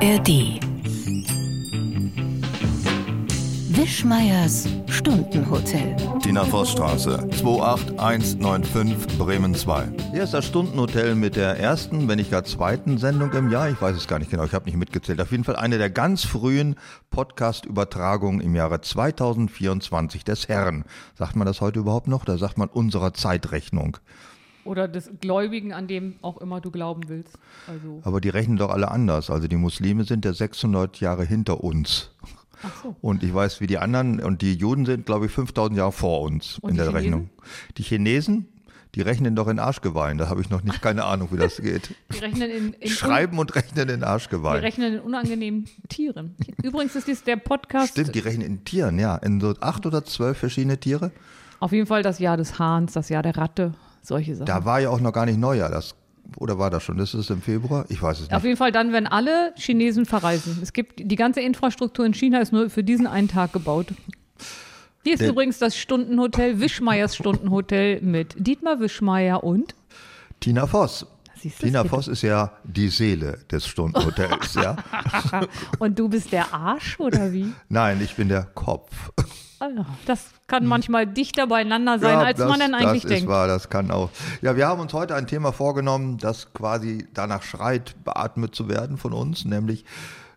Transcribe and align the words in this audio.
ARD. 0.00 0.60
Wischmeiers 3.70 4.68
Stundenhotel. 4.86 5.96
Tina 6.22 6.44
Vossstraße, 6.44 7.28
28195 7.32 9.18
Bremen 9.18 9.56
2. 9.56 9.88
Hier 10.12 10.22
ist 10.22 10.34
das 10.34 10.46
Stundenhotel 10.46 11.16
mit 11.16 11.34
der 11.34 11.58
ersten, 11.58 12.06
wenn 12.06 12.18
nicht 12.18 12.30
gar 12.30 12.44
zweiten 12.44 12.98
Sendung 12.98 13.32
im 13.32 13.50
Jahr. 13.50 13.70
Ich 13.70 13.82
weiß 13.82 13.96
es 13.96 14.06
gar 14.06 14.20
nicht 14.20 14.30
genau, 14.30 14.44
ich 14.44 14.52
habe 14.52 14.66
nicht 14.66 14.78
mitgezählt. 14.78 15.20
Auf 15.20 15.32
jeden 15.32 15.42
Fall 15.42 15.56
eine 15.56 15.78
der 15.78 15.90
ganz 15.90 16.24
frühen 16.24 16.76
Podcast-Übertragungen 17.10 18.40
im 18.40 18.54
Jahre 18.54 18.80
2024 18.80 20.22
des 20.22 20.46
Herrn. 20.46 20.84
Sagt 21.16 21.34
man 21.34 21.44
das 21.44 21.60
heute 21.60 21.80
überhaupt 21.80 22.06
noch? 22.06 22.24
Da 22.24 22.38
sagt 22.38 22.56
man 22.56 22.68
unserer 22.68 23.14
Zeitrechnung. 23.14 23.96
Oder 24.68 24.86
des 24.88 25.10
Gläubigen, 25.20 25.72
an 25.72 25.88
dem 25.88 26.14
auch 26.22 26.38
immer 26.38 26.60
du 26.60 26.70
glauben 26.70 27.08
willst. 27.08 27.38
Also, 27.66 28.00
Aber 28.04 28.20
die 28.20 28.28
rechnen 28.28 28.56
doch 28.58 28.70
alle 28.70 28.90
anders. 28.90 29.30
Also 29.30 29.48
die 29.48 29.56
Muslime 29.56 30.04
sind 30.04 30.24
ja 30.24 30.32
600 30.32 31.00
Jahre 31.00 31.24
hinter 31.24 31.64
uns. 31.64 32.10
so. 32.82 32.94
Und 33.00 33.22
ich 33.22 33.32
weiß, 33.34 33.60
wie 33.60 33.66
die 33.66 33.78
anderen, 33.78 34.20
und 34.20 34.42
die 34.42 34.54
Juden 34.54 34.84
sind, 34.86 35.06
glaube 35.06 35.26
ich, 35.26 35.32
5000 35.32 35.76
Jahre 35.78 35.92
vor 35.92 36.20
uns 36.22 36.58
Und 36.60 36.70
in 36.70 36.76
die 36.76 36.82
der 36.82 36.86
Chinesen? 36.88 37.04
Rechnung. 37.04 37.30
Die 37.76 37.82
Chinesen, 37.82 38.48
die 38.94 39.00
rechnen 39.02 39.36
doch 39.36 39.48
in 39.48 39.58
Arschgeweihen. 39.58 40.18
Da 40.18 40.28
habe 40.28 40.40
ich 40.40 40.50
noch 40.50 40.62
nicht 40.62 40.82
keine 40.82 41.04
Ahnung, 41.04 41.28
wie 41.30 41.36
das 41.36 41.56
geht. 41.62 41.94
Die 42.14 42.18
rechnen 42.18 42.50
in, 42.50 42.72
in 42.74 42.88
Schreiben 42.90 43.38
und 43.38 43.54
rechnen 43.54 43.88
in 43.88 44.00
Die 44.00 44.06
Arschgeweihen. 44.06 44.60
rechnen 44.60 44.94
in 44.94 45.00
unangenehmen 45.00 45.66
Tieren. 45.88 46.34
Übrigens 46.62 46.96
ist 46.96 47.06
dies 47.06 47.22
der 47.24 47.36
Podcast. 47.36 47.92
Stimmt, 47.92 48.14
die 48.14 48.18
rechnen 48.20 48.46
in 48.46 48.64
Tieren, 48.64 48.98
ja. 48.98 49.16
In 49.16 49.40
so 49.40 49.54
acht 49.60 49.86
oder 49.86 50.04
zwölf 50.04 50.38
verschiedene 50.38 50.78
Tiere. 50.78 51.12
Auf 51.60 51.72
jeden 51.72 51.86
Fall 51.86 52.02
das 52.02 52.18
Jahr 52.18 52.36
des 52.36 52.58
Hahns, 52.58 52.92
das 52.92 53.08
Jahr 53.08 53.22
der 53.22 53.36
Ratte, 53.36 53.74
solche 54.08 54.34
Sachen. 54.34 54.46
Da 54.46 54.64
war 54.64 54.80
ja 54.80 54.90
auch 54.90 55.00
noch 55.00 55.12
gar 55.12 55.26
nicht 55.26 55.38
Neujahr. 55.38 55.70
Das, 55.70 55.94
oder 56.36 56.58
war 56.58 56.70
das 56.70 56.82
schon? 56.82 56.96
Das 56.98 57.14
ist 57.14 57.30
im 57.30 57.40
Februar? 57.42 57.84
Ich 57.88 58.02
weiß 58.02 58.20
es 58.20 58.26
Auf 58.26 58.32
nicht. 58.32 58.44
jeden 58.44 58.56
Fall 58.56 58.72
dann, 58.72 58.92
wenn 58.92 59.06
alle 59.06 59.52
Chinesen 59.56 60.04
verreisen. 60.06 60.58
Es 60.62 60.72
gibt 60.72 61.00
die 61.00 61.16
ganze 61.16 61.40
Infrastruktur 61.40 62.04
in 62.04 62.14
China 62.14 62.40
ist 62.40 62.52
nur 62.52 62.68
für 62.70 62.82
diesen 62.82 63.06
einen 63.06 63.28
Tag 63.28 63.52
gebaut. 63.52 63.86
Hier 65.04 65.14
ist 65.14 65.20
Der- 65.22 65.30
übrigens 65.30 65.58
das 65.58 65.76
Stundenhotel, 65.76 66.60
Wischmeiers 66.60 67.14
Stundenhotel 67.16 68.00
mit 68.02 68.34
Dietmar 68.38 68.80
Wischmeier 68.80 69.44
und 69.44 69.74
Tina 70.40 70.66
Voss. 70.66 71.06
Siehst 71.40 71.58
Tina 71.60 71.82
bitte. 71.82 71.94
Voss 71.94 72.08
ist 72.08 72.22
ja 72.22 72.52
die 72.64 72.88
Seele 72.88 73.38
des 73.50 73.66
Stundenhotels, 73.66 74.54
ja. 74.54 74.76
und 75.78 75.98
du 75.98 76.08
bist 76.08 76.32
der 76.32 76.52
Arsch 76.52 76.98
oder 76.98 77.32
wie? 77.32 77.52
Nein, 77.68 78.00
ich 78.02 78.16
bin 78.16 78.28
der 78.28 78.42
Kopf. 78.42 79.12
Also, 79.60 79.84
das 80.06 80.30
kann 80.46 80.66
manchmal 80.66 81.06
dichter 81.06 81.48
beieinander 81.48 81.98
sein, 81.98 82.18
als 82.18 82.38
man 82.38 82.60
dann 82.60 82.74
eigentlich 82.74 83.02
das 83.02 83.10
denkt. 83.10 83.24
Ist 83.24 83.28
wahr, 83.28 83.48
das 83.48 83.68
kann 83.68 83.90
auch. 83.90 84.10
Ja, 84.40 84.56
wir 84.56 84.68
haben 84.68 84.80
uns 84.80 84.92
heute 84.92 85.14
ein 85.16 85.26
Thema 85.26 85.52
vorgenommen, 85.52 86.18
das 86.18 86.52
quasi 86.52 87.06
danach 87.12 87.42
schreit, 87.42 87.96
beatmet 88.04 88.54
zu 88.54 88.68
werden 88.68 88.98
von 88.98 89.12
uns, 89.12 89.44
nämlich 89.44 89.84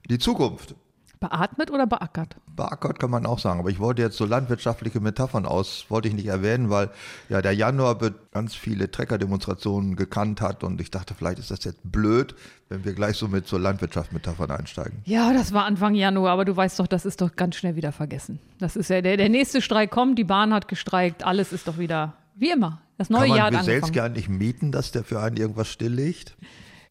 die 0.10 0.18
Zukunft. 0.18 0.76
Beatmet 1.22 1.70
oder 1.72 1.86
beackert? 1.86 2.36
Beackert 2.56 3.00
kann 3.00 3.12
man 3.12 3.26
auch 3.28 3.40
sagen, 3.40 3.60
aber 3.60 3.70
ich 3.70 3.80
wollte 3.80 4.02
jetzt 4.02 4.18
so 4.18 4.26
landwirtschaftliche 4.26 5.00
Metaphern 5.00 5.46
aus, 5.46 5.86
wollte 5.88 6.08
ich 6.08 6.16
nicht 6.16 6.26
erwähnen, 6.26 6.72
weil 6.72 6.90
ja 7.30 7.42
der 7.44 7.54
Januar 7.54 7.98
ganz 8.32 8.56
viele 8.56 8.90
Treckerdemonstrationen 8.90 9.96
gekannt 9.96 10.42
hat 10.42 10.64
und 10.64 10.82
ich 10.82 10.90
dachte, 10.90 11.14
vielleicht 11.14 11.38
ist 11.38 11.52
das 11.52 11.64
jetzt 11.64 11.80
blöd, 11.84 12.36
wenn 12.70 12.84
wir 12.84 12.94
gleich 12.94 13.18
so 13.18 13.28
mit 13.28 13.48
so 13.48 13.60
Landwirtschaftsmetaphern 13.60 14.50
einsteigen. 14.50 15.04
Ja, 15.06 15.32
das 15.32 15.54
war 15.54 15.66
Anfang 15.66 15.94
Januar, 15.94 16.32
aber 16.32 16.44
du 16.44 16.58
weißt 16.58 16.80
doch, 16.80 16.88
das 16.88 17.06
ist 17.06 17.22
doch 17.22 17.36
ganz 17.36 17.56
schnell 17.56 17.76
wieder 17.76 17.92
vergessen. 17.92 18.40
Das 18.60 18.76
ist 18.76 18.90
ja 18.90 19.02
der, 19.02 19.16
der 19.16 19.30
nächste 19.30 19.62
Streik 19.62 19.92
kommt, 19.92 20.18
die 20.18 20.24
Bahn 20.24 20.54
hat 20.54 20.68
gestreikt, 20.68 21.24
alles 21.24 21.54
ist 21.54 21.68
doch 21.68 21.78
wieder 21.78 22.14
wie 22.36 22.50
immer. 22.50 22.82
Das 22.98 23.12
neue 23.12 23.28
Kann 23.28 23.38
Jahr 23.38 23.52
man 23.52 23.60
hat 23.62 23.70
angefangen. 23.70 24.00
eigentlich 24.00 24.28
mieten, 24.28 24.72
dass 24.72 24.92
der 24.92 25.04
für 25.04 25.20
einen 25.20 25.38
irgendwas 25.38 25.68
stilllegt? 25.68 26.36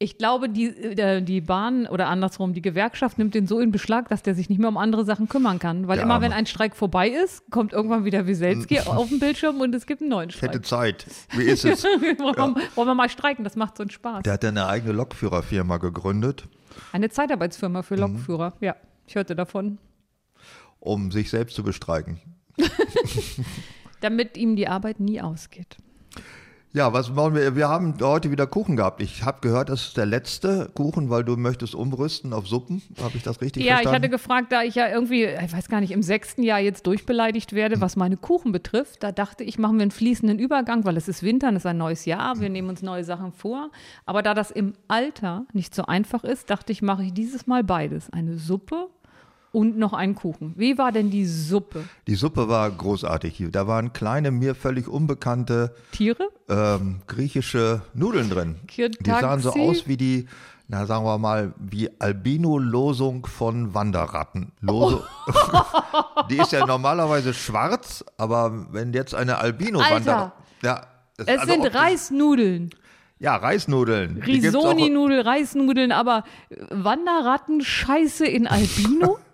Ich 0.03 0.17
glaube, 0.17 0.49
die, 0.49 0.65
äh, 0.69 1.21
die 1.21 1.43
Bahn 1.43 1.87
oder 1.87 2.09
andersrum, 2.09 2.55
die 2.55 2.63
Gewerkschaft 2.63 3.19
nimmt 3.19 3.35
den 3.35 3.47
so 3.47 3.61
in 3.61 3.71
Beschlag, 3.71 4.09
dass 4.09 4.23
der 4.23 4.35
sich 4.35 4.49
nicht 4.49 4.59
mehr 4.59 4.71
um 4.71 4.79
andere 4.79 5.05
Sachen 5.05 5.29
kümmern 5.29 5.59
kann. 5.59 5.89
Weil 5.89 5.97
Der 5.97 6.05
immer, 6.05 6.23
wenn 6.23 6.33
ein 6.33 6.47
Streik 6.47 6.75
vorbei 6.75 7.11
ist, 7.11 7.43
kommt 7.51 7.75
irgendwann 7.75 8.07
wieder 8.07 8.27
Wieselski 8.27 8.81
auf 8.87 9.11
dem 9.11 9.19
Bildschirm 9.19 9.61
und 9.61 9.75
es 9.75 9.85
gibt 9.85 10.01
einen 10.01 10.09
neuen 10.09 10.31
Streik. 10.31 10.65
Zeit. 10.65 11.07
Wie 11.37 11.43
ist 11.43 11.67
es? 11.67 11.85
wollen, 11.85 12.01
wir, 12.01 12.63
wollen 12.77 12.89
wir 12.89 12.95
mal 12.95 13.11
streiken, 13.11 13.45
das 13.45 13.57
macht 13.57 13.77
so 13.77 13.83
einen 13.83 13.91
Spaß. 13.91 14.23
Der 14.23 14.33
hat 14.33 14.43
ja 14.43 14.49
eine 14.49 14.67
eigene 14.69 14.93
Lokführerfirma 14.93 15.77
gegründet, 15.77 16.49
Eine 16.93 17.11
Zeitarbeitsfirma 17.11 17.81
Mhm. 17.81 17.85
für 17.85 17.97
Lokführer, 17.97 18.55
ja. 18.61 18.77
Ich 19.07 19.17
hörte 19.17 19.37
davon. 19.37 19.77
um 20.79 21.11
sich 21.11 21.29
selbst 21.29 21.57
zu 21.57 21.63
bestreiken. 21.63 22.21
Damit 24.01 24.37
ihm 24.39 24.57
die 24.57 24.67
Arbeit 24.67 24.99
nie 24.99 25.21
ausgeht. 25.21 25.77
Ja, 26.73 26.93
was 26.93 27.17
wollen 27.17 27.35
wir? 27.35 27.57
Wir 27.57 27.69
haben 27.69 27.95
heute 28.01 28.31
wieder 28.31 28.47
Kuchen 28.47 28.77
gehabt. 28.77 29.03
Ich 29.03 29.25
habe 29.25 29.41
gehört, 29.41 29.71
das 29.71 29.89
ist 29.89 29.97
der 29.97 30.07
letzte 30.07 30.71
Kuchen, 30.77 31.11
weil 31.11 31.25
du 31.25 31.37
möchtest 31.37 31.75
umrüsten 31.75 32.33
auf 32.33 32.47
Suppen. 32.47 32.81
Habe 33.03 33.17
ich 33.17 33.25
das 33.25 33.41
richtig 33.41 33.65
Ja, 33.65 33.71
ich 33.71 33.83
verstanden? 33.83 33.97
hatte 33.97 34.09
gefragt, 34.09 34.53
da 34.53 34.63
ich 34.63 34.77
ja 34.77 34.89
irgendwie, 34.89 35.25
ich 35.25 35.53
weiß 35.53 35.69
gar 35.69 35.81
nicht, 35.81 35.91
im 35.91 36.05
sechsten 36.05 36.45
Jahr 36.45 36.61
jetzt 36.61 36.87
durchbeleidigt 36.87 37.55
werde, 37.55 37.81
was 37.81 37.97
meine 37.97 38.17
Kuchen 38.17 38.53
betrifft. 38.53 39.03
Da 39.03 39.11
dachte 39.11 39.43
ich, 39.43 39.59
machen 39.59 39.79
wir 39.79 39.83
einen 39.83 39.91
fließenden 39.91 40.39
Übergang, 40.39 40.85
weil 40.85 40.97
es 40.97 41.09
ist 41.09 41.25
Winter, 41.25 41.49
und 41.49 41.57
es 41.57 41.63
ist 41.63 41.67
ein 41.67 41.77
neues 41.77 42.05
Jahr, 42.05 42.39
wir 42.41 42.49
nehmen 42.51 42.69
uns 42.69 42.83
neue 42.83 43.03
Sachen 43.03 43.33
vor. 43.33 43.71
Aber 44.07 44.23
da 44.23 44.33
das 44.33 44.53
im 44.53 44.75
Alter 44.87 45.47
nicht 45.53 45.75
so 45.75 45.87
einfach 45.87 46.23
ist, 46.23 46.51
dachte 46.51 46.71
ich, 46.71 46.83
mache 46.83 47.03
ich 47.03 47.13
dieses 47.13 47.49
Mal 47.49 47.65
beides. 47.65 48.11
Eine 48.13 48.37
Suppe 48.39 48.87
und 49.53 49.77
noch 49.79 49.93
einen 49.93 50.15
Kuchen. 50.15 50.55
Wie 50.57 50.79
war 50.79 50.93
denn 50.93 51.11
die 51.11 51.27
Suppe? 51.27 51.85
Die 52.07 52.15
Suppe 52.15 52.49
war 52.49 52.71
großartig. 52.71 53.47
Da 53.51 53.67
waren 53.67 53.93
kleine, 53.93 54.31
mir 54.31 54.55
völlig 54.55 54.87
unbekannte 54.89 55.75
Tiere? 55.93 56.29
ähm, 56.49 57.01
griechische 57.07 57.83
Nudeln 57.95 58.31
drin. 58.31 58.57
Kirtaxi? 58.69 59.03
Die 59.03 59.11
sahen 59.11 59.41
so 59.41 59.53
aus 59.53 59.87
wie 59.89 59.97
die, 59.97 60.29
na 60.69 60.87
sagen 60.87 61.05
wir 61.05 61.19
mal, 61.19 61.53
wie 61.59 61.91
Albino-Losung 62.01 63.27
von 63.27 63.75
Wanderratten. 63.75 64.53
Lose, 64.61 65.03
die 66.31 66.37
ist 66.39 66.53
ja 66.53 66.65
normalerweise 66.67 67.35
schwarz, 67.35 68.05
aber 68.17 68.67
wenn 68.73 68.93
jetzt 68.93 69.15
eine 69.15 69.39
Albino-Wander... 69.39 70.17
Alter. 70.17 70.33
Ja, 70.63 70.87
Es 71.17 71.27
also 71.27 71.47
sind 71.53 71.75
Reisnudeln. 71.75 72.71
Ja, 73.19 73.37
Reisnudeln. 73.37 74.23
Die 74.27 74.41
gibt's 74.41 74.55
auch- 74.55 74.65
Risoni-Nudel, 74.73 75.21
Reisnudeln, 75.23 75.93
aber 75.93 76.25
Wanderratten, 76.71 77.61
Scheiße 77.63 78.27
in 78.27 78.47
Albino? 78.47 79.19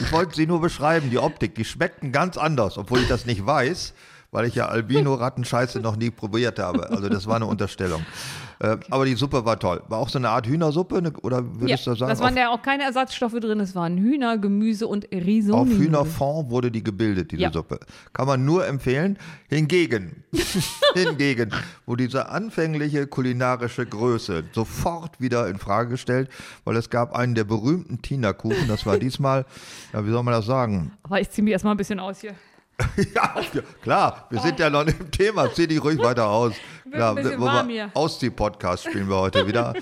Ich 0.00 0.10
wollte 0.12 0.34
sie 0.34 0.46
nur 0.46 0.60
beschreiben, 0.60 1.10
die 1.10 1.18
Optik, 1.18 1.54
die 1.54 1.64
schmeckten 1.64 2.10
ganz 2.10 2.36
anders, 2.36 2.78
obwohl 2.78 3.00
ich 3.00 3.08
das 3.08 3.26
nicht 3.26 3.46
weiß, 3.46 3.94
weil 4.34 4.46
ich 4.46 4.56
ja 4.56 4.66
Albino-Rattenscheiße 4.66 5.78
noch 5.80 5.96
nie 5.96 6.10
probiert 6.10 6.58
habe. 6.58 6.90
Also 6.90 7.08
das 7.08 7.26
war 7.26 7.36
eine 7.36 7.46
Unterstellung. 7.46 8.04
Äh, 8.60 8.76
aber 8.88 9.04
die 9.04 9.14
Suppe 9.14 9.44
war 9.44 9.58
toll. 9.58 9.82
War 9.88 9.98
auch 9.98 10.08
so 10.08 10.16
eine 10.16 10.28
Art 10.28 10.46
Hühnersuppe 10.46 11.02
ne? 11.02 11.12
oder 11.22 11.38
Ja, 11.38 11.44
würdest 11.60 11.86
du 11.88 11.94
sagen, 11.96 12.08
das 12.08 12.20
waren 12.20 12.34
auf, 12.34 12.38
ja 12.38 12.50
auch 12.50 12.62
keine 12.62 12.84
Ersatzstoffe 12.84 13.34
drin, 13.40 13.58
es 13.58 13.74
waren 13.74 13.98
Hühner, 13.98 14.38
Gemüse 14.38 14.86
und 14.86 15.08
Risoni. 15.10 15.72
auf 15.72 15.76
Hühnerfond 15.76 16.50
wurde 16.50 16.70
die 16.70 16.84
gebildet, 16.84 17.32
diese 17.32 17.42
Ja. 17.42 17.52
Suppe. 17.52 17.80
Kann 18.12 18.28
man 18.28 18.44
nur 18.44 18.64
empfehlen. 18.64 19.18
Hingegen, 19.48 20.22
hingegen, 20.94 21.50
wo 21.84 21.96
diese 21.96 22.28
anfängliche 22.28 23.08
kulinarische 23.08 23.86
Größe 23.86 24.44
sofort 24.52 25.20
wieder 25.20 25.48
in 25.48 25.58
Frage 25.58 25.90
gestellt, 25.90 26.30
weil 26.64 26.76
es 26.76 26.90
gab 26.90 27.12
einen 27.12 27.34
der 27.34 27.44
berühmten 27.44 28.02
Tina-Kuchen, 28.02 28.68
das 28.68 28.86
war 28.86 28.98
diesmal, 29.00 29.46
ja, 29.92 30.06
wie 30.06 30.10
soll 30.10 30.22
man 30.22 30.32
das 30.32 30.46
sagen? 30.46 30.92
Aber 31.02 31.20
ich 31.20 31.28
ziehe 31.28 31.42
mich 31.42 31.52
erstmal 31.52 31.74
ein 31.74 31.78
bisschen 31.78 31.98
aus 31.98 32.20
hier. 32.20 32.34
Ja, 33.14 33.34
klar, 33.82 34.26
wir 34.30 34.40
sind 34.40 34.58
ja 34.58 34.70
noch 34.70 34.86
im 34.86 35.10
Thema. 35.10 35.52
Zieh 35.52 35.66
dich 35.66 35.82
ruhig 35.82 35.98
weiter 35.98 36.28
aus. 36.28 36.54
Hier. 36.92 37.90
Auszieh-Podcast 37.94 38.84
spielen 38.84 39.08
wir 39.08 39.16
heute 39.16 39.46
wieder. 39.46 39.74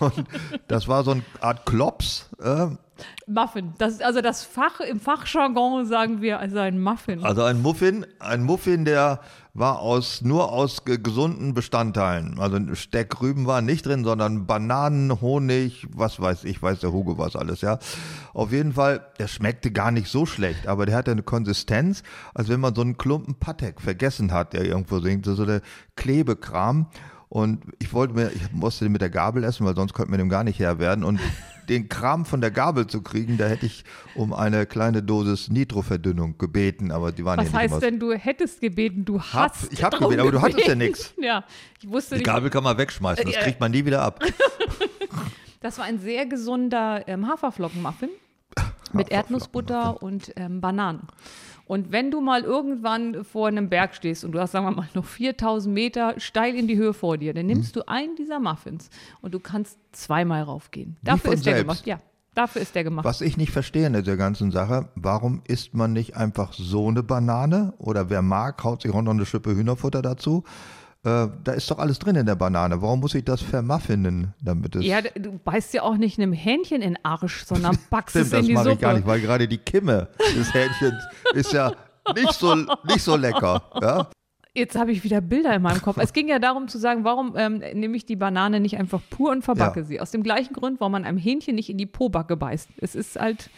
Und 0.00 0.24
das 0.68 0.88
war 0.88 1.02
so 1.04 1.12
eine 1.12 1.22
Art 1.40 1.64
Klops. 1.66 2.28
Äh, 2.42 2.68
Muffin. 3.26 3.72
Das, 3.78 3.94
ist 3.94 4.02
also 4.02 4.20
das 4.20 4.44
Fach, 4.44 4.80
im 4.80 5.00
Fachjargon 5.00 5.86
sagen 5.86 6.20
wir 6.22 6.38
also 6.38 6.58
ein 6.58 6.80
Muffin. 6.80 7.24
also 7.24 7.42
ein 7.42 7.60
Muffin, 7.60 8.06
ein 8.18 8.42
Muffin, 8.42 8.84
der 8.84 9.20
war 9.54 9.80
aus, 9.80 10.22
nur 10.22 10.50
aus 10.50 10.84
ge- 10.84 10.98
gesunden 10.98 11.52
Bestandteilen. 11.52 12.38
Also 12.38 12.74
Steckrüben 12.74 13.46
waren 13.46 13.66
nicht 13.66 13.84
drin, 13.84 14.02
sondern 14.02 14.46
Bananen, 14.46 15.20
Honig, 15.20 15.86
was 15.94 16.20
weiß 16.20 16.44
ich, 16.44 16.62
weiß 16.62 16.80
der 16.80 16.92
Hugo 16.92 17.18
was 17.18 17.36
alles, 17.36 17.60
ja. 17.60 17.78
Auf 18.32 18.50
jeden 18.52 18.72
Fall, 18.72 19.04
der 19.18 19.28
schmeckte 19.28 19.70
gar 19.70 19.90
nicht 19.90 20.08
so 20.08 20.24
schlecht, 20.24 20.66
aber 20.66 20.86
der 20.86 20.96
hatte 20.96 21.10
eine 21.10 21.22
Konsistenz, 21.22 22.02
als 22.34 22.48
wenn 22.48 22.60
man 22.60 22.74
so 22.74 22.80
einen 22.80 22.96
Klumpen 22.96 23.34
Patek 23.34 23.80
vergessen 23.80 24.32
hat, 24.32 24.54
der 24.54 24.64
irgendwo 24.64 25.00
singt, 25.00 25.26
so 25.26 25.44
der 25.44 25.60
Klebekram. 25.96 26.86
Und 27.28 27.64
ich 27.78 27.92
wollte 27.92 28.14
mir, 28.14 28.30
ich 28.30 28.52
musste 28.52 28.84
den 28.84 28.92
mit 28.92 29.00
der 29.00 29.08
Gabel 29.10 29.44
essen, 29.44 29.64
weil 29.66 29.74
sonst 29.74 29.94
könnte 29.94 30.10
man 30.10 30.18
dem 30.18 30.28
gar 30.28 30.44
nicht 30.44 30.58
Herr 30.58 30.78
werden. 30.78 31.02
Und 31.04 31.18
den 31.72 31.88
Kram 31.88 32.24
von 32.24 32.40
der 32.40 32.50
Gabel 32.50 32.86
zu 32.86 33.02
kriegen, 33.02 33.38
da 33.38 33.46
hätte 33.46 33.66
ich 33.66 33.84
um 34.14 34.32
eine 34.32 34.66
kleine 34.66 35.02
Dosis 35.02 35.48
Nitroverdünnung 35.48 36.38
gebeten, 36.38 36.90
aber 36.90 37.12
die 37.12 37.24
waren 37.24 37.38
Was 37.38 37.50
hier 37.50 37.60
nicht 37.62 37.72
heißt 37.72 37.82
denn, 37.82 37.98
du 37.98 38.12
hättest 38.12 38.60
gebeten, 38.60 39.04
du 39.04 39.20
Hab- 39.20 39.52
hast 39.54 39.72
ich 39.72 39.82
hab 39.82 39.92
drum 39.92 40.10
gebeten, 40.10 40.20
aber 40.20 40.32
du 40.32 40.40
hattest 40.42 40.66
ja 40.66 40.74
nix. 40.74 41.14
Ja, 41.22 41.44
ich 41.80 41.88
wusste 41.88 42.14
Die 42.16 42.18
nicht. 42.20 42.26
Gabel 42.26 42.50
kann 42.50 42.64
man 42.64 42.76
wegschmeißen, 42.78 43.24
das 43.24 43.34
Äh, 43.36 43.40
kriegt 43.42 43.60
man 43.60 43.70
nie 43.70 43.84
wieder 43.84 44.02
ab. 44.02 44.22
Das 45.60 45.78
war 45.78 45.84
ein 45.84 46.00
sehr 46.00 46.26
gesunder 46.26 47.06
ähm, 47.06 47.28
Haferflockenmuffin 47.28 48.08
mit 48.92 49.10
Erdnussbutter 49.12 50.02
und 50.02 50.32
ähm, 50.36 50.60
Bananen. 50.60 51.02
Und 51.72 51.90
wenn 51.90 52.10
du 52.10 52.20
mal 52.20 52.42
irgendwann 52.42 53.24
vor 53.24 53.48
einem 53.48 53.70
Berg 53.70 53.94
stehst 53.94 54.26
und 54.26 54.32
du 54.32 54.40
hast, 54.40 54.52
sagen 54.52 54.66
wir 54.66 54.72
mal, 54.72 54.88
noch 54.92 55.06
4000 55.06 55.72
Meter 55.72 56.20
steil 56.20 56.54
in 56.54 56.68
die 56.68 56.76
Höhe 56.76 56.92
vor 56.92 57.16
dir, 57.16 57.32
dann 57.32 57.46
Mhm. 57.46 57.52
nimmst 57.52 57.74
du 57.76 57.88
einen 57.88 58.14
dieser 58.14 58.40
Muffins 58.40 58.90
und 59.22 59.32
du 59.32 59.40
kannst 59.40 59.78
zweimal 59.92 60.42
raufgehen. 60.42 60.96
Dafür 61.02 61.30
von 61.30 61.32
ist 61.32 61.46
der 61.46 61.54
selbst? 61.54 61.62
gemacht. 61.82 61.86
Ja, 61.86 61.98
Dafür 62.34 62.60
ist 62.60 62.74
der 62.74 62.84
gemacht. 62.84 63.06
Was 63.06 63.22
ich 63.22 63.38
nicht 63.38 63.52
verstehe 63.52 63.86
in 63.86 63.94
dieser 63.94 64.18
ganzen 64.18 64.50
Sache, 64.50 64.88
warum 64.96 65.40
isst 65.48 65.72
man 65.72 65.94
nicht 65.94 66.14
einfach 66.14 66.52
so 66.52 66.88
eine 66.88 67.02
Banane? 67.02 67.72
Oder 67.78 68.10
wer 68.10 68.20
mag, 68.22 68.62
haut 68.64 68.82
sich 68.82 68.92
auch 68.92 69.00
noch 69.02 69.12
eine 69.12 69.24
Schippe 69.24 69.54
Hühnerfutter 69.56 70.02
dazu. 70.02 70.44
Äh, 71.04 71.26
da 71.42 71.52
ist 71.52 71.68
doch 71.70 71.78
alles 71.78 71.98
drin 71.98 72.14
in 72.14 72.26
der 72.26 72.36
Banane. 72.36 72.80
Warum 72.80 73.00
muss 73.00 73.14
ich 73.14 73.24
das 73.24 73.42
vermuffinen, 73.42 74.34
damit 74.40 74.76
es. 74.76 74.84
Ja, 74.84 75.00
du 75.00 75.38
beißt 75.38 75.74
ja 75.74 75.82
auch 75.82 75.96
nicht 75.96 76.18
einem 76.18 76.32
Hähnchen 76.32 76.80
in 76.80 76.94
den 76.94 77.04
Arsch, 77.04 77.44
sondern 77.44 77.76
backst 77.90 78.10
Stimmt, 78.16 78.26
es 78.26 78.32
in 78.32 78.38
das 78.38 78.46
die 78.46 78.52
mache 78.52 78.64
Suppe. 78.64 78.74
ich 78.76 78.80
gar 78.80 78.94
nicht, 78.94 79.06
weil 79.06 79.20
gerade 79.20 79.48
die 79.48 79.58
Kimme 79.58 80.08
des 80.36 80.54
Hähnchens 80.54 81.02
ist 81.34 81.52
ja 81.52 81.72
nicht 82.14 82.32
so, 82.34 82.54
nicht 82.54 83.02
so 83.02 83.16
lecker. 83.16 83.62
Ja? 83.80 84.08
Jetzt 84.54 84.76
habe 84.78 84.92
ich 84.92 85.02
wieder 85.02 85.20
Bilder 85.20 85.54
in 85.56 85.62
meinem 85.62 85.82
Kopf. 85.82 85.96
Es 85.98 86.12
ging 86.12 86.28
ja 86.28 86.38
darum 86.38 86.68
zu 86.68 86.78
sagen, 86.78 87.04
warum 87.04 87.34
ähm, 87.36 87.58
nehme 87.74 87.96
ich 87.96 88.04
die 88.06 88.16
Banane 88.16 88.60
nicht 88.60 88.76
einfach 88.78 89.00
pur 89.10 89.32
und 89.32 89.42
verbacke 89.42 89.80
Ja. 89.80 89.86
sie? 89.86 90.00
Aus 90.00 90.10
dem 90.12 90.22
gleichen 90.22 90.52
Grund, 90.52 90.78
warum 90.78 90.92
man 90.92 91.04
einem 91.04 91.18
Hähnchen 91.18 91.54
nicht 91.56 91.70
in 91.70 91.78
die 91.78 91.86
Pobacke 91.86 92.36
beißt. 92.36 92.68
Es 92.76 92.94
ist 92.94 93.18
halt 93.18 93.50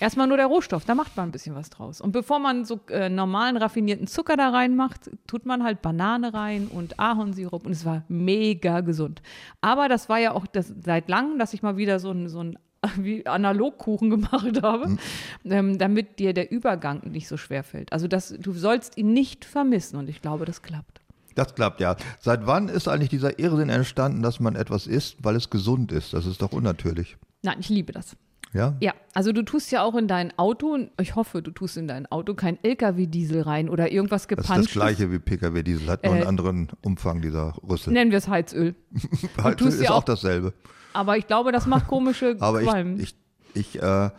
erstmal 0.00 0.26
nur 0.26 0.36
der 0.36 0.46
Rohstoff, 0.46 0.84
da 0.84 0.94
macht 0.94 1.16
man 1.16 1.28
ein 1.28 1.32
bisschen 1.32 1.54
was 1.54 1.70
draus. 1.70 2.00
Und 2.00 2.12
bevor 2.12 2.38
man 2.38 2.64
so 2.64 2.80
äh, 2.90 3.08
normalen 3.08 3.56
raffinierten 3.56 4.06
Zucker 4.06 4.36
da 4.36 4.50
reinmacht, 4.50 5.10
tut 5.26 5.46
man 5.46 5.64
halt 5.64 5.82
Banane 5.82 6.34
rein 6.34 6.68
und 6.68 6.98
Ahornsirup 6.98 7.66
und 7.66 7.72
es 7.72 7.84
war 7.84 8.04
mega 8.08 8.80
gesund. 8.80 9.22
Aber 9.60 9.88
das 9.88 10.08
war 10.08 10.18
ja 10.18 10.32
auch 10.32 10.46
das, 10.46 10.72
seit 10.84 11.08
langem, 11.08 11.38
dass 11.38 11.52
ich 11.52 11.62
mal 11.62 11.76
wieder 11.76 11.98
so 11.98 12.10
ein, 12.10 12.28
so 12.28 12.42
ein 12.42 12.58
wie 12.96 13.26
Analogkuchen 13.26 14.10
gemacht 14.10 14.62
habe, 14.62 14.96
ähm, 15.44 15.78
damit 15.78 16.18
dir 16.18 16.32
der 16.32 16.50
Übergang 16.50 17.00
nicht 17.10 17.28
so 17.28 17.36
schwer 17.36 17.64
fällt. 17.64 17.92
Also 17.92 18.08
das, 18.08 18.34
du 18.38 18.52
sollst 18.52 18.96
ihn 18.96 19.12
nicht 19.12 19.44
vermissen 19.44 19.98
und 19.98 20.08
ich 20.08 20.22
glaube, 20.22 20.44
das 20.44 20.62
klappt. 20.62 21.00
Das 21.34 21.54
klappt 21.54 21.80
ja. 21.80 21.96
Seit 22.20 22.46
wann 22.46 22.68
ist 22.68 22.88
eigentlich 22.88 23.10
dieser 23.10 23.38
Irrsinn 23.38 23.68
entstanden, 23.68 24.22
dass 24.22 24.40
man 24.40 24.56
etwas 24.56 24.86
isst, 24.88 25.18
weil 25.22 25.36
es 25.36 25.50
gesund 25.50 25.92
ist? 25.92 26.12
Das 26.12 26.26
ist 26.26 26.42
doch 26.42 26.52
unnatürlich. 26.52 27.16
Nein, 27.42 27.58
ich 27.60 27.68
liebe 27.68 27.92
das. 27.92 28.16
Ja? 28.54 28.76
Ja, 28.80 28.94
also 29.14 29.32
du 29.32 29.42
tust 29.42 29.70
ja 29.70 29.82
auch 29.82 29.94
in 29.94 30.08
dein 30.08 30.36
Auto, 30.38 30.78
ich 31.00 31.14
hoffe, 31.16 31.42
du 31.42 31.50
tust 31.50 31.76
in 31.76 31.86
dein 31.86 32.06
Auto 32.10 32.34
kein 32.34 32.58
LKW-Diesel 32.62 33.42
rein 33.42 33.68
oder 33.68 33.92
irgendwas 33.92 34.26
Das 34.26 34.38
ist 34.40 34.48
das 34.50 34.66
gleiche 34.70 35.12
wie 35.12 35.18
PKW-Diesel, 35.18 35.88
hat 35.88 36.04
nur 36.04 36.14
Äh, 36.14 36.16
einen 36.18 36.26
anderen 36.26 36.68
Umfang, 36.82 37.20
dieser 37.20 37.54
Rüssel. 37.68 37.92
Nennen 37.92 38.10
wir 38.10 38.18
es 38.18 38.28
Heizöl. 38.28 38.74
Tust 39.56 39.74
ist 39.74 39.82
ja 39.82 39.90
auch 39.90 39.96
auch- 39.98 40.04
dasselbe. 40.04 40.54
Aber 40.94 41.16
ich 41.18 41.26
glaube, 41.26 41.52
das 41.52 41.66
macht 41.66 41.86
komische 41.86 42.36
Aber 42.40 42.62
Qualm. 42.62 42.98
ich, 42.98 43.14
ich, 43.54 43.74
ich 43.76 43.82
äh, 43.82 44.10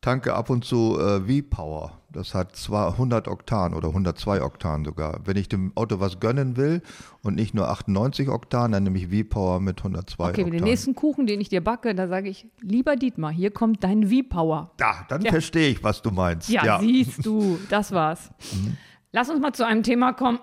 tanke 0.00 0.34
ab 0.34 0.50
und 0.50 0.64
zu 0.64 0.98
äh, 0.98 1.20
V-Power. 1.42 1.97
Das 2.10 2.34
hat 2.34 2.56
zwar 2.56 2.92
100 2.92 3.28
Oktan 3.28 3.74
oder 3.74 3.88
102 3.88 4.42
Oktan 4.42 4.82
sogar. 4.84 5.20
Wenn 5.26 5.36
ich 5.36 5.48
dem 5.48 5.72
Auto 5.74 6.00
was 6.00 6.20
gönnen 6.20 6.56
will 6.56 6.80
und 7.22 7.34
nicht 7.34 7.54
nur 7.54 7.68
98 7.68 8.30
Oktan, 8.30 8.72
dann 8.72 8.84
nehme 8.84 8.96
ich 8.98 9.08
V-Power 9.08 9.60
mit 9.60 9.78
102 9.78 10.30
okay, 10.30 10.40
Oktan. 10.42 10.52
den 10.52 10.64
nächsten 10.64 10.94
Kuchen, 10.94 11.26
den 11.26 11.38
ich 11.40 11.50
dir 11.50 11.62
backe, 11.62 11.94
da 11.94 12.08
sage 12.08 12.30
ich, 12.30 12.46
lieber 12.62 12.96
Dietmar, 12.96 13.30
hier 13.30 13.50
kommt 13.50 13.84
dein 13.84 14.08
V-Power. 14.08 14.70
Da, 14.78 15.04
dann 15.08 15.20
Ja. 15.20 15.32
verstehe 15.32 15.68
ich, 15.68 15.84
was 15.84 16.00
du 16.00 16.10
meinst. 16.10 16.48
Ja, 16.48 16.78
siehst 16.80 17.26
du, 17.26 17.58
das 17.68 17.92
war's. 17.92 18.30
Lass 19.12 19.28
uns 19.28 19.40
mal 19.40 19.52
zu 19.52 19.66
einem 19.66 19.82
Thema 19.82 20.12
kommen, 20.14 20.38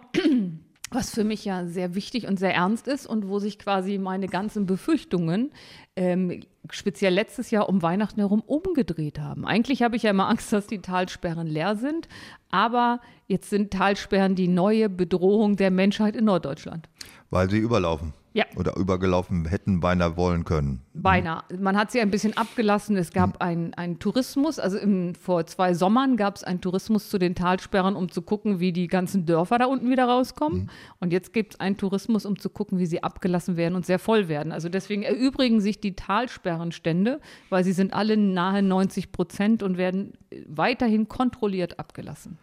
was 0.95 1.13
für 1.13 1.23
mich 1.23 1.45
ja 1.45 1.65
sehr 1.65 1.93
wichtig 1.93 2.27
und 2.27 2.39
sehr 2.39 2.55
ernst 2.55 2.87
ist 2.87 3.05
und 3.05 3.27
wo 3.27 3.39
sich 3.39 3.59
quasi 3.59 3.97
meine 3.97 4.27
ganzen 4.27 4.65
Befürchtungen 4.65 5.51
ähm, 5.95 6.41
speziell 6.71 7.13
letztes 7.13 7.51
Jahr 7.51 7.69
um 7.69 7.81
Weihnachten 7.81 8.19
herum 8.19 8.41
umgedreht 8.41 9.19
haben. 9.19 9.45
Eigentlich 9.45 9.83
habe 9.83 9.95
ich 9.95 10.03
ja 10.03 10.09
immer 10.09 10.27
Angst, 10.27 10.51
dass 10.51 10.67
die 10.67 10.79
Talsperren 10.79 11.47
leer 11.47 11.75
sind, 11.75 12.07
aber 12.49 13.01
jetzt 13.27 13.49
sind 13.49 13.71
Talsperren 13.71 14.35
die 14.35 14.47
neue 14.47 14.89
Bedrohung 14.89 15.57
der 15.57 15.69
Menschheit 15.69 16.15
in 16.15 16.25
Norddeutschland. 16.25 16.89
Weil 17.29 17.49
sie 17.49 17.59
überlaufen. 17.59 18.13
Ja. 18.35 18.43
Oder 18.57 18.75
übergelaufen 18.75 19.45
hätten 19.45 19.79
beinahe 19.79 20.17
wollen 20.17 20.43
können. 20.43 20.81
Beinahe. 20.93 21.43
Man 21.57 21.77
hat 21.77 21.91
sie 21.91 22.01
ein 22.01 22.11
bisschen 22.11 22.35
abgelassen. 22.35 22.97
Es 22.97 23.13
gab 23.13 23.41
einen 23.41 23.73
einen 23.75 23.97
Tourismus, 23.99 24.59
also 24.59 24.77
im, 24.77 25.15
vor 25.15 25.45
zwei 25.45 25.73
Sommern 25.73 26.17
gab 26.17 26.35
es 26.35 26.43
einen 26.43 26.59
Tourismus 26.59 27.09
zu 27.09 27.17
den 27.17 27.33
Talsperren, 27.33 27.95
um 27.95 28.11
zu 28.11 28.21
gucken, 28.21 28.59
wie 28.59 28.73
die 28.73 28.87
ganzen 28.87 29.25
Dörfer 29.25 29.57
da 29.57 29.67
unten 29.67 29.89
wieder 29.89 30.03
rauskommen. 30.03 30.69
Und 30.99 31.13
jetzt 31.13 31.31
gibt 31.31 31.53
es 31.53 31.59
einen 31.61 31.77
Tourismus, 31.77 32.25
um 32.25 32.37
zu 32.37 32.49
gucken, 32.49 32.77
wie 32.77 32.85
sie 32.85 33.01
abgelassen 33.01 33.55
werden 33.55 33.73
und 33.73 33.85
sehr 33.85 33.99
voll 33.99 34.27
werden. 34.27 34.51
Also 34.51 34.67
deswegen 34.67 35.03
erübrigen 35.03 35.61
sich 35.61 35.79
die 35.79 35.95
Talsperrenstände, 35.95 37.21
weil 37.49 37.63
sie 37.63 37.71
sind 37.71 37.93
alle 37.93 38.17
nahe 38.17 38.61
90 38.61 39.13
Prozent 39.13 39.63
und 39.63 39.77
werden 39.77 40.11
weiterhin 40.45 41.07
kontrolliert 41.07 41.79
abgelassen. 41.79 42.37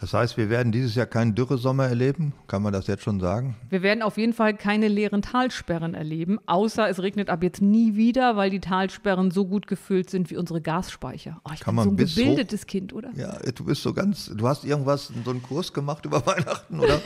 Das 0.00 0.14
heißt, 0.14 0.38
wir 0.38 0.48
werden 0.48 0.72
dieses 0.72 0.94
Jahr 0.94 1.04
keinen 1.04 1.34
Dürresommer 1.34 1.86
erleben. 1.86 2.32
Kann 2.46 2.62
man 2.62 2.72
das 2.72 2.86
jetzt 2.86 3.02
schon 3.02 3.20
sagen? 3.20 3.56
Wir 3.68 3.82
werden 3.82 4.00
auf 4.00 4.16
jeden 4.16 4.32
Fall 4.32 4.56
keine 4.56 4.88
leeren 4.88 5.20
Talsperren 5.20 5.92
erleben, 5.92 6.38
außer 6.46 6.88
es 6.88 7.02
regnet 7.02 7.28
ab 7.28 7.42
jetzt 7.42 7.60
nie 7.60 7.96
wieder, 7.96 8.34
weil 8.34 8.48
die 8.48 8.60
Talsperren 8.60 9.30
so 9.30 9.46
gut 9.46 9.66
gefüllt 9.66 10.08
sind 10.08 10.30
wie 10.30 10.38
unsere 10.38 10.62
Gasspeicher. 10.62 11.42
Oh, 11.44 11.50
ich 11.52 11.60
Kann 11.60 11.72
bin 11.72 11.76
man 11.76 11.84
so 11.84 11.90
ein 11.90 11.96
gebildetes 11.98 12.66
Kind, 12.66 12.94
oder? 12.94 13.10
Ja, 13.14 13.38
du 13.54 13.64
bist 13.64 13.82
so 13.82 13.92
ganz, 13.92 14.32
du 14.34 14.48
hast 14.48 14.64
irgendwas, 14.64 15.12
so 15.22 15.30
einen 15.30 15.42
Kurs 15.42 15.72
gemacht 15.74 16.06
über 16.06 16.24
Weihnachten 16.26 16.80
oder 16.80 17.00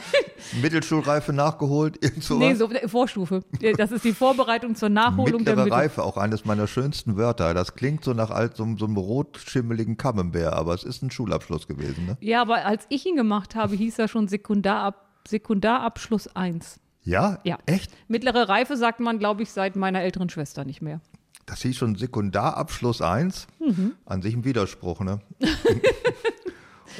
Mittelschulreife 0.60 1.32
nachgeholt, 1.32 2.02
irgend 2.02 2.22
sowas? 2.22 2.40
Nee, 2.40 2.54
so 2.54 2.68
Vorstufe. 2.88 3.44
Das 3.76 3.90
ist 3.90 4.04
die 4.04 4.12
Vorbereitung 4.12 4.74
zur 4.74 4.88
Nachholung 4.88 5.44
der 5.44 5.56
Mittlere 5.56 5.64
Mittel. 5.64 5.72
Reife, 5.72 6.02
auch 6.02 6.16
eines 6.16 6.44
meiner 6.44 6.66
schönsten 6.66 7.16
Wörter. 7.16 7.54
Das 7.54 7.74
klingt 7.74 8.04
so 8.04 8.12
nach 8.12 8.30
alt, 8.30 8.56
so, 8.56 8.66
so 8.78 8.86
einem 8.86 8.96
rotschimmeligen 8.96 9.96
Camembert, 9.96 10.52
aber 10.52 10.74
es 10.74 10.84
ist 10.84 11.02
ein 11.02 11.10
Schulabschluss 11.10 11.66
gewesen. 11.66 12.06
Ne? 12.06 12.16
Ja, 12.20 12.42
aber 12.42 12.64
als 12.64 12.86
ich 12.88 13.06
ihn 13.06 13.16
gemacht 13.16 13.54
habe, 13.54 13.74
hieß 13.74 13.98
er 13.98 14.08
schon 14.08 14.28
Sekundarab 14.28 15.04
Sekundarabschluss 15.26 16.36
1. 16.36 16.80
Ja? 17.02 17.38
Ja. 17.44 17.58
Echt? 17.66 17.92
Mittlere 18.08 18.48
Reife 18.48 18.76
sagt 18.76 19.00
man, 19.00 19.18
glaube 19.18 19.42
ich, 19.42 19.50
seit 19.50 19.76
meiner 19.76 20.02
älteren 20.02 20.28
Schwester 20.28 20.64
nicht 20.64 20.82
mehr. 20.82 21.00
Das 21.46 21.60
hieß 21.62 21.76
schon 21.76 21.96
Sekundarabschluss 21.96 23.02
1. 23.02 23.46
Mhm. 23.60 23.92
An 24.06 24.22
sich 24.22 24.34
ein 24.34 24.44
Widerspruch, 24.44 25.00
ne? 25.00 25.20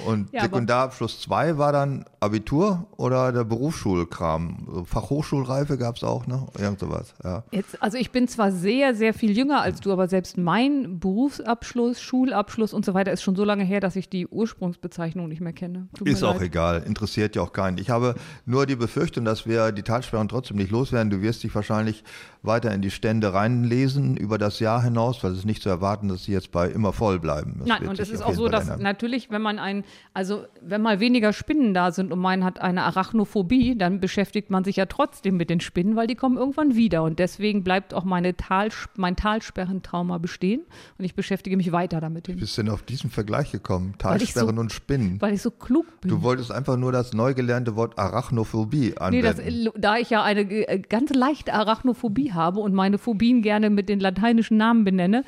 Und 0.06 0.32
Ja, 0.32 0.43
Sekundarabschluss 0.43 1.20
2 1.23 1.58
war 1.58 1.73
dann 1.73 2.05
Abitur 2.20 2.87
oder 2.96 3.32
der 3.32 3.44
Berufsschulkram. 3.44 4.85
Fachhochschulreife 4.87 5.76
gab 5.79 5.96
es 5.96 6.05
auch, 6.05 6.26
ne? 6.26 6.46
Irgend 6.58 6.81
sowas, 6.81 7.14
ja. 7.23 7.44
Jetzt, 7.50 7.82
also 7.82 7.99
ich 7.99 8.11
bin 8.11 8.29
zwar 8.29 8.50
sehr, 8.52 8.94
sehr 8.94 9.14
viel 9.14 9.37
jünger 9.37 9.61
als 9.61 9.81
du, 9.81 9.93
aber 9.93 10.08
selbst 10.08 10.38
mein 10.38 10.99
Berufsabschluss, 11.00 12.00
Schulabschluss 12.00 12.73
und 12.73 12.85
so 12.85 12.94
weiter 12.94 13.12
ist 13.12 13.23
schon 13.23 13.37
so 13.37 13.44
lange 13.44 13.64
her, 13.64 13.81
dass 13.81 13.96
ich 13.96 14.08
die 14.08 14.26
Ursprungsbezeichnung 14.26 15.29
nicht 15.29 15.41
mehr 15.41 15.52
kenne. 15.52 15.88
Tut 15.97 16.08
Ist 16.08 16.23
auch 16.23 16.35
leid. 16.35 16.43
egal, 16.43 16.82
interessiert 16.82 17.37
ja 17.37 17.43
auch 17.43 17.52
keinen. 17.52 17.79
Ich 17.79 17.90
habe 17.90 18.14
nur 18.47 18.67
die 18.67 18.76
Befürchtung, 18.76 19.25
dass 19.25 19.47
wir 19.47 19.73
die 19.73 19.82
Talsperren 19.82 20.29
trotzdem 20.29 20.56
nicht 20.56 20.70
loswerden. 20.70 21.11
Du 21.11 21.20
wirst 21.23 21.43
dich 21.43 21.55
wahrscheinlich 21.55 22.05
weiter 22.43 22.73
in 22.73 22.82
die 22.82 22.90
Stände 22.90 23.32
reinlesen 23.32 24.17
über 24.17 24.38
das 24.38 24.61
Jahr 24.61 24.83
hinaus, 24.83 25.23
weil 25.25 25.33
es 25.33 25.38
ist 25.38 25.45
nicht 25.45 25.62
zu 25.62 25.69
erwarten, 25.69 26.09
dass 26.09 26.25
sie 26.25 26.33
jetzt 26.33 26.52
bei 26.52 26.69
immer 26.69 26.92
voll 26.92 27.19
bleiben. 27.19 27.57
Das 27.59 27.69
Nein, 27.69 27.88
und 27.88 27.99
es 27.99 28.11
ist 28.11 28.23
auch 28.23 28.35
so, 28.35 28.49
dass 28.49 28.64
ändern. 28.64 28.83
natürlich, 28.83 29.30
wenn 29.30 29.42
man 29.42 29.59
ein, 29.59 29.84
also 30.12 30.45
wenn 30.61 30.83
mal 30.83 31.00
weniger 31.00 31.33
Spinnen 31.33 31.75
da 31.75 31.91
sind 31.93 32.12
und 32.12 32.19
man 32.21 32.45
hat 32.45 32.61
eine 32.61 32.83
Arachnophobie, 32.85 33.76
dann 33.76 34.00
beschäftigt 34.00 34.50
man 34.50 34.64
sich 34.64 34.76
ja 34.76 34.87
trotzdem 34.87 35.37
mit 35.37 35.50
den 35.50 35.61
Spinnen, 35.61 35.97
weil 35.97 36.07
die 36.07 36.14
kommen 36.14 36.37
irgendwann 36.37 36.75
wieder. 36.76 37.03
Und 37.03 37.19
deswegen 37.19 37.64
bleibt 37.64 37.95
auch 37.95 38.05
meine 38.05 38.37
Tal, 38.37 38.69
mein 38.97 39.17
Talsperrentrauma 39.17 40.19
bestehen 40.19 40.62
und 40.99 41.05
ich 41.05 41.14
beschäftige 41.14 41.57
mich 41.57 41.73
weiter 41.73 42.00
damit 42.00 42.29
Wie 42.29 42.35
bist 42.35 42.57
du 42.59 42.62
denn 42.62 42.73
auf 42.73 42.83
diesen 42.83 43.11
Vergleich 43.11 43.53
gekommen? 43.53 43.95
Ich 43.97 44.03
so- 44.03 44.09
Talsperren 44.09 44.59
und 44.59 44.73
Spinnen. 44.73 45.21
weil 45.21 45.35
ich 45.35 45.43
so 45.43 45.50
klug 45.50 45.87
bin. 46.00 46.11
Du 46.11 46.23
wolltest 46.23 46.50
einfach 46.53 46.76
nur 46.76 46.93
das 46.93 47.12
neu 47.12 47.35
gelernte 47.35 47.76
Wort 47.76 47.99
Arachnophobie 47.99 48.95
Nee, 49.11 49.23
das, 49.23 49.38
anwenden. 49.38 49.71
da 49.76 49.97
ich 49.97 50.11
ja 50.11 50.23
eine 50.23 50.41
äh, 50.43 50.79
ganz 50.79 51.12
leichte 51.12 51.53
Arachnophobie 51.55 52.33
habe 52.33 52.61
und 52.61 52.75
meine 52.75 52.99
Phobien 52.99 53.43
gerne 53.43 53.71
mit 53.71 53.88
den 53.88 54.00
lateinischen 54.00 54.57
Namen 54.57 54.85
benenne, 54.85 55.25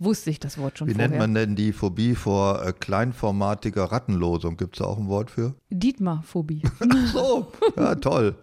wusste 0.00 0.30
ich 0.30 0.40
das 0.40 0.58
Wort 0.58 0.78
schon 0.78 0.88
Wie 0.88 0.92
vorher. 0.94 1.08
nennt 1.08 1.20
man 1.20 1.34
denn 1.34 1.54
die 1.54 1.72
Phobie 1.72 2.16
vor 2.16 2.64
äh, 2.64 2.72
kleinformatiger 2.72 3.84
Rattenlosung? 3.84 4.56
Gibt 4.56 4.74
es 4.74 4.80
da 4.80 4.86
auch 4.86 4.98
ein 4.98 5.06
Wort 5.08 5.30
für? 5.30 5.54
Dietmar-Phobie. 5.70 6.62
So, 7.12 7.52
ja, 7.76 7.94
toll. 7.94 8.34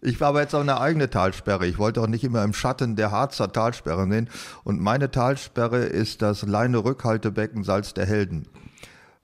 Ich 0.00 0.20
war 0.20 0.28
aber 0.28 0.40
jetzt 0.42 0.54
auch 0.54 0.60
eine 0.60 0.80
eigene 0.80 1.08
Talsperre. 1.10 1.66
Ich 1.66 1.78
wollte 1.78 2.00
auch 2.00 2.06
nicht 2.08 2.24
immer 2.24 2.42
im 2.42 2.52
Schatten 2.52 2.96
der 2.96 3.10
Harzer 3.10 3.52
Talsperre 3.52 4.08
sehen. 4.08 4.28
Und 4.64 4.80
meine 4.80 5.10
Talsperre 5.10 5.78
ist 5.84 6.22
das 6.22 6.42
Leine-Rückhaltebecken 6.42 7.62
Salz 7.64 7.94
der 7.94 8.06
Helden. 8.06 8.46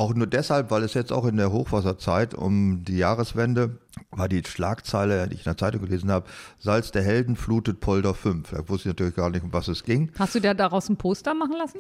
Auch 0.01 0.15
nur 0.15 0.29
deshalb, 0.29 0.71
weil 0.71 0.85
es 0.85 0.95
jetzt 0.95 1.13
auch 1.13 1.25
in 1.27 1.37
der 1.37 1.51
Hochwasserzeit 1.51 2.33
um 2.33 2.85
die 2.85 2.99
Jahreswende 2.99 3.79
war 4.13 4.29
die 4.29 4.43
Schlagzeile, 4.47 5.27
die 5.27 5.35
ich 5.35 5.41
in 5.41 5.45
der 5.45 5.57
Zeitung 5.57 5.81
gelesen 5.83 6.11
habe, 6.13 6.25
Salz 6.61 6.93
der 6.93 7.03
Helden 7.03 7.35
flutet 7.35 7.81
Polder 7.81 8.15
5. 8.15 8.51
Da 8.51 8.69
wusste 8.69 8.89
ich 8.89 8.95
natürlich 8.95 9.17
gar 9.17 9.29
nicht, 9.29 9.43
um 9.43 9.53
was 9.53 9.67
es 9.67 9.83
ging. 9.83 10.13
Hast 10.17 10.37
du 10.37 10.41
dir 10.41 10.55
daraus 10.55 10.89
ein 10.89 10.97
Poster 10.97 11.35
machen 11.35 11.57
lassen? 11.59 11.79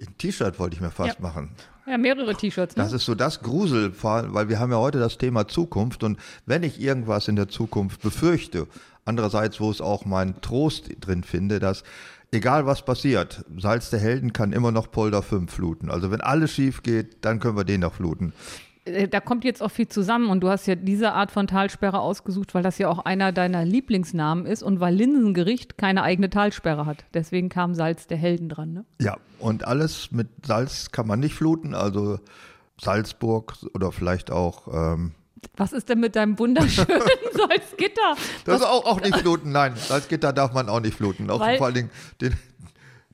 Ein 0.00 0.16
T-Shirt 0.16 0.60
wollte 0.60 0.76
ich 0.76 0.80
mir 0.80 0.92
fast 0.92 1.16
Ja. 1.16 1.20
machen. 1.22 1.50
Ja, 1.86 1.98
mehrere 1.98 2.34
T-Shirts. 2.36 2.76
Ne? 2.76 2.84
Das 2.84 2.92
ist 2.92 3.04
so 3.04 3.16
das 3.16 3.40
Grusel, 3.42 3.92
weil 4.02 4.48
wir 4.48 4.60
haben 4.60 4.70
ja 4.70 4.78
heute 4.78 5.00
das 5.00 5.18
Thema 5.18 5.48
Zukunft 5.48 6.04
und 6.04 6.20
wenn 6.44 6.62
ich 6.62 6.80
irgendwas 6.80 7.26
in 7.26 7.34
der 7.34 7.48
Zukunft 7.48 8.00
befürchte, 8.00 8.68
andererseits, 9.04 9.60
wo 9.60 9.70
es 9.70 9.80
auch 9.80 10.04
meinen 10.04 10.40
Trost 10.40 10.90
drin 11.00 11.24
finde, 11.24 11.58
dass 11.58 11.82
egal 12.32 12.66
was 12.66 12.84
passiert, 12.84 13.44
Salz 13.56 13.90
der 13.90 14.00
Helden 14.00 14.32
kann 14.32 14.52
immer 14.52 14.72
noch 14.72 14.90
Polder 14.90 15.22
5 15.22 15.50
fluten. 15.50 15.90
Also 15.90 16.10
wenn 16.10 16.20
alles 16.20 16.52
schief 16.52 16.82
geht, 16.82 17.24
dann 17.24 17.40
können 17.40 17.56
wir 17.56 17.64
den 17.64 17.80
noch 17.80 17.94
fluten. 17.94 18.32
äh, 18.84 19.08
da 19.08 19.20
kommt 19.20 19.44
jetzt 19.44 19.62
auch 19.62 19.70
viel 19.70 19.88
zusammen 19.88 20.30
und 20.30 20.40
du 20.40 20.48
hast 20.48 20.66
ja 20.66 20.74
diese 20.74 21.12
Art 21.12 21.30
von 21.30 21.46
Talsperre 21.46 22.00
ausgesucht, 22.00 22.54
weil 22.54 22.62
das 22.62 22.78
ja 22.78 22.88
auch 22.88 23.00
einer 23.00 23.32
deiner 23.32 23.64
Lieblingsnamen 23.64 24.46
ist 24.46 24.62
und 24.62 24.80
weil 24.80 24.94
Linsengericht 24.94 25.78
keine 25.78 26.02
eigene 26.02 26.30
Talsperre 26.30 26.86
hat. 26.86 27.04
Deswegen 27.14 27.48
kam 27.48 27.74
Salz 27.74 28.06
der 28.06 28.18
Helden 28.18 28.48
dran, 28.48 28.72
ne? 28.72 28.84
Ja, 29.00 29.16
und 29.38 29.66
alles 29.66 30.12
mit 30.12 30.28
Salz 30.44 30.90
kann 30.92 31.06
man 31.06 31.20
nicht 31.20 31.34
fluten, 31.34 31.74
also 31.74 32.18
Salzburg 32.80 33.56
oder 33.74 33.92
vielleicht 33.92 34.30
auch. 34.30 34.68
Ähm, 34.72 35.12
Was 35.56 35.72
ist 35.72 35.88
denn 35.88 36.00
mit 36.00 36.16
deinem 36.16 36.38
wunderschönen 36.38 37.00
Salzgitter? 37.32 38.14
das 38.44 38.60
ist 38.60 38.66
auch, 38.66 38.84
auch 38.86 39.00
nicht 39.00 39.16
fluten, 39.18 39.52
nein. 39.52 39.74
Salzgitter 39.76 40.32
darf 40.32 40.52
man 40.52 40.68
auch 40.68 40.80
nicht 40.80 40.96
fluten. 40.96 41.30
Auch 41.30 41.40
Weil- 41.40 41.58
vor 41.58 41.66
allen 41.66 41.74
Dingen 41.74 41.90
den, 42.20 42.34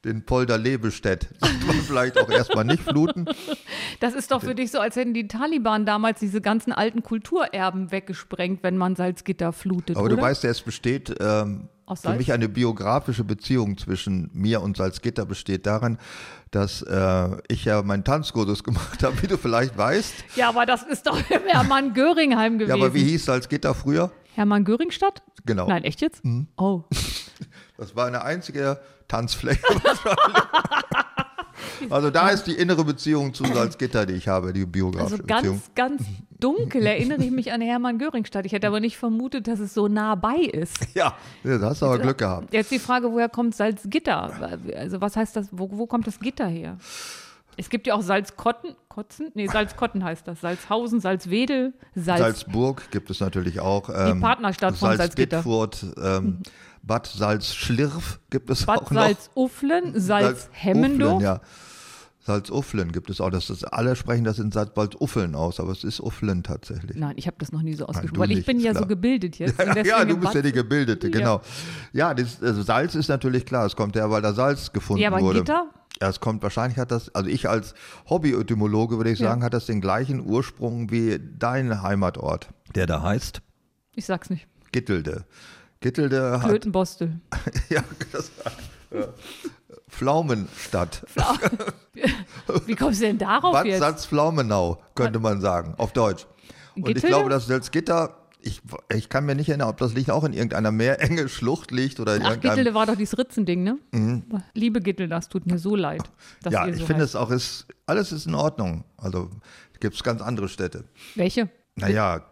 den 0.05 0.25
Polder 0.25 0.59
Lebestedt. 0.59 1.29
Sollte 1.41 1.67
man 1.67 1.77
vielleicht 1.77 2.19
auch 2.19 2.29
erstmal 2.31 2.65
nicht 2.65 2.83
fluten. 2.83 3.27
Das 4.01 4.15
ist 4.15 4.31
doch 4.31 4.43
für 4.43 4.55
dich 4.55 4.71
so, 4.71 4.79
als 4.79 4.97
hätten 4.97 5.15
die 5.15 5.29
Taliban 5.29 5.85
damals 5.87 6.21
diese 6.21 6.41
ganzen 6.41 6.73
alten 6.73 7.03
Kulturerben 7.03 7.91
weggesprengt, 7.93 8.63
wenn 8.63 8.77
man 8.77 8.97
Salzgitter 8.97 9.53
flutet. 9.53 9.97
Aber 9.97 10.07
oder? 10.07 10.17
du 10.17 10.23
weißt 10.23 10.45
ja, 10.45 10.51
es 10.51 10.61
besteht 10.63 11.15
ähm, 11.21 11.69
Aus 11.93 12.01
für 12.01 12.09
Salz? 12.09 12.19
mich 12.19 12.33
eine 12.33 12.49
biografische 12.49 13.25
Beziehung 13.25 13.77
zwischen 13.79 14.31
mir 14.33 14.63
und 14.63 14.77
Salzgitter 14.77 15.27
besteht 15.27 15.67
darin, 15.67 15.99
dass 16.51 16.83
äh, 16.83 17.29
ich 17.49 17.65
ja 17.65 17.83
meinen 17.83 18.05
Tanzkursus 18.05 18.65
gemacht 18.65 19.03
habe, 19.03 19.21
wie 19.23 19.27
du 19.27 19.37
vielleicht 19.37 19.77
weißt. 19.77 20.15
Ja, 20.37 20.49
aber 20.49 20.67
das 20.67 20.83
ist 20.83 21.07
doch 21.07 21.19
im 21.31 21.43
Hermann 21.47 21.93
Göringheim 21.95 22.59
gewesen. 22.59 22.77
Ja, 22.77 22.83
aber 22.83 22.95
wie 22.95 23.05
hieß 23.05 23.25
Salzgitter 23.27 23.75
früher? 23.75 24.11
Hermann 24.35 24.65
Göringstadt? 24.65 25.23
Genau. 25.45 25.69
Nein, 25.69 25.85
echt 25.85 26.01
jetzt? 26.01 26.23
Oh. 26.57 26.85
Das 27.79 27.97
war 27.97 28.07
eine 28.07 28.23
einzige 28.23 28.81
Tanzfläche 29.09 29.63
wahrscheinlich. 29.83 30.43
Also 31.91 32.11
da 32.11 32.29
ist 32.31 32.45
die 32.45 32.53
innere 32.55 32.85
Beziehung 32.85 33.35
zu 33.35 33.45
Salzgitter, 33.45 34.07
die 34.07 34.15
ich 34.15 34.29
habe, 34.29 34.53
die 34.53 34.65
biografische 34.67 35.23
Also 35.23 35.25
Beziehung. 35.25 35.63
ganz, 35.75 35.99
ganz 35.99 36.03
dunkel 36.39 36.85
erinnere 36.87 37.23
ich 37.25 37.31
mich 37.31 37.53
an 37.53 37.61
Hermann 37.61 37.99
Göringstadt. 37.99 38.47
Ich 38.47 38.53
hätte 38.53 38.67
aber 38.67 38.81
nicht 38.81 38.97
vermutet, 38.97 39.47
dass 39.47 39.61
es 39.61 39.75
so 39.75 39.89
nah 39.89 40.15
bei 40.15 40.37
ist. 40.37 40.79
Ja, 40.95 41.15
da 41.43 41.61
hast 41.61 41.83
du 41.83 41.87
aber 41.87 41.99
Glück 41.99 42.19
gehabt. 42.19 42.53
Jetzt 42.53 42.71
die 42.71 42.79
Frage, 42.79 43.11
woher 43.13 43.29
kommt 43.29 43.55
Salzgitter? 43.55 44.59
Also 44.77 45.01
was 45.01 45.17
heißt 45.17 45.35
das, 45.37 45.49
wo, 45.51 45.69
wo 45.73 45.87
kommt 45.87 46.07
das 46.07 46.21
Gitter 46.21 46.47
her? 46.47 46.77
Es 47.57 47.69
gibt 47.69 47.87
ja 47.87 47.95
auch 47.95 48.03
Salzkotten, 48.03 48.75
Kotzen? 48.89 49.31
Nee, 49.35 49.47
Salzkotten 49.47 50.03
heißt 50.03 50.27
das. 50.27 50.41
Salzhausen, 50.41 51.01
Salzwedel, 51.01 51.75
Salz. 51.95 52.21
Salzburg 52.21 52.91
gibt 52.91 53.11
es 53.11 53.21
natürlich 53.21 53.61
auch. 53.61 53.89
Ähm, 53.95 54.21
Partnerstadt 54.21 54.77
von 54.77 54.97
Salzgitter. 54.97 55.43
Salzgittfurt, 55.43 55.87
ähm, 56.03 56.39
Bad 56.83 57.07
Salzschlirf 57.07 58.21
gibt 58.31 58.51
es 58.51 58.67
Bad 58.67 58.79
auch 58.83 58.91
noch. 58.91 59.03
Salzufflen, 59.03 59.99
Salzhemmendorf. 60.01 61.13
Ufflen, 61.15 61.25
ja. 61.25 61.41
Salzufflen 62.25 62.93
gibt 62.93 63.11
es 63.11 63.21
auch. 63.21 63.31
Das 63.31 63.51
ist, 63.51 63.65
alle 63.65 63.97
sprechen 63.97 64.23
das 64.25 64.39
in 64.39 64.53
Salzuffeln 64.53 65.35
aus, 65.35 65.59
aber 65.59 65.73
es 65.73 65.83
ist 65.83 65.99
Ufflen 66.01 66.43
tatsächlich. 66.45 66.97
Nein, 66.97 67.15
ich 67.17 67.27
habe 67.27 67.37
das 67.41 67.51
noch 67.51 67.63
nie 67.63 67.75
so 67.75 67.87
ausgesprochen, 67.87 68.15
du 68.15 68.21
weil 68.21 68.31
ich 68.39 68.47
bin 68.47 68.61
ja 68.61 68.75
so 68.75 68.87
gebildet 68.87 69.39
jetzt. 69.39 69.59
Ja, 69.59 69.83
ja, 69.83 70.05
du 70.05 70.17
bist 70.17 70.35
ja 70.35 70.41
Bad- 70.41 70.45
die 70.49 70.53
Gebildete, 70.53 71.09
Ja. 71.09 71.13
genau. 71.13 71.41
Ja, 71.93 72.15
das, 72.15 72.41
also 72.43 72.63
Salz 72.63 72.95
ist 72.95 73.09
natürlich 73.09 73.45
klar, 73.45 73.67
es 73.67 73.75
kommt 73.75 73.97
ja, 73.97 74.09
weil 74.11 74.23
da 74.23 74.33
Salz 74.35 74.73
gefunden 74.73 75.03
Ja, 75.03 75.09
aber 75.11 75.21
wurde. 75.21 75.41
Gitter? 75.41 75.67
Ja, 76.01 76.09
es 76.09 76.21
kommt 76.21 76.43
wahrscheinlich 76.43 76.79
hat 76.79 76.91
das, 76.93 77.13
also 77.15 77.29
ich 77.29 77.49
als 77.49 77.75
Hobby-Etymologe 78.09 78.97
würde 78.99 79.11
ich 79.11 79.19
Ja. 79.19 79.29
sagen, 79.31 79.43
hat 79.43 79.55
das 79.55 79.67
den 79.67 79.81
gleichen 79.81 80.25
Ursprung 80.25 80.91
wie 80.93 81.19
dein 81.39 81.83
Heimatort, 81.83 82.49
der 82.75 82.87
da 82.87 83.03
heißt 83.03 83.43
Ich 83.97 84.07
sag's 84.07 84.31
nicht. 84.31 84.47
Gittelde. 84.71 85.25
Gittelde 85.83 86.41
hat 86.41 86.49
Klötenbostel. 86.49 87.21
ja, 87.69 87.83
das, 88.13 88.31
ja, 88.91 89.09
Pflaumenstadt. 89.89 91.05
Wie 92.67 92.75
kommst 92.75 93.03
du 93.03 93.07
denn 93.07 93.19
darauf 93.19 93.53
Bad 93.53 93.67
jetzt? 93.67 93.81
Salzpflaumenau, 93.81 94.83
könnte 94.95 95.19
man 95.19 95.41
sagen, 95.41 95.75
auf 95.77 95.93
Deutsch. 95.93 96.27
Und 96.75 96.89
ich 96.89 96.95
Gittelde? 96.95 97.09
glaube, 97.09 97.29
das 97.31 97.47
Salzgitter, 97.47 98.17
ich, 98.41 98.63
ich 98.93 99.09
kann 99.09 99.27
mir 99.27 99.35
nicht 99.35 99.49
erinnern, 99.51 99.69
ob 99.69 99.77
das 99.77 99.93
liegt 99.95 100.11
auch 100.11 100.25
in 100.25 100.33
irgendeiner 100.33 100.73
meerenge 100.73 101.29
Schlucht 101.29 101.71
liegt 101.71 102.01
oder 102.01 102.17
in 102.17 102.23
Ach, 102.23 102.31
irgendeinem 102.31 102.51
Gittelde 102.57 102.75
war 102.75 102.87
doch 102.87 102.97
dieses 102.97 103.19
Ritzending, 103.19 103.63
ne? 103.63 103.79
Liebe 104.55 104.81
Gittel, 104.81 105.09
das 105.09 105.29
tut 105.29 105.47
mir 105.47 105.59
so 105.59 105.77
leid. 105.77 106.03
Dass 106.43 106.53
Mhm. 106.53 106.59
Ja, 106.59 106.67
ich 106.69 106.77
so 106.79 106.87
finde 106.87 107.05
es 107.05 107.15
auch, 107.15 107.31
ist, 107.31 107.67
alles 107.87 108.13
ist 108.13 108.27
in 108.27 108.35
Ordnung. 108.35 108.85
Also 108.97 109.31
gibt 109.81 109.95
es 109.95 110.03
ganz 110.03 110.23
andere 110.23 110.49
Städte. 110.49 110.85
Welche? 111.15 111.51
Naja, 111.77 112.23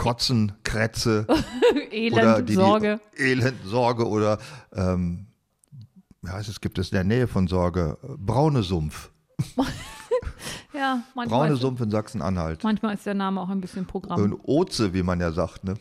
Kotzen, 0.00 0.52
Krätze 0.64 1.26
Elend, 1.90 2.22
oder 2.22 2.42
die, 2.42 2.54
Sorge. 2.54 3.00
Die 3.18 3.22
Elend, 3.22 3.54
Sorge 3.64 4.08
oder, 4.08 4.38
ähm, 4.74 5.26
wie 6.22 6.30
heißt 6.30 6.48
es, 6.48 6.60
gibt 6.60 6.78
es 6.78 6.88
in 6.90 6.94
der 6.94 7.04
Nähe 7.04 7.26
von 7.28 7.46
Sorge, 7.48 7.98
Braune 8.18 8.62
Sumpf. 8.62 9.10
Ja, 10.72 11.02
manchmal, 11.14 11.40
Braune 11.40 11.56
Sumpf 11.56 11.80
in 11.80 11.90
Sachsen-Anhalt. 11.90 12.62
manchmal 12.62 12.94
ist 12.94 13.04
der 13.04 13.14
Name 13.14 13.40
auch 13.40 13.48
ein 13.48 13.60
bisschen 13.60 13.86
Programm. 13.86 14.20
Und 14.22 14.40
Oze, 14.44 14.94
wie 14.94 15.02
man 15.02 15.20
ja 15.20 15.32
sagt, 15.32 15.64
ne? 15.64 15.74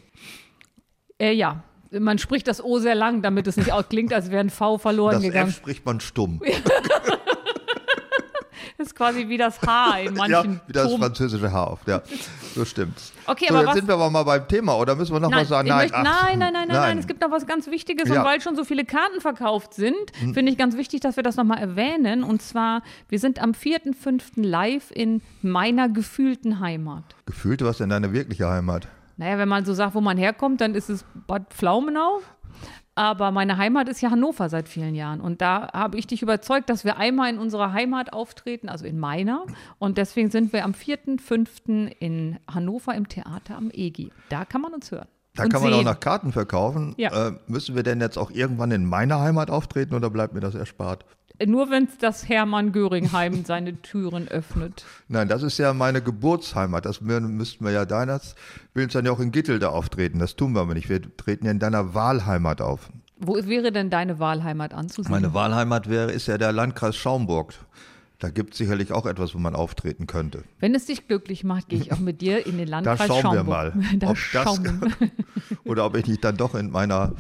Äh, 1.20 1.34
ja, 1.34 1.64
man 1.92 2.18
spricht 2.18 2.48
das 2.48 2.62
O 2.62 2.80
sehr 2.80 2.96
lang, 2.96 3.22
damit 3.22 3.48
es 3.48 3.56
nicht 3.56 3.72
auch 3.72 3.88
klingt, 3.88 4.12
als 4.12 4.32
wäre 4.32 4.42
ein 4.42 4.50
V 4.50 4.78
verloren 4.78 5.14
Das 5.14 5.22
gegangen. 5.22 5.50
F 5.50 5.56
spricht 5.56 5.86
man 5.86 6.00
stumm. 6.00 6.42
Das 8.80 8.88
ist 8.88 8.96
quasi 8.96 9.28
wie 9.28 9.36
das 9.38 9.62
H 9.62 10.00
in 10.00 10.06
Ja, 10.16 10.22
manchen 10.42 10.62
wie 10.66 10.72
das 10.72 10.88
Ton- 10.90 11.02
französische 11.02 11.52
Haar 11.52 11.68
auf. 11.68 11.80
Ja, 11.86 12.02
so 12.56 12.64
stimmt's. 12.64 13.12
Okay, 13.26 13.48
so, 13.50 13.54
aber 13.56 13.60
jetzt 13.60 13.68
was- 13.68 13.76
sind 13.76 13.88
wir 13.90 13.96
aber 13.96 14.10
mal 14.10 14.24
beim 14.24 14.48
Thema, 14.48 14.78
oder 14.78 14.96
müssen 14.96 15.12
wir 15.14 15.20
noch 15.20 15.30
Nein, 15.30 15.42
was 15.42 15.50
sagen? 15.50 15.68
ich 15.68 15.74
möchte, 15.76 15.98
ach, 15.98 16.04
nein, 16.04 16.40
nein, 16.40 16.54
nein, 16.54 16.68
nein, 16.70 16.78
nein, 16.78 16.98
es 16.98 17.06
gibt 17.06 17.20
noch 17.22 17.30
was 17.30 17.46
ganz 17.46 17.68
Wichtiges 17.68 18.08
Ja. 18.08 18.16
Hm. 18.16 18.22
und 18.22 18.28
weil 18.28 18.40
schon 18.42 18.56
so 18.56 18.64
viele 18.64 18.86
Karten 18.86 19.20
verkauft 19.20 19.74
sind, 19.74 19.98
finde 20.34 20.50
ich 20.52 20.58
ganz 20.58 20.78
wichtig, 20.78 21.02
dass 21.02 21.18
wir 21.18 21.24
das 21.24 21.36
nochmal 21.36 21.58
erwähnen. 21.60 22.24
Und 22.24 22.42
zwar, 22.42 22.82
wir 23.10 23.20
sind 23.20 23.40
am 23.42 23.52
4.5. 23.52 24.22
live 24.48 24.92
in 24.92 25.22
meiner 25.42 25.90
gefühlten 25.90 26.62
Heimat. 26.62 27.04
Gefühlt 27.26 27.62
was 27.62 27.82
in 27.82 27.90
deine 27.90 28.14
wirkliche 28.14 28.48
Heimat. 28.50 28.88
Naja, 29.18 29.38
wenn 29.38 29.50
man 29.50 29.66
so 29.66 29.74
sagt, 29.74 29.94
wo 29.96 30.00
man 30.00 30.18
herkommt, 30.18 30.62
dann 30.62 30.74
ist 30.74 30.90
es 30.90 31.04
Bad 31.28 31.54
Pflaumenau. 31.54 32.22
Aber 33.00 33.32
meine 33.32 33.58
Heimat 33.58 33.88
ist 33.88 34.02
ja 34.02 34.12
Hannover 34.12 34.50
seit 34.50 34.68
vielen 34.68 34.94
Jahren. 34.94 35.22
Und 35.22 35.40
da 35.40 35.72
habe 35.72 35.98
ich 35.98 36.06
dich 36.06 36.22
überzeugt, 36.22 36.70
dass 36.70 36.84
wir 36.84 36.98
einmal 36.98 37.30
in 37.30 37.40
unserer 37.40 37.72
Heimat 37.72 38.12
auftreten, 38.12 38.68
also 38.68 38.86
in 38.86 39.00
meiner. 39.00 39.46
Und 39.78 39.98
deswegen 39.98 40.30
sind 40.30 40.52
wir 40.52 40.66
am 40.66 40.74
4.5. 40.74 41.94
in 41.98 42.40
Hannover 42.54 42.94
im 42.96 43.08
Theater 43.08 43.56
am 43.56 43.72
EGI. 43.72 44.12
Da 44.28 44.44
kann 44.44 44.60
man 44.60 44.74
uns 44.74 44.92
hören. 44.92 45.08
Da 45.34 45.44
kann 45.48 45.62
man 45.62 45.72
sehen. 45.72 45.88
auch 45.88 45.94
noch 45.94 46.00
Karten 46.02 46.34
verkaufen. 46.34 46.94
Ja. 46.98 47.30
Äh, 47.30 47.32
müssen 47.48 47.74
wir 47.74 47.84
denn 47.84 48.02
jetzt 48.02 48.18
auch 48.18 48.32
irgendwann 48.32 48.72
in 48.72 48.84
meiner 48.84 49.22
Heimat 49.22 49.50
auftreten 49.50 49.96
oder 49.96 50.10
bleibt 50.10 50.34
mir 50.34 50.42
das 50.42 50.56
erspart? 50.56 51.06
Nur 51.46 51.70
wenn 51.70 51.86
es 51.86 51.98
das 51.98 52.28
Hermann 52.28 52.72
Göringheim 52.72 53.46
seine 53.46 53.82
Türen 53.82 54.28
öffnet. 54.28 54.84
Nein, 55.08 55.28
das 55.28 55.42
ist 55.44 55.58
ja 55.58 55.74
meine 55.74 56.02
Geburtsheimat. 56.02 56.86
Das 56.86 57.02
mü- 57.02 57.20
müssten 57.22 57.64
wir 57.64 57.72
ja 57.72 57.86
deines 57.86 58.36
Willens 58.74 58.94
dann 58.94 59.06
ja 59.06 59.12
auch 59.12 59.20
in 59.20 59.32
Gittelde 59.32 59.70
auftreten. 59.70 60.20
Das 60.20 60.36
tun 60.36 60.54
wir 60.54 60.62
aber 60.62 60.74
nicht. 60.74 60.90
Wir 60.90 61.02
treten 61.18 61.46
ja 61.46 61.52
in 61.52 61.60
deiner 61.60 61.94
Wahlheimat 61.94 62.62
auf. 62.62 62.90
Wo 63.22 63.36
wäre 63.36 63.72
denn 63.72 63.90
deine 63.90 64.20
Wahlheimat 64.20 64.74
anzusehen? 64.74 65.12
Meine 65.12 65.34
Wahlheimat 65.34 65.90
wäre, 65.90 66.12
ist 66.12 66.28
ja 66.28 66.38
der 66.38 66.52
Landkreis 66.52 66.96
Schaumburg. 66.96 67.54
Da 68.18 68.30
gibt 68.30 68.52
es 68.52 68.58
sicherlich 68.58 68.92
auch 68.92 69.06
etwas, 69.06 69.34
wo 69.34 69.40
man 69.40 69.56
auftreten 69.56 70.06
könnte. 70.06 70.44
wenn 70.60 70.76
es 70.76 70.86
dich 70.88 71.08
glücklich 71.08 71.46
macht, 71.46 71.70
gehe 71.70 71.80
ich 71.80 71.94
auch 71.94 72.00
mit 72.00 72.20
dir 72.20 72.46
in 72.46 72.58
den 72.58 72.68
Da 72.70 72.82
Landkreis 72.82 73.08
schauen 73.08 73.24
wir 73.24 73.46
Schaumburg. 73.46 73.48
mal, 73.48 73.74
Da 73.98 74.08
ob 74.10 74.16
das, 74.16 74.20
schauen 74.20 74.82
wir. 74.82 75.10
oder 75.64 75.86
ob 75.86 75.96
ich 75.96 76.06
nicht 76.06 76.22
dann 76.24 76.36
doch 76.36 76.54
in 76.56 76.70
meiner 76.70 77.14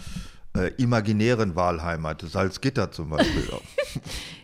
äh, 0.59 0.71
imaginären 0.77 1.55
Wahlheimat, 1.55 2.21
Salzgitter 2.21 2.91
zum 2.91 3.09
Beispiel. 3.09 3.47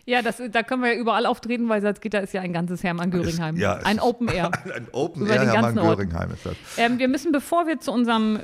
Ja, 0.08 0.22
das, 0.22 0.40
da 0.52 0.62
können 0.62 0.84
wir 0.84 0.94
ja 0.94 1.00
überall 1.00 1.26
auftreten, 1.26 1.68
weil 1.68 1.82
Salzgitter 1.82 2.22
ist 2.22 2.32
ja 2.32 2.40
ein 2.40 2.52
ganzes 2.52 2.84
Hermann 2.84 3.10
Göringheim. 3.10 3.56
ja, 3.56 3.74
ein 3.82 3.98
Open 3.98 4.28
Air. 4.28 4.52
Ein 4.72 4.86
Open 4.92 5.26
Air 5.26 5.40
den 5.40 5.50
Hermann 5.50 5.74
ganzen 5.74 5.78
Ort. 5.80 5.98
Göringheim 5.98 6.30
ist 6.30 6.46
das. 6.46 6.54
Ähm, 6.76 7.00
wir 7.00 7.08
müssen, 7.08 7.32
bevor 7.32 7.66
wir 7.66 7.80
zu 7.80 7.90
unserem 7.90 8.38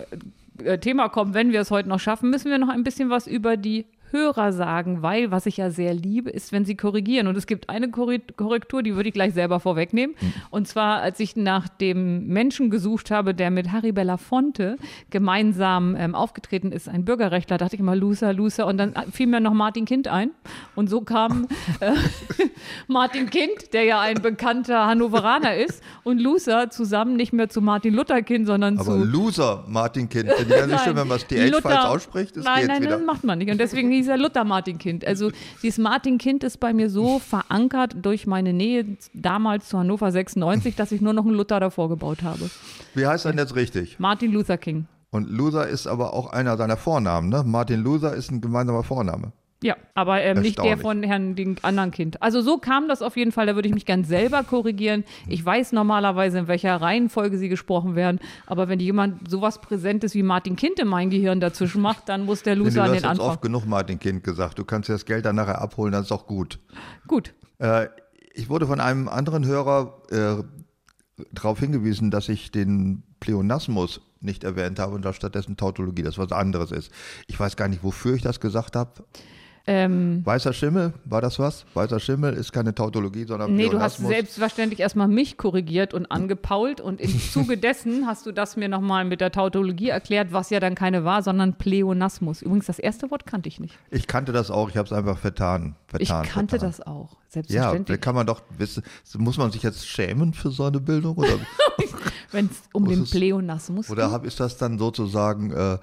äh, 0.65 0.79
Thema 0.79 1.09
kommen, 1.09 1.35
wenn 1.35 1.53
wir 1.53 1.61
es 1.61 1.71
heute 1.71 1.89
noch 1.89 2.01
schaffen, 2.01 2.31
müssen 2.31 2.51
wir 2.51 2.59
noch 2.59 2.69
ein 2.69 2.83
bisschen 2.83 3.11
was 3.11 3.29
über 3.29 3.57
die 3.57 3.87
Hörer 4.13 4.53
sagen, 4.53 5.03
weil, 5.03 5.31
was 5.31 5.47
ich 5.47 5.57
ja 5.57 5.71
sehr 5.71 5.95
liebe, 5.95 6.31
ist, 6.31 6.53
wenn 6.53 6.65
sie 6.65 6.77
korrigieren. 6.77 7.27
Und 7.27 7.37
es 7.37 7.47
gibt 7.47 7.69
eine 7.69 7.91
Korrektur, 7.91 8.83
die 8.83 8.95
würde 8.95 9.09
ich 9.09 9.15
gleich 9.15 9.35
selber 9.35 9.61
vorwegnehmen. 9.61 10.15
Und 10.51 10.69
zwar, 10.69 11.01
als 11.01 11.19
ich 11.21 11.37
nach 11.37 11.69
dem 11.69 12.27
Menschen 12.27 12.71
gesucht 12.71 13.11
habe, 13.11 13.35
der 13.35 13.51
mit 13.51 13.73
Harry 13.73 13.93
Belafonte 13.93 14.77
gemeinsam 15.11 15.97
ähm, 15.97 16.15
aufgetreten 16.15 16.73
ist, 16.73 16.89
ein 16.89 17.05
Bürgerrechtler, 17.05 17.59
dachte 17.59 17.75
ich 17.77 17.81
immer, 17.81 17.97
Loser, 17.97 18.33
Loser. 18.33 18.67
Und 18.67 18.79
dann 18.79 18.95
fiel 19.11 19.27
mir 19.27 19.41
noch 19.41 19.55
Martin 19.55 19.85
Kind 19.85 20.09
ein. 20.09 20.31
Und 20.75 20.91
so 20.91 21.01
kam 21.03 21.47
äh, 21.81 21.93
Martin 22.89 23.31
Kind, 23.31 23.73
der 23.73 23.85
ja 23.85 24.01
ein 24.01 24.21
bekannter 24.23 24.87
Hannoveraner 24.87 25.57
ist, 25.57 25.83
und 26.05 26.21
Loser 26.21 26.71
zusammen 26.71 27.17
nicht 27.17 27.33
mehr 27.33 27.49
zu 27.49 27.61
Martin 27.61 27.95
Luther 27.95 28.23
Kind, 28.23 28.47
sondern 28.47 28.79
Aber 28.79 28.85
zu 28.85 29.05
Loser 29.05 29.65
Martin 29.69 30.09
Kind, 30.09 30.31
finde 30.31 30.55
ich 30.55 30.61
ja 30.61 30.67
nicht 30.67 30.81
schön, 30.85 30.97
wenn 30.97 31.09
man 31.09 31.19
das 31.19 31.27
TH 31.27 31.51
Luther- 31.51 31.91
ausspricht. 31.91 32.37
Nein, 32.37 32.67
nein, 32.67 32.83
wieder. 32.83 32.97
das 32.99 33.07
macht 33.07 33.25
man 33.25 33.39
nicht. 33.39 33.51
Und 33.51 33.59
deswegen 33.59 33.91
hieß 34.03 34.09
er 34.09 34.19
Luther 34.19 34.45
Martin 34.45 34.79
Kind. 34.79 35.07
Also 35.07 35.31
dieses 35.63 35.79
Martin 35.79 36.19
Kind 36.19 36.45
ist 36.45 36.59
bei 36.59 36.73
mir 36.73 36.91
so 36.91 37.19
verankert 37.19 37.97
durch 38.03 38.27
meine 38.27 38.53
Nähe 38.53 38.97
damals 39.15 39.69
zu 39.69 39.79
Hannover 39.79 40.11
96, 40.11 40.75
dass 40.75 40.93
ich 40.93 41.01
nur 41.01 41.13
noch 41.13 41.25
einen 41.25 41.35
Luther 41.35 41.61
davor 41.61 41.89
gebaut 41.89 42.23
habe. 42.23 42.51
Wie 42.95 43.07
heißt 43.07 43.25
er 43.27 43.33
denn 43.33 43.39
jetzt 43.39 43.55
richtig? 43.55 43.99
Martin 43.99 44.33
Luther 44.33 44.59
King. 44.59 44.87
Und 45.11 45.29
Loser 45.29 45.69
ist 45.69 45.87
aber 45.87 46.15
auch 46.15 46.33
einer 46.33 46.57
seiner 46.57 46.77
Vornamen, 46.79 47.29
ne? 47.29 47.45
Martin 47.45 47.81
Loser 47.83 48.15
ist 48.15 48.31
ein 48.31 48.41
gemeinsamer 48.41 48.83
Vorname. 48.83 49.33
Ja, 49.63 49.77
aber 49.95 50.23
ähm, 50.23 50.41
nicht 50.41 50.63
der 50.63 50.77
von 50.77 51.03
Herrn 51.03 51.37
dem 51.37 51.57
anderen 51.63 51.91
Kind. 51.91 52.21
Also 52.21 52.41
so 52.41 52.59
kam 52.59 52.89
das 52.89 53.01
auf 53.01 53.17
jeden 53.17 53.33
Fall. 53.33 53.47
Da 53.47 53.55
würde 53.55 53.69
ich 53.69 53.75
mich 53.75 53.87
gern 53.87 54.05
selber 54.05 54.43
korrigieren. 54.43 55.05
Ich 55.29 55.45
weiß 55.45 55.73
normalerweise, 55.73 56.39
in 56.39 56.49
welcher 56.49 56.77
Reihenfolge 56.77 57.39
sie 57.39 57.49
gesprochen 57.49 57.95
werden. 57.95 58.19
Aber 58.47 58.69
wenn 58.69 58.81
jemand 58.81 59.31
sowas 59.31 59.61
Präsentes 59.61 60.15
wie 60.15 60.23
Martin 60.23 60.57
Kind 60.57 60.79
in 60.79 60.89
mein 60.89 61.11
Gehirn 61.11 61.41
dazwischen 61.41 61.81
macht, 61.81 62.09
dann 62.09 62.25
muss 62.27 62.43
der 62.43 62.57
Loser 62.57 62.71
du 62.71 62.83
an 62.83 62.91
hast 62.91 63.01
den 63.01 63.09
Anfang. 63.09 63.27
oft 63.27 63.43
genug 63.43 63.67
Martin 63.67 63.99
Kind 63.99 64.25
gesagt. 64.25 64.59
Du 64.59 64.65
kannst 64.65 64.89
dir 64.89 64.95
das 64.95 65.05
Geld 65.05 65.25
dann 65.25 65.37
nachher 65.37 65.61
abholen, 65.61 65.93
das 65.93 66.07
ist 66.07 66.13
auch 66.13 66.27
gut. 66.27 66.59
Gut. 67.07 67.35
Äh, 67.59 67.87
ich 68.35 68.49
wurde 68.49 68.67
von 68.67 68.81
einem 68.81 69.09
anderen 69.09 69.47
Hörer 69.47 70.03
äh, 70.11 70.43
darauf 71.33 71.61
hingewiesen, 71.61 72.11
dass 72.11 72.29
ich 72.29 72.51
den 72.51 73.05
Pleonasmus 73.21 74.01
nicht 74.21 74.45
erwähnt 74.45 74.79
habe 74.79 74.95
und 74.95 75.05
da 75.05 75.13
stattdessen 75.13 75.57
Tautologie, 75.57 76.03
das 76.03 76.19
was 76.19 76.33
anderes 76.33 76.73
ist. 76.73 76.91
Ich 77.27 77.39
weiß 77.39 77.57
gar 77.57 77.69
nicht, 77.69 77.83
wofür 77.83 78.15
ich 78.15 78.23
das 78.23 78.41
gesagt 78.41 78.77
habe. 78.77 79.05
Ähm, 79.65 80.23
Weißer 80.25 80.53
Schimmel, 80.53 80.93
war 81.05 81.21
das 81.21 81.39
was? 81.39 81.65
Weißer 81.75 82.01
Schimmel 82.01 82.35
ist 82.35 82.53
keine 82.53 82.75
Tautologie, 82.75 83.25
sondern 83.25 83.55
nee, 83.55 83.69
du 83.69 83.79
hast 83.81 83.99
selbstverständlich 83.99 84.81
erstmal 84.81 85.07
mich 85.07 85.37
korrigiert 85.37 85.95
und 85.95 86.07
angepault 86.07 86.81
und 86.81 87.01
im 87.01 87.21
Zuge 87.33 87.57
dessen 87.57 88.07
hast 88.09 88.27
du 88.27 88.33
das 88.33 88.57
mir 88.57 88.69
nochmal 88.69 89.05
mit 89.05 89.21
der 89.21 89.31
Tautologie 89.31 89.91
erklärt, 89.91 90.33
was 90.33 90.51
ja 90.51 90.59
dann 90.59 90.75
keine 90.75 91.05
war, 91.05 91.23
sondern 91.23 91.55
Pleonasmus. 91.55 92.43
Übrigens, 92.43 92.67
das 92.67 92.81
erste 92.81 93.11
Wort 93.13 93.25
kannte 93.25 93.49
ich 93.49 93.61
nicht. 93.61 93.79
Ich 93.91 94.09
kannte 94.09 94.33
das 94.33 94.51
auch, 94.51 94.69
ich 94.69 94.77
habe 94.77 94.87
es 94.87 94.93
einfach 94.93 95.19
vertan. 95.19 95.77
Ich 95.99 96.09
vertan 96.09 96.27
kannte 96.27 96.59
vertan. 96.59 96.69
das 96.69 96.87
auch. 96.87 97.13
Ja, 97.13 97.19
Selbstverständlich. 97.29 97.99
da 97.99 98.05
kann 98.05 98.15
man 98.15 98.27
doch 98.27 98.43
wissen, 98.59 98.83
muss 99.17 99.39
man 99.39 99.53
sich 99.53 99.63
jetzt 99.63 99.87
schämen 99.87 100.35
für 100.35 100.51
so 100.51 100.65
eine 100.65 100.81
Bildung 100.81 101.17
oder, 101.17 101.39
Wenn 102.33 102.47
es 102.47 102.63
um 102.73 102.87
den 102.89 103.05
Pleonasmus 103.05 103.91
oder 103.91 104.05
geht. 104.05 104.13
hab, 104.13 104.27
ist 104.27 104.41
das 104.41 104.57
dann 104.57 104.79
sozusagen, 104.79 105.53
äh, 105.53 105.79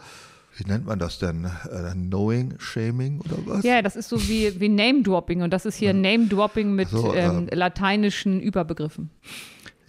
wie 0.58 0.66
nennt 0.66 0.86
man 0.86 1.00
das 1.00 1.20
denn? 1.20 1.46
Äh, 1.46 1.92
Knowing, 1.94 2.56
Shaming 2.60 3.22
oder 3.22 3.38
was? 3.46 3.64
Ja, 3.64 3.82
das 3.82 3.96
ist 3.96 4.10
so 4.10 4.22
wie, 4.28 4.60
wie 4.60 4.70
Name-Dropping 4.70 5.42
und 5.42 5.52
das 5.52 5.66
ist 5.66 5.76
hier 5.76 5.94
Name-Dropping 5.94 6.74
mit 6.74 6.90
So, 6.90 7.14
ähm, 7.14 7.48
äh, 7.50 7.56
lateinischen 7.56 8.40
Überbegriffen. 8.42 9.10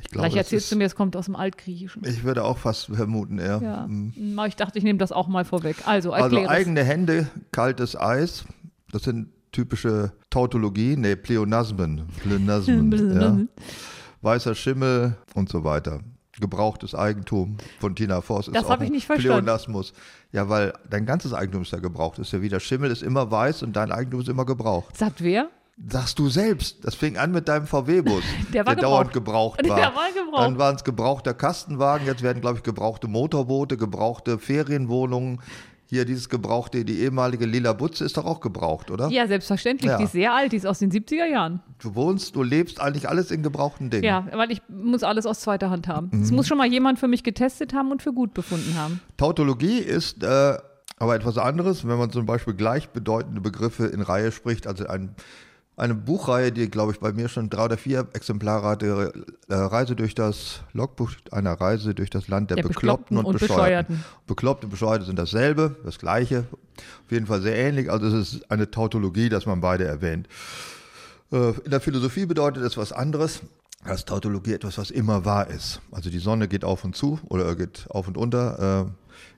ich 0.01 0.11
glaube, 0.11 0.29
Gleich 0.29 0.33
das 0.35 0.47
erzählst 0.47 0.67
ist, 0.67 0.73
du 0.73 0.77
mir, 0.77 0.85
es 0.85 0.95
kommt 0.95 1.17
aus 1.17 1.25
dem 1.27 1.37
Altgriechischen. 1.37 2.05
Ich 2.07 2.23
würde 2.25 2.45
auch 2.45 2.59
fast 2.59 2.87
vermuten, 2.87 3.39
eher. 3.39 3.61
Ja, 3.63 3.87
Mm. 3.87 4.13
Na, 4.17 4.47
ich 4.47 4.57
dachte, 4.57 4.79
ich 4.79 4.85
nehme 4.85 4.99
das 4.99 5.11
auch 5.13 5.29
mal 5.29 5.45
vorweg. 5.45 5.77
Also, 5.87 6.13
Also 6.13 6.37
eigene 6.49 6.85
Hände, 6.85 7.29
kaltes 7.53 7.99
Eis, 7.99 8.45
das 8.93 9.03
sind 9.05 9.29
typische 9.53 10.13
Tautologie, 10.31 10.97
nee, 10.97 11.17
Pleonasmen. 11.17 12.03
Pleonasmen 12.23 13.21
ja. 13.21 13.39
Weißer 14.23 14.55
Schimmel 14.55 15.17
und 15.35 15.49
so 15.49 15.65
weiter. 15.65 16.01
Gebrauchtes 16.41 16.95
Eigentum 16.95 17.57
von 17.81 17.95
Tina 17.95 18.21
Voss 18.21 18.49
ist 18.49 18.57
Das 18.57 18.65
auch 18.67 18.81
ich 18.81 18.91
nicht. 18.91 19.09
Pleonasmus. 19.09 19.93
Ja, 20.33 20.49
weil 20.49 20.73
dein 20.89 21.07
ganzes 21.07 21.33
Eigentum 21.33 21.63
ist 21.63 21.73
ja 21.73 21.79
gebraucht. 21.79 22.19
Ist 22.19 22.33
ja 22.33 22.41
wieder 22.43 22.61
Schimmel 22.61 22.91
ist 22.91 23.03
immer 23.03 23.31
weiß 23.31 23.63
und 23.63 23.75
dein 23.75 23.93
Eigentum 23.93 24.21
ist 24.21 24.29
immer 24.29 24.45
gebraucht. 24.47 24.97
Sagt 24.97 25.23
wer? 25.23 25.49
Sagst 25.89 26.19
du 26.19 26.29
selbst. 26.29 26.85
Das 26.85 26.95
fing 26.95 27.17
an 27.17 27.33
mit 27.33 27.49
deinem 27.49 27.67
VW-Bus, 27.67 28.23
Der 28.53 28.65
dauernd 28.65 29.13
gebraucht. 29.13 29.59
gebraucht 29.59 29.69
war. 29.69 29.77
Der 29.77 29.95
war 29.95 30.13
gebraucht. 30.13 30.43
Dann 30.43 30.59
waren 30.59 30.77
es 30.77 30.85
gebrauchter 30.85 31.33
Kastenwagen, 31.35 32.07
jetzt 32.07 32.23
werden, 32.23 32.41
glaube 32.43 32.59
ich, 32.59 32.63
gebrauchte 32.63 33.09
Motorboote, 33.09 33.77
gebrauchte 33.77 34.39
Ferienwohnungen. 34.39 35.41
Hier 35.91 36.05
dieses 36.05 36.29
gebrauchte, 36.29 36.85
die 36.85 37.01
ehemalige 37.01 37.47
Lila 37.47 37.73
Butze 37.73 38.05
ist 38.05 38.17
doch 38.17 38.25
auch 38.25 38.39
gebraucht, 38.39 38.93
oder? 38.93 39.09
Ja, 39.09 39.27
selbstverständlich. 39.27 39.91
Ja. 39.91 39.99
Die 39.99 40.05
ist 40.05 40.13
sehr 40.13 40.33
alt, 40.33 40.53
die 40.53 40.57
ist 40.57 40.65
aus 40.65 40.79
den 40.79 40.93
70er 40.93 41.25
Jahren. 41.25 41.59
Du 41.83 41.97
wohnst, 41.97 42.37
du 42.37 42.45
lebst 42.45 42.81
eigentlich 42.81 43.09
alles 43.09 43.33
in 43.33 43.43
gebrauchten 43.43 43.91
Dingen. 43.91 44.05
Ja, 44.05 44.25
weil 44.33 44.53
ich 44.53 44.63
muss 44.69 45.03
alles 45.03 45.27
aus 45.27 45.41
zweiter 45.41 45.69
Hand 45.69 45.89
haben. 45.89 46.11
Mhm. 46.13 46.23
Es 46.23 46.31
muss 46.31 46.47
schon 46.47 46.59
mal 46.59 46.69
jemand 46.69 47.01
für 47.01 47.09
mich 47.09 47.25
getestet 47.25 47.75
haben 47.75 47.91
und 47.91 48.05
für 48.05 48.13
gut 48.13 48.35
befunden 48.35 48.77
haben. 48.79 49.01
Tautologie 49.17 49.79
ist 49.81 50.23
äh, 50.23 50.59
aber 50.97 51.17
etwas 51.17 51.39
anderes, 51.39 51.85
wenn 51.85 51.99
man 51.99 52.13
zum 52.13 52.25
Beispiel 52.25 52.55
gleichbedeutende 52.55 53.41
Begriffe 53.41 53.87
in 53.87 54.01
Reihe 54.01 54.31
spricht, 54.31 54.69
also 54.69 54.87
ein, 54.87 55.17
eine 55.81 55.95
Buchreihe, 55.95 56.53
die, 56.53 56.69
glaube 56.71 56.93
ich, 56.93 57.01
bei 57.01 57.13
mir 57.13 57.29
schon 57.29 57.49
drei 57.51 57.65
oder 57.65 57.79
vier 57.79 58.07
Exemplare 58.13 58.67
hatte, 58.67 59.13
äh, 59.49 59.55
Reise 59.55 59.97
durch 59.97 60.15
das 60.15 60.61
Logbuch 60.73 61.11
einer 61.31 61.55
Reise 61.55 61.95
durch 61.95 62.11
das 62.11 62.29
Land 62.29 62.51
der, 62.51 62.57
Der 62.57 62.63
Bekloppten, 62.65 63.17
Bekloppten 63.17 63.19
und, 63.19 63.25
und 63.25 63.33
Bescheuerten. 63.41 63.97
Bescheuerten. 63.97 64.05
Bekloppte 64.27 64.67
und 64.67 64.71
Bescheuerte 64.71 65.05
sind 65.07 65.19
dasselbe, 65.19 65.77
das 65.85 65.99
gleiche, 65.99 66.45
auf 67.05 67.11
jeden 67.11 67.27
Fall 67.27 67.41
sehr 67.41 67.57
ähnlich, 67.57 67.91
also 67.91 68.07
es 68.07 68.35
ist 68.35 68.51
eine 68.51 68.71
Tautologie, 68.71 69.29
dass 69.29 69.47
man 69.47 69.61
beide 69.61 69.85
erwähnt. 69.85 70.29
Äh, 71.33 71.53
In 71.65 71.71
der 71.71 71.81
Philosophie 71.81 72.27
bedeutet 72.27 72.63
es 72.63 72.77
was 72.77 72.93
anderes. 72.93 73.41
Das 73.85 74.05
Tautologie 74.05 74.53
etwas, 74.53 74.77
was 74.77 74.91
immer 74.91 75.25
wahr 75.25 75.49
ist. 75.49 75.81
Also 75.91 76.11
die 76.11 76.19
Sonne 76.19 76.49
geht 76.49 76.65
auf 76.65 76.85
und 76.85 76.95
zu 76.95 77.19
oder 77.29 77.57
geht 77.57 77.87
auf 77.89 78.07
und 78.07 78.19
unter. 78.19 78.87
Äh, 78.87 78.91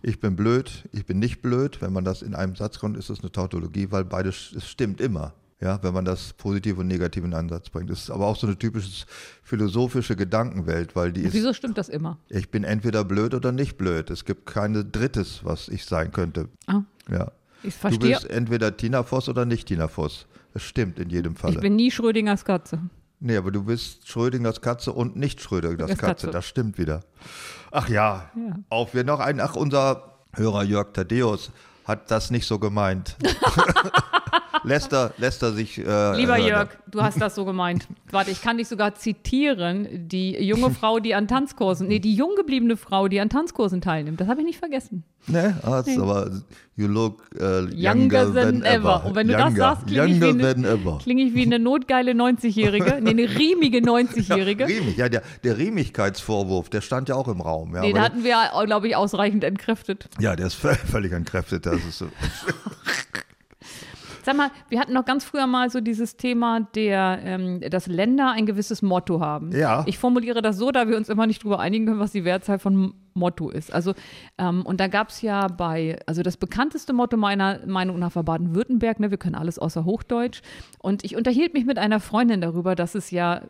Ich 0.03 0.19
bin 0.19 0.35
blöd, 0.35 0.89
ich 0.93 1.07
bin 1.07 1.21
nicht 1.21 1.43
blöd. 1.43 1.81
Wenn 1.81 1.93
man 1.93 2.05
das 2.05 2.23
in 2.23 2.35
einem 2.35 2.57
Satz 2.57 2.81
kommt, 2.81 2.97
ist 2.97 3.11
es 3.11 3.21
eine 3.21 3.31
Tautologie, 3.31 3.89
weil 3.93 4.05
beides 4.05 4.53
es 4.57 4.67
stimmt 4.69 5.01
immer. 5.01 5.33
Ja, 5.63 5.79
wenn 5.83 5.95
man 5.95 6.05
das 6.05 6.33
positiv 6.33 6.79
und 6.79 6.89
negativ 6.89 7.23
in 7.25 7.35
Ansatz 7.35 7.71
bringt. 7.71 7.89
Das 7.89 8.01
ist 8.01 8.11
aber 8.11 8.27
auch 8.27 8.37
so 8.37 8.49
eine 8.49 8.59
typische 8.59 9.07
philosophische 9.45 10.17
Gedankenwelt, 10.17 10.97
weil 10.97 11.13
die 11.13 11.21
ist, 11.23 11.35
Wieso 11.35 11.53
stimmt 11.53 11.79
das 11.79 11.89
immer? 11.89 12.19
ich 12.29 12.51
bin 12.51 12.65
entweder 12.65 13.05
blöd 13.05 13.33
oder 13.33 13.53
nicht 13.53 13.77
blöd. 13.79 14.11
Es 14.11 14.25
gibt 14.25 14.45
keine 14.47 14.85
Drittes, 14.85 15.41
was 15.45 15.69
ich 15.69 15.85
sein 15.85 16.11
könnte. 16.11 16.49
Ah, 16.67 16.81
Ja. 17.09 17.31
ich 17.63 17.75
Du 17.75 17.81
verstehe. 17.81 18.11
bist 18.11 18.29
entweder 18.29 18.77
Tina 18.77 19.05
Voss 19.05 19.29
oder 19.29 19.45
nicht 19.45 19.69
Tina 19.69 19.87
Voss. 19.87 20.27
Das 20.53 20.63
stimmt 20.65 20.99
in 20.99 21.11
jedem 21.11 21.37
Falle. 21.37 21.55
Ich 21.55 21.61
bin 21.61 21.77
nie 21.77 21.93
Schrödingers 21.93 22.45
Katze. 22.45 22.81
Nee, 23.21 23.37
aber 23.37 23.53
du 23.53 23.63
bist 23.63 24.09
Schrödingers 24.09 24.63
Katze 24.63 24.93
und 24.93 25.15
nicht 25.15 25.41
Schrödingers 25.41 25.91
Katze. 25.91 25.97
Katze. 26.07 26.31
Das 26.33 26.45
stimmt 26.45 26.77
wieder. 26.77 27.03
Ach 27.71 27.89
ja, 27.89 28.31
Ja. 28.35 28.57
auf 28.69 28.95
wir 28.95 29.05
noch 29.05 29.21
einen. 29.21 29.39
Ach, 29.41 29.55
unser 29.55 30.17
Hörer 30.35 30.65
Jörg 30.65 30.93
Thaddeus 30.93 31.53
hat 31.85 32.11
das 32.11 32.33
nicht 32.33 32.49
so 32.49 32.59
gemeint. 32.59 33.17
lässt, 34.65 34.93
er, 34.93 35.13
lässt 35.19 35.43
er 35.43 35.53
sich. 35.53 35.79
Äh, 35.79 36.17
Lieber 36.17 36.37
hören. 36.37 36.47
Jörg, 36.47 36.69
du 36.91 37.03
hast 37.03 37.21
das 37.21 37.35
so 37.35 37.45
gemeint. 37.45 37.87
Warte, 38.11 38.31
ich 38.31 38.43
kann 38.43 38.59
dich 38.59 38.69
sogar 38.69 38.95
zitieren. 38.95 39.87
Die 40.09 40.33
junge 40.45 40.71
Frau, 40.75 40.99
die 41.01 41.15
an 41.15 41.29
Tanzkursen, 41.29 41.89
nee, 41.89 41.99
die 41.99 42.15
jung 42.15 42.31
gebliebene 42.37 42.77
Frau, 42.77 43.09
die 43.09 43.21
an 43.21 43.29
Tanzkursen 43.29 43.81
teilnimmt. 43.81 44.21
Das 44.21 44.29
habe 44.29 44.41
ich 44.41 44.47
nicht 44.47 44.59
vergessen. 44.59 45.05
Ne, 45.29 45.57
hast 45.63 45.89
aber 46.01 46.31
you 46.75 46.89
look 46.89 47.23
äh, 47.39 47.61
younger, 47.61 48.25
Younger 48.25 48.35
than 48.35 48.63
ever. 48.65 49.05
Und 49.07 49.15
wenn 49.15 49.29
du 49.29 49.35
das 49.35 49.43
younger, 49.45 49.57
sagst, 49.57 49.87
klinge 49.87 50.07
ich, 50.07 50.21
eine- 50.25 50.69
ever. 50.69 50.99
klinge 51.01 51.23
ich 51.23 51.35
wie 51.35 51.43
eine 51.47 51.61
notgeile 51.61 52.11
90-Jährige. 52.11 52.99
Nee, 53.01 53.11
eine 53.11 53.29
riemige 53.39 53.79
90-Jährige. 53.89 54.67
Riemig, 54.67 54.97
ja, 54.97 55.09
der, 55.09 55.23
der 55.45 55.59
Riemigkeitsvorwurf, 55.59 56.71
der 56.71 56.81
stand 56.81 57.09
ja 57.09 57.15
auch 57.15 57.29
im 57.29 57.41
Raum. 57.41 57.73
Ja, 57.77 57.83
Den 57.83 58.01
hatten 58.01 58.25
wir, 58.25 58.37
glaube 58.67 58.89
ich, 58.89 58.97
ausreichend 58.97 59.45
entkräftet. 59.45 60.09
ja 60.19 60.35
der 60.35 60.49
ist 60.49 60.57
vö- 60.57 60.75
völlig 60.75 61.13
entkräftet. 61.13 61.67
Das 61.67 61.77
ist 61.77 61.99
so. 61.99 62.07
Sag 64.23 64.37
mal, 64.37 64.51
wir 64.69 64.79
hatten 64.79 64.93
noch 64.93 65.05
ganz 65.05 65.25
früher 65.25 65.47
mal 65.47 65.69
so 65.69 65.81
dieses 65.81 66.17
Thema, 66.17 66.61
der, 66.75 67.19
ähm, 67.25 67.61
dass 67.61 67.87
Länder 67.87 68.31
ein 68.31 68.47
gewisses 68.47 68.81
Motto 68.81 69.21
haben. 69.21 69.51
Ja. 69.53 69.85
Ich 69.87 69.99
formuliere 69.99 70.43
das 70.43 70.57
so, 70.57 70.71
da 70.71 70.89
wir 70.89 70.97
uns 70.97 71.09
immer 71.09 71.27
nicht 71.27 71.43
drüber 71.43 71.59
einigen 71.59 71.87
können, 71.87 72.01
was 72.01 72.13
die 72.13 72.25
Wertzahl 72.25 72.59
von 72.59 72.95
Motto 73.15 73.51
ist. 73.51 73.73
Also, 73.73 73.95
ähm, 74.39 74.65
und 74.65 74.81
da 74.81 74.87
gab 74.89 75.09
es 75.09 75.23
ja 75.23 75.49
bei, 75.49 75.99
also 76.07 76.23
das 76.23 76.37
bekannteste 76.37 76.93
Motto 76.93 77.17
meiner 77.17 77.67
Meinung 77.67 77.99
nach 77.99 78.15
war 78.15 78.23
Baden-Württemberg, 78.23 79.01
ne? 79.01 79.11
wir 79.11 79.19
können 79.19 79.35
alles 79.35 79.59
außer 79.59 79.85
Hochdeutsch. 79.85 80.41
Und 80.79 81.05
ich 81.05 81.17
unterhielt 81.17 81.53
mich 81.53 81.65
mit 81.65 81.79
einer 81.79 82.01
Freundin 82.01 82.41
darüber, 82.41 82.75
dass 82.75 82.95
es 82.95 83.11
ja 83.11 83.43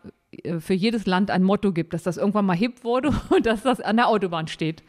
äh, 0.42 0.58
für 0.58 0.74
jedes 0.74 1.06
Land 1.06 1.30
ein 1.30 1.42
Motto 1.42 1.72
gibt, 1.72 1.94
dass 1.94 2.02
das 2.02 2.16
irgendwann 2.16 2.46
mal 2.46 2.56
hip 2.56 2.82
wurde 2.84 3.12
und 3.30 3.46
dass 3.46 3.62
das 3.62 3.80
an 3.80 3.96
der 3.96 4.08
Autobahn 4.08 4.48
steht. 4.48 4.82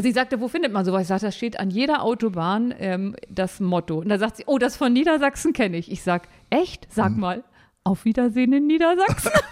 Sie 0.00 0.12
sagte, 0.12 0.40
wo 0.40 0.48
findet 0.48 0.72
man 0.72 0.84
sowas? 0.84 1.02
Ich 1.02 1.08
sagte, 1.08 1.26
das 1.26 1.36
steht 1.36 1.58
an 1.58 1.70
jeder 1.70 2.02
Autobahn 2.02 2.74
ähm, 2.78 3.16
das 3.28 3.60
Motto. 3.60 3.98
Und 3.98 4.08
da 4.08 4.18
sagt 4.18 4.36
sie, 4.36 4.44
oh, 4.46 4.58
das 4.58 4.76
von 4.76 4.92
Niedersachsen 4.92 5.52
kenne 5.52 5.76
ich. 5.76 5.90
Ich 5.90 6.02
sag, 6.02 6.28
echt? 6.50 6.86
Sag 6.90 7.16
mal, 7.16 7.42
auf 7.82 8.04
Wiedersehen 8.04 8.52
in 8.52 8.66
Niedersachsen. 8.66 9.32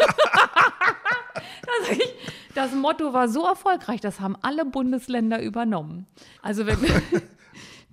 da 1.34 1.86
sag 1.86 1.96
ich, 1.96 2.14
das 2.54 2.72
Motto 2.74 3.12
war 3.12 3.28
so 3.28 3.44
erfolgreich, 3.44 4.00
das 4.00 4.20
haben 4.20 4.36
alle 4.42 4.64
Bundesländer 4.64 5.42
übernommen. 5.42 6.06
Also 6.42 6.66
wenn 6.66 6.78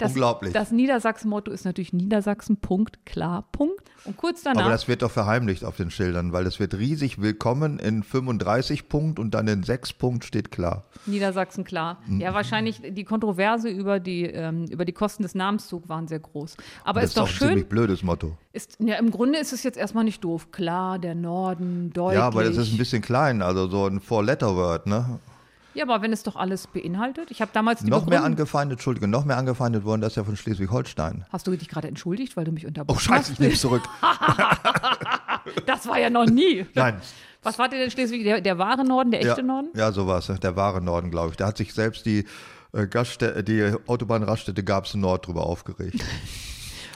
das, 0.01 0.11
Unglaublich. 0.11 0.53
Das 0.53 0.71
Niedersachsen-Motto 0.71 1.51
ist 1.51 1.63
natürlich 1.63 1.93
Niedersachsen, 1.93 2.57
Punkt, 2.57 3.05
klar, 3.05 3.47
Punkt. 3.51 3.81
Und 4.03 4.17
kurz 4.17 4.41
danach. 4.41 4.63
Aber 4.63 4.71
das 4.71 4.87
wird 4.87 5.03
doch 5.03 5.11
verheimlicht 5.11 5.63
auf 5.63 5.77
den 5.77 5.91
Schildern, 5.91 6.33
weil 6.33 6.43
das 6.43 6.59
wird 6.59 6.73
riesig 6.73 7.21
willkommen 7.21 7.77
in 7.77 8.01
35 8.01 8.89
Punkt 8.89 9.19
und 9.19 9.35
dann 9.35 9.47
in 9.47 9.61
6 9.61 9.93
Punkt 9.93 10.25
steht 10.25 10.49
klar. 10.51 10.85
Niedersachsen, 11.05 11.63
klar. 11.63 11.99
Mhm. 12.07 12.19
Ja, 12.19 12.33
wahrscheinlich 12.33 12.81
die 12.81 13.03
Kontroverse 13.03 13.69
über 13.69 13.99
die, 13.99 14.23
ähm, 14.23 14.65
über 14.65 14.85
die 14.85 14.93
Kosten 14.93 15.21
des 15.21 15.35
Namenszugs 15.35 15.87
waren 15.87 16.07
sehr 16.07 16.19
groß. 16.19 16.57
Aber 16.83 17.01
das 17.01 17.11
ist 17.11 17.17
doch 17.17 17.23
auch 17.23 17.27
ein 17.27 17.33
schön. 17.33 17.47
ziemlich 17.49 17.69
blödes 17.69 18.01
Motto. 18.01 18.35
Ist, 18.53 18.77
ja, 18.79 18.95
Im 18.95 19.11
Grunde 19.11 19.37
ist 19.37 19.53
es 19.53 19.61
jetzt 19.61 19.77
erstmal 19.77 20.03
nicht 20.03 20.23
doof. 20.23 20.51
Klar, 20.51 20.97
der 20.97 21.13
Norden, 21.13 21.93
deutlich. 21.93 22.19
Ja, 22.19 22.25
aber 22.25 22.43
das 22.43 22.57
ist 22.57 22.71
ein 22.71 22.77
bisschen 22.77 23.03
klein, 23.03 23.41
also 23.43 23.67
so 23.67 23.85
ein 23.85 23.99
Four-Letter-Word, 23.99 24.87
ne? 24.87 25.19
Ja, 25.73 25.83
aber 25.83 26.01
wenn 26.01 26.11
es 26.11 26.23
doch 26.23 26.35
alles 26.35 26.67
beinhaltet. 26.67 27.31
Ich 27.31 27.41
habe 27.41 27.51
damals 27.53 27.81
die 27.81 27.89
Noch 27.89 28.05
mehr 28.05 28.23
angefeindet, 28.23 28.79
Entschuldige, 28.79 29.07
noch 29.07 29.25
mehr 29.25 29.37
angefeindet 29.37 29.83
worden, 29.85 30.01
das 30.01 30.13
ist 30.13 30.17
ja 30.17 30.23
von 30.23 30.35
Schleswig-Holstein. 30.35 31.25
Hast 31.31 31.47
du 31.47 31.55
dich 31.55 31.69
gerade 31.69 31.87
entschuldigt, 31.87 32.35
weil 32.35 32.45
du 32.45 32.51
mich 32.51 32.65
unterbrochen 32.65 32.97
Oh 32.97 32.99
Scheiße, 32.99 33.33
ich 33.33 33.39
nehme 33.39 33.53
zurück. 33.53 33.83
hast? 34.01 34.59
Das 35.65 35.87
war 35.87 35.97
ja 35.99 36.09
noch 36.09 36.25
nie. 36.25 36.65
Nein. 36.75 37.01
Was 37.43 37.57
war 37.57 37.67
denn 37.67 37.81
in 37.81 37.89
Schleswig? 37.89 38.23
Der, 38.23 38.41
der 38.41 38.57
wahre 38.59 38.83
Norden, 38.83 39.11
der 39.11 39.21
echte 39.21 39.41
ja, 39.41 39.47
Norden? 39.47 39.69
Ja, 39.75 39.91
so 39.91 40.05
war 40.05 40.19
es, 40.19 40.27
der 40.27 40.55
wahre 40.55 40.81
Norden, 40.81 41.09
glaube 41.09 41.31
ich. 41.31 41.37
Da 41.37 41.47
hat 41.47 41.57
sich 41.57 41.73
selbst 41.73 42.05
die, 42.05 42.25
äh, 42.73 43.43
die 43.43 43.73
Autobahnraststätte 43.87 44.63
Gabsen 44.63 45.01
Nord 45.01 45.25
drüber 45.25 45.45
aufgeregt. 45.45 46.03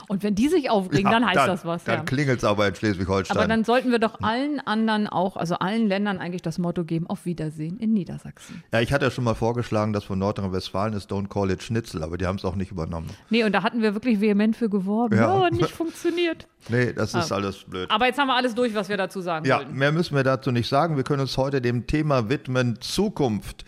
Und 0.08 0.22
wenn 0.22 0.34
die 0.34 0.48
sich 0.48 0.70
aufregen, 0.70 1.10
dann 1.10 1.26
heißt 1.26 1.36
dann, 1.36 1.46
das 1.48 1.64
was. 1.64 1.84
Dann 1.84 1.98
ja. 1.98 2.04
klingelt 2.04 2.38
es 2.38 2.44
aber 2.44 2.68
in 2.68 2.74
Schleswig-Holstein. 2.74 3.36
Aber 3.36 3.46
dann 3.48 3.64
sollten 3.64 3.90
wir 3.90 3.98
doch 3.98 4.20
allen 4.22 4.60
anderen 4.60 5.06
auch, 5.06 5.36
also 5.36 5.56
allen 5.56 5.88
Ländern 5.88 6.18
eigentlich 6.18 6.42
das 6.42 6.58
Motto 6.58 6.84
geben, 6.84 7.06
auf 7.06 7.24
Wiedersehen 7.24 7.78
in 7.78 7.92
Niedersachsen. 7.92 8.62
ja, 8.72 8.80
ich 8.80 8.92
hatte 8.92 9.06
ja 9.06 9.10
schon 9.10 9.24
mal 9.24 9.34
vorgeschlagen, 9.34 9.92
dass 9.92 10.04
von 10.04 10.18
Nordrhein-Westfalen 10.18 10.94
ist 10.94 11.10
Don't 11.10 11.28
Call 11.28 11.50
it 11.50 11.62
Schnitzel, 11.62 12.02
aber 12.02 12.18
die 12.18 12.26
haben 12.26 12.36
es 12.36 12.44
auch 12.44 12.54
nicht 12.56 12.70
übernommen. 12.70 13.10
Nee, 13.30 13.44
und 13.44 13.52
da 13.52 13.62
hatten 13.62 13.82
wir 13.82 13.94
wirklich 13.94 14.20
vehement 14.20 14.56
für 14.56 14.68
geworben. 14.68 15.16
Ja. 15.16 15.42
Ja, 15.42 15.50
nicht 15.50 15.70
funktioniert. 15.70 16.46
Nee, 16.68 16.92
das 16.92 17.14
ist 17.14 17.30
alles 17.30 17.58
blöd. 17.62 17.88
Aber 17.92 18.06
jetzt 18.06 18.18
haben 18.18 18.26
wir 18.26 18.34
alles 18.34 18.56
durch, 18.56 18.74
was 18.74 18.88
wir 18.88 18.96
dazu 18.96 19.20
sagen 19.20 19.46
Ja, 19.46 19.58
wollten. 19.58 19.74
mehr 19.76 19.92
müssen 19.92 20.16
wir 20.16 20.24
dazu 20.24 20.50
nicht 20.50 20.68
sagen. 20.68 20.96
Wir 20.96 21.04
können 21.04 21.20
uns 21.20 21.36
heute 21.36 21.60
dem 21.60 21.86
Thema 21.86 22.28
widmen, 22.28 22.80
Zukunft. 22.80 23.64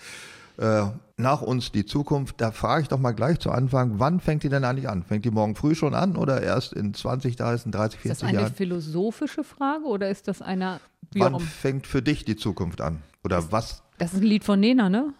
Äh, 0.56 0.86
nach 1.18 1.42
uns 1.42 1.72
die 1.72 1.84
Zukunft. 1.84 2.40
Da 2.40 2.52
frage 2.52 2.82
ich 2.82 2.88
doch 2.88 2.98
mal 2.98 3.12
gleich 3.12 3.38
zu 3.40 3.50
Anfang, 3.50 3.98
wann 3.98 4.20
fängt 4.20 4.42
die 4.44 4.48
denn 4.48 4.64
eigentlich 4.64 4.88
an? 4.88 5.02
Fängt 5.02 5.24
die 5.24 5.30
morgen 5.30 5.54
früh 5.56 5.74
schon 5.74 5.94
an 5.94 6.16
oder 6.16 6.40
erst 6.42 6.72
in 6.72 6.94
20, 6.94 7.36
30, 7.36 7.70
30, 7.72 7.98
Ist 8.04 8.10
das 8.10 8.18
40 8.20 8.28
eine 8.28 8.40
Jahren? 8.40 8.54
philosophische 8.54 9.44
Frage 9.44 9.84
oder 9.84 10.08
ist 10.08 10.28
das 10.28 10.40
eine. 10.42 10.80
Wie 11.12 11.20
Wann 11.20 11.34
immer? 11.34 11.40
fängt 11.40 11.86
für 11.86 12.02
dich 12.02 12.24
die 12.24 12.36
Zukunft 12.36 12.80
an? 12.80 13.02
Oder 13.24 13.50
was? 13.52 13.82
Das 13.98 14.12
ist 14.14 14.20
ein 14.20 14.26
Lied 14.26 14.44
von 14.44 14.60
Nena, 14.60 14.88
ne? 14.88 15.12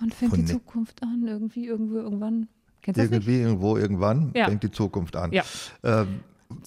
Wann 0.00 0.10
fängt 0.10 0.30
Von 0.32 0.40
die 0.40 0.46
Ne- 0.46 0.58
Zukunft 0.58 1.02
an? 1.02 1.24
Irgendwie, 1.26 1.66
irgendwo, 1.66 1.96
irgendwann. 1.98 2.48
Kennst 2.82 2.98
du 2.98 3.02
das 3.02 3.10
nicht? 3.10 3.20
Irgendwie, 3.28 3.40
irgendwo, 3.42 3.76
irgendwann 3.76 4.32
Ja. 4.34 4.46
fängt 4.46 4.62
die 4.64 4.70
Zukunft 4.72 5.14
an. 5.16 5.32
Ja. 5.32 5.44
Ähm, 5.84 6.20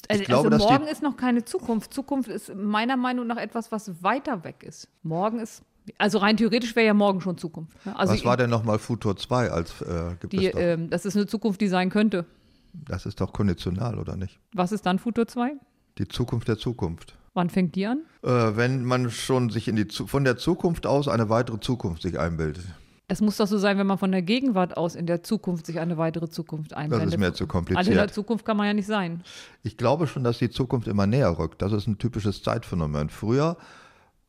Also, 0.09 0.23
glaube, 0.23 0.51
also 0.51 0.65
morgen 0.67 0.87
ist 0.87 1.01
noch 1.03 1.15
keine 1.17 1.43
Zukunft. 1.45 1.93
Zukunft 1.93 2.29
ist 2.29 2.53
meiner 2.55 2.97
Meinung 2.97 3.27
nach 3.27 3.37
etwas, 3.37 3.71
was 3.71 4.01
weiter 4.01 4.43
weg 4.43 4.63
ist. 4.63 4.87
Morgen 5.03 5.39
ist, 5.39 5.61
also 5.97 6.17
rein 6.19 6.37
theoretisch 6.37 6.75
wäre 6.75 6.87
ja 6.87 6.93
morgen 6.93 7.21
schon 7.21 7.37
Zukunft. 7.37 7.73
ne? 7.85 7.97
Also 7.97 8.13
was 8.13 8.25
war 8.25 8.37
denn 8.37 8.49
nochmal 8.49 8.79
Futur 8.79 9.15
2 9.17 9.49
als 9.51 9.81
äh, 9.81 10.15
gibt 10.19 10.33
die, 10.33 10.47
es 10.47 10.51
doch? 10.53 10.59
ähm, 10.59 10.89
das 10.89 11.05
ist 11.05 11.15
eine 11.15 11.27
Zukunft, 11.27 11.61
die 11.61 11.67
sein 11.67 11.89
könnte. 11.89 12.25
Das 12.73 13.05
ist 13.05 13.19
doch 13.21 13.33
konditional, 13.33 13.97
oder 13.97 14.15
nicht? 14.15 14.39
Was 14.53 14.71
ist 14.71 14.85
dann 14.85 14.99
Futur 14.99 15.27
2? 15.27 15.53
Die 15.97 16.07
Zukunft 16.07 16.47
der 16.47 16.57
Zukunft. 16.57 17.15
Wann 17.33 17.49
fängt 17.49 17.75
die 17.75 17.85
an? 17.85 17.99
Äh, 18.23 18.29
wenn 18.55 18.83
man 18.83 19.09
schon 19.11 19.49
sich 19.49 19.67
in 19.67 19.75
die 19.75 19.85
von 19.85 20.23
der 20.23 20.37
Zukunft 20.37 20.85
aus 20.85 21.07
eine 21.07 21.29
weitere 21.29 21.59
Zukunft 21.59 22.01
sich 22.03 22.19
einbildet. 22.19 22.65
Das 23.09 23.21
muss 23.21 23.37
doch 23.37 23.47
so 23.47 23.57
sein, 23.57 23.77
wenn 23.77 23.87
man 23.87 23.97
von 23.97 24.11
der 24.11 24.21
Gegenwart 24.21 24.75
aus 24.75 24.93
in 24.95 25.05
der 25.07 25.23
Zukunft 25.23 25.65
sich 25.65 25.79
eine 25.79 25.97
weitere 25.97 26.27
Zukunft 26.29 26.71
Das 26.73 26.77
einblendet. 26.79 27.13
ist 27.13 27.19
mir 27.19 27.33
zu 27.33 27.45
Also 27.45 27.59
in 27.59 27.65
der 27.75 27.75
kompliziert. 27.85 28.13
Zukunft 28.13 28.43
kann 28.45 28.57
man 28.57 28.67
ja 28.67 28.73
nicht 28.73 28.85
sein. 28.87 29.23
Ich 29.63 29.77
glaube 29.77 30.07
schon, 30.07 30.25
dass 30.25 30.39
die 30.39 30.49
Zukunft 30.49 30.87
immer 30.89 31.07
näher 31.07 31.39
rückt. 31.39 31.61
Das 31.61 31.71
ist 31.71 31.87
ein 31.87 31.97
typisches 31.99 32.43
Zeitphänomen. 32.43 33.07
Früher, 33.09 33.55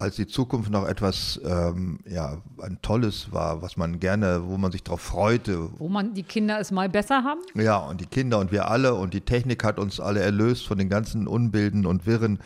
als 0.01 0.15
die 0.15 0.29
Zukunft 0.29 0.71
noch 0.71 0.87
etwas 0.87 1.41
ähm, 1.45 1.99
ja, 2.09 2.41
ein 2.63 2.79
Tolles 2.83 3.33
war, 3.33 3.63
was 3.63 3.77
man 3.77 3.99
gerne, 3.99 4.43
wo 4.47 4.57
man 4.57 4.71
sich 4.71 4.85
darauf 4.85 5.01
freute. 5.01 5.71
Wo 5.79 5.89
man 5.89 6.15
die 6.15 6.23
Kinder 6.23 6.61
es 6.61 6.71
mal 6.71 6.89
besser 6.89 7.25
haben. 7.25 7.41
Ja, 7.55 7.79
und 7.79 8.01
die 8.01 8.07
Kinder 8.07 8.39
und 8.39 8.53
wir 8.53 8.71
alle 8.71 8.95
und 8.95 9.13
die 9.13 9.23
Technik 9.23 9.65
hat 9.65 9.81
uns 9.81 9.99
alle 9.99 10.21
erlöst 10.21 10.69
von 10.69 10.79
den 10.79 10.89
ganzen 10.89 11.27
Unbilden 11.27 11.85
und 11.85 12.07
Wirren 12.07 12.39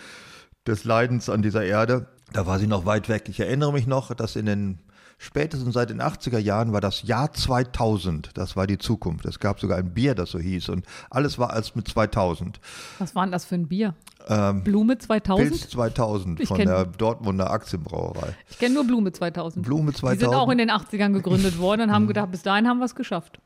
des 0.67 0.85
Leidens 0.85 1.29
an 1.29 1.43
dieser 1.43 1.63
Erde. 1.63 2.07
Da 2.33 2.47
war 2.47 2.59
sie 2.59 2.67
noch 2.67 2.87
weit 2.87 3.11
weg. 3.11 3.25
Ich 3.29 3.41
erinnere 3.41 3.75
mich 3.75 3.87
noch, 3.87 4.15
dass 4.15 4.35
in 4.35 4.47
den 4.47 4.79
spätestens 5.23 5.75
seit 5.75 5.91
den 5.91 6.03
80er 6.03 6.39
Jahren 6.39 6.73
war 6.73 6.81
das 6.81 7.03
Jahr 7.03 7.33
2000. 7.33 8.31
Das 8.35 8.57
war 8.57 8.67
die 8.67 8.79
Zukunft. 8.79 9.25
Es 9.25 9.39
gab 9.39 9.61
sogar 9.61 9.79
ein 9.79 9.95
Bier, 9.95 10.15
das 10.15 10.31
so 10.31 10.39
hieß. 10.39 10.69
Und 10.71 10.85
alles 11.11 11.39
war 11.39 11.53
als 11.53 11.75
mit 11.75 11.87
2000. 11.89 12.61
Was 12.99 13.15
war 13.15 13.25
denn 13.25 13.33
das 13.33 13.45
für 13.45 13.55
ein 13.55 13.69
Bier? 13.69 13.95
Ähm, 14.29 14.63
Blume 14.63 14.99
2000? 14.99 15.49
Pilz 15.49 15.71
2000 15.71 16.41
Ich 16.41 16.49
von 16.49 16.59
der 16.59 16.85
Dortmunder 16.85 17.51
Aktienbrauerei. 17.51 18.37
Ich 18.51 18.59
kenne 18.59 18.75
nur 18.75 18.85
Blume 18.85 19.13
2000. 19.13 19.65
Blume 19.65 19.93
Die 19.93 19.99
sind 19.99 20.19
2000. 20.19 20.35
auch 20.35 20.51
in 20.51 20.59
den 20.59 20.71
80ern 20.71 21.13
gegründet 21.13 21.59
worden 21.59 21.83
und 21.83 21.93
haben 21.93 22.07
gedacht, 22.09 22.31
bis 22.31 22.43
dahin 22.43 22.69
haben 22.69 22.79
wir 22.79 22.87
es 22.87 22.95
geschafft. 22.95 23.39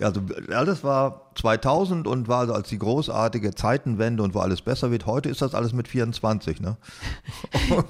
Also 0.00 0.20
alles 0.50 0.84
war 0.84 1.30
2000 1.36 2.06
und 2.06 2.28
war 2.28 2.40
also 2.40 2.54
als 2.54 2.68
die 2.68 2.78
großartige 2.78 3.54
Zeitenwende 3.54 4.22
und 4.22 4.34
wo 4.34 4.40
alles 4.40 4.62
besser 4.62 4.90
wird. 4.90 5.06
Heute 5.06 5.28
ist 5.28 5.42
das 5.42 5.54
alles 5.54 5.72
mit 5.72 5.88
24, 5.88 6.60
ne? 6.60 6.76
Oh 7.70 7.82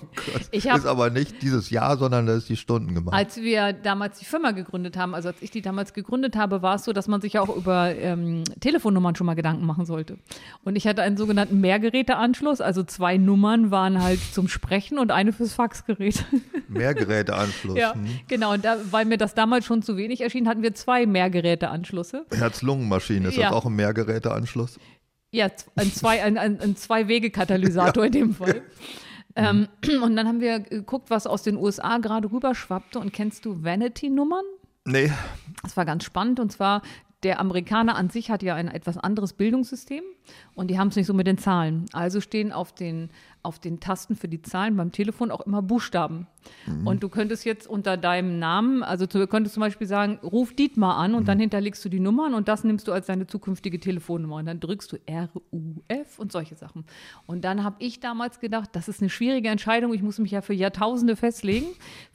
hab- 0.71 0.79
ist 0.79 0.87
aber 0.87 1.11
nicht 1.11 1.42
dieses 1.42 1.71
Jahr, 1.71 1.97
sondern 1.97 2.27
das 2.27 2.38
ist 2.38 2.49
die 2.49 2.57
Stunden 2.57 2.95
gemacht. 2.95 3.14
Als 3.14 3.37
wir 3.37 3.73
damals 3.73 4.19
die 4.19 4.25
Firma 4.25 4.53
gegründet 4.53 4.97
haben, 4.97 5.14
also 5.14 5.29
als 5.29 5.42
ich 5.42 5.51
die 5.51 5.61
damals 5.61 5.92
gegründet 5.92 6.37
habe, 6.37 6.62
war 6.62 6.77
es 6.77 6.85
so, 6.85 6.92
dass 6.92 7.09
man 7.09 7.21
sich 7.21 7.38
auch 7.38 7.55
über 7.55 7.95
ähm, 7.95 8.45
Telefonnummern 8.61 9.16
schon 9.16 9.27
mal 9.27 9.35
Gedanken 9.35 9.66
machen 9.66 9.87
sollte. 9.87 10.19
Und 10.64 10.77
ich 10.77 10.87
hatte 10.87 11.03
einen 11.03 11.16
sogenannten 11.16 11.61
Mehrgeräteanschluss, 11.61 12.61
also 12.61 12.83
zwei 12.85 13.16
Nummern 13.16 13.71
waren 13.71 14.03
halt 14.03 14.21
zum 14.33 14.49
Sprechen 14.49 14.99
und 14.99 15.11
eine 15.12 15.33
fürs 15.33 15.53
Faxgerät. 15.53 16.25
Mehrgeräteanschluss. 16.69 17.77
ja, 17.77 17.95
hm. 17.95 18.07
genau. 18.29 18.55
Und 18.55 18.64
da, 18.64 18.77
weil 18.90 19.05
mir 19.05 19.19
das 19.19 19.35
damals 19.35 19.64
schon 19.64 19.83
zu 19.83 19.97
wenig 19.97 20.21
erschien, 20.21 20.49
hatten 20.49 20.62
wir 20.62 20.75
zwei 20.75 21.07
Mehrgeräteanschlüsse. 21.07 21.95
Herz-Lungen-Maschine, 22.04 23.28
ist 23.28 23.37
Ja. 23.37 23.48
das 23.50 23.52
auch 23.52 23.66
ein 23.66 23.74
Mehrgeräteanschluss? 23.76 24.78
Ja, 25.32 25.48
ein, 25.74 25.92
zwei, 25.92 26.22
ein, 26.22 26.38
ein, 26.38 26.61
ein 26.61 26.76
Zwei-Wege-Katalysator 26.76 28.04
in 28.06 28.12
dem 28.12 28.35
Fall. 28.35 28.62
Ähm, 29.35 29.68
und 30.02 30.16
dann 30.16 30.26
haben 30.26 30.40
wir 30.40 30.61
geguckt, 30.61 31.11
was 31.11 31.26
aus 31.26 31.42
den 31.42 31.56
USA 31.56 31.98
gerade 31.98 32.30
rüberschwappte. 32.30 32.98
Und 32.98 33.12
kennst 33.12 33.44
du 33.44 33.62
Vanity-Nummern? 33.62 34.44
Nee, 34.85 35.12
Das 35.62 35.76
war 35.76 35.85
ganz 35.85 36.04
spannend 36.04 36.38
und 36.38 36.52
zwar 36.52 36.80
der 37.24 37.40
Amerikaner 37.40 37.96
an 37.96 38.09
sich 38.09 38.30
hat 38.30 38.42
ja 38.44 38.54
ein 38.54 38.68
etwas 38.68 38.96
anderes 38.98 39.32
Bildungssystem 39.32 40.04
und 40.54 40.68
die 40.68 40.78
haben 40.78 40.88
es 40.88 40.96
nicht 40.96 41.06
so 41.06 41.14
mit 41.14 41.26
den 41.26 41.38
Zahlen. 41.38 41.87
Also 41.92 42.20
stehen 42.20 42.52
auf 42.52 42.72
den, 42.72 43.11
auf 43.46 43.59
den 43.59 43.80
Tasten 43.80 44.16
für 44.16 44.28
die 44.28 44.42
Zahlen 44.42 44.76
beim 44.76 44.92
Telefon 44.92 45.30
auch 45.30 45.40
immer 45.40 45.62
Buchstaben. 45.62 46.26
Und 46.85 47.02
du 47.02 47.09
könntest 47.09 47.44
jetzt 47.44 47.66
unter 47.66 47.96
deinem 47.96 48.38
Namen, 48.38 48.82
also 48.82 49.06
du 49.06 49.26
könntest 49.26 49.54
zum 49.54 49.62
Beispiel 49.62 49.87
sagen, 49.87 50.18
ruf 50.22 50.54
Dietmar 50.54 50.96
an 50.96 51.14
und 51.14 51.28
dann 51.28 51.40
hinterlegst 51.40 51.85
du 51.85 51.88
die 51.88 52.00
Nummern 52.00 52.35
und 52.35 52.48
das 52.48 52.64
nimmst 52.64 52.87
du 52.88 52.92
als 52.92 53.06
deine 53.06 53.26
zukünftige 53.26 53.80
Telefonnummer 53.80 54.37
und 54.37 54.46
dann 54.46 54.61
drückst 54.61 54.92
du 54.92 54.96
RUF 55.09 56.18
und 56.18 56.32
solche 56.32 56.54
Sachen. 56.54 56.85
Und 57.26 57.44
dann 57.44 57.64
habe 57.64 57.76
ich 57.78 58.00
damals 58.00 58.40
gedacht, 58.40 58.70
das 58.72 58.88
ist 58.88 59.00
eine 59.00 59.11
schwierige 59.11 59.48
Entscheidung, 59.48 59.92
ich 59.94 60.02
muss 60.02 60.18
mich 60.18 60.30
ja 60.30 60.40
für 60.40 60.54
Jahrtausende 60.54 61.16
festlegen 61.16 61.66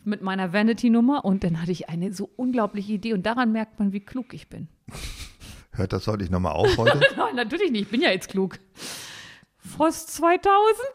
mit 0.03 0.21
meiner 0.21 0.53
Vanity-Nummer 0.53 1.25
und 1.25 1.43
dann 1.43 1.61
hatte 1.61 1.71
ich 1.71 1.89
eine 1.89 2.13
so 2.13 2.29
unglaubliche 2.35 2.93
Idee 2.93 3.13
und 3.13 3.25
daran 3.25 3.51
merkt 3.51 3.79
man, 3.79 3.91
wie 3.93 4.01
klug 4.01 4.33
ich 4.33 4.49
bin. 4.49 4.67
hört 5.71 5.93
das 5.93 6.07
heute 6.07 6.31
nochmal 6.31 6.53
auf 6.53 6.77
heute? 6.77 6.99
Nein, 7.17 7.35
natürlich 7.35 7.71
nicht. 7.71 7.83
Ich 7.83 7.89
bin 7.89 8.01
ja 8.01 8.11
jetzt 8.11 8.29
klug. 8.29 8.59
Voss 9.63 10.05
2000? 10.17 10.85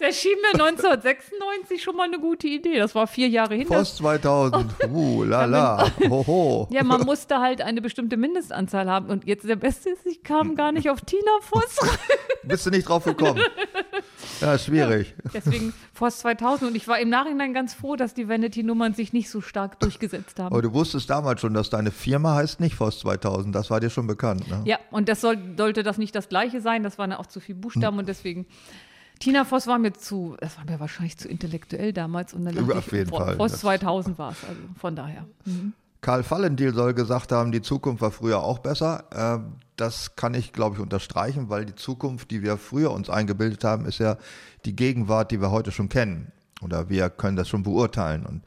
Das 0.00 0.16
erschien 0.16 0.38
mir 0.40 0.64
1996 0.64 1.82
schon 1.82 1.94
mal 1.94 2.04
eine 2.04 2.18
gute 2.18 2.46
Idee. 2.46 2.78
Das 2.78 2.94
war 2.94 3.06
vier 3.06 3.28
Jahre 3.28 3.54
hin. 3.54 3.68
Post 3.68 3.98
2000, 3.98 4.72
uh, 4.90 5.24
la 5.24 5.44
la, 5.44 5.90
hoho. 6.08 6.68
Ja, 6.72 6.84
man 6.84 7.02
musste 7.02 7.38
halt 7.38 7.60
eine 7.60 7.82
bestimmte 7.82 8.16
Mindestanzahl 8.16 8.88
haben. 8.88 9.10
Und 9.10 9.26
jetzt 9.26 9.46
der 9.46 9.56
Beste 9.56 9.90
ist, 9.90 10.06
ich 10.06 10.22
kam 10.22 10.56
gar 10.56 10.72
nicht 10.72 10.88
auf 10.88 11.02
Tina 11.02 11.30
Voss. 11.42 11.76
Bist 12.44 12.64
du 12.64 12.70
nicht 12.70 12.88
drauf 12.88 13.04
gekommen? 13.04 13.42
Ja, 14.40 14.56
schwierig. 14.56 15.14
Deswegen 15.34 15.74
Voss 15.92 16.20
2000. 16.20 16.70
Und 16.70 16.76
ich 16.76 16.88
war 16.88 16.98
im 16.98 17.10
Nachhinein 17.10 17.52
ganz 17.52 17.74
froh, 17.74 17.96
dass 17.96 18.14
die 18.14 18.26
Vanity-Nummern 18.26 18.94
sich 18.94 19.12
nicht 19.12 19.28
so 19.28 19.42
stark 19.42 19.80
durchgesetzt 19.80 20.38
haben. 20.38 20.46
Aber 20.46 20.62
du 20.62 20.72
wusstest 20.72 21.10
damals 21.10 21.42
schon, 21.42 21.52
dass 21.52 21.68
deine 21.68 21.90
Firma 21.90 22.36
heißt 22.36 22.58
nicht 22.60 22.74
Voss 22.74 23.00
2000. 23.00 23.54
Das 23.54 23.68
war 23.68 23.80
dir 23.80 23.90
schon 23.90 24.06
bekannt, 24.06 24.48
ne? 24.48 24.62
Ja, 24.64 24.78
und 24.90 25.10
das 25.10 25.20
soll, 25.20 25.36
sollte 25.58 25.82
das 25.82 25.98
nicht 25.98 26.14
das 26.14 26.30
gleiche 26.30 26.62
sein. 26.62 26.82
Das 26.82 26.96
waren 26.96 27.12
auch 27.12 27.26
zu 27.26 27.40
viele 27.40 27.58
Buchstaben 27.58 27.98
und 27.98 28.08
deswegen. 28.08 28.46
Tina 29.20 29.44
Voss 29.44 29.66
war 29.68 29.78
mir 29.78 29.92
zu, 29.92 30.36
das 30.40 30.56
war 30.58 30.64
mir 30.64 30.80
wahrscheinlich 30.80 31.16
zu 31.16 31.28
intellektuell 31.28 31.92
damals. 31.92 32.34
Und 32.34 32.44
dann 32.46 32.58
Auf 32.72 32.86
ich, 32.86 32.92
jeden 32.92 33.10
Vo- 33.10 33.18
Fall. 33.18 33.36
Voss 33.36 33.52
Das- 33.52 33.60
2000 33.60 34.18
war 34.18 34.32
es, 34.32 34.38
also 34.48 34.60
von 34.78 34.96
daher. 34.96 35.24
Karl 36.00 36.28
Valentil 36.28 36.72
soll 36.74 36.94
gesagt 36.94 37.30
haben, 37.30 37.52
die 37.52 37.60
Zukunft 37.60 38.00
war 38.02 38.10
früher 38.10 38.42
auch 38.42 38.58
besser. 38.58 39.04
Ähm, 39.14 39.52
Das 39.76 40.14
kann 40.14 40.34
ich, 40.34 40.52
glaube 40.52 40.76
ich, 40.76 40.82
unterstreichen, 40.82 41.48
weil 41.48 41.64
die 41.64 41.74
Zukunft, 41.74 42.30
die 42.30 42.42
wir 42.42 42.58
früher 42.58 42.90
uns 42.90 43.08
eingebildet 43.08 43.64
haben, 43.64 43.86
ist 43.86 43.98
ja 43.98 44.18
die 44.66 44.76
Gegenwart, 44.76 45.30
die 45.30 45.40
wir 45.40 45.50
heute 45.50 45.72
schon 45.72 45.88
kennen. 45.88 46.32
Oder 46.60 46.90
wir 46.90 47.08
können 47.08 47.36
das 47.36 47.48
schon 47.48 47.62
beurteilen. 47.62 48.26
Und 48.26 48.42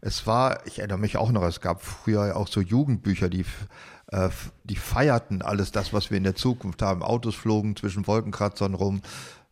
es 0.00 0.26
war, 0.26 0.66
ich 0.66 0.78
erinnere 0.78 0.96
mich 0.98 1.18
auch 1.18 1.30
noch, 1.30 1.42
es 1.42 1.60
gab 1.60 1.82
früher 1.82 2.34
auch 2.36 2.48
so 2.48 2.62
Jugendbücher, 2.62 3.28
die, 3.28 3.44
äh, 4.12 4.30
die 4.64 4.76
feierten 4.76 5.42
alles 5.42 5.72
das, 5.72 5.92
was 5.92 6.10
wir 6.10 6.16
in 6.16 6.24
der 6.24 6.36
Zukunft 6.36 6.80
haben. 6.80 7.02
Autos 7.02 7.34
flogen 7.34 7.76
zwischen 7.76 8.06
Wolkenkratzern 8.06 8.72
rum. 8.72 9.02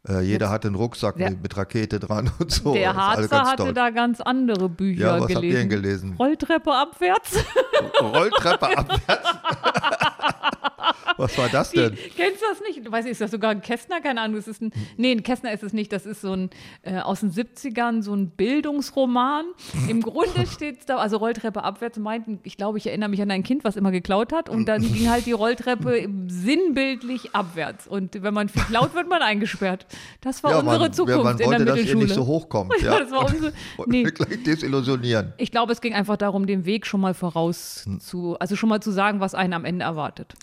Äh, 0.08 0.20
jeder 0.20 0.50
hatte 0.50 0.68
einen 0.68 0.76
Rucksack 0.76 1.16
Der- 1.16 1.30
mit, 1.30 1.56
Rakete 1.56 1.98
dran 1.98 2.30
und 2.38 2.50
so. 2.52 2.74
Der 2.74 2.94
Harzer 2.94 3.42
hatte 3.42 3.64
toll. 3.64 3.72
da 3.74 3.90
ganz 3.90 4.20
andere 4.20 4.68
Bücher 4.68 5.00
Ja, 5.00 5.14
was 5.14 5.22
habt 5.22 5.28
gelesen. 5.28 5.44
ihr 5.52 5.58
denn 5.58 5.68
gelesen? 5.68 6.14
Rolltreppe 6.18 6.72
abwärts. 6.72 7.38
Rolltreppe 8.00 8.78
abwärts. 8.78 9.28
Was 11.18 11.36
war 11.38 11.48
das 11.48 11.70
denn? 11.70 11.96
Kennst 12.16 12.42
du 12.42 12.46
das 12.48 12.60
nicht? 12.60 12.90
Weiß 12.90 13.04
ich, 13.06 13.12
ist 13.12 13.20
das 13.20 13.30
sogar 13.30 13.50
ein 13.50 13.62
Kästner? 13.62 14.00
Keine 14.00 14.20
Ahnung. 14.20 14.38
Es 14.38 14.48
ist 14.48 14.60
ein, 14.62 14.70
nee, 14.96 15.12
ein 15.12 15.22
Kästner 15.22 15.52
ist 15.52 15.62
es 15.62 15.72
nicht. 15.72 15.92
Das 15.92 16.06
ist 16.06 16.20
so 16.20 16.32
ein 16.32 16.50
äh, 16.82 16.98
aus 16.98 17.20
den 17.20 17.32
70ern, 17.32 18.02
so 18.02 18.14
ein 18.14 18.30
Bildungsroman. 18.30 19.44
Im 19.88 20.02
Grunde 20.02 20.46
steht 20.52 20.80
es 20.80 20.86
da, 20.86 20.96
also 20.98 21.16
Rolltreppe 21.16 21.62
abwärts 21.64 21.98
meinten, 21.98 22.40
ich 22.42 22.56
glaube, 22.56 22.78
ich 22.78 22.86
erinnere 22.86 23.08
mich 23.08 23.22
an 23.22 23.30
ein 23.30 23.42
Kind, 23.42 23.64
was 23.64 23.76
immer 23.76 23.90
geklaut 23.90 24.32
hat. 24.32 24.48
Und 24.48 24.66
dann 24.66 24.82
ging 24.82 25.08
halt 25.10 25.26
die 25.26 25.32
Rolltreppe 25.32 26.08
sinnbildlich 26.28 27.34
abwärts. 27.34 27.86
Und 27.86 28.22
wenn 28.22 28.34
man 28.34 28.48
viel 28.48 28.62
klaut, 28.62 28.94
wird 28.94 29.08
man 29.08 29.22
eingesperrt. 29.22 29.86
Das 30.20 30.42
war 30.44 30.58
unsere 30.58 30.78
man, 30.78 30.92
Zukunft 30.92 31.18
ja, 31.18 31.24
man 31.24 31.38
in 31.38 31.46
wollte, 31.46 31.64
der 31.64 31.74
dass 31.76 31.84
ihr 31.84 31.94
nicht 31.96 32.14
so 32.14 32.26
hochkommt. 32.26 32.72
Ja, 32.80 32.92
Ja, 32.94 33.00
das 33.00 33.10
war 33.10 33.24
unsere- 33.26 33.52
nee. 33.86 34.02
gleich 34.04 34.42
desillusionieren. 34.42 35.32
Ich 35.38 35.50
glaube, 35.50 35.72
es 35.72 35.80
ging 35.80 35.94
einfach 35.94 36.16
darum, 36.16 36.46
den 36.46 36.64
Weg 36.66 36.86
schon 36.86 37.00
mal 37.00 37.14
voraus 37.14 37.82
Hm. 37.86 38.00
zu, 38.00 38.36
also 38.38 38.56
schon 38.56 38.68
mal 38.68 38.80
zu 38.80 38.90
sagen, 38.90 39.20
was 39.20 39.34
einen 39.34 39.52
am 39.52 39.64
Ende 39.64 39.84
erwartet. 39.84 40.34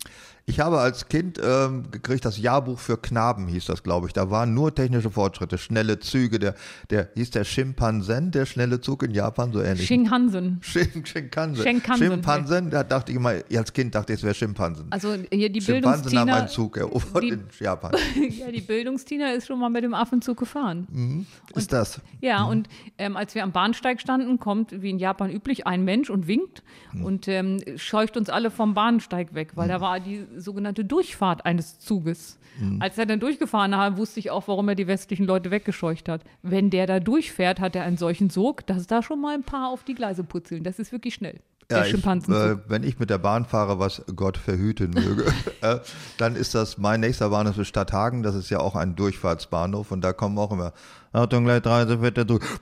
Ich 0.45 0.59
habe 0.59 0.79
als 0.79 1.07
Kind 1.07 1.39
ähm, 1.41 1.89
gekriegt, 1.89 2.25
das 2.25 2.37
Jahrbuch 2.37 2.77
für 2.77 2.97
Knaben 2.97 3.47
hieß 3.47 3.63
das, 3.65 3.81
glaube 3.81 4.07
ich. 4.07 4.13
Da 4.13 4.29
waren 4.29 4.53
nur 4.53 4.75
technische 4.75 5.09
Fortschritte, 5.09 5.57
schnelle 5.57 5.99
Züge. 5.99 6.37
Der, 6.37 6.55
der 6.89 7.07
hieß 7.15 7.31
der 7.31 7.45
Schimpansen, 7.45 8.31
der 8.31 8.45
schnelle 8.45 8.81
Zug 8.81 9.03
in 9.03 9.11
Japan, 9.11 9.53
so 9.53 9.61
ähnlich. 9.61 9.87
Shinkansen. 9.87 10.59
Shin, 10.61 11.05
Shinkansen. 11.05 11.63
Shinkansen. 11.63 12.07
Schimpansen, 12.07 12.69
da 12.71 12.83
dachte 12.83 13.13
ich 13.13 13.17
immer, 13.17 13.35
als 13.55 13.71
Kind 13.71 13.95
dachte 13.95 14.11
ich, 14.11 14.19
es 14.19 14.23
wäre 14.23 14.33
Schimpansen. 14.35 14.87
Also 14.89 15.15
hier 15.31 15.49
die 15.49 15.61
Schimpansen 15.61 16.03
Bildungstiner, 16.11 16.35
einen 16.35 16.47
Zug 16.49 16.75
erobert 16.75 17.23
die- 17.23 17.29
in 17.29 17.43
Japan. 17.61 17.93
ja, 18.37 18.51
die 18.51 18.59
Bildungstiner 18.61 19.33
ist 19.33 19.47
schon 19.47 19.59
mal 19.61 19.69
mit 19.69 19.85
dem 19.85 19.93
Affenzug 19.93 20.37
gefahren. 20.37 21.25
Ist 21.55 21.71
das? 21.71 22.01
Ja, 22.19 22.43
und 22.43 22.67
ähm, 22.97 23.15
als 23.15 23.33
wir 23.33 23.43
am 23.43 23.53
Bahnsteig 23.53 24.01
standen, 24.01 24.39
kommt 24.39 24.81
wie 24.81 24.89
in 24.89 24.99
Japan 24.99 25.31
üblich 25.31 25.65
ein 25.67 25.85
Mensch 25.85 26.09
und 26.09 26.27
winkt 26.27 26.63
und 27.01 27.29
ähm, 27.29 27.61
scheucht 27.77 28.17
uns 28.17 28.29
alle 28.29 28.51
vom 28.51 28.73
Bahnsteig 28.73 29.33
weg, 29.33 29.51
weil 29.55 29.69
da 29.69 29.79
war 29.79 30.01
die 30.01 30.27
sogenannte 30.39 30.85
Durchfahrt 30.85 31.45
eines 31.45 31.79
Zuges. 31.79 32.39
Als 32.79 32.97
er 32.99 33.07
dann 33.07 33.19
durchgefahren 33.19 33.75
hat, 33.75 33.97
wusste 33.97 34.19
ich 34.19 34.29
auch, 34.29 34.47
warum 34.47 34.69
er 34.69 34.75
die 34.75 34.85
westlichen 34.85 35.25
Leute 35.25 35.49
weggescheucht 35.49 36.07
hat. 36.07 36.21
Wenn 36.43 36.69
der 36.69 36.85
da 36.85 36.99
durchfährt, 36.99 37.59
hat 37.59 37.75
er 37.75 37.83
einen 37.83 37.97
solchen 37.97 38.29
Sog, 38.29 38.67
dass 38.67 38.85
da 38.85 39.01
schon 39.01 39.19
mal 39.19 39.33
ein 39.33 39.43
paar 39.43 39.69
auf 39.69 39.83
die 39.83 39.95
Gleise 39.95 40.23
putzeln. 40.23 40.63
Das 40.63 40.77
ist 40.77 40.91
wirklich 40.91 41.15
schnell. 41.15 41.39
Ja, 41.71 41.85
ich, 41.85 41.93
äh, 41.95 42.57
wenn 42.67 42.83
ich 42.83 42.99
mit 42.99 43.09
der 43.09 43.17
Bahn 43.17 43.45
fahre, 43.45 43.79
was 43.79 44.03
Gott 44.15 44.37
verhüten 44.37 44.91
möge, 44.91 45.25
äh, 45.61 45.79
dann 46.17 46.35
ist 46.35 46.53
das 46.53 46.77
mein 46.77 46.99
nächster 46.99 47.29
Bahnhof 47.29 47.57
ist 47.57 47.69
Stadthagen. 47.69 48.21
Das 48.21 48.35
ist 48.35 48.49
ja 48.49 48.59
auch 48.59 48.75
ein 48.75 48.95
Durchfahrtsbahnhof 48.95 49.91
und 49.91 50.01
da 50.01 50.13
kommen 50.13 50.37
auch 50.37 50.51
immer 50.51 50.73
Achtung, 51.13 51.45
gleich 51.45 51.61
30 51.61 52.01
wird 52.01 52.17
der 52.17 52.25
durch. 52.25 52.43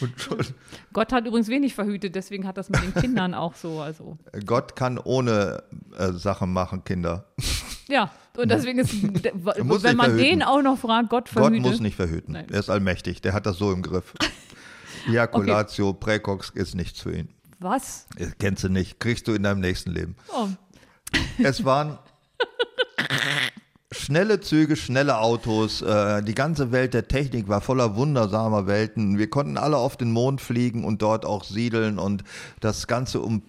und 0.00 0.20
schon, 0.20 0.38
Gott 0.92 1.12
hat 1.12 1.26
übrigens 1.26 1.48
wenig 1.48 1.74
verhütet, 1.74 2.14
deswegen 2.14 2.46
hat 2.46 2.56
das 2.56 2.68
mit 2.68 2.82
den 2.82 2.94
Kindern 2.94 3.34
auch 3.34 3.54
so. 3.54 3.80
Also 3.80 4.18
Gott 4.46 4.76
kann 4.76 4.98
ohne 4.98 5.62
äh, 5.98 6.12
Sachen 6.12 6.52
machen, 6.52 6.84
Kinder. 6.84 7.26
ja, 7.88 8.10
und 8.36 8.50
deswegen 8.50 8.78
ist, 8.78 8.92
wenn 9.02 9.96
man 9.96 10.16
den 10.16 10.42
auch 10.42 10.62
noch 10.62 10.78
fragt, 10.78 11.10
Gott 11.10 11.24
Gott 11.24 11.28
verhütet. 11.28 11.62
muss 11.62 11.80
nicht 11.80 11.96
verhüten. 11.96 12.32
Nein. 12.32 12.46
Er 12.50 12.60
ist 12.60 12.70
allmächtig. 12.70 13.20
Der 13.20 13.32
hat 13.32 13.46
das 13.46 13.58
so 13.58 13.72
im 13.72 13.82
Griff. 13.82 14.14
Ejaculatio 15.08 15.92
precox 15.92 16.50
ist 16.50 16.74
nichts 16.74 17.00
für 17.00 17.12
ihn. 17.14 17.28
Was? 17.58 18.06
Das 18.18 18.36
Kennst 18.38 18.64
du 18.64 18.68
nicht. 18.68 19.00
Kriegst 19.00 19.26
du 19.28 19.32
in 19.32 19.42
deinem 19.42 19.60
nächsten 19.60 19.90
Leben. 19.90 20.16
Oh, 20.34 20.48
Es 21.38 21.64
waren 21.64 21.98
schnelle 23.92 24.40
Züge, 24.40 24.76
schnelle 24.76 25.18
Autos. 25.18 25.82
Äh, 25.82 26.22
die 26.22 26.34
ganze 26.34 26.72
Welt 26.72 26.94
der 26.94 27.08
Technik 27.08 27.48
war 27.48 27.60
voller 27.60 27.96
wundersamer 27.96 28.66
Welten. 28.66 29.18
Wir 29.18 29.30
konnten 29.30 29.56
alle 29.56 29.76
auf 29.76 29.96
den 29.96 30.10
Mond 30.10 30.40
fliegen 30.40 30.84
und 30.84 31.02
dort 31.02 31.24
auch 31.24 31.44
siedeln 31.44 31.98
und 31.98 32.24
das 32.60 32.86
Ganze 32.86 33.20
um 33.20 33.42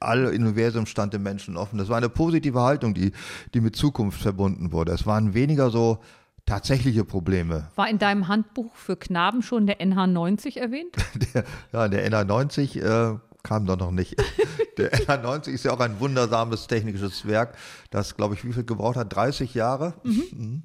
alle 0.00 0.30
Universum 0.30 0.86
stand 0.86 1.12
dem 1.12 1.22
Menschen 1.22 1.56
offen. 1.56 1.78
Das 1.78 1.88
war 1.88 1.96
eine 1.96 2.08
positive 2.08 2.60
Haltung, 2.60 2.94
die, 2.94 3.12
die 3.54 3.60
mit 3.60 3.74
Zukunft 3.74 4.22
verbunden 4.22 4.72
wurde. 4.72 4.92
Es 4.92 5.06
waren 5.06 5.34
weniger 5.34 5.70
so 5.70 5.98
tatsächliche 6.46 7.04
Probleme. 7.04 7.68
War 7.74 7.88
in 7.90 7.98
deinem 7.98 8.28
Handbuch 8.28 8.74
für 8.74 8.96
Knaben 8.96 9.42
schon 9.42 9.66
der 9.66 9.80
NH90 9.80 10.58
erwähnt? 10.58 10.94
Der, 11.34 11.44
ja, 11.72 11.88
der 11.88 12.10
NA90 12.10 12.80
äh, 12.80 13.18
kam 13.48 13.64
doch 13.66 13.78
noch 13.78 13.90
nicht. 13.90 14.14
Der 14.76 14.92
NA90 14.92 15.48
ist 15.48 15.64
ja 15.64 15.72
auch 15.72 15.80
ein 15.80 15.98
wundersames 16.00 16.66
technisches 16.66 17.26
Werk, 17.26 17.56
das, 17.90 18.14
glaube 18.14 18.34
ich, 18.34 18.44
wie 18.44 18.52
viel 18.52 18.64
gebraucht 18.64 18.96
hat? 18.96 19.14
30 19.14 19.54
Jahre? 19.54 19.94
Mhm. 20.04 20.62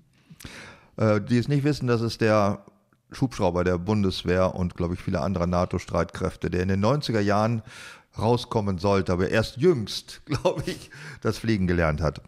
Äh, 0.97 1.21
die 1.21 1.37
es 1.37 1.47
nicht 1.47 1.63
wissen, 1.63 1.87
das 1.87 2.01
ist 2.01 2.21
der 2.21 2.65
Schubschrauber 3.11 3.63
der 3.63 3.77
Bundeswehr 3.77 4.53
und, 4.53 4.75
glaube 4.75 4.95
ich, 4.95 4.99
viele 4.99 5.21
andere 5.21 5.47
NATO-Streitkräfte, 5.47 6.49
der 6.49 6.61
in 6.61 6.67
den 6.67 6.83
90er 6.83 7.21
Jahren 7.21 7.63
rauskommen 8.19 8.77
sollte, 8.77 9.13
aber 9.13 9.29
erst 9.29 9.57
jüngst, 9.57 10.21
glaube 10.25 10.63
ich, 10.65 10.91
das 11.21 11.37
Fliegen 11.37 11.65
gelernt 11.65 12.01
hat. 12.01 12.21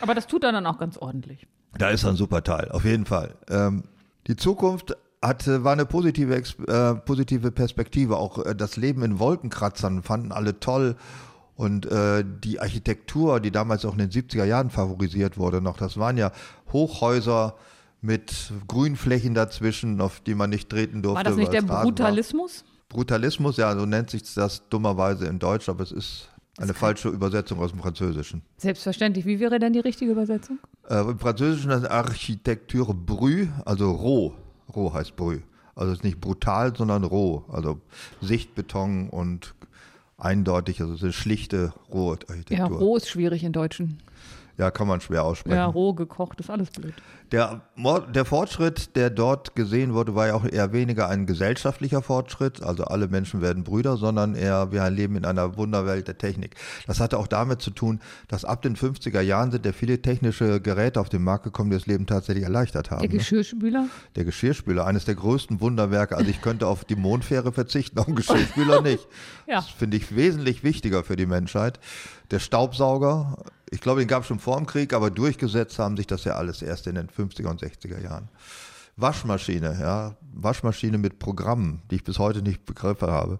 Aber 0.00 0.14
das 0.14 0.26
tut 0.26 0.44
er 0.44 0.52
dann 0.52 0.66
auch 0.66 0.78
ganz 0.78 0.98
ordentlich. 0.98 1.46
Da 1.78 1.90
ist 1.90 2.04
ein 2.04 2.16
super 2.16 2.42
Teil, 2.42 2.70
auf 2.72 2.84
jeden 2.84 3.06
Fall. 3.06 3.36
Ähm, 3.48 3.84
die 4.26 4.36
Zukunft 4.36 4.96
hatte, 5.22 5.64
war 5.64 5.72
eine 5.72 5.86
positive, 5.86 6.34
äh, 6.34 6.94
positive 6.94 7.52
Perspektive. 7.52 8.16
Auch 8.16 8.44
äh, 8.44 8.54
das 8.54 8.76
Leben 8.76 9.02
in 9.02 9.18
Wolkenkratzern 9.18 10.02
fanden 10.02 10.32
alle 10.32 10.60
toll. 10.60 10.96
Und 11.54 11.86
äh, 11.86 12.24
die 12.26 12.60
Architektur, 12.60 13.38
die 13.38 13.50
damals 13.50 13.84
auch 13.84 13.92
in 13.92 13.98
den 13.98 14.10
70er 14.10 14.44
Jahren 14.44 14.70
favorisiert 14.70 15.38
wurde, 15.38 15.60
noch, 15.60 15.76
das 15.76 15.96
waren 15.96 16.16
ja 16.16 16.32
Hochhäuser 16.72 17.54
mit 18.00 18.52
Grünflächen 18.66 19.34
dazwischen, 19.34 20.00
auf 20.00 20.20
die 20.20 20.34
man 20.34 20.50
nicht 20.50 20.68
treten 20.68 21.02
durfte. 21.02 21.16
War 21.16 21.24
das 21.24 21.36
nicht 21.36 21.52
der 21.52 21.60
Rasen 21.60 21.68
war. 21.68 21.84
Brutalismus? 21.84 22.64
Brutalismus, 22.88 23.56
ja, 23.58 23.74
so 23.78 23.86
nennt 23.86 24.10
sich 24.10 24.34
das 24.34 24.68
dummerweise 24.68 25.26
in 25.26 25.38
Deutsch, 25.38 25.68
aber 25.68 25.82
es 25.82 25.92
ist 25.92 26.28
eine 26.58 26.74
falsche 26.74 27.08
Übersetzung 27.08 27.60
aus 27.60 27.70
dem 27.70 27.80
Französischen. 27.80 28.42
Selbstverständlich. 28.56 29.24
Wie 29.24 29.40
wäre 29.40 29.58
denn 29.58 29.72
die 29.72 29.80
richtige 29.80 30.12
Übersetzung? 30.12 30.58
Äh, 30.88 31.00
Im 31.00 31.18
Französischen 31.18 31.70
ist 31.70 31.86
Architektur 31.86 32.92
brü, 32.94 33.48
also 33.64 33.90
roh. 33.92 34.34
Roh 34.74 34.92
heißt 34.92 35.16
brü. 35.16 35.40
Also 35.74 35.92
es 35.92 35.98
ist 35.98 36.04
nicht 36.04 36.20
brutal, 36.20 36.76
sondern 36.76 37.04
roh. 37.04 37.44
Also 37.48 37.80
Sichtbeton 38.20 39.08
und 39.08 39.54
eindeutig, 40.18 40.80
also 40.80 40.92
es 40.92 40.98
ist 41.00 41.04
eine 41.04 41.12
schlichte 41.12 41.72
rohe 41.92 42.18
Ja, 42.20 42.28
Architektur. 42.28 42.78
roh 42.78 42.96
ist 42.96 43.08
schwierig 43.08 43.42
in 43.44 43.52
Deutschen. 43.52 43.98
Ja, 44.58 44.70
kann 44.70 44.86
man 44.86 45.00
schwer 45.00 45.24
aussprechen. 45.24 45.56
Ja, 45.56 45.66
roh 45.66 45.94
gekocht 45.94 46.38
ist 46.40 46.50
alles 46.50 46.70
blöd. 46.70 46.94
Der, 47.32 47.62
der 48.14 48.24
Fortschritt, 48.26 48.94
der 48.94 49.08
dort 49.08 49.56
gesehen 49.56 49.94
wurde, 49.94 50.14
war 50.14 50.26
ja 50.26 50.34
auch 50.34 50.44
eher 50.44 50.72
weniger 50.72 51.08
ein 51.08 51.24
gesellschaftlicher 51.24 52.02
Fortschritt, 52.02 52.62
also 52.62 52.84
alle 52.84 53.08
Menschen 53.08 53.40
werden 53.40 53.64
Brüder, 53.64 53.96
sondern 53.96 54.34
eher 54.34 54.70
wir 54.70 54.88
leben 54.90 55.16
in 55.16 55.24
einer 55.24 55.56
Wunderwelt 55.56 56.06
der 56.08 56.18
Technik. 56.18 56.56
Das 56.86 57.00
hatte 57.00 57.18
auch 57.18 57.26
damit 57.26 57.62
zu 57.62 57.70
tun, 57.70 58.00
dass 58.28 58.44
ab 58.44 58.60
den 58.60 58.76
50er 58.76 59.22
Jahren 59.22 59.50
sind 59.50 59.64
ja 59.64 59.72
viele 59.72 60.02
technische 60.02 60.60
Geräte 60.60 61.00
auf 61.00 61.08
den 61.08 61.24
Markt 61.24 61.44
gekommen, 61.44 61.70
die 61.70 61.76
das 61.76 61.86
Leben 61.86 62.06
tatsächlich 62.06 62.44
erleichtert 62.44 62.90
haben. 62.90 63.00
Der 63.00 63.08
ne? 63.08 63.16
Geschirrspüler? 63.16 63.86
Der 64.14 64.24
Geschirrspüler, 64.24 64.86
eines 64.86 65.06
der 65.06 65.14
größten 65.14 65.62
Wunderwerke. 65.62 66.16
Also 66.16 66.28
ich 66.28 66.42
könnte 66.42 66.66
auf 66.66 66.84
die 66.84 66.96
Mondfähre 66.96 67.52
verzichten, 67.52 67.98
auf 67.98 68.06
den 68.06 68.16
Geschirrspüler 68.16 68.82
nicht. 68.82 69.08
Ja. 69.46 69.56
Das 69.56 69.68
finde 69.68 69.96
ich 69.96 70.14
wesentlich 70.14 70.62
wichtiger 70.64 71.02
für 71.02 71.16
die 71.16 71.26
Menschheit. 71.26 71.80
Der 72.30 72.40
Staubsauger, 72.40 73.38
ich 73.72 73.80
glaube, 73.80 74.00
den 74.00 74.08
gab 74.08 74.22
es 74.22 74.28
schon 74.28 74.38
vor 74.38 74.58
dem 74.58 74.66
Krieg, 74.66 74.92
aber 74.92 75.10
durchgesetzt 75.10 75.78
haben 75.78 75.96
sich 75.96 76.06
das 76.06 76.24
ja 76.24 76.34
alles 76.34 76.60
erst 76.60 76.86
in 76.86 76.94
den 76.94 77.08
50er 77.08 77.48
und 77.48 77.62
60er 77.62 78.00
Jahren. 78.02 78.28
Waschmaschine, 78.96 79.78
ja, 79.80 80.14
Waschmaschine 80.34 80.98
mit 80.98 81.18
Programmen, 81.18 81.80
die 81.90 81.94
ich 81.94 82.04
bis 82.04 82.18
heute 82.18 82.42
nicht 82.42 82.66
Begriffe 82.66 83.10
habe. 83.10 83.38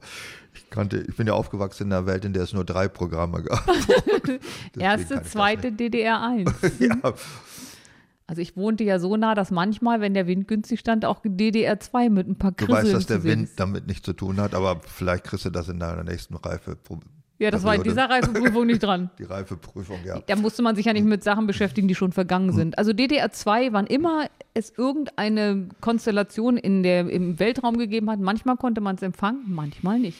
Ich 0.55 0.71
kannte, 0.71 1.05
ich 1.07 1.15
bin 1.17 1.27
ja 1.27 1.35
aufgewachsen 1.35 1.89
in 1.89 1.93
einer 1.93 2.07
Welt, 2.07 2.25
in 2.25 2.33
der 2.33 2.45
es 2.45 2.55
nur 2.55 2.65
drei 2.65 2.89
Programme 2.89 3.43
gab. 3.43 3.63
Erste, 4.79 5.23
zweite, 5.23 5.69
DDR1. 5.69 6.37
nicht. 6.37 6.81
Ja, 7.03 7.13
Also 8.27 8.41
ich 8.41 8.57
wohnte 8.57 8.85
ja 8.85 8.99
so 8.99 9.19
nah, 9.19 9.35
dass 9.35 9.51
manchmal, 9.51 10.01
wenn 10.01 10.15
der 10.15 10.27
Wind 10.27 10.49
günstig 10.49 10.81
stand, 10.81 11.05
auch 11.05 11.23
DDR2 11.23 12.09
mit 12.09 12.27
ein 12.27 12.37
paar 12.37 12.53
du 12.53 12.65
Krisseln 12.65 12.85
weißt, 12.85 12.95
dass 12.95 13.07
der 13.07 13.23
Wind 13.23 13.51
damit 13.57 13.87
nichts 13.87 14.07
zu 14.07 14.15
tun 14.15 14.41
hat, 14.41 14.55
aber 14.55 14.81
vielleicht 14.81 15.25
kriegst 15.25 15.45
du 15.45 15.51
das 15.51 15.69
in 15.69 15.79
deiner 15.79 16.05
nächsten 16.05 16.37
Reife. 16.37 16.79
Ja, 17.43 17.51
das 17.51 17.65
war 17.65 17.75
in 17.75 17.83
dieser 17.83 18.09
Reifeprüfung 18.09 18.67
nicht 18.67 18.83
dran. 18.83 19.11
Die 19.19 19.25
Reifeprüfung, 19.25 19.99
ja. 20.05 20.21
Da 20.27 20.37
musste 20.37 20.63
man 20.63 20.77
sich 20.77 20.87
ja 20.87 20.93
nicht 20.93 21.05
mit 21.05 21.25
Sachen 21.25 21.47
beschäftigen, 21.49 21.89
die 21.89 21.95
schon 21.97 22.13
vergangen 22.13 22.53
sind. 22.53 22.79
Also 22.79 22.93
DDR2, 22.93 23.73
wann 23.73 23.87
immer 23.87 24.27
es 24.55 24.73
irgendeine 24.77 25.69
Konstellation 25.81 26.57
in 26.57 26.83
der, 26.83 27.11
im 27.11 27.41
Weltraum 27.41 27.79
gegeben 27.79 28.11
hat, 28.11 28.21
manchmal 28.21 28.57
konnte 28.57 28.81
man 28.81 28.95
es 28.95 29.03
empfangen, 29.03 29.43
manchmal 29.49 29.99
nicht. 29.99 30.19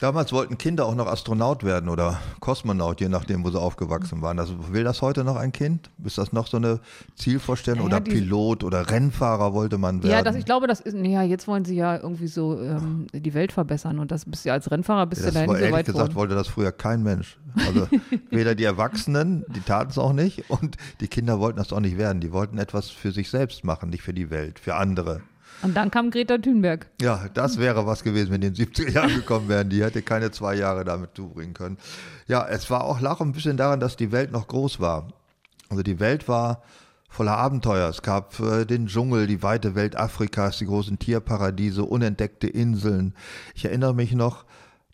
Damals 0.00 0.32
wollten 0.32 0.58
Kinder 0.58 0.86
auch 0.86 0.94
noch 0.94 1.08
Astronaut 1.08 1.64
werden 1.64 1.88
oder 1.88 2.20
Kosmonaut, 2.38 3.00
je 3.00 3.08
nachdem, 3.08 3.44
wo 3.44 3.50
sie 3.50 3.60
aufgewachsen 3.60 4.22
waren. 4.22 4.38
Also 4.38 4.72
will 4.72 4.84
das 4.84 5.02
heute 5.02 5.24
noch 5.24 5.34
ein 5.34 5.50
Kind? 5.50 5.90
Ist 6.04 6.18
das 6.18 6.32
noch 6.32 6.46
so 6.46 6.56
eine 6.56 6.78
Zielvorstellung? 7.16 7.88
Naja, 7.88 7.96
oder 7.96 8.12
Pilot 8.12 8.62
oder 8.62 8.88
Rennfahrer 8.88 9.54
wollte 9.54 9.76
man 9.76 10.04
werden? 10.04 10.12
Ja, 10.12 10.22
das, 10.22 10.36
ich 10.36 10.44
glaube, 10.44 10.68
das 10.68 10.80
ist, 10.80 10.94
naja, 10.94 11.22
jetzt 11.24 11.48
wollen 11.48 11.64
sie 11.64 11.74
ja 11.74 11.96
irgendwie 11.96 12.28
so 12.28 12.60
ähm, 12.60 13.08
die 13.12 13.34
Welt 13.34 13.50
verbessern 13.50 13.98
und 13.98 14.12
das 14.12 14.24
bist 14.24 14.44
du 14.44 14.50
ja 14.50 14.54
als 14.54 14.70
Rennfahrer 14.70 15.06
bist 15.06 15.22
das 15.22 15.30
du 15.30 15.34
da 15.34 15.40
nicht 15.40 15.50
so 15.50 15.56
ehrlich 15.56 15.72
weit 15.72 15.86
gesagt 15.86 16.12
vor. 16.12 16.20
wollte 16.20 16.36
das 16.36 16.46
früher 16.46 16.70
kein 16.70 17.02
Mensch. 17.02 17.36
Also 17.66 17.88
weder 18.30 18.54
die 18.54 18.64
Erwachsenen, 18.64 19.44
die 19.48 19.60
taten 19.60 19.90
es 19.90 19.98
auch 19.98 20.12
nicht, 20.12 20.48
und 20.48 20.76
die 21.00 21.08
Kinder 21.08 21.40
wollten 21.40 21.58
das 21.58 21.72
auch 21.72 21.80
nicht 21.80 21.98
werden. 21.98 22.20
Die 22.20 22.32
wollten 22.32 22.58
etwas 22.58 22.88
für 22.88 23.10
sich 23.10 23.30
selbst 23.30 23.64
machen, 23.64 23.90
nicht 23.90 24.02
für 24.02 24.14
die 24.14 24.30
Welt, 24.30 24.60
für 24.60 24.76
andere. 24.76 25.22
Und 25.62 25.76
dann 25.76 25.90
kam 25.90 26.10
Greta 26.10 26.38
Thunberg. 26.38 26.86
Ja, 27.00 27.28
das 27.34 27.58
wäre 27.58 27.86
was 27.86 28.04
gewesen, 28.04 28.30
wenn 28.30 28.40
die 28.40 28.46
in 28.48 28.54
den 28.54 28.66
70er 28.66 28.90
Jahren 28.92 29.14
gekommen 29.14 29.48
wären. 29.48 29.68
Die 29.68 29.82
hätte 29.82 30.02
keine 30.02 30.30
zwei 30.30 30.54
Jahre 30.54 30.84
damit 30.84 31.16
zubringen 31.16 31.54
können. 31.54 31.78
Ja, 32.26 32.46
es 32.46 32.70
war 32.70 32.84
auch 32.84 33.00
lag 33.00 33.20
ein 33.20 33.32
bisschen 33.32 33.56
daran, 33.56 33.80
dass 33.80 33.96
die 33.96 34.12
Welt 34.12 34.30
noch 34.30 34.46
groß 34.46 34.80
war. 34.80 35.08
Also 35.68 35.82
die 35.82 36.00
Welt 36.00 36.28
war 36.28 36.62
voller 37.08 37.36
Abenteuer. 37.36 37.88
Es 37.88 38.02
gab 38.02 38.38
äh, 38.40 38.64
den 38.64 38.86
Dschungel, 38.86 39.26
die 39.26 39.42
weite 39.42 39.74
Welt 39.74 39.96
Afrikas, 39.96 40.58
die 40.58 40.66
großen 40.66 40.98
Tierparadiese, 40.98 41.84
unentdeckte 41.84 42.46
Inseln. 42.46 43.14
Ich 43.54 43.64
erinnere 43.64 43.94
mich 43.94 44.12
noch 44.12 44.44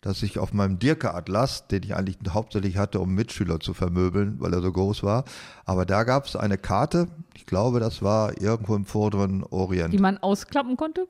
dass 0.05 0.21
ich 0.21 0.37
auf 0.37 0.53
meinem 0.53 0.77
Dirke-Atlas, 0.77 1.67
den 1.67 1.81
ich 1.81 1.95
eigentlich 1.95 2.17
hauptsächlich 2.29 2.77
hatte, 2.77 2.99
um 2.99 3.15
Mitschüler 3.15 3.59
zu 3.59 3.73
vermöbeln, 3.73 4.35
weil 4.39 4.53
er 4.53 4.61
so 4.61 4.71
groß 4.71 5.01
war, 5.01 5.25
aber 5.65 5.83
da 5.87 6.03
gab 6.03 6.27
es 6.27 6.35
eine 6.35 6.59
Karte, 6.59 7.07
ich 7.33 7.47
glaube, 7.47 7.79
das 7.79 8.03
war 8.03 8.39
irgendwo 8.39 8.75
im 8.75 8.85
vorderen 8.85 9.43
Orient. 9.43 9.93
Die 9.93 9.97
man 9.97 10.19
ausklappen 10.19 10.77
konnte? 10.77 11.07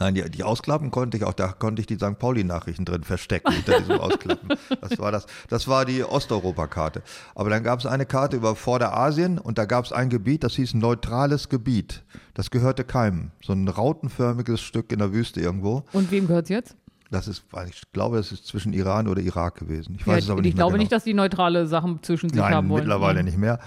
Nein, 0.00 0.16
die, 0.16 0.28
die 0.28 0.42
ausklappen 0.42 0.90
konnte 0.90 1.16
ich 1.16 1.22
auch, 1.22 1.34
da 1.34 1.52
konnte 1.52 1.80
ich 1.80 1.86
die 1.86 1.94
St. 1.94 2.18
Pauli-Nachrichten 2.18 2.84
drin 2.84 3.04
verstecken 3.04 3.52
hinter 3.52 3.78
diesem 3.78 4.00
Ausklappen. 4.00 4.48
Das 4.80 4.98
war 4.98 5.12
das, 5.12 5.26
das 5.48 5.68
war 5.68 5.84
die 5.84 6.02
Osteuropa-Karte. 6.02 7.02
Aber 7.36 7.48
dann 7.48 7.62
gab 7.62 7.78
es 7.78 7.86
eine 7.86 8.06
Karte 8.06 8.36
über 8.36 8.56
Vorderasien 8.56 9.38
und 9.38 9.56
da 9.56 9.66
gab 9.66 9.84
es 9.84 9.92
ein 9.92 10.10
Gebiet, 10.10 10.42
das 10.42 10.54
hieß 10.54 10.74
neutrales 10.74 11.48
Gebiet. 11.48 12.02
Das 12.34 12.50
gehörte 12.50 12.82
keinem. 12.82 13.30
So 13.40 13.52
ein 13.52 13.68
rautenförmiges 13.68 14.60
Stück 14.60 14.90
in 14.90 14.98
der 14.98 15.12
Wüste 15.12 15.40
irgendwo. 15.40 15.84
Und 15.92 16.10
wem 16.10 16.26
gehört 16.26 16.46
es 16.46 16.50
jetzt? 16.50 16.76
Das 17.12 17.28
ist, 17.28 17.44
ich 17.68 17.82
glaube, 17.92 18.16
das 18.16 18.32
ist 18.32 18.46
zwischen 18.46 18.72
Iran 18.72 19.06
oder 19.06 19.20
Irak 19.20 19.56
gewesen. 19.58 19.96
Ich 19.98 20.06
weiß 20.06 20.14
ja, 20.14 20.18
es 20.24 20.30
aber 20.30 20.40
nicht 20.40 20.48
Ich 20.50 20.54
glaube 20.56 20.72
genau. 20.72 20.80
nicht, 20.82 20.92
dass 20.92 21.04
die 21.04 21.12
neutrale 21.12 21.66
Sachen 21.66 22.02
zwischen 22.02 22.30
sich 22.30 22.38
Nein, 22.40 22.54
haben 22.54 22.68
wollen. 22.70 22.84
mittlerweile 22.84 23.18
Ja. 23.18 23.22
nicht 23.22 23.36
mehr. 23.36 23.58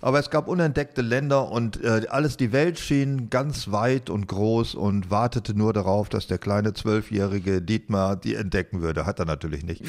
Aber 0.00 0.18
es 0.18 0.30
gab 0.30 0.48
unentdeckte 0.48 1.02
Länder 1.02 1.50
und 1.50 1.82
äh, 1.84 2.06
alles, 2.08 2.36
die 2.38 2.50
Welt 2.52 2.78
schien 2.78 3.28
ganz 3.28 3.70
weit 3.70 4.08
und 4.08 4.26
groß 4.26 4.74
und 4.74 5.10
wartete 5.10 5.54
nur 5.56 5.72
darauf, 5.74 6.08
dass 6.08 6.26
der 6.26 6.38
kleine 6.38 6.72
zwölfjährige 6.72 7.60
Dietmar 7.60 8.16
die 8.16 8.34
entdecken 8.36 8.80
würde. 8.80 9.04
Hat 9.06 9.18
er 9.18 9.26
natürlich 9.26 9.64
nicht. 9.64 9.82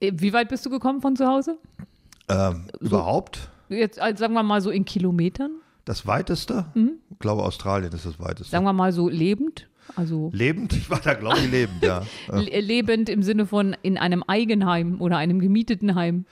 Äh, 0.00 0.12
Wie 0.16 0.32
weit 0.34 0.50
bist 0.50 0.66
du 0.66 0.70
gekommen 0.70 1.00
von 1.00 1.16
zu 1.16 1.26
Hause? 1.26 1.56
Ähm, 2.28 2.66
Überhaupt 2.80 3.48
Jetzt 3.70 3.98
also 3.98 4.18
sagen 4.20 4.34
wir 4.34 4.42
mal 4.42 4.60
so 4.60 4.68
in 4.70 4.84
Kilometern. 4.84 5.50
das 5.86 6.06
weiteste? 6.06 6.66
Mhm. 6.74 6.92
Ich 7.10 7.18
glaube, 7.18 7.42
Australien 7.42 7.92
ist 7.92 8.04
das 8.04 8.20
weiteste. 8.20 8.50
Sagen 8.50 8.64
wir 8.66 8.72
mal 8.74 8.92
so 8.92 9.08
lebend. 9.08 9.66
Also 9.96 10.30
lebend? 10.32 10.72
Ich 10.72 10.90
war 10.90 11.00
da, 11.00 11.14
glaube 11.14 11.38
ich, 11.38 11.50
lebend, 11.50 11.82
ja. 11.82 12.02
Le- 12.32 12.60
lebend 12.60 13.08
im 13.08 13.22
Sinne 13.22 13.46
von 13.46 13.76
in 13.82 13.96
einem 13.98 14.22
Eigenheim 14.26 15.00
oder 15.00 15.16
einem 15.18 15.40
gemieteten 15.40 15.94
Heim. 15.94 16.24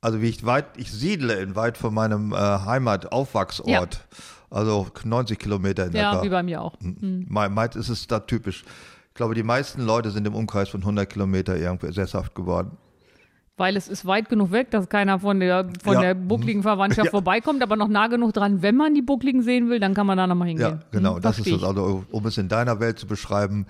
Also 0.00 0.22
wie 0.22 0.28
ich 0.28 0.46
weit, 0.46 0.64
ich 0.78 0.90
siedle 0.90 1.34
in 1.40 1.54
weit 1.56 1.76
von 1.76 1.92
meinem 1.92 2.32
äh, 2.32 2.36
Heimat-Aufwachsort. 2.36 4.06
Also 4.48 4.88
90 5.04 5.38
Kilometer 5.38 5.86
in 5.86 5.92
Ja, 5.92 6.12
etwa. 6.14 6.22
wie 6.24 6.28
bei 6.28 6.42
mir 6.42 6.60
auch. 6.62 6.74
Mhm. 6.80 7.26
Me- 7.28 7.48
Meist 7.48 7.76
ist 7.76 7.88
es 7.88 8.06
da 8.06 8.20
typisch. 8.20 8.64
Ich 9.08 9.14
glaube, 9.14 9.34
die 9.34 9.42
meisten 9.42 9.82
Leute 9.82 10.10
sind 10.10 10.26
im 10.26 10.34
Umkreis 10.34 10.68
von 10.70 10.80
100 10.80 11.08
Kilometer 11.08 11.56
irgendwie 11.56 11.92
sesshaft 11.92 12.34
geworden. 12.34 12.72
Weil 13.60 13.76
es 13.76 13.88
ist 13.88 14.06
weit 14.06 14.30
genug 14.30 14.52
weg, 14.52 14.70
dass 14.70 14.88
keiner 14.88 15.18
von 15.20 15.38
der, 15.38 15.68
von 15.84 15.94
Ja. 15.94 16.00
der 16.00 16.14
buckligen 16.14 16.62
Verwandtschaft 16.62 17.04
Ja. 17.06 17.10
vorbeikommt, 17.10 17.62
aber 17.62 17.76
noch 17.76 17.88
nah 17.88 18.06
genug 18.06 18.32
dran. 18.32 18.62
Wenn 18.62 18.74
man 18.74 18.94
die 18.94 19.02
Buckligen 19.02 19.42
sehen 19.42 19.68
will, 19.68 19.78
dann 19.78 19.92
kann 19.92 20.06
man 20.06 20.16
da 20.16 20.26
nochmal 20.26 20.48
hingehen. 20.48 20.66
Ja, 20.66 20.80
genau. 20.90 21.16
Hm, 21.16 21.20
das 21.22 21.38
ist 21.38 21.46
es 21.48 21.62
also, 21.62 22.04
um 22.10 22.26
es 22.26 22.38
in 22.38 22.48
deiner 22.48 22.80
Welt 22.80 22.98
zu 22.98 23.06
beschreiben, 23.06 23.66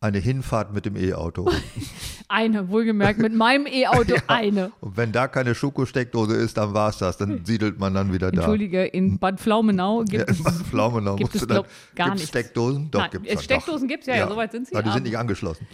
eine 0.00 0.18
Hinfahrt 0.18 0.72
mit 0.74 0.86
dem 0.86 0.96
E-Auto. 0.96 1.50
Eine, 2.28 2.68
wohlgemerkt, 2.70 3.18
mit 3.20 3.34
meinem 3.34 3.66
E-Auto 3.66 4.14
eine. 4.28 4.72
Und 4.80 4.96
wenn 4.96 5.12
da 5.12 5.28
keine 5.28 5.54
Schuko-Steckdose 5.54 6.34
ist, 6.34 6.56
dann 6.56 6.72
war 6.72 6.88
es 6.88 6.96
das. 6.98 7.18
Dann 7.18 7.44
siedelt 7.44 7.78
man 7.78 7.92
dann 7.94 8.12
wieder 8.14 8.30
da. 8.32 8.38
Entschuldige, 8.38 8.84
in 8.86 9.18
Bad 9.18 9.38
Pflaumenau 9.40 10.00
gibt 10.04 10.14
Ja, 10.14 10.24
es. 10.26 10.38
in 10.38 10.44
Bad 10.44 10.54
Pflaumenau 10.54 11.16
gibt 11.16 11.34
es, 11.34 11.42
du 11.42 11.46
dann- 11.46 11.56
glaub, 11.56 11.66
gar 11.94 12.14
nichts. 12.14 12.28
Steckdosen? 12.30 12.90
Doch, 12.90 13.04
äh, 13.04 13.08
dann, 13.12 13.38
Steckdosen 13.42 13.82
doch. 13.82 13.88
gibt's 13.88 14.06
ja, 14.06 14.16
ja, 14.16 14.26
soweit 14.28 14.52
sind 14.52 14.66
sie, 14.66 14.74
Aber 14.74 14.82
die 14.84 14.90
sind 14.90 15.02
nicht 15.04 15.18
angeschlossen. 15.18 15.66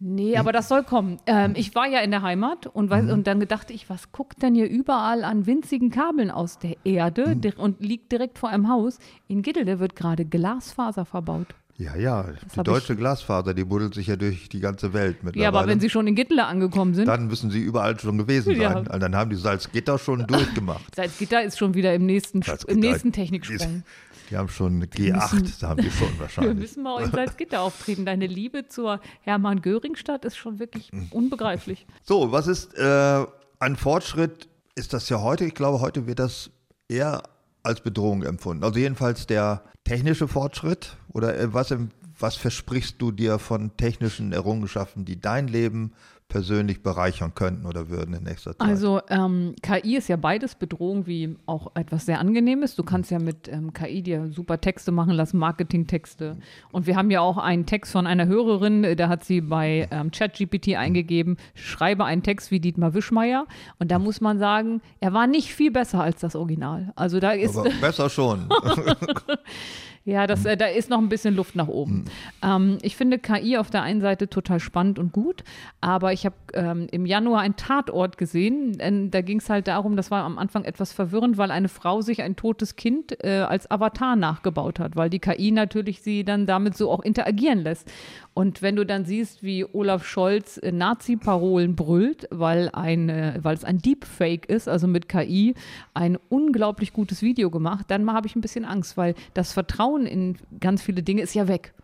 Nee, 0.00 0.36
aber 0.36 0.52
das 0.52 0.68
soll 0.68 0.82
kommen. 0.82 1.18
Ähm, 1.26 1.52
ich 1.56 1.74
war 1.74 1.86
ja 1.86 2.00
in 2.00 2.10
der 2.10 2.22
Heimat 2.22 2.66
und, 2.66 2.90
weiß, 2.90 3.10
und 3.10 3.26
dann 3.26 3.40
dachte 3.40 3.72
ich, 3.72 3.88
was 3.88 4.12
guckt 4.12 4.42
denn 4.42 4.54
hier 4.54 4.68
überall 4.68 5.24
an 5.24 5.46
winzigen 5.46 5.90
Kabeln 5.90 6.30
aus 6.30 6.58
der 6.58 6.76
Erde 6.84 7.36
di- 7.36 7.54
und 7.56 7.80
liegt 7.80 8.12
direkt 8.12 8.38
vor 8.38 8.50
einem 8.50 8.68
Haus? 8.68 8.98
In 9.28 9.42
Giddelde 9.42 9.78
wird 9.78 9.96
gerade 9.96 10.24
Glasfaser 10.24 11.04
verbaut. 11.04 11.54
Ja, 11.76 11.96
ja. 11.96 12.22
Die 12.22 12.56
hab 12.56 12.64
deutsche 12.64 12.94
Glasfaser, 12.94 13.52
die 13.52 13.64
buddelt 13.64 13.94
sich 13.94 14.06
ja 14.06 14.14
durch 14.14 14.48
die 14.48 14.60
ganze 14.60 14.92
Welt 14.92 15.24
mittlerweile. 15.24 15.42
Ja, 15.42 15.48
aber 15.48 15.66
wenn 15.66 15.80
sie 15.80 15.90
schon 15.90 16.06
in 16.06 16.14
Gittele 16.14 16.44
angekommen 16.44 16.94
sind, 16.94 17.06
dann 17.06 17.26
müssen 17.26 17.50
sie 17.50 17.60
überall 17.60 17.98
schon 17.98 18.16
gewesen 18.16 18.54
sein. 18.54 18.60
Ja. 18.60 18.74
Also 18.74 18.98
dann 18.98 19.16
haben 19.16 19.30
die 19.30 19.36
Salzgitter 19.36 19.98
schon 19.98 20.24
durchgemacht. 20.26 20.94
Salzgitter 20.94 21.42
ist 21.42 21.58
schon 21.58 21.74
wieder 21.74 21.92
im 21.94 22.06
nächsten, 22.06 22.42
Salzgitter, 22.42 22.72
im 22.72 22.80
nächsten 22.80 23.10
Die, 23.10 23.20
Techniksprung. 23.20 23.82
Die 24.30 24.36
haben 24.36 24.48
schon 24.48 24.82
G8, 24.84 25.60
da 25.60 25.68
haben 25.68 25.82
die 25.82 25.90
schon 25.90 26.08
Wir 26.14 26.20
wahrscheinlich. 26.20 26.56
müssen 26.58 26.82
mal 26.82 27.02
in 27.02 27.10
Salzgitter 27.10 27.60
auftreten. 27.60 28.04
Deine 28.06 28.26
Liebe 28.26 28.66
zur 28.68 29.00
Hermann-Göring-Stadt 29.22 30.24
ist 30.24 30.36
schon 30.36 30.58
wirklich 30.58 30.90
Hm. 30.92 31.08
unbegreiflich. 31.10 31.86
So, 32.02 32.32
was 32.32 32.46
ist 32.46 32.74
äh, 32.78 33.24
ein 33.58 33.76
Fortschritt? 33.76 34.48
Ist 34.74 34.92
das 34.92 35.08
ja 35.08 35.20
heute? 35.20 35.44
Ich 35.44 35.54
glaube, 35.54 35.80
heute 35.80 36.06
wird 36.06 36.18
das 36.18 36.50
eher 36.88 37.22
als 37.62 37.80
Bedrohung 37.80 38.22
empfunden. 38.22 38.64
Also 38.64 38.78
jedenfalls 38.78 39.26
der 39.26 39.62
technische 39.84 40.28
Fortschritt 40.28 40.96
oder 41.08 41.38
äh, 41.38 41.52
was, 41.54 41.74
was 42.18 42.36
versprichst 42.36 42.96
du 43.00 43.10
dir 43.12 43.38
von 43.38 43.76
technischen 43.76 44.32
Errungenschaften, 44.32 45.04
die 45.04 45.20
dein 45.20 45.48
Leben 45.48 45.92
persönlich 46.28 46.82
bereichern 46.82 47.34
könnten 47.34 47.66
oder 47.66 47.88
würden 47.88 48.14
in 48.14 48.24
nächster 48.24 48.56
Zeit? 48.56 48.68
Also 48.68 49.00
ähm, 49.08 49.54
KI 49.62 49.96
ist 49.96 50.08
ja 50.08 50.16
beides 50.16 50.54
Bedrohung 50.54 51.06
wie 51.06 51.36
auch 51.46 51.76
etwas 51.76 52.06
sehr 52.06 52.18
Angenehmes. 52.18 52.74
Du 52.74 52.82
kannst 52.82 53.10
ja 53.10 53.18
mit 53.18 53.48
ähm, 53.48 53.72
KI 53.72 54.02
dir 54.02 54.32
super 54.32 54.60
Texte 54.60 54.90
machen 54.90 55.12
lassen, 55.12 55.38
Marketingtexte. 55.38 56.36
Und 56.72 56.86
wir 56.86 56.96
haben 56.96 57.10
ja 57.10 57.20
auch 57.20 57.38
einen 57.38 57.66
Text 57.66 57.92
von 57.92 58.06
einer 58.06 58.26
Hörerin, 58.26 58.84
äh, 58.84 58.96
da 58.96 59.08
hat 59.08 59.24
sie 59.24 59.42
bei 59.42 59.88
ähm, 59.90 60.10
ChatGPT 60.10 60.74
eingegeben, 60.76 61.36
schreibe 61.54 62.04
einen 62.04 62.22
Text 62.22 62.50
wie 62.50 62.60
Dietmar 62.60 62.94
Wischmeier. 62.94 63.46
Und 63.78 63.90
da 63.90 63.98
muss 63.98 64.20
man 64.20 64.38
sagen, 64.38 64.80
er 65.00 65.12
war 65.12 65.26
nicht 65.26 65.54
viel 65.54 65.70
besser 65.70 66.02
als 66.02 66.20
das 66.20 66.34
Original. 66.34 66.92
Also 66.96 67.20
da 67.20 67.32
ist 67.32 67.56
aber 67.56 67.70
besser 67.80 68.08
schon. 68.10 68.48
Ja, 70.06 70.26
das, 70.26 70.44
äh, 70.44 70.54
da 70.58 70.66
ist 70.66 70.90
noch 70.90 70.98
ein 70.98 71.08
bisschen 71.08 71.34
Luft 71.34 71.56
nach 71.56 71.68
oben. 71.68 72.04
Ähm, 72.42 72.76
ich 72.82 72.94
finde 72.94 73.18
KI 73.18 73.56
auf 73.56 73.70
der 73.70 73.82
einen 73.82 74.02
Seite 74.02 74.28
total 74.28 74.60
spannend 74.60 74.98
und 74.98 75.12
gut, 75.12 75.44
aber 75.80 76.12
ich 76.12 76.26
habe 76.26 76.34
ähm, 76.52 76.88
im 76.90 77.06
Januar 77.06 77.40
einen 77.40 77.56
Tatort 77.56 78.18
gesehen. 78.18 78.76
Ähm, 78.80 79.10
da 79.10 79.22
ging 79.22 79.38
es 79.38 79.48
halt 79.48 79.66
darum, 79.66 79.96
das 79.96 80.10
war 80.10 80.24
am 80.24 80.36
Anfang 80.36 80.64
etwas 80.64 80.92
verwirrend, 80.92 81.38
weil 81.38 81.50
eine 81.50 81.68
Frau 81.70 82.02
sich 82.02 82.20
ein 82.22 82.36
totes 82.36 82.76
Kind 82.76 83.24
äh, 83.24 83.46
als 83.48 83.70
Avatar 83.70 84.14
nachgebaut 84.14 84.78
hat, 84.78 84.94
weil 84.94 85.08
die 85.08 85.20
KI 85.20 85.50
natürlich 85.52 86.02
sie 86.02 86.22
dann 86.22 86.44
damit 86.44 86.76
so 86.76 86.90
auch 86.90 87.00
interagieren 87.00 87.60
lässt. 87.60 87.90
Und 88.34 88.62
wenn 88.62 88.74
du 88.74 88.84
dann 88.84 89.04
siehst, 89.04 89.44
wie 89.44 89.64
Olaf 89.64 90.04
Scholz 90.04 90.60
Nazi-Parolen 90.68 91.76
brüllt, 91.76 92.26
weil, 92.30 92.68
ein, 92.72 93.08
äh, 93.08 93.38
weil 93.42 93.54
es 93.54 93.64
ein 93.64 93.78
Deepfake 93.78 94.46
ist, 94.48 94.68
also 94.68 94.86
mit 94.88 95.08
KI, 95.08 95.54
ein 95.94 96.18
unglaublich 96.28 96.92
gutes 96.92 97.22
Video 97.22 97.50
gemacht, 97.50 97.86
dann 97.88 98.12
habe 98.12 98.26
ich 98.26 98.34
ein 98.34 98.40
bisschen 98.40 98.64
Angst, 98.64 98.96
weil 98.96 99.14
das 99.34 99.52
Vertrauen 99.52 100.06
in 100.06 100.36
ganz 100.60 100.82
viele 100.82 101.02
Dinge 101.02 101.22
ist 101.22 101.34
ja 101.34 101.46
weg. 101.48 101.74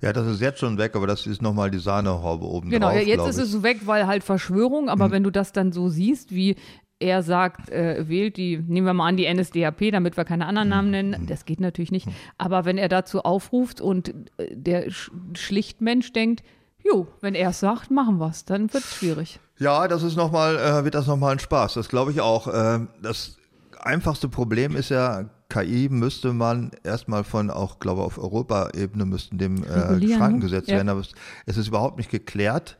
ja, 0.00 0.12
das 0.12 0.26
ist 0.26 0.40
jetzt 0.40 0.58
schon 0.58 0.78
weg, 0.78 0.96
aber 0.96 1.06
das 1.06 1.26
ist 1.26 1.42
nochmal 1.42 1.70
die 1.70 1.78
Sahnehaube 1.78 2.44
oben 2.46 2.70
Genau, 2.70 2.88
drauf. 2.88 2.96
ja, 2.96 3.02
jetzt 3.02 3.28
ist 3.28 3.38
es 3.38 3.62
weg, 3.62 3.80
weil 3.84 4.06
halt 4.06 4.24
Verschwörung, 4.24 4.88
aber 4.88 5.10
wenn 5.12 5.22
du 5.22 5.30
das 5.30 5.52
dann 5.52 5.70
so 5.72 5.88
siehst, 5.90 6.34
wie 6.34 6.56
er 7.02 7.22
sagt, 7.22 7.70
äh, 7.70 8.08
wählt 8.08 8.36
die, 8.36 8.58
nehmen 8.58 8.86
wir 8.86 8.94
mal 8.94 9.08
an, 9.08 9.16
die 9.16 9.32
NSDAP, 9.32 9.90
damit 9.90 10.16
wir 10.16 10.24
keine 10.24 10.46
anderen 10.46 10.68
Namen 10.68 10.90
nennen, 10.90 11.26
das 11.26 11.44
geht 11.44 11.60
natürlich 11.60 11.92
nicht. 11.92 12.08
Aber 12.38 12.64
wenn 12.64 12.78
er 12.78 12.88
dazu 12.88 13.22
aufruft 13.22 13.80
und 13.80 14.14
äh, 14.38 14.54
der 14.54 14.90
sch 14.90 15.10
Schlichtmensch 15.34 16.12
denkt, 16.12 16.42
jo, 16.82 17.06
wenn 17.20 17.34
er 17.34 17.50
es 17.50 17.60
sagt, 17.60 17.90
machen 17.90 18.18
wir 18.18 18.28
es, 18.30 18.44
dann 18.44 18.72
wird 18.72 18.84
es 18.84 18.96
schwierig. 18.96 19.40
Ja, 19.58 19.86
das 19.88 20.02
ist 20.02 20.16
noch 20.16 20.32
mal, 20.32 20.56
äh, 20.56 20.84
wird 20.84 20.94
das 20.94 21.06
nochmal 21.06 21.32
ein 21.32 21.38
Spaß. 21.38 21.74
Das 21.74 21.88
glaube 21.88 22.10
ich 22.10 22.20
auch. 22.20 22.48
Ähm, 22.52 22.88
das 23.02 23.36
einfachste 23.80 24.28
Problem 24.28 24.76
ist 24.76 24.88
ja, 24.90 25.26
KI 25.48 25.88
müsste 25.90 26.32
man 26.32 26.70
erstmal 26.82 27.24
von 27.24 27.50
auch, 27.50 27.78
glaube 27.78 28.02
auf 28.02 28.18
Europaebene 28.18 29.04
müssten 29.04 29.38
dem 29.38 29.62
äh, 29.62 30.00
Schranken 30.08 30.38
ne? 30.38 30.40
gesetzt 30.40 30.68
Ja. 30.68 30.76
werden. 30.76 30.88
Aber 30.88 31.00
es, 31.00 31.12
es 31.46 31.56
ist 31.56 31.68
überhaupt 31.68 31.98
nicht 31.98 32.10
geklärt, 32.10 32.78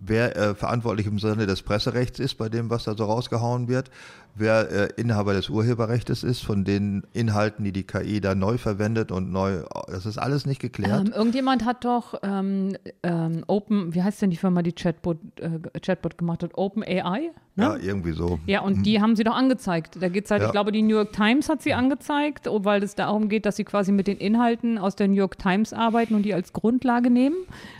wer 0.00 0.36
äh, 0.36 0.54
verantwortlich 0.54 1.06
im 1.06 1.18
Sinne 1.18 1.46
des 1.46 1.62
Presserechts 1.62 2.18
ist 2.18 2.36
bei 2.36 2.48
dem, 2.48 2.70
was 2.70 2.84
da 2.84 2.96
so 2.96 3.04
rausgehauen 3.04 3.68
wird, 3.68 3.90
wer 4.34 4.70
äh, 4.70 4.88
Inhaber 5.00 5.32
des 5.34 5.48
Urheberrechts 5.48 6.22
ist 6.22 6.40
von 6.42 6.64
den 6.64 7.02
Inhalten, 7.12 7.64
die 7.64 7.72
die 7.72 7.84
KI 7.84 8.20
da 8.20 8.34
neu 8.34 8.58
verwendet 8.58 9.10
und 9.12 9.30
neu, 9.32 9.62
das 9.88 10.06
ist 10.06 10.18
alles 10.18 10.46
nicht 10.46 10.60
geklärt. 10.60 11.06
Ähm, 11.08 11.12
irgendjemand 11.14 11.64
hat 11.64 11.84
doch 11.84 12.14
ähm, 12.22 12.76
ähm, 13.02 13.44
Open, 13.46 13.94
wie 13.94 14.02
heißt 14.02 14.22
denn 14.22 14.30
die 14.30 14.36
Firma, 14.36 14.62
die 14.62 14.72
Chatbot, 14.72 15.18
äh, 15.40 15.78
Chatbot 15.80 16.18
gemacht 16.18 16.42
hat? 16.42 16.52
Open 16.54 16.82
AI? 16.82 17.30
Ne? 17.56 17.64
ja, 17.64 17.76
irgendwie 17.76 18.12
so. 18.12 18.38
Ja, 18.46 18.60
und 18.62 18.86
die 18.86 19.00
haben 19.02 19.16
sie 19.16 19.24
doch 19.24 19.34
angezeigt. 19.34 19.98
Da 20.00 20.08
geht 20.08 20.24
es 20.26 20.30
halt, 20.30 20.40
Ja. 20.40 20.46
ich 20.46 20.52
glaube, 20.52 20.70
die 20.72 20.82
New 20.82 20.94
York 20.94 21.12
Times 21.12 21.48
hat 21.48 21.60
sie 21.62 21.74
angezeigt, 21.74 22.46
weil 22.50 22.82
es 22.82 22.94
darum 22.94 23.28
geht, 23.28 23.44
dass 23.44 23.56
sie 23.56 23.64
quasi 23.64 23.90
mit 23.92 24.06
den 24.06 24.16
Inhalten 24.18 24.78
aus 24.78 24.94
der 24.96 25.08
New 25.08 25.14
York 25.16 25.36
Times 25.38 25.72
arbeiten 25.72 26.14
und 26.14 26.22
die 26.22 26.32
als 26.32 26.52
Grundlage 26.52 27.10
nehmen. 27.10 27.36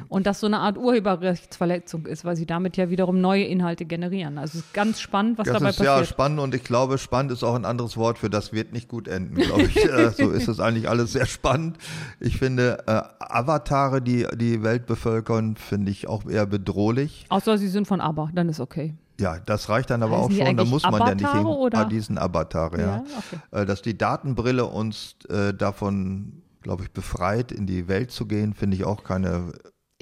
Und 0.09 0.27
das 0.27 0.41
so 0.41 0.47
eine 0.47 0.59
Art 0.59 0.77
Urheberrechtsverletzung 0.77 2.07
ist, 2.07 2.25
weil 2.25 2.37
sie 2.37 2.47
damit 2.47 2.77
ja 2.77 2.91
wiederum 2.91 3.21
neue 3.21 3.45
Inhalte 3.45 3.85
generieren. 3.85 4.39
Also 4.39 4.59
es 4.59 4.65
ist 4.65 4.75
ganz 4.75 5.01
spannend, 5.01 5.39
was 5.39 5.47
Das 5.47 5.55
dabei 5.59 5.71
ist 5.71 5.79
ja 5.81 5.85
passiert. 5.93 6.09
spannend 6.09 6.40
und 6.41 6.55
ich 6.55 6.65
glaube, 6.65 6.99
spannend 6.99 7.33
ist 7.33 7.43
auch 7.43 7.55
ein 7.55 7.65
anderes 7.65 7.97
Wort 7.97 8.19
für 8.19 8.31
das 8.31 8.53
wird 8.53 8.73
nicht 8.73 8.89
gut 8.89 9.09
enden, 9.09 9.35
glaube 9.37 9.63
ich. 9.63 9.77
Äh, 9.91 10.11
so 10.11 10.31
ist 10.31 10.47
es 10.47 10.61
eigentlich 10.61 10.89
alles 10.89 11.13
sehr 11.13 11.27
spannend. 11.27 11.79
Ich 12.21 12.39
finde, 12.39 12.85
äh, 12.87 13.03
Avatare, 13.19 14.01
die 14.01 14.27
die 14.35 14.63
Welt 14.63 14.87
bevölkern, 14.87 15.57
finde 15.57 15.91
ich 15.91 16.07
auch 16.09 16.27
eher 16.27 16.47
bedrohlich. 16.47 17.27
Außer 17.29 17.59
sie 17.59 17.69
sind 17.69 17.87
von 17.87 18.01
ABBA, 18.01 18.31
dann 18.35 18.49
ist 18.49 18.61
okay. 18.61 18.95
Ja, 19.21 19.39
das 19.39 19.69
reicht 19.69 19.91
dann 19.91 20.03
aber 20.03 20.19
Heißen 20.19 20.41
auch 20.41 20.47
schon. 20.47 20.57
Da 20.57 20.65
muss 20.65 20.83
man 20.83 21.07
ja 21.07 21.15
nicht 21.15 21.33
hin. 21.33 21.47
oder? 21.47 21.79
Ah, 21.79 21.85
diesen 21.85 22.19
Avatare, 22.19 22.81
ja. 22.81 22.87
Ja, 22.87 23.05
okay. 23.19 23.63
Äh, 23.63 23.67
dass 23.67 23.83
die 23.83 23.97
Datenbrille 23.97 24.65
uns 24.67 25.17
äh, 25.29 25.53
davon, 25.53 26.43
glaube 26.63 26.85
ich, 26.85 26.91
befreit, 26.91 27.53
in 27.53 27.67
die 27.67 27.89
Welt 27.89 28.11
zu 28.11 28.27
gehen, 28.27 28.55
finde 28.55 28.77
ich 28.77 28.85
auch 28.85 29.03
keine 29.05 29.53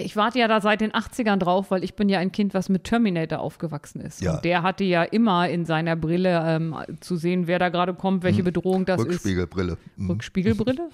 Ich 0.00 0.14
warte 0.14 0.38
ja 0.38 0.46
da 0.46 0.60
seit 0.60 0.80
den 0.80 0.92
80ern 0.92 1.38
drauf, 1.38 1.72
weil 1.72 1.82
ich 1.82 1.94
bin 1.94 2.08
ja 2.08 2.20
ein 2.20 2.30
Kind, 2.30 2.54
was 2.54 2.68
mit 2.68 2.84
Terminator 2.84 3.40
aufgewachsen 3.40 4.00
ist. 4.00 4.22
Ja. 4.22 4.36
Und 4.36 4.44
der 4.44 4.62
hatte 4.62 4.84
ja 4.84 5.02
immer 5.02 5.48
in 5.48 5.64
seiner 5.64 5.96
Brille 5.96 6.40
ähm, 6.46 6.76
zu 7.00 7.16
sehen, 7.16 7.48
wer 7.48 7.58
da 7.58 7.68
gerade 7.68 7.94
kommt, 7.94 8.22
welche 8.22 8.44
Bedrohung 8.44 8.84
das 8.84 9.00
Rückspiegelbrille. 9.00 9.72
ist. 9.72 9.98
Mhm. 9.98 10.10
Rückspiegelbrille? 10.10 10.88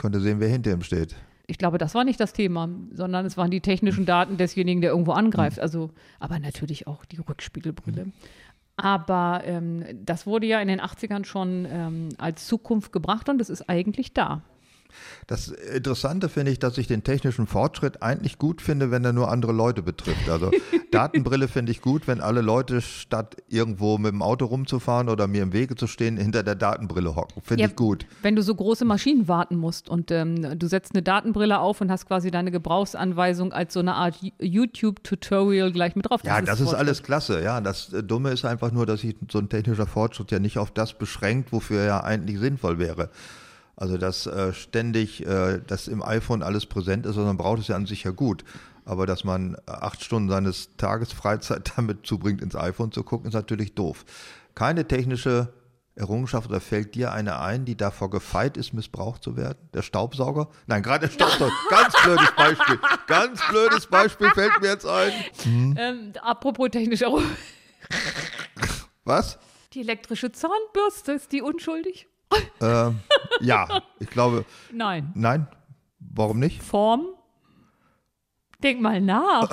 Konnte 0.00 0.20
sehen, 0.20 0.40
wer 0.40 0.48
hinter 0.48 0.72
ihm 0.72 0.82
steht. 0.82 1.14
Ich 1.46 1.58
glaube, 1.58 1.76
das 1.76 1.94
war 1.94 2.04
nicht 2.04 2.18
das 2.18 2.32
Thema, 2.32 2.70
sondern 2.92 3.26
es 3.26 3.36
waren 3.36 3.50
die 3.50 3.60
technischen 3.60 4.06
Daten 4.06 4.38
desjenigen, 4.38 4.80
der 4.80 4.90
irgendwo 4.90 5.12
angreift. 5.12 5.60
Also, 5.60 5.90
aber 6.18 6.38
natürlich 6.38 6.86
auch 6.86 7.04
die 7.04 7.18
Rückspiegelbrille. 7.18 8.12
Aber 8.76 9.42
ähm, 9.44 9.84
das 10.04 10.26
wurde 10.26 10.46
ja 10.46 10.60
in 10.60 10.68
den 10.68 10.80
80ern 10.80 11.24
schon 11.24 11.66
ähm, 11.70 12.08
als 12.18 12.46
Zukunft 12.46 12.92
gebracht 12.92 13.28
und 13.28 13.40
es 13.40 13.50
ist 13.50 13.68
eigentlich 13.68 14.12
da. 14.12 14.42
Das 15.26 15.48
Interessante 15.48 16.28
finde 16.28 16.52
ich, 16.52 16.58
dass 16.60 16.78
ich 16.78 16.86
den 16.86 17.02
technischen 17.02 17.46
Fortschritt 17.46 18.02
eigentlich 18.02 18.38
gut 18.38 18.62
finde, 18.62 18.90
wenn 18.90 19.04
er 19.04 19.12
nur 19.12 19.30
andere 19.30 19.52
Leute 19.52 19.82
betrifft. 19.82 20.28
Also 20.28 20.52
Datenbrille 20.92 21.48
finde 21.48 21.72
ich 21.72 21.80
gut, 21.80 22.06
wenn 22.06 22.20
alle 22.20 22.42
Leute 22.42 22.80
statt 22.80 23.36
irgendwo 23.48 23.98
mit 23.98 24.12
dem 24.12 24.22
Auto 24.22 24.44
rumzufahren 24.44 25.08
oder 25.08 25.26
mir 25.26 25.42
im 25.42 25.52
Wege 25.52 25.74
zu 25.74 25.88
stehen, 25.88 26.16
hinter 26.16 26.44
der 26.44 26.54
Datenbrille 26.54 27.16
hocken. 27.16 27.42
Finde 27.42 27.64
Ja, 27.64 27.68
ich 27.68 27.76
gut. 27.76 28.06
Wenn 28.22 28.36
du 28.36 28.42
so 28.42 28.54
große 28.54 28.84
Maschinen 28.84 29.26
warten 29.26 29.56
musst 29.56 29.88
und 29.88 30.10
ähm, 30.12 30.58
du 30.58 30.66
setzt 30.68 30.94
eine 30.94 31.02
Datenbrille 31.02 31.58
auf 31.58 31.80
und 31.80 31.90
hast 31.90 32.06
quasi 32.06 32.30
deine 32.30 32.52
Gebrauchsanweisung 32.52 33.52
als 33.52 33.74
so 33.74 33.80
eine 33.80 33.94
Art 33.94 34.16
YouTube-Tutorial 34.38 35.72
gleich 35.72 35.96
mit 35.96 36.08
drauf. 36.08 36.20
Ja, 36.24 36.40
das 36.40 36.60
ist 36.60 36.74
alles 36.74 37.02
klasse. 37.02 37.42
Ja, 37.42 37.60
das 37.60 37.92
äh, 37.92 38.02
Dumme 38.02 38.30
ist 38.30 38.44
einfach 38.44 38.70
nur, 38.70 38.86
dass 38.86 39.00
sich 39.00 39.16
so 39.30 39.38
ein 39.38 39.48
technischer 39.48 39.86
Fortschritt 39.86 40.30
ja 40.30 40.38
nicht 40.38 40.58
auf 40.58 40.70
das 40.70 40.94
beschränkt, 40.94 41.52
wofür 41.52 41.80
er 41.80 41.86
ja 41.86 42.04
eigentlich 42.04 42.38
sinnvoll 42.38 42.78
wäre. 42.78 43.10
Also, 43.76 43.98
dass 43.98 44.26
äh, 44.26 44.52
ständig 44.54 45.26
äh, 45.26 45.60
das 45.66 45.86
im 45.86 46.02
iPhone 46.02 46.42
alles 46.42 46.64
präsent 46.66 47.04
ist, 47.04 47.14
sondern 47.16 47.36
braucht 47.36 47.60
es 47.60 47.68
ja 47.68 47.76
an 47.76 47.84
sich 47.86 48.04
ja 48.04 48.10
gut. 48.10 48.42
Aber 48.86 49.04
dass 49.06 49.22
man 49.24 49.54
äh, 49.54 49.58
acht 49.66 50.02
Stunden 50.02 50.30
seines 50.30 50.70
Tages 50.78 51.12
Freizeit 51.12 51.72
damit 51.76 52.06
zubringt, 52.06 52.40
ins 52.40 52.56
iPhone 52.56 52.90
zu 52.92 53.02
gucken, 53.02 53.28
ist 53.28 53.34
natürlich 53.34 53.74
doof. 53.74 54.04
Keine 54.54 54.86
technische 54.88 55.52
Errungenschaft 55.94 56.48
oder 56.48 56.60
fällt 56.60 56.94
dir 56.94 57.12
eine 57.12 57.38
ein, 57.40 57.64
die 57.66 57.76
davor 57.76 58.08
gefeit 58.10 58.56
ist, 58.56 58.72
missbraucht 58.72 59.22
zu 59.22 59.36
werden? 59.36 59.58
Der 59.74 59.82
Staubsauger? 59.82 60.48
Nein, 60.66 60.82
gerade 60.82 61.06
der 61.08 61.12
Staubsauger. 61.14 61.52
Ganz 61.70 61.94
blödes 62.02 62.32
Beispiel. 62.36 62.78
Ganz 63.06 63.40
blödes 63.48 63.86
Beispiel 63.86 64.30
fällt 64.30 64.60
mir 64.62 64.68
jetzt 64.68 64.86
ein. 64.86 65.12
Ähm, 65.76 66.12
apropos 66.22 66.68
technischer 66.70 67.08
Ru- 67.08 67.22
Was? 69.04 69.38
Die 69.72 69.80
elektrische 69.80 70.32
Zahnbürste, 70.32 71.12
ist 71.12 71.32
die 71.32 71.42
unschuldig? 71.42 72.08
Ähm, 72.60 73.00
ja, 73.40 73.82
ich 73.98 74.08
glaube, 74.10 74.44
Nein. 74.72 75.10
nein. 75.14 75.46
Warum 75.98 76.38
nicht? 76.38 76.62
Form? 76.62 77.06
Denk 78.62 78.80
mal 78.80 79.00
nach. 79.00 79.48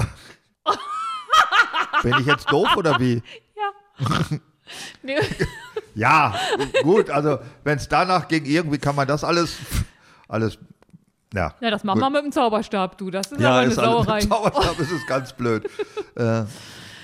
Bin 2.03 2.15
ich 2.19 2.25
jetzt 2.25 2.49
doof 2.51 2.75
oder 2.77 2.99
wie? 2.99 3.21
Nee. 5.01 5.17
Ja, 5.95 6.33
gut, 6.81 7.09
also 7.09 7.37
wenn 7.63 7.77
es 7.77 7.87
danach 7.87 8.27
ging, 8.27 8.45
irgendwie 8.45 8.77
kann 8.79 8.95
man 8.95 9.07
das 9.07 9.23
alles, 9.23 9.57
alles, 10.27 10.57
ja. 11.33 11.53
Ja, 11.59 11.69
das 11.69 11.83
machen 11.83 11.99
wir 11.99 12.09
mit 12.09 12.23
dem 12.23 12.31
Zauberstab, 12.31 12.97
du. 12.97 13.11
Das 13.11 13.31
ist 13.31 13.39
Ja, 13.39 13.49
aber 13.49 13.57
eine 13.59 13.71
ist 13.71 13.77
alles 13.77 13.91
Sauerei. 13.91 14.19
mit 14.21 14.29
Zauberstab 14.29 14.79
ist 14.79 14.91
es 14.91 15.05
ganz 15.05 15.33
blöd. 15.33 15.69
äh, 16.15 16.43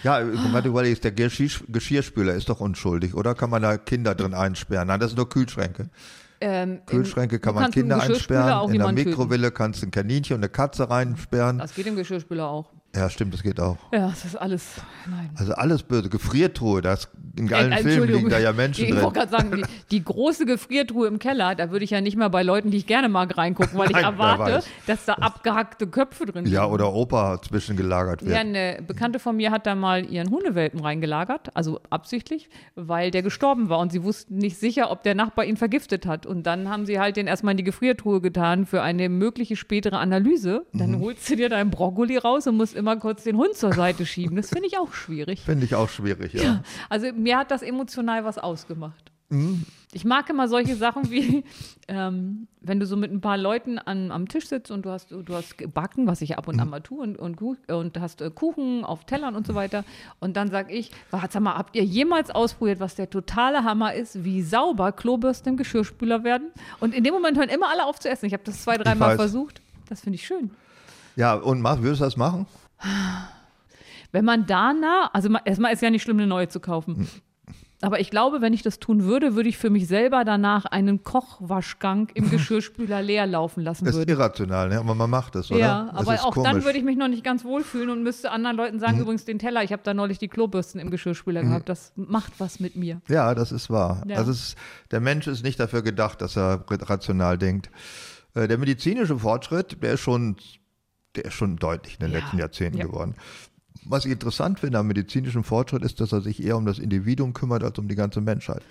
ja, 0.03 0.25
wenn 0.25 0.63
du 0.63 0.69
überlegst, 0.69 1.03
der 1.03 1.11
Geschirr, 1.11 1.51
Geschirrspüler 1.67 2.33
ist 2.33 2.47
doch 2.49 2.61
unschuldig, 2.61 3.13
oder? 3.13 3.35
Kann 3.35 3.49
man 3.49 3.61
da 3.61 3.77
Kinder 3.77 4.15
drin 4.15 4.33
einsperren? 4.33 4.87
Nein, 4.87 4.99
das 4.99 5.11
sind 5.11 5.17
nur 5.17 5.29
Kühlschränke. 5.29 5.89
Ähm, 6.41 6.81
Kühlschränke 6.85 7.39
kann 7.39 7.55
man 7.55 7.71
Kinder 7.71 8.01
einsperren. 8.01 8.43
In 8.43 8.67
der 8.67 8.73
jemanden 8.73 8.95
töten. 8.97 9.09
Mikrowelle 9.09 9.51
kannst 9.51 9.81
du 9.81 9.87
ein 9.87 9.91
Kaninchen 9.91 10.35
und 10.35 10.41
eine 10.41 10.49
Katze 10.49 10.89
reinsperren. 10.89 11.57
Das 11.57 11.75
geht 11.75 11.87
im 11.87 11.95
Geschirrspüler 11.95 12.47
auch. 12.47 12.71
Ja, 12.95 13.07
stimmt, 13.09 13.33
das 13.35 13.43
geht 13.43 13.59
auch. 13.59 13.77
Ja, 13.93 14.07
das 14.09 14.25
ist 14.25 14.35
alles. 14.35 14.81
Nein. 15.09 15.29
Also 15.35 15.53
alles 15.53 15.83
böse. 15.83 16.09
Gefriertruhe, 16.09 16.81
das 16.81 17.07
in 17.37 17.47
Äh, 17.49 17.53
allen 17.53 17.73
Filmen 17.77 18.09
liegen 18.11 18.29
da 18.29 18.39
ja 18.39 18.51
Menschen 18.51 18.83
Ich 18.85 18.89
drin. 18.91 19.03
wollte 19.03 19.19
gerade 19.19 19.31
sagen, 19.31 19.51
die, 19.55 19.63
die 19.91 20.03
große 20.03 20.45
Gefriertruhe 20.47 21.07
im 21.07 21.19
Keller, 21.19 21.53
da 21.53 21.69
würde 21.69 21.85
ich 21.85 21.91
ja 21.91 22.01
nicht 22.01 22.17
mal 22.17 22.29
bei 22.29 22.41
Leuten, 22.41 22.71
die 22.71 22.77
ich 22.77 22.87
gerne 22.87 23.07
mag, 23.07 23.37
reingucken, 23.37 23.77
weil 23.77 23.87
ich 23.91 23.95
Nein, 23.95 24.15
wer 24.17 24.25
erwarte, 24.27 24.63
dass 24.87 25.05
da 25.05 25.13
abgehackte 25.13 25.85
Köpfe 25.85 26.25
drin 26.25 26.45
sind. 26.45 26.53
Ja, 26.53 26.65
oder 26.65 26.91
Opa 26.91 27.39
zwischengelagert 27.41 28.23
wird. 28.23 28.33
Ja, 28.33 28.39
eine 28.41 28.79
Bekannte 28.85 29.19
von 29.19 29.37
mir 29.37 29.51
hat 29.51 29.67
da 29.67 29.75
mal 29.75 30.03
ihren 30.05 30.31
Hundewelpen 30.31 30.79
reingelagert, 30.79 31.55
also 31.55 31.79
absichtlich, 31.91 32.49
weil 32.75 33.11
der 33.11 33.21
gestorben 33.21 33.69
war 33.69 33.77
und 33.79 33.91
sie 33.91 34.03
wussten 34.03 34.37
nicht 34.37 34.57
sicher, 34.57 34.89
ob 34.89 35.03
der 35.03 35.13
Nachbar 35.13 35.45
ihn 35.45 35.57
vergiftet 35.57 36.07
hat. 36.07 36.25
Und 36.25 36.43
dann 36.47 36.69
haben 36.69 36.87
sie 36.87 36.99
halt 36.99 37.17
den 37.17 37.27
erstmal 37.27 37.51
in 37.51 37.57
die 37.57 37.63
Gefriertruhe 37.63 38.19
getan 38.19 38.65
für 38.65 38.81
eine 38.81 39.09
mögliche 39.09 39.55
spätere 39.55 39.99
Analyse. 39.99 40.65
Dann 40.73 40.93
Mhm. 40.93 40.99
holst 41.01 41.29
du 41.29 41.35
dir 41.35 41.49
deinen 41.49 41.69
Brokkoli 41.69 42.17
raus 42.17 42.47
und 42.47 42.57
musst 42.57 42.78
immer 42.79 42.95
kurz 42.97 43.23
den 43.23 43.37
Hund 43.37 43.55
zur 43.55 43.73
Seite 43.73 44.05
schieben. 44.05 44.35
Das 44.35 44.49
finde 44.49 44.67
ich 44.67 44.77
auch 44.77 44.93
schwierig. 44.93 45.41
Finde 45.41 45.65
ich 45.65 45.75
auch 45.75 45.89
schwierig, 45.89 46.33
ja. 46.33 46.63
Also 46.89 47.11
mir 47.13 47.37
hat 47.37 47.51
das 47.51 47.61
emotional 47.61 48.25
was 48.25 48.37
ausgemacht. 48.39 49.11
Mhm. 49.29 49.63
Ich 49.91 50.05
mag 50.05 50.27
immer 50.29 50.47
solche 50.47 50.75
Sachen 50.75 51.09
wie, 51.11 51.43
ähm, 51.87 52.47
wenn 52.61 52.79
du 52.79 52.85
so 52.87 52.95
mit 52.95 53.11
ein 53.11 53.21
paar 53.21 53.37
Leuten 53.37 53.77
an, 53.79 54.11
am 54.11 54.27
Tisch 54.27 54.47
sitzt 54.47 54.71
und 54.71 54.83
du 54.85 54.89
hast, 54.89 55.11
du 55.11 55.23
hast 55.35 55.57
gebacken, 55.57 56.07
was 56.07 56.21
ich 56.21 56.37
ab 56.37 56.47
und 56.47 56.55
Mhm. 56.55 56.61
an 56.61 56.69
mal 56.69 56.81
tue, 56.81 56.99
und, 57.01 57.17
und, 57.17 57.39
und 57.67 57.99
hast 57.99 58.21
äh, 58.21 58.31
Kuchen 58.31 58.83
auf 58.85 59.05
Tellern 59.05 59.35
und 59.35 59.45
so 59.45 59.53
weiter. 59.55 59.83
Und 60.19 60.35
dann 60.35 60.49
sag 60.49 60.71
ich, 60.71 60.91
sag 61.11 61.39
mal, 61.41 61.55
habt 61.55 61.75
ihr 61.75 61.83
jemals 61.83 62.31
ausprobiert, 62.31 62.79
was 62.79 62.95
der 62.95 63.09
totale 63.09 63.63
Hammer 63.63 63.93
ist, 63.93 64.23
wie 64.23 64.41
sauber 64.41 64.91
Klobürsten 64.91 65.53
im 65.53 65.57
Geschirrspüler 65.57 66.23
werden? 66.23 66.47
Und 66.79 66.93
in 66.95 67.03
dem 67.03 67.13
Moment 67.13 67.37
hören 67.37 67.49
immer 67.49 67.69
alle 67.69 67.85
auf 67.85 67.99
zu 67.99 68.09
essen. 68.09 68.25
Ich 68.25 68.33
habe 68.33 68.43
das 68.45 68.63
zwei, 68.63 68.77
dreimal 68.77 69.15
versucht. 69.15 69.61
Das 69.89 70.01
finde 70.01 70.15
ich 70.15 70.25
schön. 70.25 70.51
Ja, 71.15 71.33
und 71.33 71.61
mach, 71.61 71.81
würdest 71.81 72.01
du 72.01 72.05
das 72.05 72.17
machen? 72.17 72.45
Wenn 74.11 74.25
man 74.25 74.45
danach, 74.47 75.11
also 75.13 75.29
ma- 75.29 75.41
erstmal 75.45 75.73
ist 75.73 75.81
ja 75.81 75.89
nicht 75.89 76.01
schlimm, 76.03 76.17
eine 76.17 76.27
neue 76.27 76.47
zu 76.47 76.59
kaufen. 76.59 76.95
Hm. 76.95 77.07
Aber 77.81 78.01
ich 78.01 78.09
glaube, 78.09 78.41
wenn 78.41 78.51
ich 78.51 78.61
das 78.61 78.79
tun 78.79 79.03
würde, 79.05 79.35
würde 79.35 79.47
ich 79.47 79.57
für 79.57 79.69
mich 79.69 79.87
selber 79.87 80.25
danach 80.25 80.65
einen 80.65 81.01
Kochwaschgang 81.03 82.09
im 82.13 82.29
Geschirrspüler 82.31 83.01
leer 83.01 83.25
laufen 83.25 83.63
lassen 83.63 83.85
Das 83.85 83.93
ist 83.95 84.01
würden. 84.01 84.09
irrational, 84.09 84.67
ne? 84.67 84.79
aber 84.79 84.95
man 84.95 85.09
macht 85.09 85.35
das, 85.35 85.49
oder? 85.49 85.59
Ja, 85.61 85.89
Das 85.93 86.01
aber 86.01 86.15
ist 86.15 86.25
auch 86.25 86.33
dann 86.33 86.43
komisch. 86.43 86.61
Mhm. 86.63 86.65
würde 86.65 86.77
ich 86.79 86.83
mich 86.83 86.97
noch 86.97 87.07
nicht 87.07 87.23
ganz 87.23 87.45
wohlfühlen 87.45 87.89
und 87.89 88.03
müsste 88.03 88.31
anderen 88.31 88.57
Leuten 88.57 88.79
sagen, 88.79 88.99
übrigens 88.99 89.23
den 89.23 89.39
Teller, 89.39 89.63
ich 89.63 89.71
habe 89.71 89.81
da 89.85 89.93
neulich 89.93 90.17
die 90.17 90.27
Klobürsten 90.27 90.81
im 90.81 90.89
Geschirrspüler 90.91 91.41
gehabt, 91.41 91.69
das 91.69 91.93
macht 91.95 92.33
was 92.39 92.59
mit 92.59 92.75
mir. 92.75 93.01
Ja, 93.07 93.33
das 93.33 93.53
ist 93.53 93.69
wahr. 93.69 94.03
Ja. 94.07 94.17
Also 94.17 94.31
ist, 94.31 94.57
der 94.91 94.99
Mensch 94.99 95.27
ist 95.27 95.43
nicht 95.45 95.57
dafür 95.59 95.81
gedacht, 95.81 96.21
dass 96.21 96.35
er 96.35 96.65
rational 96.69 97.37
denkt. 97.37 97.69
Äh, 98.33 98.49
Der 98.49 98.57
medizinische 98.57 99.17
Fortschritt, 99.17 99.81
der 99.81 99.93
ist 99.93 100.01
schon, 100.01 100.35
der 101.15 101.25
ist 101.25 101.33
schon 101.33 101.57
deutlich 101.57 101.95
in 101.99 102.05
den 102.05 102.11
Ja, 102.13 102.19
letzten 102.19 102.37
Jahrzehnten 102.39 102.77
ja. 102.79 102.85
geworden. 102.85 103.15
Was 103.85 104.05
ich 104.05 104.11
interessant 104.11 104.59
finde 104.59 104.77
am 104.79 104.87
medizinischen 104.87 105.43
Fortschritt 105.43 105.83
ist, 105.83 105.99
dass 106.01 106.11
er 106.11 106.21
sich 106.21 106.43
eher 106.43 106.57
um 106.57 106.65
das 106.65 106.79
Individuum 106.79 107.33
kümmert 107.33 107.63
als 107.63 107.79
um 107.79 107.87
die 107.87 107.95
ganze 107.95 108.21
Menschheit. 108.21 108.61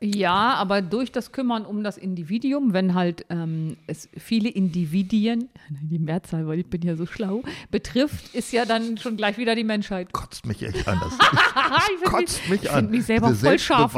Ja, 0.00 0.54
aber 0.54 0.80
durch 0.80 1.10
das 1.10 1.32
Kümmern 1.32 1.66
um 1.66 1.82
das 1.82 1.98
Individuum, 1.98 2.72
wenn 2.72 2.94
halt 2.94 3.26
ähm, 3.30 3.76
es 3.88 4.08
viele 4.16 4.48
Individuen, 4.48 5.48
die 5.68 5.98
Mehrzahl, 5.98 6.46
weil 6.46 6.60
ich 6.60 6.66
bin 6.66 6.82
ja 6.82 6.94
so 6.94 7.04
schlau, 7.04 7.42
betrifft, 7.72 8.32
ist 8.32 8.52
ja 8.52 8.64
dann 8.64 8.96
schon 8.98 9.16
gleich 9.16 9.38
wieder 9.38 9.56
die 9.56 9.64
Menschheit. 9.64 10.12
Kotzt 10.12 10.46
mich 10.46 10.62
echt 10.62 10.86
an. 10.86 11.00
Das 11.00 11.14
ich 11.90 11.98
find 11.98 12.04
kotzt 12.04 12.48
mich 12.48 12.62
ich 12.62 12.70
an. 12.70 12.90
mich 12.90 13.06
selber 13.06 13.28
diese 13.28 13.46
voll 13.46 13.58
scharf. 13.58 13.92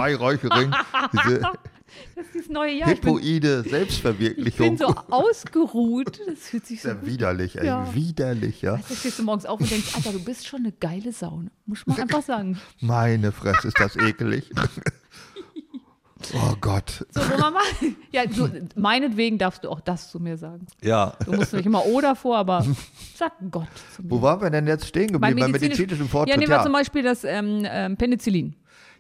Diese 1.13 1.43
Das 2.17 2.27
ist 2.27 2.35
das 2.47 2.49
neue 2.49 2.75
Jahr. 2.79 2.91
Ich 2.93 3.01
bin, 3.01 3.15
hippoide 3.15 3.57
ich 3.59 3.63
bin 3.65 3.71
Selbstverwirklichung. 3.71 4.77
so 4.79 4.87
ausgeruht. 5.11 6.21
Das 6.27 6.39
fühlt 6.41 6.67
sich 6.67 6.81
so 6.83 6.89
Sehr 6.91 7.07
widerlich, 7.07 7.57
ey. 7.59 7.67
Ja. 7.67 7.93
Widerlich, 7.95 8.63
ja. 8.63 8.77
Da 8.89 8.95
stehst 8.95 9.19
du 9.19 9.23
morgens 9.25 9.47
auf 9.47 9.61
und 9.61 9.71
denkst, 9.71 9.95
Alter, 9.97 10.13
du 10.13 10.21
bist 10.23 10.47
schon 10.47 10.61
eine 10.61 10.73
geile 10.73 11.13
Saune. 11.13 11.51
Muss 11.67 11.87
man 11.87 12.01
einfach 12.01 12.23
sagen. 12.27 12.61
Meine 12.81 13.33
Fresse, 13.33 13.69
ist 13.69 13.79
das 13.81 13.97
ekelig. 13.97 14.51
oh 16.35 16.55
Gott. 16.61 17.05
So, 17.11 17.21
wo 17.21 17.39
man 17.39 17.53
mal, 17.53 17.63
ja, 18.13 18.27
du, 18.27 18.49
meinetwegen 18.77 19.39
darfst 19.39 19.65
du 19.65 19.69
auch 19.71 19.81
das 19.81 20.11
zu 20.11 20.21
mir 20.21 20.37
sagen. 20.37 20.67
Ja. 20.83 21.15
Du 21.25 21.33
musst 21.33 21.53
nicht 21.53 21.67
immer 21.67 21.85
O 21.87 22.01
davor, 22.01 22.39
aber 22.39 22.65
sag 23.17 23.33
Gott 23.51 23.69
zu 23.95 24.03
mir. 24.03 24.11
Wo 24.11 24.23
waren 24.23 24.41
wir 24.41 24.51
denn 24.51 24.67
jetzt 24.67 24.87
stehen 24.87 25.13
geblieben? 25.13 25.21
Beim 25.21 25.51
medizinisch- 25.53 25.61
medizinischen 25.79 26.05
Ja, 26.07 26.11
Fortschritt, 26.11 26.39
nehmen 26.39 26.51
wir 26.51 26.57
ja. 26.59 26.63
zum 26.63 26.73
Beispiel 26.73 27.03
das 27.03 27.25
ähm, 27.25 27.63
ähm, 27.67 27.97
Penicillin. 27.97 28.55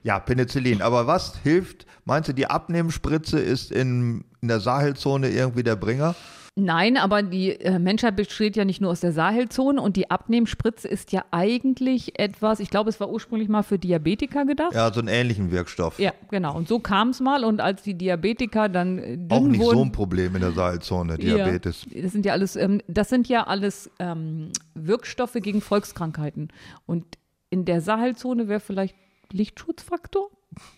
Ja, 0.05 0.21
Penicillin. 0.21 0.83
Aber 0.83 1.07
was 1.07 1.39
hilft? 1.43 1.87
Meinst 2.05 2.29
du, 2.29 2.35
die 2.35 2.47
Abnehmspritze 2.47 3.41
ist 3.41 3.73
in, 3.73 4.25
in 4.43 4.49
der 4.49 4.61
Sahelzone 4.61 5.31
irgendwie 5.31 5.63
der 5.63 5.77
Bringer? 5.77 6.15
Nein, 6.57 6.97
aber 6.97 7.23
die 7.25 7.59
äh, 7.59 7.81
Menschheit 7.81 8.15
besteht 8.15 8.55
ja 8.55 8.65
nicht 8.65 8.81
nur 8.81 8.93
aus 8.93 9.01
der 9.01 9.13
Sahelzone 9.13 9.81
und 9.81 9.97
die 9.97 10.13
Abnehmspritze 10.13 10.87
ist 10.87 11.11
ja 11.11 11.25
eigentlich 11.33 12.17
etwas, 12.21 12.61
ich 12.61 12.71
glaube, 12.71 12.91
es 12.91 13.01
war 13.01 13.11
ursprünglich 13.11 13.49
mal 13.49 13.65
für 13.65 13.77
Diabetiker 13.77 14.45
gedacht. 14.45 14.73
Ja, 14.73 14.93
so 14.93 15.01
einen 15.01 15.09
ähnlichen 15.09 15.51
Wirkstoff. 15.51 15.99
Ja, 15.99 16.13
genau. 16.31 16.57
Und 16.57 16.69
so 16.69 16.79
kam 16.79 17.09
es 17.09 17.19
mal. 17.19 17.43
Und 17.43 17.61
als 17.61 17.83
die 17.83 17.95
Diabetiker 17.95 18.69
dann 18.69 18.99
äh, 18.99 19.17
dünn 19.17 19.33
Auch 19.33 19.41
nicht 19.41 19.61
wurden, 19.61 19.79
so 19.79 19.85
ein 19.85 19.93
Problem 19.93 20.37
in 20.37 20.43
der 20.43 20.53
Sahelzone, 20.53 21.19
Diabetes. 21.19 21.87
Ja, 21.91 22.03
das 22.03 22.13
sind 22.13 22.25
ja 22.25 22.33
alles, 22.35 22.55
ähm, 22.55 22.83
das 22.87 23.09
sind 23.09 23.27
ja 23.27 23.49
alles 23.49 23.91
ähm, 23.99 24.51
Wirkstoffe 24.75 25.35
gegen 25.41 25.61
Volkskrankheiten. 25.61 26.53
Und 26.87 27.05
in 27.51 27.65
der 27.65 27.81
Sahelzone 27.81 28.47
wäre 28.47 28.61
vielleicht 28.61 28.95
Lichtschutzfaktor? 29.33 30.31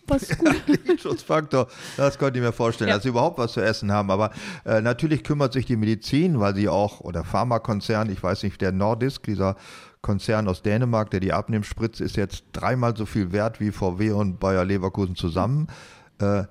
Was 0.07 0.29
gut. 0.39 0.55
Schutzfaktor, 0.99 1.67
das 1.97 2.17
könnte 2.17 2.39
ich 2.39 2.45
mir 2.45 2.51
vorstellen, 2.51 2.89
Ja. 2.89 2.95
dass 2.95 3.03
sie 3.03 3.09
überhaupt 3.09 3.37
was 3.37 3.53
zu 3.53 3.61
essen 3.61 3.91
haben. 3.91 4.09
Aber 4.09 4.31
äh, 4.65 4.81
natürlich 4.81 5.23
kümmert 5.23 5.53
sich 5.53 5.65
die 5.67 5.75
Medizin, 5.75 6.39
weil 6.39 6.55
sie 6.55 6.67
auch, 6.67 7.01
oder 7.01 7.23
Pharmakonzern, 7.23 8.09
ich 8.09 8.21
weiß 8.23 8.41
nicht, 8.43 8.59
der 8.61 8.71
Nordisk, 8.71 9.23
dieser 9.23 9.55
Konzern 10.01 10.47
aus 10.47 10.63
Dänemark, 10.63 11.11
der 11.11 11.19
die 11.19 11.33
Abnehmspritze, 11.33 12.03
ist 12.03 12.15
jetzt 12.17 12.43
dreimal 12.53 12.95
so 12.97 13.05
viel 13.05 13.31
wert 13.31 13.59
wie 13.59 13.71
VW 13.71 14.11
und 14.11 14.39
Bayer 14.39 14.65
Leverkusen 14.65 15.15
zusammen. 15.15 15.67
Äh, 16.19 16.45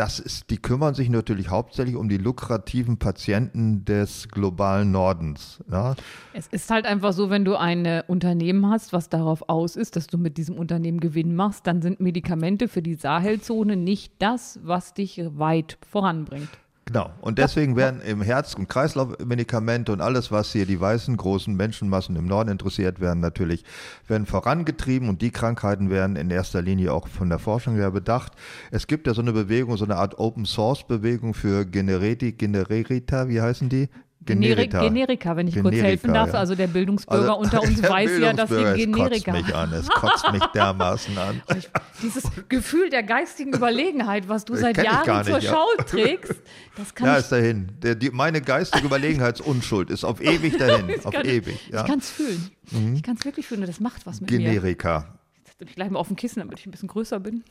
das 0.00 0.18
ist, 0.18 0.48
die 0.48 0.56
kümmern 0.56 0.94
sich 0.94 1.10
natürlich 1.10 1.50
hauptsächlich 1.50 1.94
um 1.94 2.08
die 2.08 2.16
lukrativen 2.16 2.96
Patienten 2.96 3.84
des 3.84 4.30
globalen 4.30 4.92
Nordens. 4.92 5.62
Ja? 5.70 5.94
Es 6.32 6.46
ist 6.46 6.70
halt 6.70 6.86
einfach 6.86 7.12
so, 7.12 7.28
wenn 7.28 7.44
du 7.44 7.54
ein 7.54 7.84
äh, 7.84 8.02
Unternehmen 8.06 8.70
hast, 8.70 8.94
was 8.94 9.10
darauf 9.10 9.50
aus 9.50 9.76
ist, 9.76 9.96
dass 9.96 10.06
du 10.06 10.16
mit 10.16 10.38
diesem 10.38 10.56
Unternehmen 10.56 11.00
Gewinn 11.00 11.36
machst, 11.36 11.66
dann 11.66 11.82
sind 11.82 12.00
Medikamente 12.00 12.66
für 12.66 12.80
die 12.80 12.94
Sahelzone 12.94 13.76
nicht 13.76 14.14
das, 14.20 14.58
was 14.62 14.94
dich 14.94 15.20
weit 15.36 15.76
voranbringt. 15.86 16.48
Genau. 16.92 17.08
Und 17.20 17.38
deswegen 17.38 17.76
werden 17.76 18.00
im 18.00 18.20
Herz- 18.20 18.54
und 18.54 18.68
Kreislaufmedikamente 18.68 19.92
und 19.92 20.00
alles, 20.00 20.32
was 20.32 20.50
hier 20.50 20.66
die 20.66 20.80
weißen 20.80 21.16
großen 21.16 21.54
Menschenmassen 21.54 22.16
im 22.16 22.26
Norden 22.26 22.50
interessiert 22.50 22.98
werden, 22.98 23.20
natürlich 23.20 23.64
werden 24.08 24.26
vorangetrieben 24.26 25.08
und 25.08 25.22
die 25.22 25.30
Krankheiten 25.30 25.88
werden 25.88 26.16
in 26.16 26.30
erster 26.30 26.62
Linie 26.62 26.92
auch 26.92 27.06
von 27.06 27.28
der 27.28 27.38
Forschung 27.38 27.76
her 27.76 27.92
bedacht. 27.92 28.32
Es 28.72 28.88
gibt 28.88 29.06
ja 29.06 29.14
so 29.14 29.22
eine 29.22 29.32
Bewegung, 29.32 29.76
so 29.76 29.84
eine 29.84 29.94
Art 29.94 30.18
Open 30.18 30.46
Source 30.46 30.84
Bewegung 30.84 31.32
für 31.32 31.64
Generetik, 31.64 32.40
Genererita, 32.40 33.28
wie 33.28 33.40
heißen 33.40 33.68
die? 33.68 33.88
Generik, 34.22 34.70
Generika, 34.70 35.34
wenn 35.36 35.48
ich 35.48 35.54
kurz 35.54 35.70
Generika, 35.70 35.86
helfen 35.88 36.12
darf. 36.12 36.32
ja. 36.34 36.40
Also 36.40 36.54
der 36.54 36.66
Bildungsbürger 36.66 37.38
unter 37.38 37.62
uns 37.62 37.82
weiß 37.88 38.18
ja, 38.18 38.32
dass 38.34 38.50
Bildungsbürger, 38.50 38.64
wir 38.64 38.70
es 38.72 38.76
Generika 38.76 39.32
kotzt 39.32 39.46
mich 39.46 39.54
an, 39.54 39.72
es 39.72 39.88
kotzt 39.90 40.32
mich 40.32 40.44
dermaßen 40.54 41.18
an. 41.18 41.42
Und 41.46 41.56
ich, 41.56 41.70
dieses 42.02 42.24
Gefühl 42.48 42.90
der 42.90 43.02
geistigen 43.02 43.54
Überlegenheit, 43.54 44.28
was 44.28 44.44
du 44.44 44.52
Das 44.52 44.62
seit 44.62 44.78
ich 44.78 44.84
Jahren 44.84 45.24
zur 45.24 45.36
nicht, 45.36 45.44
ja. 45.44 45.52
Schau 45.52 45.82
trägst, 45.84 46.34
das 46.76 46.94
kann 46.94 47.06
Ja, 47.06 47.14
ich, 47.14 47.20
ist 47.20 47.32
dahin. 47.32 47.68
Der, 47.82 47.94
die, 47.94 48.10
meine 48.10 48.42
geistige 48.42 48.84
Überlegenheitsunschuld 48.86 49.90
ist 49.90 50.04
auf 50.04 50.20
ewig 50.20 50.58
dahin. 50.58 51.00
auf 51.02 51.14
kann, 51.14 51.24
ewig. 51.26 51.70
Ja. 51.70 51.80
Mhm. 51.80 51.84
ich 51.84 51.90
kann 51.90 51.98
es 52.00 52.10
fühlen. 52.10 52.50
Ich 52.94 53.02
kann 53.02 53.16
es 53.16 53.24
wirklich 53.24 53.46
fühlen 53.46 53.62
das 53.62 53.80
macht 53.80 54.06
was 54.06 54.20
mit 54.20 54.30
mir. 54.30 54.38
Generika. 54.38 55.18
Dich 55.60 55.74
gleich 55.74 55.90
mal 55.90 55.98
auf 55.98 56.08
den 56.08 56.16
Kissen, 56.16 56.40
damit 56.40 56.58
ich 56.58 56.66
ein 56.66 56.70
bisschen 56.70 56.88
größer 56.88 57.20
bin. 57.20 57.44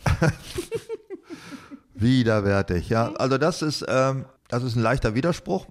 Widerwärtig, 1.93 2.89
ja. 2.89 3.11
Also 3.13 3.37
das 3.37 3.61
ist, 3.61 3.85
ähm, 3.87 4.25
das 4.47 4.63
ist 4.63 4.75
ein 4.75 4.81
leichter 4.81 5.15
Widerspruch. 5.15 5.67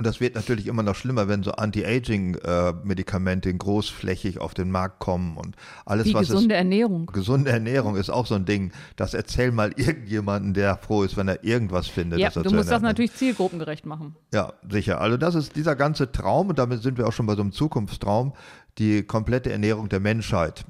Und 0.00 0.06
das 0.06 0.18
wird 0.18 0.34
natürlich 0.34 0.66
immer 0.66 0.82
noch 0.82 0.94
schlimmer, 0.94 1.28
wenn 1.28 1.42
so 1.42 1.52
Anti-Aging-Medikamente 1.52 3.52
großflächig 3.52 4.40
auf 4.40 4.54
den 4.54 4.70
Markt 4.70 4.98
kommen 4.98 5.36
und 5.36 5.56
alles, 5.84 6.06
Wie 6.06 6.14
was 6.14 6.28
gesunde 6.28 6.54
ist. 6.54 6.58
Ernährung. 6.58 7.04
Gesunde 7.04 7.50
Ernährung 7.50 7.96
ist 7.96 8.08
auch 8.08 8.24
so 8.24 8.34
ein 8.34 8.46
Ding. 8.46 8.72
Das 8.96 9.12
erzähl 9.12 9.52
mal 9.52 9.72
irgendjemanden, 9.76 10.54
der 10.54 10.78
froh 10.78 11.02
ist, 11.02 11.18
wenn 11.18 11.28
er 11.28 11.44
irgendwas 11.44 11.86
findet. 11.86 12.18
Ja, 12.18 12.30
du 12.30 12.50
musst 12.50 12.70
das 12.70 12.80
natürlich 12.80 13.12
zielgruppengerecht 13.12 13.84
machen. 13.84 14.16
Ja, 14.32 14.54
sicher. 14.70 15.02
Also 15.02 15.18
das 15.18 15.34
ist 15.34 15.54
dieser 15.54 15.76
ganze 15.76 16.10
Traum, 16.10 16.48
und 16.48 16.58
damit 16.58 16.82
sind 16.82 16.96
wir 16.96 17.06
auch 17.06 17.12
schon 17.12 17.26
bei 17.26 17.34
so 17.34 17.42
einem 17.42 17.52
Zukunftstraum, 17.52 18.32
die 18.78 19.02
komplette 19.02 19.52
Ernährung 19.52 19.90
der 19.90 20.00
Menschheit. 20.00 20.64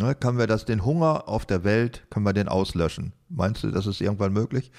Ne, 0.00 0.16
können 0.16 0.38
wir 0.38 0.48
das, 0.48 0.64
den 0.64 0.84
Hunger 0.84 1.28
auf 1.28 1.46
der 1.46 1.62
Welt, 1.62 2.02
können 2.10 2.26
wir 2.26 2.32
den 2.32 2.48
auslöschen? 2.48 3.12
Meinst 3.28 3.62
du, 3.62 3.70
das 3.70 3.86
ist 3.86 4.00
irgendwann 4.00 4.32
möglich? 4.32 4.72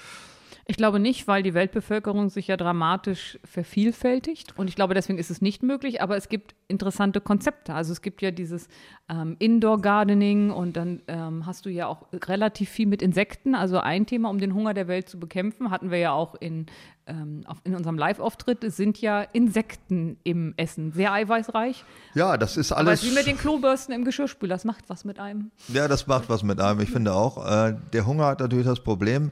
Ich 0.66 0.76
glaube 0.76 0.98
nicht, 0.98 1.28
weil 1.28 1.42
die 1.42 1.52
Weltbevölkerung 1.52 2.30
sich 2.30 2.46
ja 2.46 2.56
dramatisch 2.56 3.38
vervielfältigt. 3.44 4.56
Und 4.56 4.68
ich 4.68 4.76
glaube, 4.76 4.94
deswegen 4.94 5.18
ist 5.18 5.30
es 5.30 5.42
nicht 5.42 5.62
möglich. 5.62 6.00
Aber 6.00 6.16
es 6.16 6.28
gibt 6.30 6.54
interessante 6.68 7.20
Konzepte. 7.20 7.74
Also 7.74 7.92
es 7.92 8.00
gibt 8.00 8.22
ja 8.22 8.30
dieses 8.30 8.68
ähm, 9.10 9.36
Indoor-Gardening 9.38 10.50
und 10.50 10.76
dann 10.76 11.02
ähm, 11.06 11.44
hast 11.44 11.66
du 11.66 11.70
ja 11.70 11.86
auch 11.86 12.06
relativ 12.12 12.70
viel 12.70 12.86
mit 12.86 13.02
Insekten. 13.02 13.54
Also 13.54 13.78
ein 13.78 14.06
Thema, 14.06 14.30
um 14.30 14.38
den 14.38 14.54
Hunger 14.54 14.72
der 14.72 14.88
Welt 14.88 15.08
zu 15.08 15.20
bekämpfen, 15.20 15.70
hatten 15.70 15.90
wir 15.90 15.98
ja 15.98 16.12
auch 16.12 16.34
in, 16.34 16.64
ähm, 17.06 17.42
auf, 17.46 17.58
in 17.64 17.74
unserem 17.74 17.98
Live-Auftritt. 17.98 18.64
Es 18.64 18.78
sind 18.78 18.98
ja 19.02 19.20
Insekten 19.20 20.18
im 20.24 20.54
Essen. 20.56 20.92
Sehr 20.92 21.12
eiweißreich. 21.12 21.84
Ja, 22.14 22.38
das 22.38 22.56
ist 22.56 22.72
Aber 22.72 22.88
alles. 22.88 23.00
es 23.00 23.06
ist 23.06 23.12
wie 23.12 23.18
mit 23.18 23.26
den 23.26 23.36
Klobürsten 23.36 23.94
im 23.94 24.06
Geschirrspüler. 24.06 24.54
Das 24.54 24.64
macht 24.64 24.88
was 24.88 25.04
mit 25.04 25.18
einem. 25.18 25.50
Ja, 25.68 25.88
das 25.88 26.06
macht 26.06 26.30
was 26.30 26.42
mit 26.42 26.58
einem. 26.58 26.80
Ich 26.80 26.90
finde 26.90 27.12
auch, 27.12 27.46
äh, 27.46 27.76
der 27.92 28.06
Hunger 28.06 28.24
hat 28.26 28.40
natürlich 28.40 28.66
das 28.66 28.80
Problem, 28.80 29.30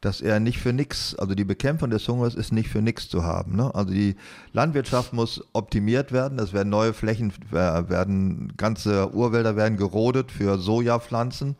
dass 0.00 0.20
er 0.20 0.40
nicht 0.40 0.58
für 0.58 0.72
nix, 0.72 1.14
also 1.14 1.34
die 1.34 1.44
Bekämpfung 1.44 1.90
des 1.90 2.06
Hungers 2.06 2.34
ist 2.34 2.52
nicht 2.52 2.68
für 2.68 2.82
nix 2.82 3.08
zu 3.08 3.24
haben. 3.24 3.56
Ne? 3.56 3.74
Also 3.74 3.92
die 3.92 4.16
Landwirtschaft 4.52 5.12
muss 5.12 5.42
optimiert 5.52 6.12
werden. 6.12 6.38
Es 6.38 6.52
werden 6.52 6.68
neue 6.68 6.92
Flächen, 6.92 7.32
äh, 7.52 7.54
werden 7.54 8.52
ganze 8.56 9.14
Urwälder 9.14 9.56
werden 9.56 9.76
gerodet 9.76 10.30
für 10.30 10.58
Sojapflanzen, 10.58 11.56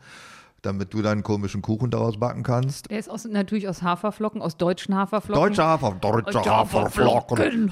damit 0.61 0.93
du 0.93 1.01
deinen 1.01 1.23
komischen 1.23 1.61
Kuchen 1.61 1.91
daraus 1.91 2.19
backen 2.19 2.43
kannst. 2.43 2.89
Der 2.89 2.99
ist 2.99 3.09
aus, 3.09 3.25
natürlich 3.25 3.67
aus 3.67 3.81
Haferflocken, 3.83 4.41
aus 4.41 4.57
deutschen 4.57 4.95
Haferflocken. 4.95 5.41
Deutsche 5.43 5.63
Hafer, 5.63 5.91
deutsche 5.91 6.43
Haferflocken, 6.43 7.71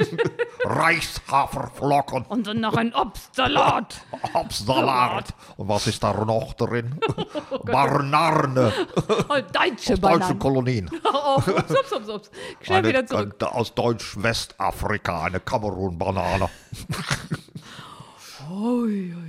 Reichshaferflocken, 0.64 2.24
Und 2.26 2.46
dann 2.46 2.60
noch 2.60 2.76
ein 2.76 2.94
Obstsalat. 2.94 4.00
Obstsalat. 4.34 5.34
Und 5.56 5.68
was 5.68 5.86
ist 5.86 6.02
da 6.02 6.12
noch 6.24 6.54
drin? 6.54 6.98
Barnarne. 7.64 8.72
Oh, 9.28 9.34
deutsche 9.34 9.52
Deutsche 9.52 10.00
Bananen. 10.00 10.38
Kolonien. 10.38 10.90
Oh, 11.12 11.36
ups, 11.38 11.48
ups, 11.48 11.92
ups, 11.92 12.08
ups. 12.08 12.30
Schnell 12.60 12.78
Eine, 12.78 12.88
wieder 12.88 13.06
zurück. 13.06 13.42
aus 13.42 13.74
Deutsch-Westafrika, 13.74 15.24
eine 15.24 15.40
Kamerun-Banane. 15.40 16.48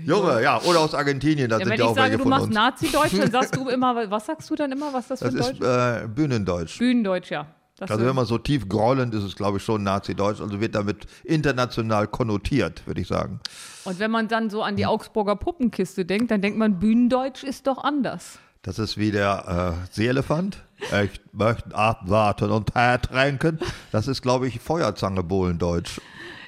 Junge, 0.06 0.42
ja, 0.44 0.62
oder 0.64 0.80
aus 0.82 0.94
Argentinien, 0.94 1.50
da 1.50 1.58
Ja, 1.58 1.66
sind 1.66 1.72
wenn 1.74 1.80
ja 1.80 1.86
ich 1.86 1.92
auch 1.92 1.96
sage, 1.96 2.06
welche 2.12 2.18
du 2.18 2.24
von 2.24 2.30
machst 2.30 2.46
uns. 2.48 2.56
Nazi-Deutsch, 2.56 3.18
dann 3.18 3.32
sagst 3.32 3.56
du 3.56 3.70
immer, 3.70 4.10
was 4.12 4.26
sagst 4.26 4.50
du 4.50 4.56
dann 4.56 4.72
immer, 4.72 4.94
was 4.94 5.08
das 5.08 5.20
für 5.20 5.32
Das 5.32 5.48
ein 5.48 5.54
ist 5.56 5.62
Deutsch? 5.64 6.04
äh, 6.04 6.08
Bühnendeutsch. 6.08 6.78
Bühnendeutsch, 6.78 7.32
ja. 7.32 7.48
Das 7.78 7.90
Also 7.90 8.04
ist- 8.04 8.10
wenn 8.10 8.16
man 8.16 8.26
so 8.26 8.38
tief 8.38 8.68
grollend 8.70 9.14
ist, 9.14 9.22
ist 9.22 9.30
es 9.30 9.36
glaube 9.36 9.58
ich 9.58 9.64
schon 9.64 9.84
Nazi-Deutsch, 9.84 10.42
also 10.42 10.60
wird 10.62 10.76
damit 10.76 11.06
international 11.24 12.08
konnotiert, 12.08 12.86
würde 12.86 13.02
ich 13.02 13.08
sagen. 13.08 13.40
Und 13.86 14.00
wenn 14.00 14.12
man 14.12 14.28
dann 14.28 14.50
so 14.50 14.62
an 14.64 14.76
die 14.76 14.86
Augsburger 14.86 15.36
Puppenkiste 15.36 16.06
denkt, 16.06 16.32
dann 16.32 16.42
denkt 16.42 16.58
man, 16.58 16.80
Bühnendeutsch 16.80 17.44
ist 17.44 17.68
doch 17.68 17.84
anders. 17.84 18.40
Das 18.62 18.80
ist 18.80 18.98
wie 18.98 19.12
der 19.12 19.76
äh, 19.90 19.94
Seeelefant. 19.94 20.58
Ich 21.04 21.20
möchte 21.34 21.76
abwarten 21.76 22.50
und 22.52 22.74
Tee. 22.74 23.58
Das 23.92 24.08
ist, 24.08 24.22
glaube 24.22 24.48
ich, 24.48 24.60
Feuerzange-Bohlendeutsch. 24.62 26.00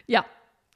Ja. 0.07 0.23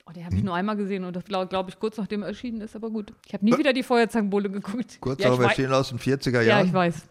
Oh, 0.09 0.13
den 0.13 0.23
habe 0.25 0.31
Hm. 0.33 0.39
ich 0.39 0.43
nur 0.45 0.55
einmal 0.55 0.75
gesehen 0.75 1.03
und 1.03 1.15
das 1.15 1.23
glaube 1.25 1.47
glaub 1.47 1.69
ich 1.69 1.79
kurz 1.79 1.97
nachdem 1.97 2.23
er 2.23 2.29
erschienen 2.29 2.61
ist, 2.61 2.75
aber 2.75 2.89
gut. 2.89 3.13
Ich 3.27 3.33
habe 3.33 3.45
nie 3.45 3.55
wieder 3.57 3.73
die 3.73 3.83
Feuerzangenbowle 3.83 4.49
geguckt. 4.49 4.97
Kurz 5.01 5.21
ja, 5.23 5.37
wei- 5.37 5.49
stehen 5.49 5.71
aus 5.71 5.89
den 5.89 5.99
40er 5.99 6.31
ja, 6.37 6.41
Jahren. 6.41 6.67
ich 6.67 6.73
weiß. 6.73 7.07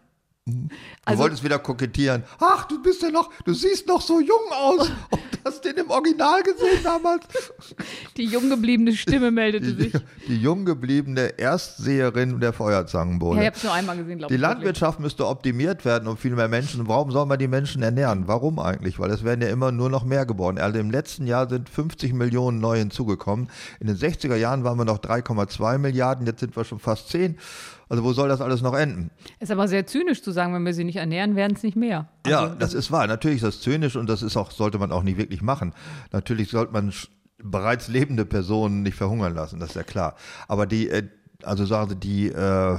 Du 0.49 0.69
Also- 1.05 1.23
wolltest 1.23 1.45
wieder 1.45 1.59
kokettieren. 1.59 2.23
Ach, 2.41 2.67
du 2.67 2.83
bist 2.83 3.03
ja 3.03 3.11
noch, 3.11 3.31
du 3.45 3.53
siehst 3.55 3.87
noch 3.87 4.01
so 4.01 4.21
jung 4.21 4.39
aus. 4.53 4.89
Und 5.11 5.21
hast 5.45 5.65
den 5.65 5.77
im 5.77 5.91
Original 5.91 6.43
gesehen 6.43 6.83
damals? 6.83 7.25
Die 8.17 8.25
jung 8.25 8.49
gebliebene 8.51 8.93
Stimme 8.95 9.31
meldete 9.31 9.73
Die, 9.75 9.83
sich. 9.91 9.93
die 10.27 10.37
jung 10.37 10.65
gebliebene 10.65 11.39
Erstseherin 11.39 12.41
der 12.41 12.49
Ja, 12.51 12.53
Feuerzangenbowle. 12.53 13.41
ich 13.41 13.47
habe 13.47 13.57
es 13.57 13.63
nur 13.65 13.73
einmal 13.73 13.97
gesehen, 13.97 14.19
glaube 14.19 14.33
die 14.33 14.37
ich. 14.37 14.41
wirklich. 14.41 14.57
Landwirtschaft 14.57 15.01
müsste 15.01 15.27
optimiert 15.27 15.85
werden, 15.85 16.09
um 16.09 16.17
viel 16.17 16.35
mehr 16.35 16.49
Menschen. 16.49 16.89
Warum 16.89 17.11
soll 17.11 17.27
man 17.27 17.39
die 17.39 17.49
Menschen 17.49 17.83
ernähren? 17.83 18.25
Warum 18.27 18.59
eigentlich? 18.59 18.99
Weil 18.99 19.11
es 19.11 19.23
werden 19.25 19.41
ja 19.43 19.49
immer 19.49 19.71
nur 19.73 19.89
noch 19.91 20.05
mehr 20.05 20.27
geboren. 20.27 20.59
Also 20.59 20.79
im 20.79 20.91
letzten 20.91 21.27
Jahr 21.27 21.49
sind 21.49 21.69
50 21.69 22.13
Millionen 22.13 22.59
neu 22.59 22.79
hinzugekommen. 22.79 23.49
In 23.81 23.87
den 23.87 23.97
60er 23.97 24.37
Jahren 24.37 24.65
waren 24.65 24.77
wir 24.79 24.85
noch 24.85 24.99
3,2 24.99 25.79
Milliarden, 25.79 26.27
jetzt 26.27 26.41
sind 26.41 26.57
wir 26.57 26.65
schon 26.65 26.79
fast 26.81 27.09
10. 27.11 27.39
Also 27.89 28.05
wo 28.05 28.13
soll 28.13 28.29
das 28.29 28.41
alles 28.41 28.61
noch 28.63 28.75
enden? 28.75 29.11
Ist 29.41 29.51
aber 29.51 29.67
sehr 29.69 29.87
zynisch 29.87 30.23
zu 30.23 30.31
sagen, 30.31 30.53
wenn 30.55 30.65
wir 30.67 30.75
sie 30.75 30.85
nicht 30.85 30.97
ernähren, 30.97 31.37
werden 31.37 31.57
es 31.57 31.63
nicht 31.63 31.77
mehr. 31.77 32.09
Ja, 32.27 32.41
Also, 32.43 32.55
das 32.57 32.75
ist 32.75 32.91
wahr. 32.93 33.07
Natürlich 33.07 33.39
ist 33.39 33.45
das 33.45 33.61
zynisch 33.61 33.97
und 33.97 34.09
das 34.09 34.23
ist 34.23 34.37
auch, 34.37 34.51
sollte 34.51 34.79
man 34.79 34.93
auch 34.93 35.03
nicht 35.03 35.17
wirklich 35.19 35.41
machen. 35.43 35.73
Natürlich 36.13 36.51
sollte 36.51 36.73
man 36.73 36.93
bereits 37.43 37.89
lebende 37.89 38.25
Personen 38.27 38.83
nicht 38.83 38.97
verhungern 38.97 39.35
lassen, 39.35 39.61
das 39.61 39.71
ist 39.71 39.77
ja 39.77 39.83
klar. 39.85 40.17
Aber 40.49 40.67
die, 40.67 40.89
äh, 40.91 41.05
also 41.45 41.65
sagen 41.67 41.91
Sie, 41.91 41.97
die, 41.97 42.29
äh, 42.29 42.79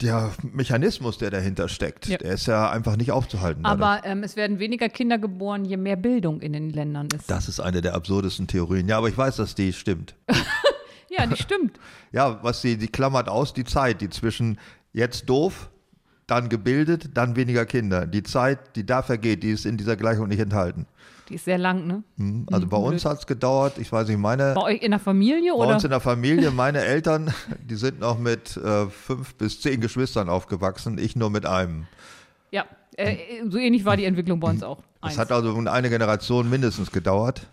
der 0.00 0.30
Mechanismus, 0.44 1.18
der 1.18 1.30
dahinter 1.30 1.68
steckt, 1.68 2.06
Ja. 2.06 2.16
der 2.18 2.34
ist 2.34 2.46
ja 2.46 2.70
einfach 2.70 2.96
nicht 2.96 3.10
aufzuhalten. 3.10 3.64
Aber 3.64 4.02
ähm, 4.04 4.22
es 4.22 4.36
werden 4.36 4.60
weniger 4.60 4.88
Kinder 4.88 5.18
geboren, 5.18 5.64
je 5.64 5.76
mehr 5.76 5.96
Bildung 5.96 6.40
in 6.40 6.52
den 6.52 6.70
Ländern 6.70 7.08
ist. 7.16 7.28
das 7.28 7.48
ist 7.48 7.58
eine 7.58 7.80
der 7.80 7.94
absurdesten 7.96 8.46
Theorien. 8.46 8.86
Ja, 8.88 8.98
aber 8.98 9.08
ich 9.08 9.18
weiß, 9.18 9.36
dass 9.36 9.56
die 9.56 9.72
stimmt. 9.72 10.14
Ja, 11.16 11.26
das 11.26 11.38
stimmt. 11.40 11.78
Ja, 12.12 12.40
was 12.42 12.60
sie, 12.60 12.76
die 12.76 12.88
klammert 12.88 13.30
aus, 13.30 13.54
die 13.54 13.64
Zeit, 13.64 14.02
die 14.02 14.10
zwischen 14.10 14.58
jetzt 14.92 15.30
doof, 15.30 15.70
dann 16.26 16.50
gebildet, 16.50 17.10
dann 17.14 17.36
weniger 17.36 17.64
Kinder. 17.64 18.06
Die 18.06 18.22
Zeit, 18.22 18.76
die 18.76 18.84
da 18.84 19.02
vergeht, 19.02 19.42
die 19.42 19.50
ist 19.50 19.64
in 19.64 19.78
dieser 19.78 19.96
Gleichung 19.96 20.28
nicht 20.28 20.40
enthalten. 20.40 20.86
Die 21.30 21.36
ist 21.36 21.46
sehr 21.46 21.56
lang, 21.56 21.86
ne? 21.86 22.02
Also 22.52 22.66
bei 22.66 22.76
uns 22.76 23.06
hat 23.06 23.20
es 23.20 23.26
gedauert, 23.26 23.78
ich 23.78 23.90
weiß 23.90 24.08
nicht, 24.08 24.18
meine, 24.18 24.52
Bei 24.54 24.62
euch 24.62 24.82
in 24.82 24.90
der 24.90 25.00
Familie 25.00 25.52
bei 25.52 25.58
oder? 25.58 25.74
uns 25.74 25.84
in 25.84 25.90
der 25.90 26.00
Familie, 26.00 26.50
meine 26.50 26.80
Eltern, 26.80 27.32
die 27.64 27.76
sind 27.76 28.00
noch 28.00 28.18
mit 28.18 28.56
äh, 28.58 28.86
fünf 28.88 29.34
bis 29.36 29.60
zehn 29.62 29.80
Geschwistern 29.80 30.28
aufgewachsen, 30.28 30.98
ich 30.98 31.16
nur 31.16 31.30
mit 31.30 31.46
einem. 31.46 31.86
Ja, 32.50 32.66
äh, 32.96 33.16
so 33.48 33.56
ähnlich 33.56 33.86
war 33.86 33.96
die 33.96 34.04
Entwicklung 34.04 34.40
bei 34.40 34.50
uns 34.50 34.62
auch. 34.62 34.82
Eins. 35.00 35.16
hat 35.18 35.32
also 35.32 35.56
eine 35.56 35.88
Generation 35.88 36.50
mindestens 36.50 36.90
gedauert. 36.90 37.48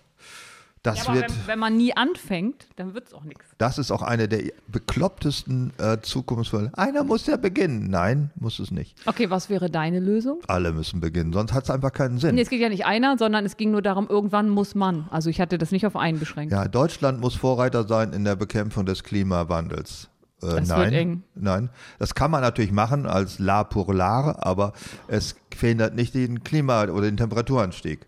Das 0.89 0.99
Ja, 1.05 1.11
aber 1.11 1.15
wird, 1.21 1.29
wenn, 1.31 1.47
wenn 1.47 1.59
man 1.59 1.77
nie 1.77 1.95
anfängt, 1.95 2.67
dann 2.75 2.93
wird 2.93 3.07
es 3.07 3.13
auch 3.13 3.23
nichts. 3.23 3.45
das 3.57 3.77
ist 3.77 3.91
auch 3.91 4.01
eine 4.01 4.27
der 4.27 4.43
beklopptesten 4.67 5.71
äh, 5.77 5.97
Zukunftsfälle. 6.01 6.71
Einer 6.75 7.03
muss 7.03 7.25
ja 7.27 7.37
beginnen. 7.37 7.89
Nein, 7.89 8.31
muss 8.35 8.59
es 8.59 8.71
nicht. 8.71 8.95
Okay, 9.05 9.29
was 9.29 9.49
wäre 9.49 9.69
deine 9.69 9.99
Lösung? 9.99 10.39
Alle 10.47 10.73
müssen 10.73 10.99
beginnen, 10.99 11.31
sonst 11.33 11.53
hat 11.53 11.63
es 11.63 11.69
einfach 11.69 11.91
keinen 11.93 12.17
Sinn. 12.17 12.35
Nee, 12.35 12.41
es 12.41 12.49
geht 12.49 12.59
ja 12.61 12.69
nicht 12.69 12.85
einer, 12.85 13.17
sondern 13.17 13.45
es 13.45 13.55
ging 13.57 13.71
nur 13.71 13.81
darum, 13.81 14.07
irgendwann 14.09 14.49
muss 14.49 14.75
man. 14.75 15.07
Also 15.11 15.29
ich 15.29 15.39
hatte 15.39 15.57
das 15.57 15.71
nicht 15.71 15.85
auf 15.85 15.95
einen 15.95 16.19
beschränkt. 16.19 16.51
Ja, 16.51 16.67
Deutschland 16.67 17.19
muss 17.21 17.35
Vorreiter 17.35 17.87
sein 17.87 18.13
in 18.13 18.23
der 18.23 18.35
Bekämpfung 18.35 18.85
des 18.85 19.03
Klimawandels. 19.03 20.09
Äh, 20.41 20.47
Das 20.47 20.55
wird 20.55 20.67
nein, 20.69 20.93
eng. 20.93 21.23
nein, 21.35 21.69
das 21.99 22.15
kann 22.15 22.31
man 22.31 22.41
natürlich 22.41 22.71
machen 22.71 23.05
als 23.05 23.39
La 23.39 23.63
pour 23.63 23.89
l'art, 23.93 24.37
aber 24.39 24.73
es 25.07 25.35
verhindert 25.55 25.95
nicht 25.95 26.13
den 26.13 26.43
Klima- 26.43 26.83
oder 26.85 27.01
den 27.03 27.17
Temperaturanstieg. 27.17 28.07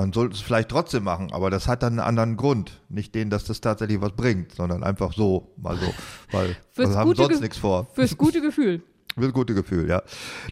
Man 0.00 0.14
sollte 0.14 0.34
es 0.34 0.40
vielleicht 0.40 0.70
trotzdem 0.70 1.04
machen, 1.04 1.30
aber 1.30 1.50
das 1.50 1.68
hat 1.68 1.82
dann 1.82 1.92
einen 1.98 2.00
anderen 2.08 2.38
Grund. 2.38 2.80
Nicht 2.88 3.14
den, 3.14 3.28
dass 3.28 3.44
das 3.44 3.60
tatsächlich 3.60 4.00
was 4.00 4.12
bringt, 4.12 4.54
sondern 4.54 4.82
einfach 4.82 5.12
so, 5.12 5.52
mal 5.58 5.76
so, 5.76 5.92
weil 6.30 6.56
wir 6.74 6.88
haben 6.96 7.14
sonst 7.14 7.28
Ge- 7.28 7.40
nichts 7.40 7.58
vor. 7.58 7.86
Fürs 7.92 8.16
gute 8.16 8.40
Gefühl. 8.48 8.82
Das 9.16 9.32
gute 9.32 9.54
Gefühl, 9.54 9.88
ja. 9.88 10.02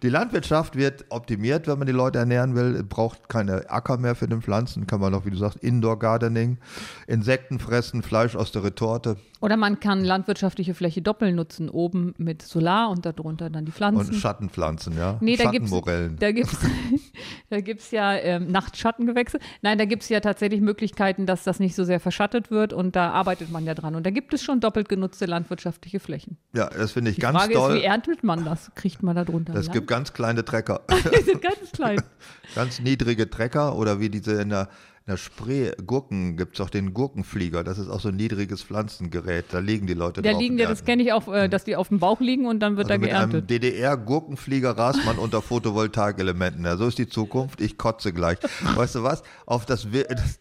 Die 0.03 0.09
Landwirtschaft 0.09 0.77
wird 0.77 1.07
optimiert, 1.11 1.69
wenn 1.69 1.79
man 1.79 1.87
die 1.87 1.93
Leute 1.93 2.19
ernähren 2.19 2.55
will. 2.55 2.83
Braucht 2.83 3.29
keine 3.29 3.71
Acker 3.71 3.99
mehr 3.99 4.15
für 4.15 4.27
den 4.27 4.43
Pflanzen. 4.43 4.87
Kann 4.87 5.01
man 5.01 5.13
noch, 5.13 5.25
wie 5.25 5.31
du 5.31 5.37
sagst, 5.37 5.59
Indoor 5.59 5.99
Gardening. 5.99 6.59
Insekten 7.07 7.61
fressen, 7.61 8.03
Fleisch 8.03 8.35
aus 8.35 8.51
der 8.51 8.65
Retorte 8.65 9.17
Oder 9.41 9.57
man 9.57 9.79
kann 9.79 10.05
landwirtschaftliche 10.05 10.75
Fläche 10.75 11.03
doppelt 11.03 11.35
nutzen. 11.37 11.69
Oben 11.69 12.15
mit 12.19 12.43
Solar 12.43 12.91
und 12.91 13.07
darunter 13.07 13.49
dann 13.49 13.65
die 13.65 13.71
und 13.71 13.77
Pflanzen. 13.77 14.15
Schattenpflanzen, 14.15 14.97
ja. 14.99 15.19
Nee, 15.21 15.37
da 15.37 15.51
gibt's, 15.51 15.71
Schattenmorellen. 15.71 16.17
da 16.19 16.33
gibt's, 16.33 16.57
da 17.51 17.61
gibt's 17.61 17.91
ja 17.93 18.15
ähm, 18.17 18.51
Nachtschattengewächse. 18.51 19.39
Nein, 19.63 19.79
da 19.79 19.85
gibt's 19.85 20.09
ja 20.09 20.19
tatsächlich 20.21 20.61
Möglichkeiten, 20.61 21.27
dass 21.27 21.45
das 21.45 21.61
nicht 21.61 21.77
so 21.77 21.85
sehr 21.85 22.01
verschattet 22.01 22.51
wird 22.51 22.73
und 22.73 22.97
da 22.97 23.11
arbeitet 23.13 23.51
man 23.51 23.65
ja 23.65 23.75
dran. 23.75 23.95
Und 23.95 24.05
da 24.05 24.11
gibt 24.11 24.35
es 24.35 24.43
schon 24.43 24.59
doppelt 24.61 24.89
genutzte 24.89 25.27
landwirtschaftliche 25.27 26.01
Flächen. 26.01 26.39
Ja, 26.55 26.69
das 26.69 26.93
finde 26.93 27.11
ich 27.11 27.17
Die 27.17 27.23
ganz 27.23 27.39
Frage 27.39 27.53
ist, 27.53 27.59
toll. 27.59 27.75
wie 27.77 27.83
erntet 27.85 28.25
man 28.25 28.48
das? 28.51 28.71
Kriegt 28.75 29.03
man 29.03 29.15
da 29.17 29.25
drunter 29.25 29.55
Es 29.55 29.71
gibt 29.71 29.87
ganz 29.87 30.13
kleine 30.13 30.45
Trecker, 30.45 30.81
Die 30.91 31.23
sind 31.25 31.43
ganz 31.43 31.73
klein. 31.73 32.01
ganz 32.55 32.81
niedrige 32.81 33.29
Trecker 33.31 33.77
oder 33.77 34.01
wie 34.01 34.09
diese 34.11 34.41
in 34.41 34.49
der, 34.51 34.69
in 35.07 35.13
der 35.13 35.17
Spree 35.17 35.73
Gurken 35.87 36.37
gibt 36.37 36.55
es 36.57 36.61
auch 36.61 36.71
den 36.71 36.93
Gurkenflieger. 36.95 37.65
Das 37.65 37.79
ist 37.79 37.89
auch 37.89 38.01
so 38.01 38.09
ein 38.09 38.17
niedriges 38.17 38.63
Pflanzengerät. 38.63 39.47
Da 39.53 39.59
liegen 39.59 39.87
die 39.87 39.95
Leute 39.95 40.21
Da 40.23 40.33
drauf. 40.33 40.41
liegen 40.41 40.55
und 40.55 40.61
ja, 40.61 40.69
das 40.69 40.85
kenne 40.85 41.03
ich 41.03 41.13
auch, 41.13 41.33
äh, 41.33 41.49
dass 41.49 41.65
die 41.65 41.77
auf 41.77 41.89
dem 41.89 41.99
Bauch 41.99 42.21
liegen 42.21 42.47
und 42.47 42.61
dann 42.61 42.77
wird 42.77 42.91
Also 42.91 43.01
da 43.01 43.07
mit 43.07 43.15
einem 43.15 43.31
geerntet. 43.31 43.51
DDR-Gurkenflieger 43.51 44.77
rast 44.77 45.05
man 45.07 45.17
unter 45.19 45.41
Photovoltaikelementen. 45.43 46.65
Ja, 46.65 46.77
so 46.77 46.87
ist 46.87 46.99
die 46.99 47.09
Zukunft. 47.09 47.61
Ich 47.61 47.79
kotze 47.79 48.13
gleich. 48.13 48.39
Weißt 48.75 48.95
du 48.97 49.03
was? 49.03 49.23
Auf 49.47 49.67
das, 49.67 49.93
Wir- 49.93 50.05
das 50.05 50.41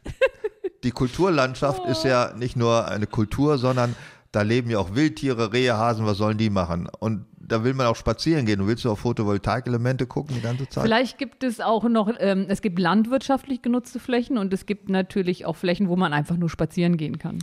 die 0.83 0.91
Kulturlandschaft 0.91 1.85
ist 1.87 2.03
ja 2.03 2.33
nicht 2.37 2.55
nur 2.55 2.87
eine 2.87 3.07
Kultur, 3.07 3.57
sondern 3.57 3.95
da 4.31 4.41
leben 4.43 4.69
ja 4.69 4.77
auch 4.79 4.93
Wildtiere, 4.93 5.51
Rehe, 5.53 5.75
Hasen. 5.77 6.05
Was 6.05 6.17
sollen 6.17 6.37
die 6.37 6.49
machen? 6.49 6.87
Und 6.99 7.25
da 7.47 7.63
will 7.63 7.73
man 7.73 7.87
auch 7.87 7.95
spazieren 7.95 8.45
gehen. 8.45 8.59
Du 8.59 8.67
willst 8.67 8.83
du 8.85 8.91
auf 8.91 8.99
Photovoltaikelemente 8.99 10.05
gucken 10.05 10.35
die 10.35 10.41
ganze 10.41 10.67
Zeit? 10.69 10.83
Vielleicht 10.83 11.17
gibt 11.17 11.43
es 11.43 11.59
auch 11.61 11.83
noch, 11.85 12.11
ähm, 12.19 12.45
es 12.49 12.61
gibt 12.61 12.77
landwirtschaftlich 12.79 13.61
genutzte 13.61 13.99
Flächen 13.99 14.37
und 14.37 14.53
es 14.53 14.65
gibt 14.65 14.89
natürlich 14.89 15.45
auch 15.45 15.55
Flächen, 15.55 15.87
wo 15.89 15.95
man 15.95 16.13
einfach 16.13 16.37
nur 16.37 16.49
spazieren 16.49 16.97
gehen 16.97 17.17
kann. 17.19 17.39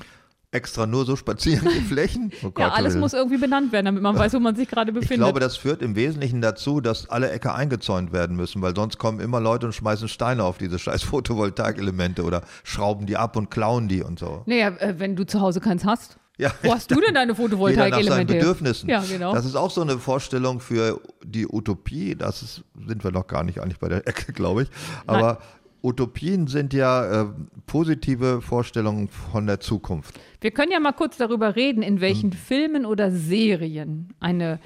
Extra 0.51 0.87
nur 0.87 1.05
so 1.05 1.17
spazieren 1.17 1.69
die 1.75 1.81
Flächen? 1.89 2.31
Oh 2.43 2.47
Ja, 2.47 2.69
Gott, 2.69 2.73
alles 2.79 2.95
muss 2.95 3.13
irgendwie 3.13 3.39
benannt 3.39 3.73
werden, 3.73 3.87
damit 3.87 4.05
man 4.05 4.17
weiß, 4.17 4.35
wo 4.35 4.39
man 4.39 4.55
sich 4.55 4.69
gerade 4.69 4.93
Ich 4.93 4.95
befindet. 4.95 5.19
glaube, 5.19 5.41
das 5.41 5.57
führt 5.57 5.83
im 5.83 5.97
Wesentlichen 5.97 6.41
dazu, 6.41 6.81
dass 6.81 7.11
alle 7.11 7.31
Äcker 7.33 7.57
eingezäunt 7.57 8.13
werden 8.13 8.37
müssen, 8.37 8.63
weil 8.63 8.77
sonst 8.77 8.99
kommen 8.99 9.19
immer 9.19 9.41
Leute 9.41 9.67
und 9.67 9.73
schmeißen 9.73 10.07
Steine 10.07 10.45
auf 10.45 10.59
diese 10.59 10.79
scheiß 10.79 11.03
Photovoltaikelemente 11.03 12.23
oder 12.23 12.43
schrauben 12.63 13.07
die 13.07 13.17
ab 13.17 13.37
und 13.37 13.51
klauen 13.51 13.89
die 13.89 14.03
und 14.05 14.19
so. 14.21 14.43
naja, 14.47 14.69
äh, 14.79 14.95
wenn 14.99 15.17
du 15.17 15.27
zu 15.27 15.41
Hause 15.41 15.61
keins 15.61 15.85
hast. 15.85 16.19
Ja. 16.37 16.53
Wo 16.63 16.73
hast 16.75 16.91
du 16.91 17.01
denn 17.01 17.15
deine 17.15 17.35
Photovoltaikelemente? 17.35 18.35
Bedürfnissen. 18.35 18.89
Ja, 18.89 19.05
genau. 19.09 19.33
Das 19.35 19.45
ist 19.45 19.55
auch 19.55 19.71
so 19.71 19.83
eine 19.83 19.99
Vorstellung 19.99 20.59
für 20.61 21.01
die 21.23 21.47
Utopie. 21.47 22.17
Das 22.17 22.43
ist, 22.43 22.65
sind 22.87 23.05
wir 23.05 23.13
noch 23.13 23.27
gar 23.29 23.45
nicht 23.45 23.61
eigentlich 23.61 23.79
bei 23.79 23.89
der 23.89 24.07
Ecke, 24.09 24.33
glaube 24.33 24.63
ich. 24.65 24.69
Aber 25.07 25.39
Utopien 25.83 26.47
sind 26.49 26.73
ja 26.73 27.23
äh, 27.23 27.27
positive 27.67 28.41
Vorstellungen 28.43 29.09
von 29.09 29.47
der 29.47 29.61
Zukunft. 29.61 30.19
Wir 30.41 30.51
können 30.51 30.73
ja 30.73 30.81
mal 30.81 30.93
kurz 30.93 31.19
darüber 31.19 31.55
reden, 31.55 31.83
in 31.83 32.01
welchen 32.01 32.33
Hm. 32.33 32.39
Filmen 32.39 32.87
oder 32.87 33.13
Serien 33.13 34.13
eine 34.19 34.59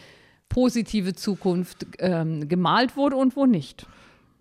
positive 0.49 1.14
Zukunft 1.14 1.87
ähm, 1.99 2.49
gemalt 2.49 2.97
wurde 2.97 3.16
und 3.16 3.37
wo 3.37 3.45
nicht. 3.45 3.87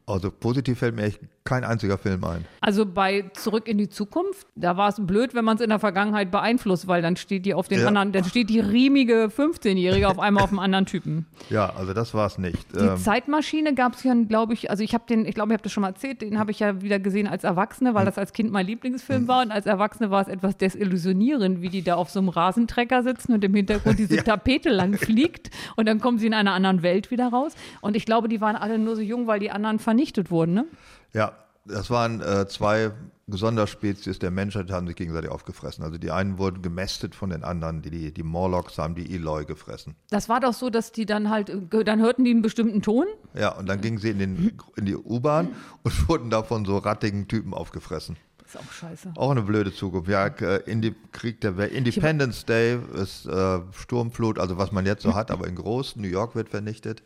Also 0.05 0.31
positiv 0.31 0.79
fällt 0.79 0.95
mir 0.95 1.03
echt 1.03 1.19
kein 1.47 1.63
einziger 1.63 1.97
Film 1.97 2.23
ein. 2.25 2.45
Also 2.61 2.85
bei 2.85 3.25
Zurück 3.33 3.67
in 3.67 3.77
die 3.77 3.89
Zukunft, 3.89 4.45
da 4.55 4.77
war 4.77 4.89
es 4.89 4.95
blöd, 4.99 5.33
wenn 5.33 5.45
man 5.45 5.55
es 5.55 5.61
in 5.63 5.69
der 5.69 5.79
Vergangenheit 5.79 6.29
beeinflusst, 6.29 6.87
weil 6.87 7.01
dann 7.01 7.15
steht 7.15 7.45
die 7.45 7.53
auf 7.53 7.67
den 7.67 7.79
Ja. 7.81 7.87
anderen, 7.87 8.11
dann 8.11 8.25
steht 8.25 8.49
die 8.49 8.59
riemige 8.59 9.29
15-Jährige 9.35 10.09
auf 10.09 10.19
einmal 10.19 10.43
auf 10.43 10.49
einem 10.49 10.59
anderen 10.59 10.85
Typen. 10.85 11.25
Ja, 11.49 11.73
also 11.77 11.93
das 11.93 12.13
war 12.13 12.27
es 12.27 12.37
nicht. 12.37 12.57
Die 12.75 12.79
Ähm, 12.83 12.97
Zeitmaschine 12.97 13.73
gab 13.73 13.93
es 13.93 14.03
ja, 14.03 14.13
glaube 14.27 14.53
ich, 14.53 14.69
also 14.69 14.83
ich 14.83 14.93
habe 14.93 15.05
den, 15.07 15.25
ich 15.25 15.33
glaube, 15.33 15.51
ich 15.51 15.53
habe 15.53 15.63
das 15.63 15.71
schon 15.71 15.81
mal 15.81 15.89
erzählt, 15.89 16.21
den 16.21 16.37
habe 16.37 16.51
ich 16.51 16.59
ja 16.59 16.81
wieder 16.81 16.99
gesehen 16.99 17.25
als 17.27 17.43
Erwachsene, 17.45 17.89
Hm. 17.91 17.95
weil 17.95 18.05
das 18.05 18.17
als 18.17 18.33
Kind 18.33 18.51
mein 18.51 18.65
Lieblingsfilm 18.67 19.27
war 19.29 19.41
und 19.43 19.51
als 19.51 19.65
Erwachsene 19.65 20.11
war 20.11 20.21
es 20.21 20.27
etwas 20.27 20.57
desillusionierend, 20.57 21.61
wie 21.61 21.69
die 21.69 21.83
da 21.83 21.95
auf 21.95 22.09
so 22.09 22.19
einem 22.19 22.29
Rasentrecker 22.29 23.03
sitzen 23.03 23.33
und 23.33 23.43
im 23.43 23.53
Hintergrund 23.53 23.97
diese 23.99 24.17
Tapete 24.23 24.69
lang 24.69 24.93
fliegt 24.97 25.49
und 25.77 25.87
dann 25.87 25.99
kommen 26.01 26.17
sie 26.17 26.27
in 26.27 26.33
einer 26.33 26.53
anderen 26.53 26.81
Welt 26.83 27.11
wieder 27.11 27.27
raus. 27.29 27.53
Und 27.81 27.95
ich 27.95 28.05
glaube, 28.05 28.27
die 28.27 28.41
waren 28.41 28.55
alle 28.55 28.77
nur 28.77 28.95
so 28.95 29.01
jung, 29.01 29.27
weil 29.27 29.39
die 29.39 29.51
anderen 29.51 29.79
vernichtet 29.79 30.31
wurden, 30.31 30.53
ne? 30.53 30.65
Ja, 31.13 31.33
das 31.65 31.89
waren 31.89 32.21
äh, 32.21 32.47
zwei 32.47 32.91
Sonderspezies 33.27 34.19
der 34.19 34.31
Menschheit, 34.31 34.69
die 34.69 34.73
haben 34.73 34.87
sich 34.87 34.95
gegenseitig 34.95 35.29
aufgefressen. 35.29 35.83
Also 35.83 35.97
die 35.97 36.11
einen 36.11 36.37
wurden 36.37 36.61
gemästet 36.61 37.13
von 37.13 37.29
den 37.29 37.43
anderen, 37.43 37.81
die, 37.81 37.89
die, 37.89 38.13
die 38.13 38.23
Morlocks 38.23 38.77
haben 38.77 38.95
die 38.95 39.13
Eloi 39.13 39.43
gefressen. 39.43 39.95
Das 40.09 40.29
war 40.29 40.39
doch 40.39 40.53
so, 40.53 40.69
dass 40.69 40.93
die 40.93 41.05
dann 41.05 41.29
halt, 41.29 41.49
äh, 41.49 41.83
dann 41.83 41.99
hörten 41.99 42.23
die 42.23 42.31
einen 42.31 42.41
bestimmten 42.41 42.81
Ton. 42.81 43.05
Ja, 43.33 43.49
und 43.49 43.67
dann 43.67 43.81
gingen 43.81 43.97
sie 43.97 44.11
in, 44.11 44.19
den, 44.19 44.57
in 44.77 44.85
die 44.85 44.95
U-Bahn 44.95 45.49
und 45.83 46.07
wurden 46.09 46.29
da 46.29 46.43
von 46.43 46.65
so 46.65 46.77
rattigen 46.77 47.27
Typen 47.27 47.53
aufgefressen. 47.53 48.15
Das 48.37 48.55
ist 48.55 48.61
auch 48.61 48.71
scheiße. 48.71 49.11
Auch 49.17 49.31
eine 49.31 49.41
blöde 49.41 49.73
Zukunft. 49.73 50.09
Ja, 50.09 50.27
äh, 50.27 50.61
in 50.65 50.81
die 50.81 50.95
Krieg 51.11 51.41
der 51.41 51.57
Welt. 51.57 51.73
Independence 51.73 52.45
Day 52.45 52.79
ist 52.95 53.25
äh, 53.25 53.59
Sturmflut, 53.73 54.39
also 54.39 54.57
was 54.57 54.71
man 54.71 54.85
jetzt 54.85 55.03
so 55.03 55.15
hat, 55.15 55.31
aber 55.31 55.47
in 55.47 55.55
groß. 55.55 55.97
New 55.97 56.07
York 56.07 56.33
wird 56.33 56.47
vernichtet. 56.47 57.03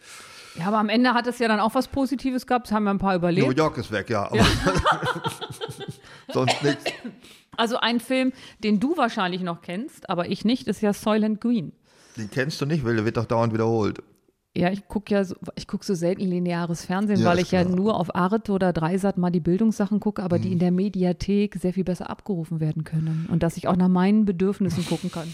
Ja, 0.59 0.65
aber 0.67 0.79
am 0.79 0.89
Ende 0.89 1.13
hat 1.13 1.27
es 1.27 1.39
ja 1.39 1.47
dann 1.47 1.59
auch 1.59 1.75
was 1.75 1.87
Positives 1.87 2.45
gehabt, 2.45 2.67
das 2.67 2.73
haben 2.73 2.83
wir 2.83 2.89
ein 2.91 2.97
paar 2.99 3.13
New 3.13 3.17
überlebt. 3.19 3.57
York 3.57 3.77
ist 3.77 3.91
weg, 3.91 4.09
ja. 4.09 4.25
Aber 4.29 4.39
sonst 6.33 6.61
nichts. 6.63 6.85
Also 7.57 7.77
ein 7.77 7.99
Film, 7.99 8.33
den 8.63 8.79
du 8.79 8.97
wahrscheinlich 8.97 9.41
noch 9.41 9.61
kennst, 9.61 10.09
aber 10.09 10.29
ich 10.29 10.45
nicht, 10.45 10.67
ist 10.67 10.81
ja 10.81 10.93
Soylent 10.93 11.41
Green. 11.41 11.73
Den 12.17 12.29
kennst 12.29 12.59
du 12.61 12.65
nicht, 12.65 12.83
weil 12.85 12.95
der 12.95 13.05
wird 13.05 13.17
doch 13.17 13.25
dauernd 13.25 13.53
wiederholt. 13.53 14.01
Ja, 14.55 14.69
ich 14.69 14.85
gucke 14.89 15.13
ja 15.13 15.23
so, 15.23 15.35
ich 15.55 15.65
guck 15.65 15.85
so 15.85 15.93
selten 15.95 16.23
lineares 16.27 16.83
Fernsehen, 16.83 17.21
Ja, 17.21 17.27
weil 17.27 17.39
ich 17.39 17.51
ja 17.51 17.63
klar. 17.63 17.73
nur 17.73 17.95
auf 17.97 18.13
Arte 18.13 18.51
oder 18.51 18.73
Dreisat 18.73 19.17
mal 19.17 19.29
die 19.29 19.39
Bildungssachen 19.39 20.01
gucke, 20.01 20.21
aber 20.21 20.37
Mhm. 20.37 20.41
die 20.41 20.51
in 20.51 20.59
der 20.59 20.71
Mediathek 20.71 21.55
sehr 21.55 21.71
viel 21.73 21.85
besser 21.85 22.09
abgerufen 22.09 22.59
werden 22.59 22.83
können 22.83 23.29
und 23.31 23.43
dass 23.43 23.55
ich 23.55 23.69
auch 23.69 23.77
nach 23.77 23.87
meinen 23.87 24.25
Bedürfnissen 24.25 24.85
gucken 24.85 25.09
kann. 25.09 25.33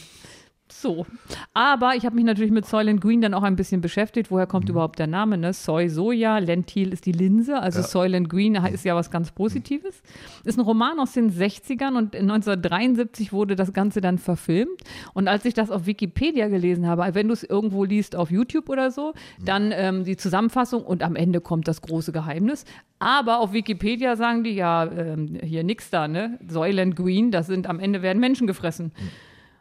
So. 0.80 1.08
Aber 1.56 1.96
ich 1.96 2.06
habe 2.06 2.16
mich 2.16 2.24
natürlich 2.24 2.52
mit 2.52 2.68
Soylent 2.68 3.02
Green 3.02 3.20
dann 3.20 3.34
auch 3.34 3.42
ein 3.42 3.56
bisschen 3.56 3.82
beschäftigt. 3.82 4.30
Woher 4.30 4.46
kommt 4.46 4.70
überhaupt 4.70 5.00
der 5.00 5.08
Name? 5.08 5.36
Ne? 5.36 5.52
Soy, 5.52 5.90
Soja, 5.90 6.38
Lentil 6.38 6.94
ist 6.94 7.08
die 7.08 7.12
Linse. 7.12 7.60
Also 7.60 7.82
Soylent 7.82 8.30
Green 8.30 8.54
ist 8.54 8.86
ja 8.86 8.96
was 8.96 9.10
ganz 9.10 9.32
Positives. 9.32 10.04
Ist 10.44 10.60
ein 10.60 10.62
Roman 10.62 11.00
aus 11.00 11.14
den 11.14 11.32
60ern 11.32 11.98
und 11.98 12.16
1973 12.16 13.34
wurde 13.34 13.56
das 13.56 13.74
Ganze 13.74 14.02
dann 14.02 14.20
verfilmt. 14.20 14.84
Und 15.16 15.28
als 15.28 15.46
ich 15.46 15.56
das 15.56 15.72
auf 15.72 15.88
Wikipedia 15.88 16.48
gelesen 16.48 16.86
habe, 16.86 17.08
wenn 17.16 17.28
du 17.28 17.34
es 17.34 17.44
irgendwo 17.44 17.84
liest 17.84 18.16
auf 18.16 18.30
YouTube 18.30 18.70
oder 18.70 18.92
so, 18.92 19.14
dann 19.44 19.72
ähm, 19.74 20.04
die 20.04 20.16
Zusammenfassung 20.16 20.84
und 20.84 21.02
am 21.02 21.16
Ende 21.16 21.42
kommt 21.42 21.68
das 21.68 21.82
große 21.82 22.12
Geheimnis. 22.12 22.66
Aber 23.00 23.40
auf 23.40 23.52
Wikipedia 23.52 24.16
sagen 24.16 24.44
die 24.44 24.52
ja, 24.52 24.86
ähm, 24.92 25.40
hier 25.42 25.64
nix 25.64 25.90
da, 25.90 26.08
ne? 26.08 26.40
Soylent 26.48 26.96
Green, 26.96 27.32
das 27.32 27.48
sind 27.48 27.68
am 27.68 27.80
Ende 27.80 28.04
werden 28.04 28.20
Menschen 28.20 28.46
gefressen. 28.46 28.92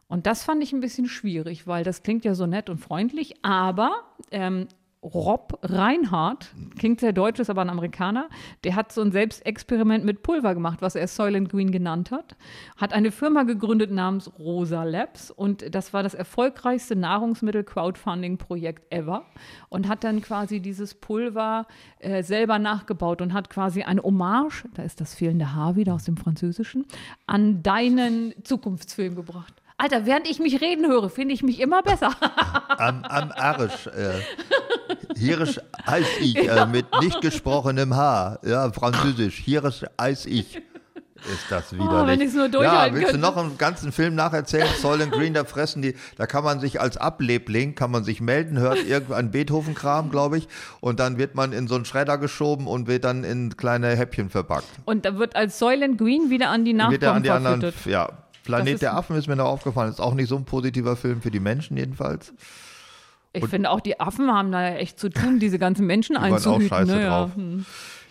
Und 0.08 0.26
das 0.26 0.44
fand 0.44 0.62
ich 0.62 0.72
ein 0.72 0.80
bisschen 0.80 1.08
schwierig, 1.08 1.66
weil 1.66 1.84
das 1.84 2.02
klingt 2.02 2.24
ja 2.24 2.34
so 2.34 2.46
nett 2.46 2.70
und 2.70 2.78
freundlich, 2.78 3.34
aber 3.42 4.04
ähm, 4.30 4.68
Rob 5.14 5.58
Reinhardt, 5.62 6.52
klingt 6.78 7.00
sehr 7.00 7.12
deutsch, 7.12 7.38
ist 7.38 7.50
aber 7.50 7.60
ein 7.60 7.70
Amerikaner, 7.70 8.28
der 8.64 8.74
hat 8.74 8.92
so 8.92 9.02
ein 9.02 9.12
Selbstexperiment 9.12 10.04
mit 10.04 10.22
Pulver 10.22 10.54
gemacht, 10.54 10.82
was 10.82 10.96
er 10.96 11.06
Soylent 11.06 11.48
Green 11.48 11.70
genannt 11.70 12.10
hat, 12.10 12.36
hat 12.76 12.92
eine 12.92 13.12
Firma 13.12 13.44
gegründet 13.44 13.90
namens 13.90 14.30
Rosa 14.38 14.82
Labs 14.84 15.30
und 15.30 15.74
das 15.74 15.92
war 15.92 16.02
das 16.02 16.14
erfolgreichste 16.14 16.96
Nahrungsmittel-Crowdfunding-Projekt 16.96 18.92
ever 18.92 19.26
und 19.68 19.88
hat 19.88 20.02
dann 20.02 20.22
quasi 20.22 20.60
dieses 20.60 20.94
Pulver 20.94 21.66
äh, 21.98 22.22
selber 22.22 22.58
nachgebaut 22.58 23.22
und 23.22 23.32
hat 23.32 23.50
quasi 23.50 23.82
eine 23.82 24.02
Hommage, 24.02 24.64
da 24.74 24.82
ist 24.82 25.00
das 25.00 25.14
fehlende 25.14 25.54
Haar 25.54 25.76
wieder 25.76 25.94
aus 25.94 26.04
dem 26.04 26.16
Französischen, 26.16 26.84
an 27.26 27.62
deinen 27.62 28.34
Zukunftsfilm 28.42 29.14
gebracht. 29.14 29.62
Alter, 29.78 30.06
während 30.06 30.26
ich 30.28 30.38
mich 30.38 30.60
reden 30.60 30.86
höre, 30.86 31.10
finde 31.10 31.34
ich 31.34 31.42
mich 31.42 31.60
immer 31.60 31.82
besser. 31.82 32.10
Am, 32.78 33.04
am 33.04 33.32
Arsch. 33.32 33.86
Äh, 33.88 34.20
Hierisch 35.16 35.60
als 35.84 36.06
ich, 36.20 36.36
äh, 36.48 36.66
mit 36.66 36.86
nicht 37.00 37.20
gesprochenem 37.20 37.94
H. 37.94 38.38
Ja, 38.44 38.70
französisch. 38.72 39.36
Hierisch 39.36 39.84
als 39.96 40.24
ich. 40.26 40.56
ist 40.56 41.46
das 41.50 41.72
widerlich. 41.72 42.06
wenn 42.06 42.20
ich's 42.20 42.34
nur 42.34 42.44
ja, 42.44 42.50
durchhalten 42.50 42.94
willst 42.96 43.08
du 43.08 43.12
könnte. 43.12 43.26
noch 43.26 43.36
einen 43.36 43.58
ganzen 43.58 43.92
Film 43.92 44.14
nacherzählen? 44.14 44.68
Soylent 44.80 45.12
Green, 45.12 45.34
da 45.34 45.44
fressen 45.44 45.82
die, 45.82 45.94
da 46.16 46.26
kann 46.26 46.44
man 46.44 46.60
sich 46.60 46.80
als 46.80 46.96
Ablebling, 46.96 47.74
kann 47.74 47.90
man 47.90 48.04
sich 48.04 48.20
melden, 48.20 48.58
hört 48.58 48.82
irgendein 48.86 49.30
Beethoven-Kram, 49.30 50.10
glaube 50.10 50.38
ich, 50.38 50.48
und 50.80 51.00
dann 51.00 51.18
wird 51.18 51.34
man 51.34 51.52
in 51.52 51.66
so 51.68 51.74
einen 51.74 51.84
Schredder 51.84 52.18
geschoben 52.18 52.66
und 52.66 52.86
wird 52.86 53.04
dann 53.04 53.24
in 53.24 53.56
kleine 53.56 53.88
Häppchen 53.96 54.30
verpackt. 54.30 54.66
Und 54.84 55.04
da 55.04 55.18
wird 55.18 55.34
als 55.36 55.58
Soylent 55.58 55.98
Green 55.98 56.30
wieder 56.30 56.50
an 56.50 56.64
die 56.64 56.72
Nachkommen 56.74 56.92
wird 56.92 57.02
er 57.02 57.12
an 57.14 57.22
die 57.22 57.30
anderen, 57.30 57.60
verfüttert. 57.60 57.92
ja. 57.92 58.08
Planet 58.46 58.80
der 58.80 58.96
Affen 58.96 59.16
ist 59.16 59.28
mir 59.28 59.36
noch 59.36 59.46
aufgefallen, 59.46 59.90
ist 59.90 60.00
auch 60.00 60.14
nicht 60.14 60.28
so 60.28 60.36
ein 60.36 60.44
positiver 60.44 60.96
Film 60.96 61.20
für 61.20 61.30
die 61.30 61.40
Menschen 61.40 61.76
jedenfalls. 61.76 62.32
Ich 63.32 63.46
finde 63.46 63.70
auch, 63.70 63.80
die 63.80 64.00
Affen 64.00 64.32
haben 64.32 64.50
da 64.50 64.62
ja 64.70 64.76
echt 64.76 64.98
zu 64.98 65.10
tun, 65.10 65.38
diese 65.38 65.58
ganzen 65.58 65.86
Menschen 65.86 66.14
Die 66.16 66.22
waren 66.22 66.32
auch 66.32 66.36
einzuhüten. 66.36 66.68
scheiße 66.68 66.92
ne? 66.92 67.02
ja. 67.02 67.08
drauf. 67.08 67.30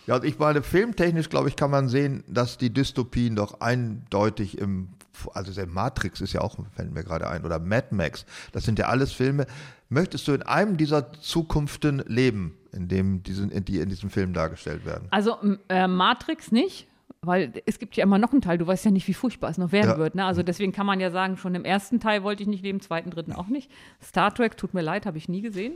Ja, 0.06 0.14
also 0.14 0.26
ich 0.26 0.38
meine, 0.38 0.62
filmtechnisch, 0.62 1.28
glaube 1.28 1.48
ich, 1.48 1.56
kann 1.56 1.70
man 1.70 1.88
sehen, 1.88 2.22
dass 2.28 2.58
die 2.58 2.72
Dystopien 2.72 3.34
doch 3.34 3.60
eindeutig 3.60 4.58
im, 4.58 4.90
also 5.34 5.52
der 5.52 5.66
Matrix 5.66 6.20
ist 6.20 6.32
ja 6.32 6.42
auch, 6.42 6.56
fällt 6.74 6.92
mir 6.92 7.02
gerade 7.02 7.28
ein, 7.28 7.44
oder 7.44 7.58
Mad 7.58 7.88
Max, 7.90 8.24
das 8.52 8.64
sind 8.64 8.78
ja 8.78 8.86
alles 8.86 9.12
Filme. 9.12 9.46
Möchtest 9.88 10.28
du 10.28 10.32
in 10.32 10.42
einem 10.42 10.76
dieser 10.76 11.12
Zukunften 11.12 12.04
leben, 12.06 12.56
in 12.72 12.88
dem 12.88 13.22
diesen, 13.22 13.50
in 13.50 13.64
die 13.64 13.80
in 13.80 13.88
diesem 13.88 14.10
Film 14.10 14.32
dargestellt 14.32 14.84
werden? 14.84 15.08
Also 15.10 15.38
äh, 15.68 15.88
Matrix 15.88 16.52
nicht, 16.52 16.86
weil 17.26 17.52
es 17.66 17.78
gibt 17.78 17.96
ja 17.96 18.04
immer 18.04 18.18
noch 18.18 18.32
einen 18.32 18.40
Teil, 18.40 18.58
du 18.58 18.66
weißt 18.66 18.84
ja 18.84 18.90
nicht, 18.90 19.06
wie 19.08 19.14
furchtbar 19.14 19.50
es 19.50 19.58
noch 19.58 19.72
werden 19.72 19.90
Ja. 19.92 19.98
wird. 19.98 20.14
Ne? 20.14 20.24
Also 20.24 20.42
deswegen 20.42 20.72
kann 20.72 20.86
man 20.86 21.00
ja 21.00 21.10
sagen, 21.10 21.36
schon 21.36 21.54
im 21.54 21.64
ersten 21.64 22.00
Teil 22.00 22.22
wollte 22.22 22.42
ich 22.42 22.48
nicht 22.48 22.62
leben, 22.62 22.78
im 22.78 22.82
zweiten, 22.82 23.10
dritten 23.10 23.32
auch 23.32 23.48
nicht. 23.48 23.70
Star 24.02 24.32
Trek, 24.34 24.56
tut 24.56 24.74
mir 24.74 24.82
leid, 24.82 25.06
habe 25.06 25.18
ich 25.18 25.28
nie 25.28 25.42
gesehen. 25.42 25.74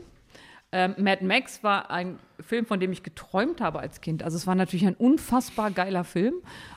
Ähm, 0.73 0.95
Mad 0.99 1.25
Max 1.25 1.65
war 1.65 1.91
ein 1.91 2.21
Film, 2.39 2.65
von 2.65 2.79
dem 2.79 2.93
ich 2.93 3.03
geträumt 3.03 3.61
habe 3.61 3.81
als 3.81 4.01
Kind. 4.01 4.23
Also 4.23 4.37
es 4.37 4.47
war 4.47 4.55
natürlich 4.55 4.87
ein 4.87 4.95
unfassbar 4.95 5.73
geiler 5.73 6.05
Film, 6.05 6.35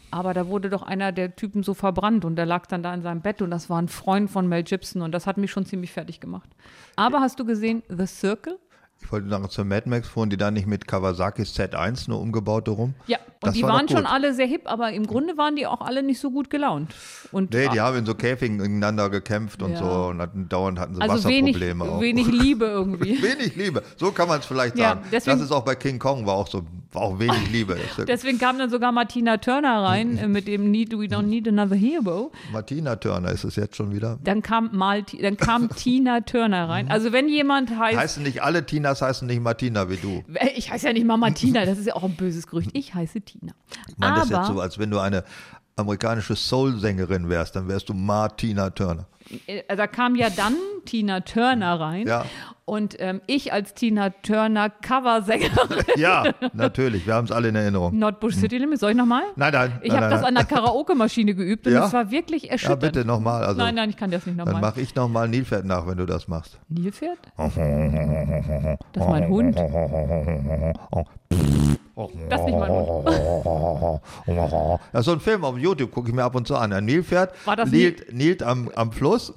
aber 0.09 0.34
da 0.34 0.47
wurde 0.47 0.71
doch 0.71 0.82
einer 0.82 1.11
der 1.11 1.36
Typen 1.36 1.61
so 1.61 1.76
verbrannt 1.76 2.26
und 2.26 2.36
der 2.36 2.47
lag 2.47 2.65
dann 2.65 2.82
da 2.82 2.91
in 2.93 3.03
seinem 3.03 3.21
Bett 3.21 3.43
und 3.43 3.51
das 3.51 3.69
war 3.69 3.80
ein 3.80 3.89
Freund 3.89 4.32
von 4.32 4.47
Mel 4.47 4.63
Gibson 4.63 5.03
und 5.03 5.11
das 5.11 5.28
hat 5.28 5.38
mich 5.38 5.51
schon 5.51 5.67
ziemlich 5.67 5.91
fertig 5.91 6.19
gemacht. 6.19 6.49
Aber 6.95 7.19
hast 7.19 7.39
du 7.39 7.45
gesehen 7.45 7.84
The 7.88 8.07
Circle? 8.07 8.57
Ich 9.03 9.11
wollte 9.11 9.29
sagen, 9.29 9.49
zur 9.49 9.65
Mad 9.65 9.87
Max 9.89 10.07
fuhren 10.07 10.29
die 10.29 10.37
da 10.37 10.49
nicht 10.51 10.65
mit 10.67 10.87
Kawasaki's 10.87 11.53
Z1 11.57 12.09
nur 12.09 12.19
umgebaute 12.21 12.71
rum? 12.71 12.93
Ja, 13.07 13.17
und 13.17 13.25
Das 13.47 13.53
die 13.53 13.61
war 13.63 13.69
waren 13.73 13.87
schon 13.89 14.05
alle 14.05 14.33
sehr 14.33 14.47
hip, 14.47 14.61
aber 14.65 14.91
im 14.91 15.05
Grunde 15.05 15.37
waren 15.37 15.55
die 15.55 15.67
auch 15.67 15.81
alle 15.81 16.01
nicht 16.03 16.19
so 16.19 16.31
gut 16.31 16.49
gelaunt. 16.49 16.93
Und 17.31 17.53
Nee, 17.53 17.67
die 17.73 17.81
haben 17.81 17.97
in 17.97 18.05
so 18.05 18.15
Käfigen 18.15 18.57
gegeneinander 18.59 19.09
gekämpft 19.09 19.61
und 19.61 19.73
Ja. 19.73 19.77
so 19.79 19.85
und 20.09 20.19
hatten 20.21 20.47
dauernd 20.49 20.79
hatten 20.79 20.95
sie 20.95 21.01
also 21.01 21.27
wenig, 21.29 21.55
Wasserprobleme 21.55 21.83
auch. 21.83 22.01
wenig 22.01 22.27
Liebe 22.27 22.65
irgendwie. 22.65 23.21
Wenig 23.23 23.55
Liebe, 23.55 23.83
so 23.97 24.11
kann 24.11 24.27
man 24.27 24.39
es 24.39 24.45
vielleicht 24.45 24.77
Ja, 24.77 24.89
sagen. 24.89 25.01
deswegen- 25.11 25.37
das 25.37 25.45
ist 25.45 25.51
auch 25.51 25.63
bei 25.65 25.75
King 25.75 25.99
Kong, 25.99 26.25
war 26.25 26.35
auch 26.35 26.47
so, 26.47 26.63
war 26.91 27.01
auch 27.03 27.19
wenig 27.19 27.37
Liebe. 27.51 27.77
Deswegen 28.07 28.37
kam 28.39 28.57
dann 28.57 28.69
sogar 28.69 28.91
Martina 28.91 29.37
Turner 29.37 29.83
rein 29.83 30.17
äh, 30.19 30.27
mit 30.27 30.47
dem 30.47 30.71
Need, 30.71 30.91
We 30.93 31.05
Don't 31.05 31.23
Need 31.23 31.47
Another 31.47 31.75
Hero. 31.75 32.31
Martina 32.51 32.95
Turner 32.95 33.31
ist 33.31 33.43
es 33.43 33.55
jetzt 33.55 33.75
schon 33.75 33.93
wieder. 33.93 34.17
Dann 34.23 34.41
kam 34.41 34.69
mal, 34.73 35.03
dann 35.21 35.37
kam 35.37 35.69
Tina 35.75 36.21
Turner 36.21 36.69
rein. 36.69 36.89
Also 36.89 37.11
wenn 37.11 37.27
jemand 37.29 37.77
heißt, 37.77 37.97
Heißen 37.97 38.23
nicht 38.23 38.43
alle 38.43 38.63
Tinas 38.93 39.01
heißen 39.01 39.27
nicht 39.27 39.41
Martina 39.41 39.89
wie 39.89 39.97
du. 39.97 40.23
ich 40.55 40.71
heiße 40.71 40.87
ja 40.87 40.93
nicht 40.93 41.05
mal 41.05 41.17
Martina, 41.17 41.65
das 41.65 41.79
ist 41.79 41.87
ja 41.87 41.95
auch 41.95 42.03
ein 42.03 42.15
böses 42.15 42.47
Gerücht. 42.47 42.69
Ich 42.73 42.93
heiße 42.93 43.21
Tina. 43.21 43.53
Ich 43.87 43.97
meine, 43.97 44.15
das 44.15 44.25
ist 44.25 44.31
jetzt 44.31 44.47
so, 44.47 44.59
als 44.59 44.77
wenn 44.77 44.91
du 44.91 44.99
eine 44.99 45.23
amerikanische 45.75 46.35
Soul-Sängerin 46.35 47.29
wärst, 47.29 47.55
dann 47.55 47.67
wärst 47.67 47.89
du 47.89 47.93
Martina 47.93 48.69
Turner. 48.69 49.07
äh, 49.47 49.75
da 49.75 49.87
kam 49.87 50.15
ja 50.15 50.29
dann 50.29 50.55
Tina 50.85 51.21
Turner 51.21 51.79
rein. 51.79 52.07
Ja. 52.07 52.25
Und 52.66 52.95
ähm, 52.99 53.20
ich 53.28 53.51
als 53.51 53.74
Tina 53.74 54.11
Turner 54.22 54.70
Coversängerin, 54.70 55.84
Ja, 55.97 56.24
natürlich, 56.53 57.05
wir 57.05 57.14
haben 57.16 57.26
es 57.26 57.32
alle 57.34 57.49
in 57.49 57.55
Erinnerung. 57.55 57.97
Nordbush 57.99 58.36
City 58.36 58.57
Limits, 58.57 58.80
soll 58.80 58.91
ich 58.91 58.97
nochmal? 58.97 59.24
Nein, 59.36 59.51
nein. 59.51 59.80
Ich 59.84 59.93
habe 59.93 60.07
das 60.09 60.24
an 60.24 60.34
der 60.36 60.45
Karaoke-Maschine 60.45 61.36
geübt 61.36 61.68
und 61.68 61.74
Ja? 61.74 61.88
es 61.88 61.93
war 61.93 62.09
wirklich 62.09 62.43
Ja, 62.43 62.51
erschütternd. 62.51 62.80
bitte 62.82 63.05
nochmal. 63.05 63.43
Also, 63.43 63.59
Nein, 63.59 63.76
nein, 63.76 63.89
ich 63.89 63.97
kann 63.97 64.11
das 64.11 64.26
nicht 64.26 64.39
Dann 64.39 64.45
nochmal. 64.45 64.61
mache 64.61 64.80
ich 64.80 64.95
nochmal 64.95 65.28
Nilpferd 65.28 65.66
nach, 65.66 65.86
wenn 65.88 65.97
du 65.97 66.05
das 66.05 66.30
machst. 66.30 66.57
Nilpferd? 66.70 67.18
Das 68.93 69.03
ist 69.03 69.09
mein 69.09 69.28
Hund. 69.28 69.57
Das 71.95 72.39
ist 72.39 72.45
nicht 72.47 72.57
mein 72.57 72.71
Hund. 72.71 73.07
Das 74.91 74.99
ist 75.01 75.05
so 75.05 75.11
ein 75.11 75.19
Film 75.19 75.45
auf 75.45 75.57
YouTube, 75.57 75.91
gucke 75.91 76.09
ich 76.09 76.15
mir 76.15 76.23
ab 76.23 76.35
und 76.35 76.47
zu 76.47 76.55
an. 76.55 76.73
Ein 76.73 76.85
Nilpferd 76.85 77.33
das 77.55 77.69
nielt, 77.69 78.11
nielt 78.11 78.41
am, 78.41 78.69
am 78.75 78.91
Fluss 78.91 79.31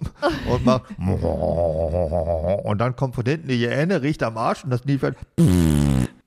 und 0.51 0.65
macht 0.65 0.85
und 2.65 2.79
dann 2.79 2.97
kommt 2.97 3.15
von 3.15 3.25
hinten 3.25 3.49
die 3.49 3.59
Hyäne, 3.59 4.01
riecht 4.01 4.23
am 4.23 4.39
Arsch 4.39 4.65
und 4.65 4.71
das 4.71 4.85
Nilpferd 4.87 5.17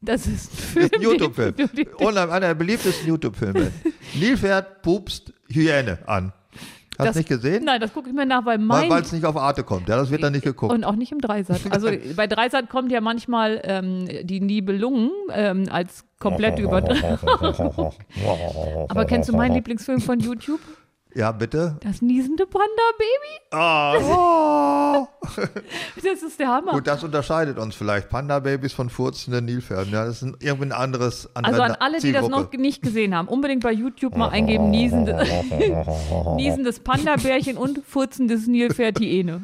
Das 0.01 0.27
ist 0.27 0.51
ein 0.51 0.57
Film. 0.57 0.85
ist 0.85 0.95
ein 0.95 1.01
YouTube-Film. 1.01 1.55
Und 1.97 2.17
einer 2.17 2.39
der 2.39 2.53
beliebtesten 2.53 3.07
YouTube-Filme. 3.07 3.71
Nilpferd 4.13 4.81
pupst 4.83 5.33
Hyäne 5.47 5.97
an. 6.05 6.31
Hast 6.99 7.07
Das- 7.07 7.13
du 7.13 7.19
nicht 7.19 7.29
gesehen? 7.29 7.63
Nein, 7.63 7.79
das 7.79 7.93
gucke 7.93 8.09
ich 8.09 8.13
mir 8.15 8.25
nach, 8.25 8.45
weil 8.45 8.59
Weil 8.59 8.89
mein. 8.89 9.01
es 9.01 9.11
nicht 9.13 9.23
auf 9.25 9.37
Arte 9.37 9.63
kommt. 9.63 9.87
Ja, 9.87 9.95
das 9.95 10.11
wird 10.11 10.21
dann 10.21 10.33
nicht 10.33 10.43
geguckt. 10.43 10.73
Und 10.73 10.83
auch 10.83 10.95
nicht 10.97 11.11
im 11.13 11.21
Dreisat. 11.21 11.61
Also 11.71 11.87
bei 12.17 12.27
Dreisat 12.27 12.69
kommt 12.69 12.91
ja 12.91 12.99
manchmal 12.99 13.61
ähm, 13.63 14.05
die 14.23 14.41
Nibelungen 14.41 15.09
ähm, 15.33 15.63
als 15.71 16.03
komplett 16.19 16.59
über. 16.59 16.83
Aber 18.89 19.05
kennst 19.05 19.29
du 19.29 19.35
meinen 19.35 19.53
Lieblingsfilm 19.53 20.01
von 20.01 20.19
YouTube? 20.19 20.59
Ja, 21.15 21.31
bitte. 21.31 21.77
Das 21.81 22.01
niesende 22.01 22.45
Panda-Baby? 22.45 23.39
Ah. 23.51 25.07
Das 26.03 26.23
ist 26.23 26.39
der 26.39 26.47
Hammer. 26.47 26.71
Gut, 26.71 26.87
das 26.87 27.03
unterscheidet 27.03 27.57
uns 27.57 27.75
vielleicht. 27.75 28.09
Panda-Babys 28.09 28.73
von 28.73 28.89
furzenden 28.89 29.45
Nilpferden. 29.45 29.93
Ja, 29.93 30.05
das 30.05 30.17
ist 30.17 30.21
ein, 30.23 30.37
irgendwie 30.39 30.67
ein 30.67 30.71
anderes 30.71 31.29
andere 31.35 31.53
Also 31.53 31.63
an 31.63 31.77
alle, 31.79 31.99
die 31.99 32.11
das 32.11 32.27
noch 32.29 32.51
nicht 32.51 32.81
gesehen 32.81 33.15
haben, 33.15 33.27
unbedingt 33.27 33.63
bei 33.63 33.71
YouTube 33.71 34.15
mal 34.17 34.29
eingeben, 34.29 34.69
niesende, 34.69 35.13
niesendes 36.35 36.79
Panda-Bärchen 36.79 37.57
und 37.57 37.81
furzendes 37.85 38.47
Nilpferd-Hyäne. 38.47 39.41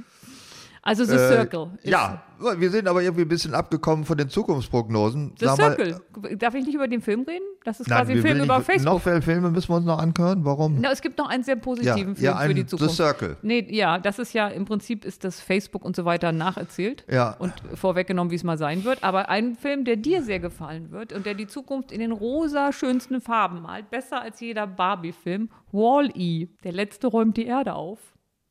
Also 0.87 1.03
The 1.03 1.15
Äh, 1.15 1.27
Circle. 1.29 1.71
Ja, 1.83 2.21
wir 2.57 2.69
sind 2.69 2.87
aber 2.87 3.01
irgendwie 3.01 3.23
ein 3.23 3.27
bisschen 3.27 3.55
abgekommen 3.55 4.05
von 4.05 4.17
den 4.19 4.29
Zukunftsprognosen. 4.29 5.33
The 5.39 5.45
Sag 5.47 5.57
mal, 5.57 5.75
Circle. 5.75 6.37
Darf 6.37 6.53
ich 6.53 6.63
nicht 6.63 6.75
über 6.75 6.87
den 6.87 7.01
Film 7.01 7.21
reden? 7.23 7.43
Das 7.63 7.79
ist 7.79 7.89
Nein, 7.89 7.97
quasi 7.99 8.11
ein 8.13 8.21
Film 8.21 8.43
über 8.43 8.57
nicht, 8.57 8.65
Facebook. 8.67 8.93
Noch 8.93 9.01
viele 9.01 9.21
Filme 9.23 9.49
müssen 9.49 9.69
wir 9.69 9.77
uns 9.77 9.85
noch 9.87 9.97
anhören. 9.97 10.45
Warum? 10.45 10.77
Na, 10.79 10.91
es 10.91 11.01
gibt 11.01 11.17
noch 11.17 11.27
einen 11.27 11.43
sehr 11.43 11.55
ja, 11.55 11.61
positiven 11.61 12.15
Film 12.15 12.25
ja, 12.25 12.33
für 12.37 12.37
ein 12.43 12.55
die 12.55 12.61
The 12.61 12.67
Zukunft. 12.67 12.95
Circle. 12.95 13.37
Nee, 13.41 13.65
ja, 13.71 13.97
das 13.97 14.19
ist 14.19 14.33
ja 14.33 14.47
im 14.47 14.65
Prinzip 14.65 15.05
ist 15.05 15.23
das 15.23 15.39
Facebook 15.41 15.83
und 15.83 15.95
so 15.95 16.05
weiter 16.05 16.31
nacherzählt 16.31 17.03
Ja. 17.09 17.31
und 17.39 17.51
vorweggenommen, 17.73 18.29
wie 18.29 18.35
es 18.35 18.43
mal 18.43 18.59
sein 18.59 18.83
wird. 18.83 19.03
Aber 19.03 19.29
ein 19.29 19.55
Film, 19.55 19.85
der 19.85 19.95
dir 19.95 20.21
sehr 20.21 20.39
gefallen 20.39 20.91
wird 20.91 21.13
und 21.13 21.25
der 21.25 21.33
die 21.33 21.47
Zukunft 21.47 21.91
in 21.91 21.99
den 21.99 22.11
rosa 22.11 22.71
schönsten 22.71 23.21
Farben 23.21 23.63
malt, 23.63 23.89
besser 23.89 24.21
als 24.21 24.39
jeder 24.39 24.67
Barbie-Film, 24.67 25.49
Wall-E. 25.71 26.47
Der 26.63 26.71
letzte 26.73 27.07
räumt 27.07 27.37
die 27.37 27.45
Erde 27.47 27.73
auf. 27.73 27.99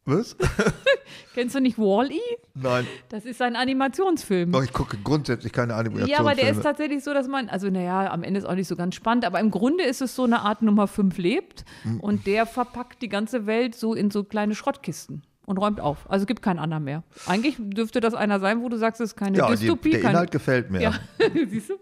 Was? 0.06 0.36
Kennst 1.34 1.54
du 1.54 1.60
nicht 1.60 1.78
Wall-E? 1.78 2.20
Nein. 2.54 2.86
Das 3.08 3.24
ist 3.24 3.40
ein 3.40 3.56
Animationsfilm. 3.56 4.52
Doch, 4.52 4.62
ich 4.62 4.72
gucke 4.72 4.98
grundsätzlich 5.02 5.52
keine 5.52 5.74
Animationsfilme. 5.74 6.12
Ja, 6.12 6.18
aber 6.20 6.34
der 6.40 6.50
ist 6.50 6.62
tatsächlich 6.62 7.02
so, 7.02 7.14
dass 7.14 7.26
man, 7.26 7.48
also 7.48 7.70
naja, 7.70 8.10
am 8.12 8.22
Ende 8.22 8.38
ist 8.38 8.44
auch 8.46 8.54
nicht 8.54 8.68
so 8.68 8.76
ganz 8.76 8.94
spannend, 8.94 9.24
aber 9.24 9.40
im 9.40 9.50
Grunde 9.50 9.84
ist 9.84 10.02
es 10.02 10.14
so 10.14 10.24
eine 10.24 10.40
Art 10.40 10.62
Nummer 10.62 10.86
5 10.86 11.16
lebt 11.18 11.64
Hm. 11.82 12.00
und 12.00 12.26
der 12.26 12.46
verpackt 12.46 13.00
die 13.02 13.08
ganze 13.08 13.46
Welt 13.46 13.74
so 13.74 13.94
in 13.94 14.10
so 14.10 14.24
kleine 14.24 14.54
Schrottkisten 14.54 15.22
und 15.46 15.58
räumt 15.58 15.80
auf. 15.80 16.08
Also 16.10 16.26
gibt 16.26 16.42
keinen 16.42 16.58
anderen 16.58 16.84
mehr. 16.84 17.02
Eigentlich 17.26 17.56
dürfte 17.58 18.00
das 18.00 18.14
einer 18.14 18.40
sein, 18.40 18.62
wo 18.62 18.68
du 18.68 18.76
sagst, 18.76 19.00
es 19.00 19.10
ist 19.12 19.16
keine 19.16 19.38
ja, 19.38 19.46
die, 19.46 19.56
Dystopie. 19.56 19.90
der 19.90 20.00
keine, 20.00 20.12
Inhalt 20.12 20.30
gefällt 20.30 20.70
mir. 20.70 20.80
ja, 20.82 20.92
siehst 21.48 21.70
du? 21.70 21.74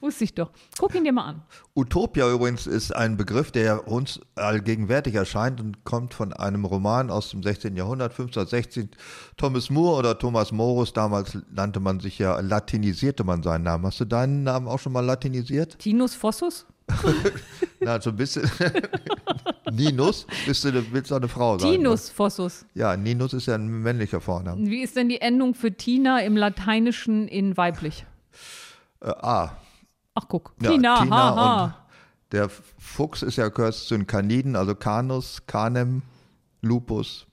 Wusste 0.00 0.24
ich 0.24 0.34
doch. 0.34 0.50
Guck 0.78 0.94
ihn 0.94 1.04
dir 1.04 1.12
mal 1.12 1.24
an. 1.24 1.42
Utopia 1.74 2.30
übrigens 2.32 2.66
ist 2.66 2.94
ein 2.94 3.16
Begriff, 3.16 3.50
der 3.50 3.88
uns 3.88 4.20
allgegenwärtig 4.34 5.14
erscheint 5.14 5.60
und 5.60 5.84
kommt 5.84 6.14
von 6.14 6.32
einem 6.32 6.64
Roman 6.64 7.10
aus 7.10 7.30
dem 7.30 7.42
16. 7.42 7.76
Jahrhundert, 7.76 8.12
1516. 8.12 8.90
Thomas 9.36 9.70
Moore 9.70 9.98
oder 9.98 10.18
Thomas 10.18 10.52
Morus, 10.52 10.92
damals 10.92 11.38
nannte 11.50 11.80
man 11.80 12.00
sich 12.00 12.18
ja, 12.18 12.40
latinisierte 12.40 13.24
man 13.24 13.42
seinen 13.42 13.64
Namen. 13.64 13.86
Hast 13.86 14.00
du 14.00 14.04
deinen 14.04 14.42
Namen 14.42 14.68
auch 14.68 14.78
schon 14.78 14.92
mal 14.92 15.04
latinisiert? 15.04 15.78
Tinus 15.78 16.14
Fossus? 16.14 16.66
Na, 17.80 18.00
so 18.00 18.10
ein 18.10 18.16
bisschen. 18.16 18.50
Ninus, 19.70 20.26
bist 20.46 20.64
du, 20.64 20.92
willst 20.92 21.10
du 21.10 21.14
eine 21.16 21.28
Frau 21.28 21.58
sein? 21.58 21.72
Tinus 21.72 22.08
Fossus. 22.08 22.64
Ja, 22.74 22.96
Ninus 22.96 23.34
ist 23.34 23.46
ja 23.46 23.54
ein 23.54 23.68
männlicher 23.68 24.20
Vorname. 24.20 24.66
Wie 24.66 24.82
ist 24.82 24.96
denn 24.96 25.08
die 25.08 25.20
Endung 25.20 25.54
für 25.54 25.72
Tina 25.72 26.20
im 26.20 26.36
Lateinischen 26.36 27.28
in 27.28 27.56
weiblich? 27.56 28.06
Äh, 29.00 29.10
A. 29.10 29.56
Ach 30.20 30.26
guck, 30.28 30.52
Ja, 30.62 30.70
Tina, 30.70 31.02
Tina 31.02 31.16
haha. 31.16 31.64
und 31.64 31.74
der 32.32 32.48
Fuchs 32.78 33.22
ist 33.22 33.36
ja 33.36 33.48
gehört 33.48 33.74
zu 33.74 33.96
den 33.96 34.06
Kaniden, 34.06 34.56
also 34.56 34.74
Canus, 34.74 35.42
Canem, 35.46 36.02
Lupus. 36.62 37.26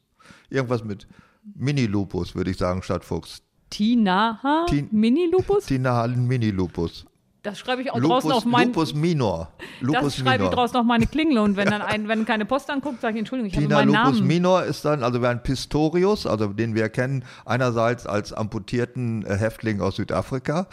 Irgendwas 0.50 0.84
mit 0.84 1.08
Mini-Lupus, 1.56 2.36
würde 2.36 2.52
ich 2.52 2.58
sagen, 2.58 2.82
statt 2.84 3.04
Fuchs. 3.04 3.42
Tina, 3.70 4.40
ha? 4.44 4.66
Tin- 4.70 4.88
Mini-Lupus? 4.92 5.66
Tina 5.66 5.96
hat 5.98 6.12
einen 6.12 6.28
Mini-Lupus. 6.28 7.06
Das 7.44 7.60
schreibe 7.60 7.84
ich 7.84 7.92
auch 7.92 8.00
draußen 8.00 8.30
Lupus, 8.30 8.32
auf 8.32 8.46
meinen. 8.46 8.70
Lupus 8.70 8.96
minor. 8.96 9.52
Lupus 9.80 10.02
das 10.02 10.16
schreibe 10.18 10.36
ich 10.36 10.50
minor. 10.50 10.52
draußen 10.56 10.78
auf 10.78 10.86
meine 10.86 11.06
Klingel 11.06 11.38
und 11.38 11.56
wenn 11.58 11.68
dann 11.70 11.82
ein, 11.84 12.08
wenn 12.08 12.26
keine 12.26 12.46
Post 12.46 12.72
anguckt, 12.72 13.02
sage 13.02 13.14
ich 13.16 13.20
Entschuldigung, 13.20 13.52
ich 13.52 13.56
Tina 13.56 13.76
habe 13.78 13.86
meinen 13.92 14.04
lupus 14.04 14.18
Namen. 14.20 14.28
minor 14.28 14.64
ist 14.64 14.84
dann, 14.84 15.04
also 15.04 15.22
wer 15.22 15.30
ein 15.30 15.44
Pistorius, 15.44 16.26
also 16.26 16.48
den 16.48 16.74
wir 16.74 16.90
kennen, 16.90 17.24
einerseits 17.46 18.08
als 18.08 18.34
amputierten 18.34 19.24
äh, 19.28 19.36
Häftling 19.38 19.80
aus 19.80 19.98
Südafrika 19.98 20.66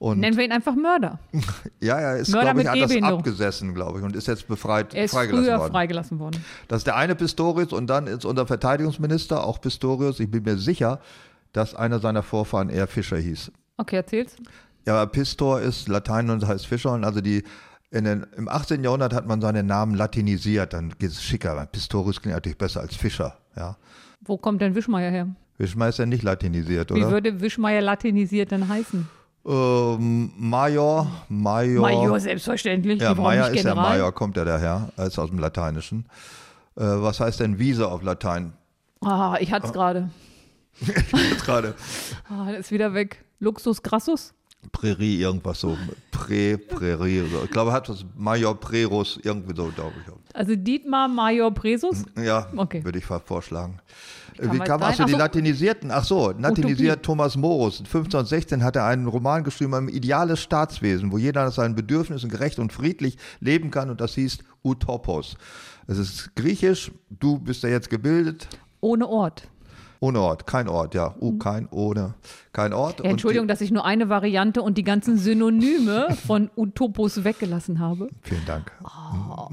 Und 0.00 0.18
Nennen 0.18 0.34
wir 0.38 0.44
ihn 0.46 0.50
einfach 0.52 0.74
Mörder. 0.74 1.18
ja, 1.80 1.98
er 2.00 2.16
ist, 2.16 2.30
Mörder 2.30 2.54
glaube 2.54 2.60
ich, 2.62 2.66
das 2.66 2.74
Gehbehinderung. 2.74 3.18
abgesessen, 3.18 3.74
glaube 3.74 3.98
ich, 3.98 4.04
und 4.04 4.16
ist 4.16 4.28
jetzt 4.28 4.48
befreit, 4.48 4.94
Er 4.94 5.04
ist 5.04 5.10
freigelassen 5.10 5.44
früher 5.44 5.58
worden. 5.58 5.72
freigelassen 5.72 6.18
worden. 6.18 6.44
Das 6.68 6.78
ist 6.78 6.86
der 6.86 6.96
eine 6.96 7.14
Pistorius 7.14 7.70
und 7.74 7.86
dann 7.86 8.06
ist 8.06 8.24
unser 8.24 8.46
Verteidigungsminister, 8.46 9.44
auch 9.44 9.60
Pistorius. 9.60 10.18
Ich 10.18 10.30
bin 10.30 10.42
mir 10.42 10.56
sicher, 10.56 11.00
dass 11.52 11.74
einer 11.74 11.98
seiner 11.98 12.22
Vorfahren 12.22 12.70
eher 12.70 12.86
Fischer 12.86 13.18
hieß. 13.18 13.52
Okay, 13.76 13.96
erzähl's. 13.96 14.36
Ja, 14.86 15.04
Pistor 15.04 15.60
ist 15.60 15.86
Latein 15.86 16.30
und 16.30 16.46
heißt 16.48 16.66
Fischer 16.66 16.92
und 16.94 17.04
also 17.04 17.20
die 17.20 17.44
in 17.90 18.04
den, 18.04 18.24
im 18.38 18.48
18. 18.48 18.82
Jahrhundert 18.82 19.12
hat 19.12 19.26
man 19.26 19.42
seinen 19.42 19.66
Namen 19.66 19.94
latinisiert, 19.94 20.72
dann 20.72 20.94
geht 20.98 21.10
es 21.10 21.22
schicker. 21.22 21.66
Pistorius 21.70 22.22
klingt 22.22 22.34
natürlich 22.36 22.56
besser 22.56 22.80
als 22.80 22.96
Fischer, 22.96 23.36
ja. 23.54 23.76
Wo 24.22 24.38
kommt 24.38 24.62
denn 24.62 24.74
Wischmeier 24.74 25.10
her? 25.10 25.28
Wischmeier 25.58 25.90
ist 25.90 25.98
ja 25.98 26.06
nicht 26.06 26.22
latinisiert, 26.22 26.88
Wie 26.90 27.00
oder? 27.02 27.10
würde 27.10 27.40
Wischmeier 27.42 27.82
latinisiert 27.82 28.50
denn 28.52 28.66
heißen? 28.66 29.06
Ähm, 29.46 30.32
Major, 30.36 31.10
Major. 31.28 31.80
Major, 31.80 32.20
selbstverständlich. 32.20 33.00
Ja, 33.00 33.14
Major 33.14 33.48
ist 33.48 33.64
ja? 33.64 33.74
Major, 33.74 34.12
kommt 34.12 34.36
ja 34.36 34.44
daher, 34.44 34.90
er 34.96 35.06
ist 35.06 35.18
aus 35.18 35.30
dem 35.30 35.38
Lateinischen. 35.38 36.04
Äh, 36.76 36.82
was 36.82 37.20
heißt 37.20 37.40
denn 37.40 37.58
Wiese 37.58 37.88
auf 37.88 38.02
Latein? 38.02 38.52
Ah, 39.00 39.36
ich 39.40 39.50
hatte 39.52 39.66
es 39.66 39.72
gerade. 39.72 40.10
Jetzt 40.80 41.44
gerade 41.44 41.74
Ah, 42.28 42.50
ist 42.50 42.70
wieder 42.70 42.94
weg. 42.94 43.24
Luxus 43.38 43.82
Grassus? 43.82 44.34
Prärie, 44.72 45.18
irgendwas 45.20 45.60
so. 45.60 45.76
Prä, 46.10 46.58
Prärie. 46.58 47.26
So. 47.30 47.42
Ich 47.44 47.50
glaube, 47.50 47.70
er 47.70 47.74
hat 47.74 47.88
was 47.88 48.04
Major 48.14 48.54
Prerus, 48.54 49.18
irgendwie 49.22 49.56
so, 49.56 49.72
glaube 49.74 49.94
ich. 50.06 50.36
Also 50.36 50.54
Dietmar 50.54 51.08
Major 51.08 51.50
Presus? 51.52 52.04
Ja, 52.22 52.46
Okay. 52.54 52.84
würde 52.84 52.98
ich 52.98 53.04
vorschlagen. 53.06 53.80
Wie 54.40 54.46
kam 54.46 54.52
Wie 54.52 54.58
kam 54.58 54.82
achso, 54.82 55.04
die. 55.04 55.12
Latinisierten? 55.12 55.90
Ach 55.90 56.04
so, 56.04 56.32
latinisiert 56.32 57.02
Thomas 57.02 57.36
Morus. 57.36 57.80
1516 57.80 58.64
hat 58.64 58.76
er 58.76 58.86
einen 58.86 59.06
Roman 59.06 59.44
geschrieben, 59.44 59.74
ein 59.74 59.88
ideales 59.88 60.40
Staatswesen, 60.40 61.12
wo 61.12 61.18
jeder 61.18 61.44
nach 61.44 61.52
seinen 61.52 61.74
Bedürfnissen 61.74 62.30
gerecht 62.30 62.58
und 62.58 62.72
friedlich 62.72 63.18
leben 63.40 63.70
kann 63.70 63.90
und 63.90 64.00
das 64.00 64.14
hieß 64.14 64.38
Utopos. 64.64 65.36
Es 65.86 65.98
ist 65.98 66.34
griechisch, 66.36 66.90
du 67.10 67.38
bist 67.38 67.62
ja 67.62 67.68
jetzt 67.68 67.90
gebildet. 67.90 68.48
Ohne 68.80 69.08
Ort. 69.08 69.48
Ohne 70.02 70.20
Ort, 70.20 70.46
kein 70.46 70.66
Ort, 70.66 70.94
ja. 70.94 71.14
U, 71.20 71.36
kein, 71.36 71.68
ohne, 71.70 72.14
kein 72.54 72.72
Ort. 72.72 73.00
Ja, 73.04 73.10
Entschuldigung, 73.10 73.46
dass 73.48 73.60
ich 73.60 73.70
nur 73.70 73.84
eine 73.84 74.08
Variante 74.08 74.62
und 74.62 74.78
die 74.78 74.82
ganzen 74.82 75.18
Synonyme 75.18 76.16
von 76.26 76.50
Utopus 76.56 77.22
weggelassen 77.22 77.80
habe. 77.80 78.08
Die, 78.24 78.30
vielen 78.30 78.46
Dank. 78.46 78.72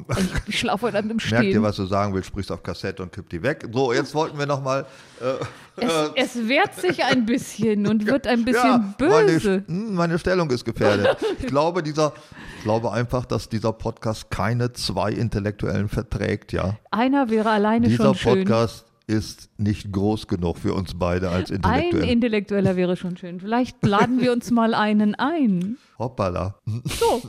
Ich, 0.10 0.50
ich 0.54 0.60
schlafe 0.60 0.86
heute 0.88 1.00
Abend 1.00 1.12
im 1.12 1.18
Merk 1.18 1.42
dir, 1.44 1.50
Stehen. 1.52 1.64
was 1.64 1.76
du 1.76 1.86
sagen 1.86 2.14
willst, 2.14 2.30
sprichst 2.30 2.50
auf 2.52 2.64
Kassette 2.64 3.04
und 3.04 3.12
kipp 3.12 3.30
die 3.30 3.44
weg. 3.44 3.68
So, 3.74 3.92
jetzt 3.92 4.16
wollten 4.16 4.40
wir 4.40 4.46
nochmal. 4.46 4.86
Äh, 5.20 5.84
Es, 6.16 6.36
es 6.36 6.48
wehrt 6.48 6.74
sich 6.76 7.04
ein 7.04 7.26
bisschen 7.26 7.86
und 7.86 8.06
wird 8.06 8.26
ein 8.26 8.46
bisschen 8.46 8.96
Meine, 9.00 9.26
böse. 9.28 9.64
hm, 9.68 9.94
meine 9.96 10.18
Stellung 10.18 10.50
ist 10.50 10.64
gefährdet. 10.64 11.18
Ich 11.40 11.48
glaube, 11.48 11.84
dieser, 11.84 12.14
ich 12.58 12.64
glaube 12.64 12.92
einfach, 12.94 13.26
dass 13.26 13.50
dieser 13.50 13.74
Podcast 13.74 14.32
keine 14.32 14.72
zwei 14.72 15.12
Intellektuellen 15.12 15.90
verträgt, 15.90 16.54
ja. 16.54 16.78
Einer 16.90 17.30
wäre 17.30 17.50
alleine 17.52 17.90
Dieser 17.90 18.06
schon 18.06 18.16
schön. 18.16 18.46
Podcast 18.46 18.86
ist 19.08 19.50
nicht 19.58 19.94
groß 19.94 20.28
genug 20.28 20.58
für 20.58 20.74
uns 20.74 20.94
beide 20.94 21.30
als 21.30 21.50
Ein 21.50 21.56
Intellektuelle. 21.56 22.12
Intellektueller 22.12 22.76
wäre 22.76 22.98
schon 22.98 23.16
schön. 23.16 23.40
Vielleicht 23.40 23.84
laden 23.86 24.22
wir 24.22 24.34
uns 24.34 24.52
mal 24.52 24.74
einen 24.74 25.16
ein. 25.16 25.78
Hoppala. 25.98 26.56
So, 26.66 27.22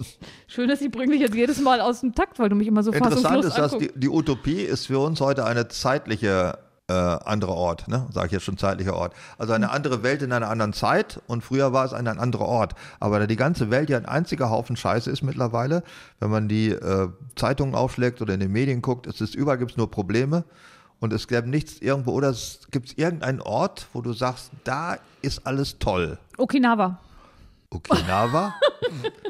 schön, 0.48 0.68
dass 0.68 0.80
ich 0.80 0.90
bringe 0.90 1.12
dich 1.12 1.20
jetzt 1.20 1.36
jedes 1.36 1.60
Mal 1.60 1.80
aus 1.80 2.00
dem 2.00 2.14
Takt, 2.14 2.40
weil 2.40 2.48
du 2.48 2.56
mich 2.56 2.66
immer 2.66 2.82
so 2.82 2.90
Interessant 2.90 3.44
ist, 3.44 3.56
dass 3.56 3.78
die, 3.78 3.90
die 3.94 4.08
Utopie 4.08 4.60
ist 4.60 4.86
für 4.86 4.98
uns 4.98 5.20
heute 5.20 5.44
eine 5.44 5.68
zeitliche 5.68 6.58
äh, 6.88 6.92
andere 6.92 7.52
Ort, 7.52 7.86
ne? 7.86 8.06
Sage 8.10 8.26
ich 8.26 8.32
jetzt 8.32 8.44
schon 8.44 8.58
zeitlicher 8.58 8.96
Ort. 8.96 9.14
Also 9.36 9.52
eine 9.52 9.70
andere 9.70 10.02
Welt 10.02 10.22
in 10.22 10.32
einer 10.32 10.48
anderen 10.48 10.72
Zeit 10.72 11.20
und 11.28 11.44
früher 11.44 11.72
war 11.72 11.84
es 11.84 11.92
ein, 11.92 12.08
ein 12.08 12.18
anderer 12.18 12.46
Ort. 12.46 12.74
Aber 12.98 13.20
da 13.20 13.26
die 13.26 13.36
ganze 13.36 13.70
Welt 13.70 13.88
ja 13.88 13.98
ein 13.98 14.06
einziger 14.06 14.50
Haufen 14.50 14.74
Scheiße 14.74 15.10
ist 15.10 15.22
mittlerweile, 15.22 15.84
wenn 16.18 16.30
man 16.30 16.48
die 16.48 16.70
äh, 16.70 17.08
Zeitungen 17.36 17.76
aufschlägt 17.76 18.20
oder 18.20 18.34
in 18.34 18.40
den 18.40 18.50
Medien 18.52 18.82
guckt, 18.82 19.06
es 19.06 19.20
ist 19.20 19.36
überall 19.36 19.58
gibt 19.58 19.72
es 19.72 19.76
nur 19.76 19.90
Probleme 19.90 20.44
und 21.00 21.12
es 21.12 21.28
gäbe 21.28 21.48
nichts 21.48 21.80
irgendwo 21.80 22.12
oder 22.12 22.30
es 22.30 22.60
gibt 22.70 22.98
irgendeinen 22.98 23.40
Ort, 23.40 23.86
wo 23.92 24.00
du 24.00 24.12
sagst, 24.12 24.50
da 24.64 24.98
ist 25.22 25.46
alles 25.46 25.78
toll. 25.78 26.18
Okinawa. 26.36 26.98
Okinawa? 27.70 28.54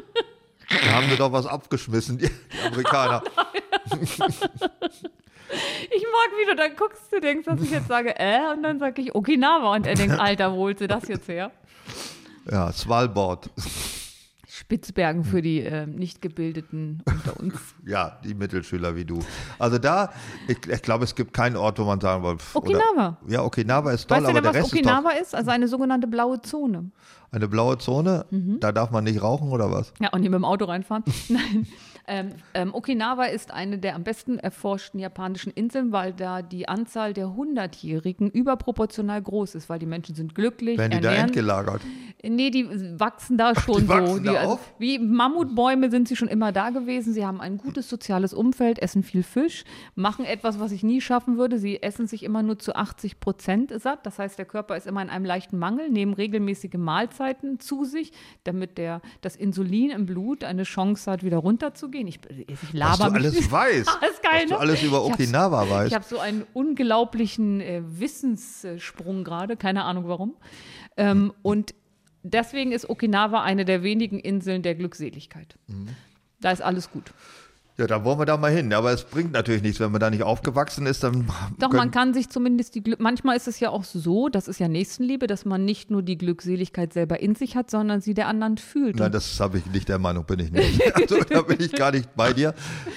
da 0.69 0.91
haben 0.91 1.09
wir 1.09 1.17
doch 1.17 1.31
was 1.31 1.45
abgeschmissen, 1.45 2.17
die, 2.17 2.27
die 2.27 2.67
Amerikaner. 2.67 3.23
Ich 5.51 6.03
mag, 6.03 6.39
wie 6.39 6.45
du 6.45 6.55
dann 6.55 6.75
guckst, 6.75 7.11
du 7.11 7.19
denkst, 7.19 7.45
dass 7.45 7.59
ich 7.61 7.71
jetzt 7.71 7.87
sage, 7.87 8.13
äh, 8.19 8.53
und 8.53 8.61
dann 8.61 8.77
sage 8.77 9.01
ich 9.01 9.15
Okinawa 9.15 9.75
und 9.75 9.87
er 9.87 9.95
denkt, 9.95 10.19
Alter, 10.19 10.53
wo 10.53 10.57
holst 10.57 10.81
du 10.81 10.87
das 10.87 11.07
jetzt 11.07 11.27
her? 11.27 11.51
Ja, 12.49 12.71
Svalbard. 12.71 13.49
Spitzbergen 14.69 15.23
für 15.23 15.41
die 15.41 15.61
äh, 15.61 15.87
nicht 15.87 16.21
gebildeten 16.21 17.01
unter 17.05 17.39
uns. 17.39 17.55
Ja, 17.87 18.19
die 18.23 18.35
Mittelschüler 18.35 18.95
wie 18.95 19.03
du. 19.03 19.17
Also 19.57 19.79
da, 19.79 20.11
ich, 20.47 20.59
ich 20.67 20.81
glaube, 20.83 21.05
es 21.05 21.15
gibt 21.15 21.33
keinen 21.33 21.55
Ort, 21.55 21.79
wo 21.79 21.85
man 21.85 21.99
sagen 21.99 22.23
will. 22.23 22.37
pff, 22.37 22.55
Okinawa. 22.55 23.17
Oder, 23.23 23.31
ja, 23.31 23.41
Okinawa 23.43 23.91
ist 23.93 24.07
toll, 24.07 24.17
weißt 24.17 24.25
du 24.25 24.29
aber 24.29 24.41
denn, 24.41 24.43
der 24.43 24.61
was 24.61 24.71
Rest 24.71 24.73
Okinawa 24.73 25.09
ist 25.11 25.21
ist? 25.21 25.35
Also 25.35 25.49
eine 25.49 25.67
sogenannte 25.67 26.05
blaue 26.05 26.39
Zone. 26.43 26.91
eine 27.31 27.47
blaue 27.47 27.79
Zone. 27.79 28.27
Mhm. 28.29 28.59
Da 28.59 28.71
darf 28.71 28.91
man 28.91 29.05
nicht 29.05 29.23
rauchen 29.23 29.49
oder 29.49 29.71
was? 29.71 29.91
Ja, 29.99 30.09
und 30.09 30.21
nicht 30.21 30.29
mit 30.29 30.37
dem 30.37 30.45
Auto 30.45 30.65
reinfahren. 30.65 31.03
Nein. 31.29 31.65
Ähm, 32.09 32.31
ähm, 32.55 32.73
Okinawa 32.73 33.25
ist 33.25 33.51
eine 33.51 33.77
der 33.77 33.95
am 33.95 34.03
besten 34.03 34.39
erforschten 34.39 34.99
japanischen 34.99 35.51
Inseln, 35.51 35.91
weil 35.91 36.11
da 36.11 36.41
die 36.41 36.67
Anzahl 36.67 37.13
der 37.13 37.35
Hundertjährigen 37.35 38.31
überproportional 38.31 39.21
groß 39.21 39.53
ist, 39.53 39.69
weil 39.69 39.77
die 39.77 39.85
Menschen 39.85 40.15
sind 40.15 40.33
glücklich, 40.33 40.79
Werden 40.79 40.91
die 40.91 41.01
da 41.01 41.09
ernähren. 41.09 41.27
entgelagert? 41.27 41.81
Nee, 42.21 42.49
die 42.49 42.67
wachsen 42.99 43.37
da 43.37 43.55
schon 43.55 43.87
wachsen 43.87 44.17
so. 44.17 44.23
da 44.23 44.33
also, 44.33 44.53
auf? 44.53 44.73
Wie 44.77 44.99
Mammutbäume 44.99 45.89
sind 45.89 46.07
sie 46.09 46.17
schon 46.17 46.27
immer 46.27 46.51
da 46.51 46.69
gewesen. 46.71 47.13
Sie 47.13 47.25
haben 47.25 47.39
ein 47.39 47.57
gutes 47.57 47.87
soziales 47.87 48.33
Umfeld, 48.33 48.79
essen 48.79 49.03
viel 49.03 49.23
Fisch, 49.23 49.63
machen 49.95 50.25
etwas, 50.25 50.59
was 50.59 50.73
ich 50.73 50.83
nie 50.83 50.99
schaffen 50.99 51.37
würde. 51.37 51.59
Sie 51.59 51.81
essen 51.81 52.07
sich 52.07 52.23
immer 52.23 52.43
nur 52.43 52.59
zu 52.59 52.75
80 52.75 53.21
Prozent 53.21 53.71
satt. 53.79 54.05
Das 54.05 54.19
heißt, 54.19 54.37
der 54.37 54.45
Körper 54.45 54.75
ist 54.75 54.85
immer 54.85 55.01
in 55.01 55.09
einem 55.09 55.23
leichten 55.23 55.57
Mangel, 55.57 55.89
nehmen 55.89 56.13
regelmäßige 56.13 56.73
Mahlzeiten 56.73 57.59
zu 57.59 57.85
sich, 57.85 58.11
damit 58.43 58.77
der, 58.77 59.01
das 59.21 59.37
Insulin 59.37 59.91
im 59.91 60.05
Blut 60.05 60.43
eine 60.43 60.63
Chance 60.63 61.09
hat, 61.09 61.23
wieder 61.23 61.37
runterzugehen. 61.37 61.98
Ich, 62.07 62.19
ich 62.47 62.57
Was 62.61 62.73
laber 62.73 63.05
du 63.05 63.11
mich 63.11 63.25
alles 63.25 63.51
weißt. 63.51 63.89
Alles 64.01 64.21
geil, 64.21 64.41
was 64.43 64.43
du 64.45 64.53
ne? 64.53 64.59
alles 64.59 64.83
über 64.83 65.05
Ich 65.05 65.13
Okinawa 65.13 65.63
ich 65.63 65.69
weißt. 65.69 65.95
habe 65.95 66.05
so 66.05 66.19
einen 66.19 66.45
unglaublichen 66.53 67.61
äh, 67.61 67.81
Wissenssprung 67.85 69.23
gerade, 69.23 69.57
keine 69.57 69.83
Ahnung 69.83 70.07
warum. 70.07 70.35
Ähm, 70.97 71.33
und 71.41 71.73
deswegen 72.23 72.71
ist 72.71 72.89
Okinawa 72.89 73.41
eine 73.43 73.65
der 73.65 73.83
wenigen 73.83 74.19
Inseln 74.19 74.61
der 74.61 74.75
Glückseligkeit. 74.75 75.55
Mhm. 75.67 75.89
Da 76.41 76.51
ist 76.51 76.61
alles 76.61 76.91
gut. 76.91 77.11
Ja, 77.79 77.87
da 77.87 78.03
wollen 78.03 78.19
wir 78.19 78.25
da 78.25 78.35
mal 78.37 78.51
hin. 78.51 78.73
Aber 78.73 78.91
es 78.91 79.05
bringt 79.05 79.31
natürlich 79.31 79.61
nichts, 79.61 79.79
wenn 79.79 79.91
man 79.91 80.01
da 80.01 80.09
nicht 80.09 80.23
aufgewachsen 80.23 80.85
ist. 80.85 81.01
Dann 81.03 81.25
Doch, 81.59 81.71
man 81.71 81.91
kann 81.91 82.13
sich 82.13 82.29
zumindest 82.29 82.75
die 82.75 82.83
Glück. 82.83 82.99
Manchmal 82.99 83.37
ist 83.37 83.47
es 83.47 83.59
ja 83.61 83.69
auch 83.69 83.85
so, 83.85 84.27
das 84.27 84.47
ist 84.49 84.59
ja 84.59 84.67
Nächstenliebe, 84.67 85.27
dass 85.27 85.45
man 85.45 85.63
nicht 85.63 85.89
nur 85.89 86.03
die 86.03 86.17
Glückseligkeit 86.17 86.91
selber 86.91 87.21
in 87.21 87.35
sich 87.35 87.55
hat, 87.55 87.71
sondern 87.71 88.01
sie 88.01 88.13
der 88.13 88.27
anderen 88.27 88.57
fühlt. 88.57 88.97
Nein, 88.97 89.11
das 89.13 89.39
habe 89.39 89.57
ich 89.59 89.65
nicht, 89.67 89.87
der 89.87 89.97
Meinung 89.97 90.25
bin 90.25 90.39
ich 90.39 90.51
nicht. 90.51 90.81
Also 90.99 91.19
da 91.23 91.41
bin 91.41 91.57
ich 91.61 91.71
gar 91.71 91.91
nicht 91.91 92.13
bei 92.15 92.33
dir. 92.33 92.53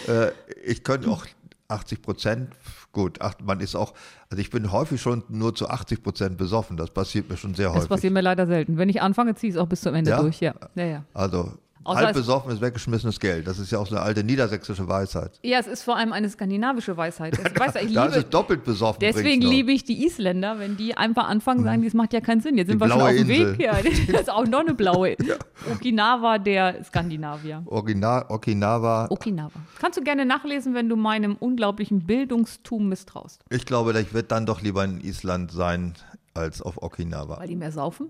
Äh, 0.08 0.32
ich 0.64 0.82
könnte 0.82 1.08
auch 1.08 1.24
80 1.68 2.02
Prozent, 2.02 2.50
gut, 2.90 3.18
ach, 3.20 3.34
man 3.44 3.60
ist 3.60 3.74
auch, 3.76 3.94
also 4.28 4.40
ich 4.40 4.50
bin 4.50 4.72
häufig 4.72 5.00
schon 5.00 5.22
nur 5.28 5.54
zu 5.54 5.68
80 5.68 6.02
Prozent 6.02 6.36
besoffen. 6.36 6.76
Das 6.76 6.90
passiert 6.90 7.30
mir 7.30 7.36
schon 7.36 7.54
sehr 7.54 7.68
das 7.68 7.76
häufig. 7.76 7.88
passiert 7.88 8.12
mir 8.12 8.20
leider 8.22 8.46
selten. 8.46 8.76
Wenn 8.76 8.88
ich 8.88 9.00
anfange, 9.00 9.34
ziehe 9.36 9.50
ich 9.50 9.56
es 9.56 9.60
auch 9.62 9.68
bis 9.68 9.80
zum 9.82 9.94
Ende 9.94 10.10
Ja? 10.10 10.20
durch. 10.20 10.40
Ja, 10.40 10.54
ja, 10.74 10.84
ja. 10.84 11.04
Also 11.14 11.52
Außer 11.84 11.98
halb 12.00 12.10
es- 12.10 12.16
besoffen 12.16 12.52
ist 12.52 12.60
weggeschmissenes 12.60 13.18
Geld. 13.20 13.46
Das 13.46 13.58
ist 13.58 13.70
ja 13.72 13.78
auch 13.78 13.86
so 13.86 13.94
eine 13.96 14.04
alte 14.04 14.22
niedersächsische 14.24 14.88
Weisheit. 14.88 15.38
Ja, 15.42 15.58
es 15.58 15.66
ist 15.66 15.82
vor 15.82 15.96
allem 15.96 16.12
eine 16.12 16.28
skandinavische 16.28 16.96
Weisheit. 16.96 17.38
Es, 17.38 17.58
weißt 17.60 17.76
du, 17.76 17.80
ich 17.80 17.92
da 17.94 18.04
ist 18.06 18.14
liebe, 18.14 18.24
es 18.26 18.30
doppelt 18.30 18.64
besoffen. 18.64 19.00
Deswegen 19.00 19.42
liebe 19.42 19.72
ich 19.72 19.84
die 19.84 20.04
Isländer, 20.04 20.58
wenn 20.58 20.76
die 20.76 20.96
einfach 20.96 21.28
anfangen, 21.28 21.64
sagen, 21.64 21.82
das 21.84 21.94
macht 21.94 22.12
ja 22.12 22.20
keinen 22.20 22.40
Sinn. 22.40 22.56
Jetzt 22.56 22.68
sind 22.68 22.80
Die 22.80 22.84
wir 22.84 22.90
schon 22.90 23.00
auf 23.02 23.08
dem. 23.10 23.28
Weg. 23.28 23.60
Ja, 23.60 23.72
das 24.12 24.20
ist 24.22 24.30
auch 24.30 24.46
noch 24.46 24.60
eine 24.60 24.74
blaue. 24.74 25.16
Okinawa 25.72 26.38
der 26.38 26.82
Skandinavier. 26.84 27.62
Original, 27.66 28.24
Okinawa. 28.28 29.06
Okinawa. 29.10 29.50
Kannst 29.80 29.98
du 29.98 30.02
gerne 30.02 30.24
nachlesen, 30.26 30.74
wenn 30.74 30.88
du 30.88 30.96
meinem 30.96 31.36
unglaublichen 31.36 32.06
Bildungstum 32.06 32.88
misstraust. 32.88 33.40
Ich 33.50 33.66
glaube, 33.66 33.98
ich 34.00 34.12
werde 34.14 34.28
dann 34.28 34.46
doch 34.46 34.60
lieber 34.62 34.84
in 34.84 35.00
Island 35.00 35.52
sein 35.52 35.94
als 36.34 36.62
auf 36.62 36.82
Okinawa. 36.82 37.38
Weil 37.38 37.48
die 37.48 37.56
mehr 37.56 37.72
saufen? 37.72 38.08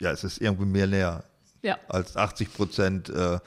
Ja, 0.00 0.10
es 0.10 0.24
ist 0.24 0.40
irgendwie 0.40 0.66
mehr 0.66 0.86
näher 0.86 1.24
Ja. 1.64 1.78
als 1.88 2.16
80 2.16 2.54
Prozent 2.54 3.08
äh, 3.08 3.38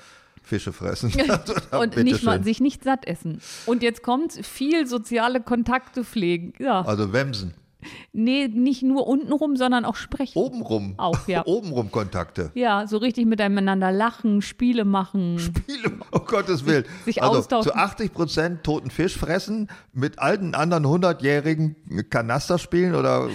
Fische 0.44 0.74
fressen. 0.74 1.12
Also, 1.28 1.54
Und 1.80 1.96
nicht 1.98 2.24
mal, 2.24 2.44
sich 2.44 2.60
nicht 2.60 2.84
satt 2.84 3.06
essen. 3.06 3.42
Und 3.66 3.84
jetzt 3.84 4.02
kommt 4.02 4.34
viel 4.34 4.88
soziale 4.88 5.42
Kontakte 5.42 6.04
pflegen. 6.04 6.54
Ja. 6.60 6.82
Also 6.82 7.14
Wemsen. 7.14 7.54
Nee, 8.12 8.48
nicht 8.48 8.84
nur 8.84 9.08
untenrum, 9.08 9.56
sondern 9.56 9.86
auch 9.86 9.96
sprechen. 9.96 10.38
Obenrum. 10.38 10.96
Auch, 10.98 11.28
ja. 11.28 11.44
Obenrum 11.46 11.92
Kontakte. 11.92 12.52
Ja, 12.56 12.88
so 12.88 12.98
richtig 12.98 13.26
miteinander 13.26 13.92
lachen, 13.92 14.42
Spiele 14.42 14.86
machen. 14.86 15.40
Spiele, 15.40 15.92
um 16.12 16.26
Gottes 16.26 16.66
Willen. 16.66 16.86
Sich 17.06 17.22
also 17.22 17.40
austauschen. 17.40 17.72
zu 17.72 17.78
80 17.78 18.14
Prozent 18.14 18.64
toten 18.64 18.90
Fisch 18.90 19.18
fressen, 19.18 19.70
mit 19.94 20.20
alten 20.20 20.56
anderen 20.56 20.86
100-jährigen 20.86 21.76
Kanaster 22.10 22.58
spielen 22.58 22.96
oder 22.96 23.30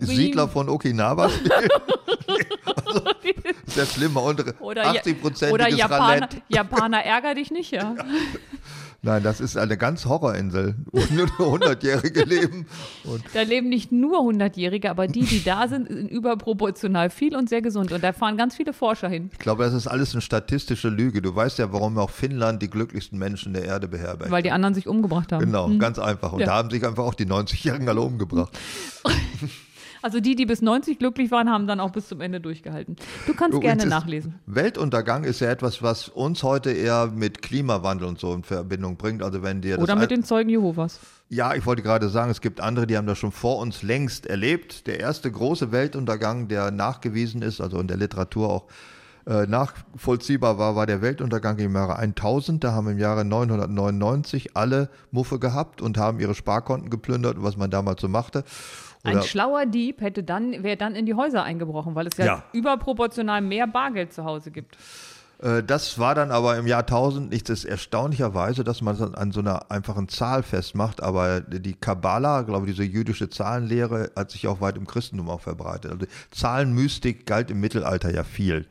Siedler 0.00 0.48
von 0.48 0.68
Okinawa 0.68 1.28
spielen. 1.28 1.68
also, 2.86 3.02
sehr 3.66 3.86
schlimmer. 3.86 4.22
Und 4.22 4.60
Oder, 4.60 4.82
Ja- 4.82 5.00
80 5.00 5.20
Prozent 5.20 5.52
oder 5.52 5.68
Japaner. 5.68 6.28
Japaner 6.48 7.04
ärger 7.04 7.34
dich 7.34 7.50
nicht, 7.50 7.70
ja. 7.70 7.94
Nein, 9.04 9.22
das 9.22 9.38
ist 9.40 9.56
eine 9.58 9.76
ganz 9.76 10.06
Horrorinsel, 10.06 10.74
wo 10.90 10.98
nur 11.14 11.26
100-Jährige 11.28 12.24
leben. 12.24 12.66
Und 13.04 13.22
Da 13.34 13.42
leben 13.42 13.68
nicht 13.68 13.92
nur 13.92 14.18
100-Jährige, 14.20 14.90
aber 14.90 15.06
die, 15.06 15.24
die 15.24 15.44
da 15.44 15.68
sind, 15.68 15.88
sind 15.88 16.08
überproportional 16.10 17.10
viel 17.10 17.36
und 17.36 17.48
sehr 17.50 17.60
gesund. 17.60 17.92
Und 17.92 18.02
da 18.02 18.12
fahren 18.14 18.36
ganz 18.38 18.56
viele 18.56 18.72
Forscher 18.72 19.08
hin. 19.08 19.28
ich 19.32 19.38
glaube, 19.38 19.62
das 19.64 19.74
ist 19.74 19.86
alles 19.86 20.12
eine 20.14 20.22
statistische 20.22 20.88
Lüge. 20.88 21.20
Du 21.20 21.34
weißt 21.36 21.58
ja, 21.58 21.72
warum 21.72 21.98
auch 21.98 22.10
Finnland 22.10 22.62
die 22.62 22.70
glücklichsten 22.70 23.18
Menschen 23.18 23.52
der 23.52 23.64
Erde 23.64 23.88
beherbergt. 23.88 24.30
Weil 24.30 24.42
die 24.42 24.50
anderen 24.50 24.74
sich 24.74 24.88
umgebracht 24.88 25.32
haben. 25.32 25.44
Genau, 25.44 25.68
ganz 25.78 25.98
einfach. 25.98 26.32
Und 26.32 26.40
Ja. 26.40 26.46
da 26.46 26.54
haben 26.54 26.70
sich 26.70 26.84
einfach 26.86 27.04
auch 27.04 27.14
die 27.14 27.26
90-Jährigen 27.26 27.88
alle 27.88 28.00
umgebracht. 28.00 28.58
Also 30.04 30.20
die, 30.20 30.34
die 30.34 30.44
bis 30.44 30.60
90 30.60 30.98
glücklich 30.98 31.30
waren, 31.30 31.48
haben 31.48 31.66
dann 31.66 31.80
auch 31.80 31.90
bis 31.90 32.08
zum 32.08 32.20
Ende 32.20 32.38
durchgehalten. 32.38 32.96
Du 33.26 33.32
kannst 33.32 33.58
gerne 33.62 33.86
nachlesen. 33.86 34.34
Weltuntergang 34.44 35.24
ist 35.24 35.40
ja 35.40 35.50
etwas, 35.50 35.82
was 35.82 36.10
uns 36.10 36.42
heute 36.42 36.72
eher 36.72 37.06
mit 37.06 37.40
Klimawandel 37.40 38.06
und 38.06 38.20
so 38.20 38.34
in 38.34 38.42
Verbindung 38.42 38.98
bringt. 38.98 39.22
Also 39.22 39.42
wenn 39.42 39.62
dir 39.62 39.78
Oder 39.78 39.96
mit 39.96 40.10
den 40.10 40.22
Zeugen 40.22 40.50
Jehovas. 40.50 41.00
ja, 41.30 41.54
ich 41.54 41.64
wollte 41.64 41.80
gerade 41.80 42.10
sagen, 42.10 42.30
es 42.30 42.42
gibt 42.42 42.60
andere, 42.60 42.86
die 42.86 42.98
haben 42.98 43.06
das 43.06 43.16
schon 43.16 43.32
vor 43.32 43.56
uns 43.56 43.82
längst 43.82 44.26
erlebt. 44.26 44.86
Der 44.88 45.00
erste 45.00 45.32
große 45.32 45.72
Weltuntergang, 45.72 46.48
der 46.48 46.70
nachgewiesen 46.70 47.40
ist, 47.40 47.62
also 47.62 47.80
in 47.80 47.88
der 47.88 47.96
Literatur 47.96 48.50
auch 48.50 48.66
äh, 49.26 49.46
nachvollziehbar 49.46 50.58
war, 50.58 50.76
war 50.76 50.84
der 50.84 51.00
Weltuntergang 51.00 51.58
im 51.58 51.74
Jahre 51.74 51.96
1000. 51.96 52.62
Da 52.62 52.72
haben 52.72 52.88
im 52.88 52.98
Jahre 52.98 53.24
999 53.24 54.54
alle 54.54 54.90
Muffe 55.12 55.38
gehabt 55.38 55.80
und 55.80 55.96
haben 55.96 56.20
ihre 56.20 56.34
Sparkonten 56.34 56.90
geplündert, 56.90 57.38
was 57.38 57.56
man 57.56 57.70
damals 57.70 58.02
so 58.02 58.08
machte. 58.08 58.44
Ein 59.04 59.22
schlauer 59.22 59.66
Dieb 59.66 60.00
hätte 60.00 60.22
dann, 60.22 60.62
wäre 60.62 60.76
dann 60.76 60.94
in 60.94 61.06
die 61.06 61.14
Häuser 61.14 61.42
eingebrochen, 61.44 61.94
weil 61.94 62.06
es 62.06 62.16
ja, 62.16 62.24
Ja. 62.26 62.44
überproportional 62.52 63.40
mehr 63.40 63.66
Bargeld 63.66 64.12
zu 64.12 64.24
Hause 64.24 64.50
gibt. 64.50 64.76
Äh, 65.42 65.62
Das 65.62 65.98
war 65.98 66.14
dann 66.14 66.30
aber 66.30 66.56
im 66.56 66.66
Jahr 66.66 66.86
1000 66.86 67.30
nicht 67.30 67.48
das 67.48 67.64
erstaunlicherweise, 67.64 68.64
dass 68.64 68.80
man 68.82 68.94
es 68.94 69.00
an 69.02 69.32
so 69.32 69.40
einer 69.40 69.70
einfachen 69.70 70.08
Zahl 70.08 70.42
festmacht, 70.42 71.02
aber 71.02 71.40
die 71.40 71.74
Kabbala, 71.74 72.42
glaube 72.42 72.66
ich, 72.68 72.76
diese 72.76 72.88
jüdische 72.88 73.28
Zahlenlehre 73.28 74.10
hat 74.16 74.30
sich 74.30 74.46
auch 74.48 74.60
weit 74.60 74.76
im 74.76 74.86
Christentum 74.86 75.28
auch 75.28 75.40
verbreitet. 75.40 75.90
Also 75.92 76.06
Zahlenmystik 76.30 77.26
galt 77.26 77.50
im 77.50 77.60
Mittelalter 77.60 78.12
ja 78.14 78.24
viel. 78.24 78.66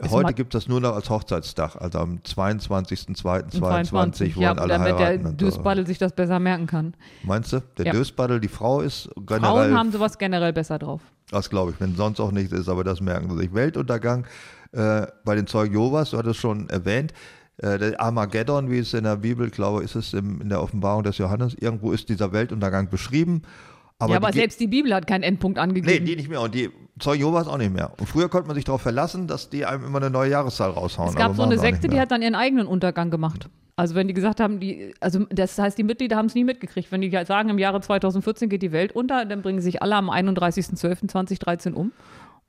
Ist 0.00 0.10
Heute 0.10 0.34
gibt 0.34 0.54
es 0.54 0.64
das 0.64 0.68
nur 0.68 0.80
noch 0.80 0.94
als 0.94 1.08
Hochzeitstag, 1.08 1.76
also 1.76 2.00
am 2.00 2.18
22.02.22 2.18 4.26
ja, 4.40 4.48
wollen 4.48 4.58
alle 4.58 4.68
damit 4.74 4.88
der 4.88 4.96
heiraten. 5.06 5.26
und 5.26 5.40
so. 5.40 5.46
Dösbaddel 5.46 5.86
sich 5.86 5.98
das 5.98 6.12
besser 6.12 6.40
merken 6.40 6.66
kann. 6.66 6.94
Meinst 7.22 7.52
du? 7.52 7.62
Der 7.78 7.86
Ja. 7.86 7.92
Dösbaddel, 7.92 8.40
die 8.40 8.48
Frau 8.48 8.80
ist 8.80 9.08
generell 9.16 9.40
Frauen 9.70 9.78
haben 9.78 9.92
sowas 9.92 10.18
generell 10.18 10.52
besser 10.52 10.78
drauf. 10.78 11.00
das 11.30 11.48
glaube 11.48 11.70
ich, 11.72 11.80
wenn 11.80 11.94
sonst 11.94 12.18
auch 12.20 12.32
nichts 12.32 12.52
ist, 12.52 12.68
aber 12.68 12.82
das 12.82 13.00
merken 13.00 13.30
sie 13.30 13.38
sich. 13.38 13.54
Weltuntergang 13.54 14.26
äh, 14.72 15.06
bei 15.24 15.36
den 15.36 15.46
Zeugen 15.46 15.72
Jehovas, 15.74 16.10
du 16.10 16.18
hattest 16.18 16.40
schon 16.40 16.68
erwähnt, 16.70 17.12
äh, 17.58 17.78
der 17.78 18.00
Armageddon, 18.00 18.70
wie 18.70 18.78
es 18.78 18.94
in 18.94 19.04
der 19.04 19.16
Bibel, 19.16 19.48
glaube 19.50 19.84
ich, 19.84 19.94
ist 19.94 19.94
es 19.94 20.12
im, 20.12 20.40
in 20.40 20.48
der 20.48 20.60
Offenbarung 20.60 21.04
des 21.04 21.18
Johannes, 21.18 21.54
irgendwo 21.54 21.92
ist 21.92 22.08
dieser 22.08 22.32
Weltuntergang 22.32 22.88
beschrieben. 22.90 23.42
Aber 23.98 24.12
ja, 24.12 24.16
aber 24.18 24.30
die 24.30 24.38
selbst 24.38 24.60
die 24.60 24.66
Bibel 24.66 24.94
hat 24.94 25.06
keinen 25.06 25.22
Endpunkt 25.22 25.56
Nee, 25.56 25.62
angegeben. 25.62 26.04
die 26.04 26.16
nicht 26.16 26.28
mehr 26.28 26.40
und 26.40 26.54
die 26.54 26.70
Zeugen 26.98 27.20
Jehovas 27.20 27.46
auch 27.46 27.58
nicht 27.58 27.72
mehr. 27.72 27.92
Und 27.98 28.06
früher 28.08 28.28
konnte 28.28 28.46
man 28.46 28.54
sich 28.54 28.64
darauf 28.64 28.82
verlassen, 28.82 29.26
dass 29.26 29.50
die 29.50 29.64
einem 29.64 29.84
immer 29.84 29.98
eine 29.98 30.10
neue 30.10 30.30
Jahreszahl 30.30 30.70
raushauen. 30.70 31.10
es 31.10 31.16
gab 31.16 31.34
so 31.34 31.42
eine 31.42 31.58
Sekte, 31.58 31.88
die 31.88 31.98
hat 31.98 32.10
dann 32.10 32.22
ihren 32.22 32.34
eigenen 32.34 32.66
Untergang 32.66 33.10
gemacht. 33.10 33.48
Also 33.76 33.96
wenn 33.96 34.06
die 34.06 34.14
gesagt 34.14 34.38
haben, 34.38 34.60
die, 34.60 34.94
also 35.00 35.26
das 35.30 35.58
heißt, 35.58 35.76
die 35.76 35.82
Mitglieder 35.82 36.16
haben 36.16 36.26
es 36.26 36.34
nie 36.36 36.44
mitgekriegt. 36.44 36.92
Wenn 36.92 37.00
die 37.00 37.10
sagen, 37.24 37.48
im 37.48 37.58
Jahre 37.58 37.80
2014 37.80 38.48
geht 38.48 38.62
die 38.62 38.70
Welt 38.70 38.92
unter, 38.92 39.24
dann 39.24 39.42
bringen 39.42 39.60
sich 39.60 39.82
alle 39.82 39.96
am 39.96 40.10
31.12.2013 40.10 41.72
um. 41.72 41.90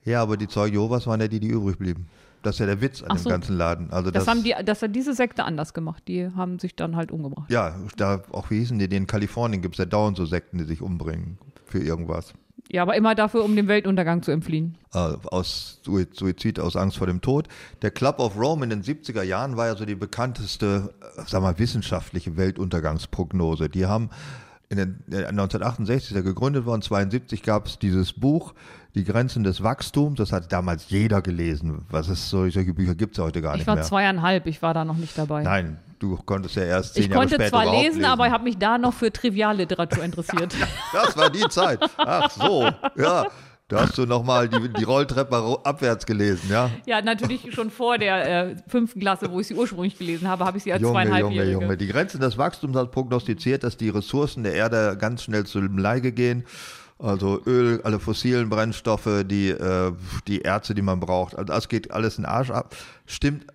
Ja, 0.03 0.21
aber 0.21 0.37
die 0.37 0.47
Zeugen 0.47 0.73
Jehovas 0.75 1.07
waren 1.07 1.19
ja 1.19 1.27
die, 1.27 1.39
die 1.39 1.47
übrig 1.47 1.79
blieben. 1.79 2.07
Das 2.45 2.55
ist 2.55 2.59
ja 2.59 2.65
der 2.67 2.81
Witz 2.81 3.01
an 3.01 3.07
Ach 3.11 3.15
dem 3.15 3.23
so. 3.23 3.29
ganzen 3.29 3.57
Laden. 3.57 3.91
Also 3.91 4.11
Das, 4.11 4.25
das, 4.25 4.33
haben 4.33 4.43
die, 4.43 4.53
das 4.63 4.81
hat 4.81 4.95
diese 4.95 5.13
Sekte 5.13 5.43
anders 5.43 5.73
gemacht. 5.73 6.03
Die 6.07 6.29
haben 6.35 6.59
sich 6.59 6.75
dann 6.75 6.95
halt 6.95 7.11
umgebracht. 7.11 7.49
Ja, 7.51 7.75
da 7.97 8.21
auch 8.31 8.49
wie 8.51 8.59
hießen 8.59 8.77
die, 8.79 8.87
die 8.87 8.95
in 8.97 9.07
Kalifornien 9.07 9.61
gibt 9.61 9.75
es 9.75 9.79
ja 9.79 9.85
dauernd 9.85 10.17
so 10.17 10.25
Sekten, 10.25 10.57
die 10.59 10.63
sich 10.65 10.81
umbringen 10.81 11.37
für 11.65 11.79
irgendwas. 11.79 12.33
Ja, 12.71 12.81
aber 12.81 12.95
immer 12.95 13.13
dafür, 13.13 13.43
um 13.43 13.55
dem 13.55 13.67
Weltuntergang 13.67 14.23
zu 14.23 14.31
entfliehen. 14.31 14.75
äh, 14.93 14.97
aus 14.97 15.81
Sui- 15.85 16.07
Suizid, 16.11 16.59
aus 16.59 16.75
Angst 16.75 16.97
vor 16.97 17.05
dem 17.05 17.21
Tod. 17.21 17.47
Der 17.83 17.91
Club 17.91 18.17
of 18.19 18.35
Rome 18.39 18.63
in 18.63 18.69
den 18.71 18.81
70er 18.81 19.21
Jahren 19.21 19.55
war 19.55 19.67
ja 19.67 19.75
so 19.75 19.85
die 19.85 19.93
bekannteste, 19.93 20.93
äh, 21.17 21.21
sag 21.27 21.41
mal, 21.43 21.59
wissenschaftliche 21.59 22.37
Weltuntergangsprognose. 22.37 23.69
Die 23.69 23.85
haben 23.85 24.09
in 24.69 24.77
den, 24.77 25.03
äh, 25.11 25.25
1968 25.27 26.11
ist 26.11 26.15
er 26.17 26.23
gegründet 26.23 26.65
worden, 26.65 26.81
72 26.81 27.43
gab 27.43 27.67
es 27.67 27.77
dieses 27.77 28.13
Buch, 28.13 28.53
Die 28.95 29.03
Grenzen 29.03 29.43
des 29.43 29.61
Wachstums. 29.61 30.17
Das 30.17 30.31
hat 30.31 30.51
damals 30.51 30.89
jeder 30.89 31.21
gelesen. 31.21 31.85
Was 31.89 32.07
ist 32.09 32.29
so, 32.29 32.49
solche 32.49 32.73
Bücher 32.73 32.95
gibt 32.95 33.17
es 33.17 33.23
heute 33.23 33.41
gar 33.41 33.53
Ich 33.53 33.59
nicht 33.59 33.67
war 33.67 33.75
mehr. 33.75 33.83
zweieinhalb, 33.83 34.47
ich 34.47 34.61
war 34.61 34.73
da 34.73 34.85
noch 34.85 34.95
nicht 34.97 35.17
dabei. 35.17 35.43
Nein, 35.43 35.77
du 35.99 36.15
konntest 36.25 36.55
ja 36.55 36.63
erst 36.63 36.93
zehn 36.95 37.03
ich 37.03 37.09
Jahre 37.09 37.19
konnte 37.21 37.35
später 37.35 37.49
zwar 37.49 37.63
überhaupt 37.63 37.83
lesen, 37.83 38.05
aber 38.05 38.25
ich 38.27 38.31
habe 38.31 38.43
mich 38.45 38.57
da 38.57 38.77
noch 38.77 38.93
für 38.93 39.11
Trivialliteratur 39.11 40.03
interessiert. 40.03 40.55
Das 40.93 41.15
war 41.17 41.29
die 41.29 41.47
Zeit. 41.49 41.79
Ach 41.97 42.29
so, 42.31 42.69
ja. 42.95 43.27
Da 43.67 43.81
hast 43.81 43.97
du 43.97 44.05
nochmal 44.05 44.47
die, 44.47 44.69
die 44.69 44.83
Rolltreppe 44.83 45.35
ro- 45.39 45.59
abwärts 45.63 46.05
gelesen, 46.05 46.51
ja? 46.51 46.69
ja, 46.85 47.01
natürlich 47.01 47.51
schon 47.51 47.71
vor 47.71 47.97
der 47.97 48.49
äh, 48.51 48.55
fünften 48.67 48.99
Klasse, 48.99 49.31
wo 49.31 49.39
ich 49.39 49.47
sie 49.47 49.55
ursprünglich 49.55 49.97
gelesen 49.97 50.27
habe, 50.27 50.45
habe 50.45 50.57
ich 50.59 50.63
sie 50.63 50.71
als 50.71 50.83
Junge, 50.83 51.19
Junge. 51.19 51.43
Junge. 51.51 51.75
Die 51.75 51.87
Grenze 51.87 52.19
des 52.19 52.37
Wachstums 52.37 52.77
hat 52.77 52.91
prognostiziert, 52.91 53.63
dass 53.63 53.75
die 53.75 53.89
Ressourcen 53.89 54.43
der 54.43 54.53
Erde 54.53 54.95
ganz 54.99 55.23
schnell 55.23 55.45
zum 55.47 55.79
Leige 55.79 56.11
gehen. 56.11 56.45
Also 56.97 57.41
Öl, 57.45 57.81
alle 57.83 57.99
fossilen 57.99 58.49
Brennstoffe, 58.49 59.23
die, 59.25 59.49
äh, 59.49 59.91
die 60.27 60.41
Erze, 60.41 60.73
die 60.73 60.81
man 60.81 60.99
braucht. 60.99 61.35
Also 61.35 61.45
das 61.45 61.67
geht 61.67 61.91
alles 61.91 62.17
in 62.17 62.23
den 62.23 62.29
Arsch 62.29 62.51
ab. 62.51 62.75
Stimmt 63.05 63.45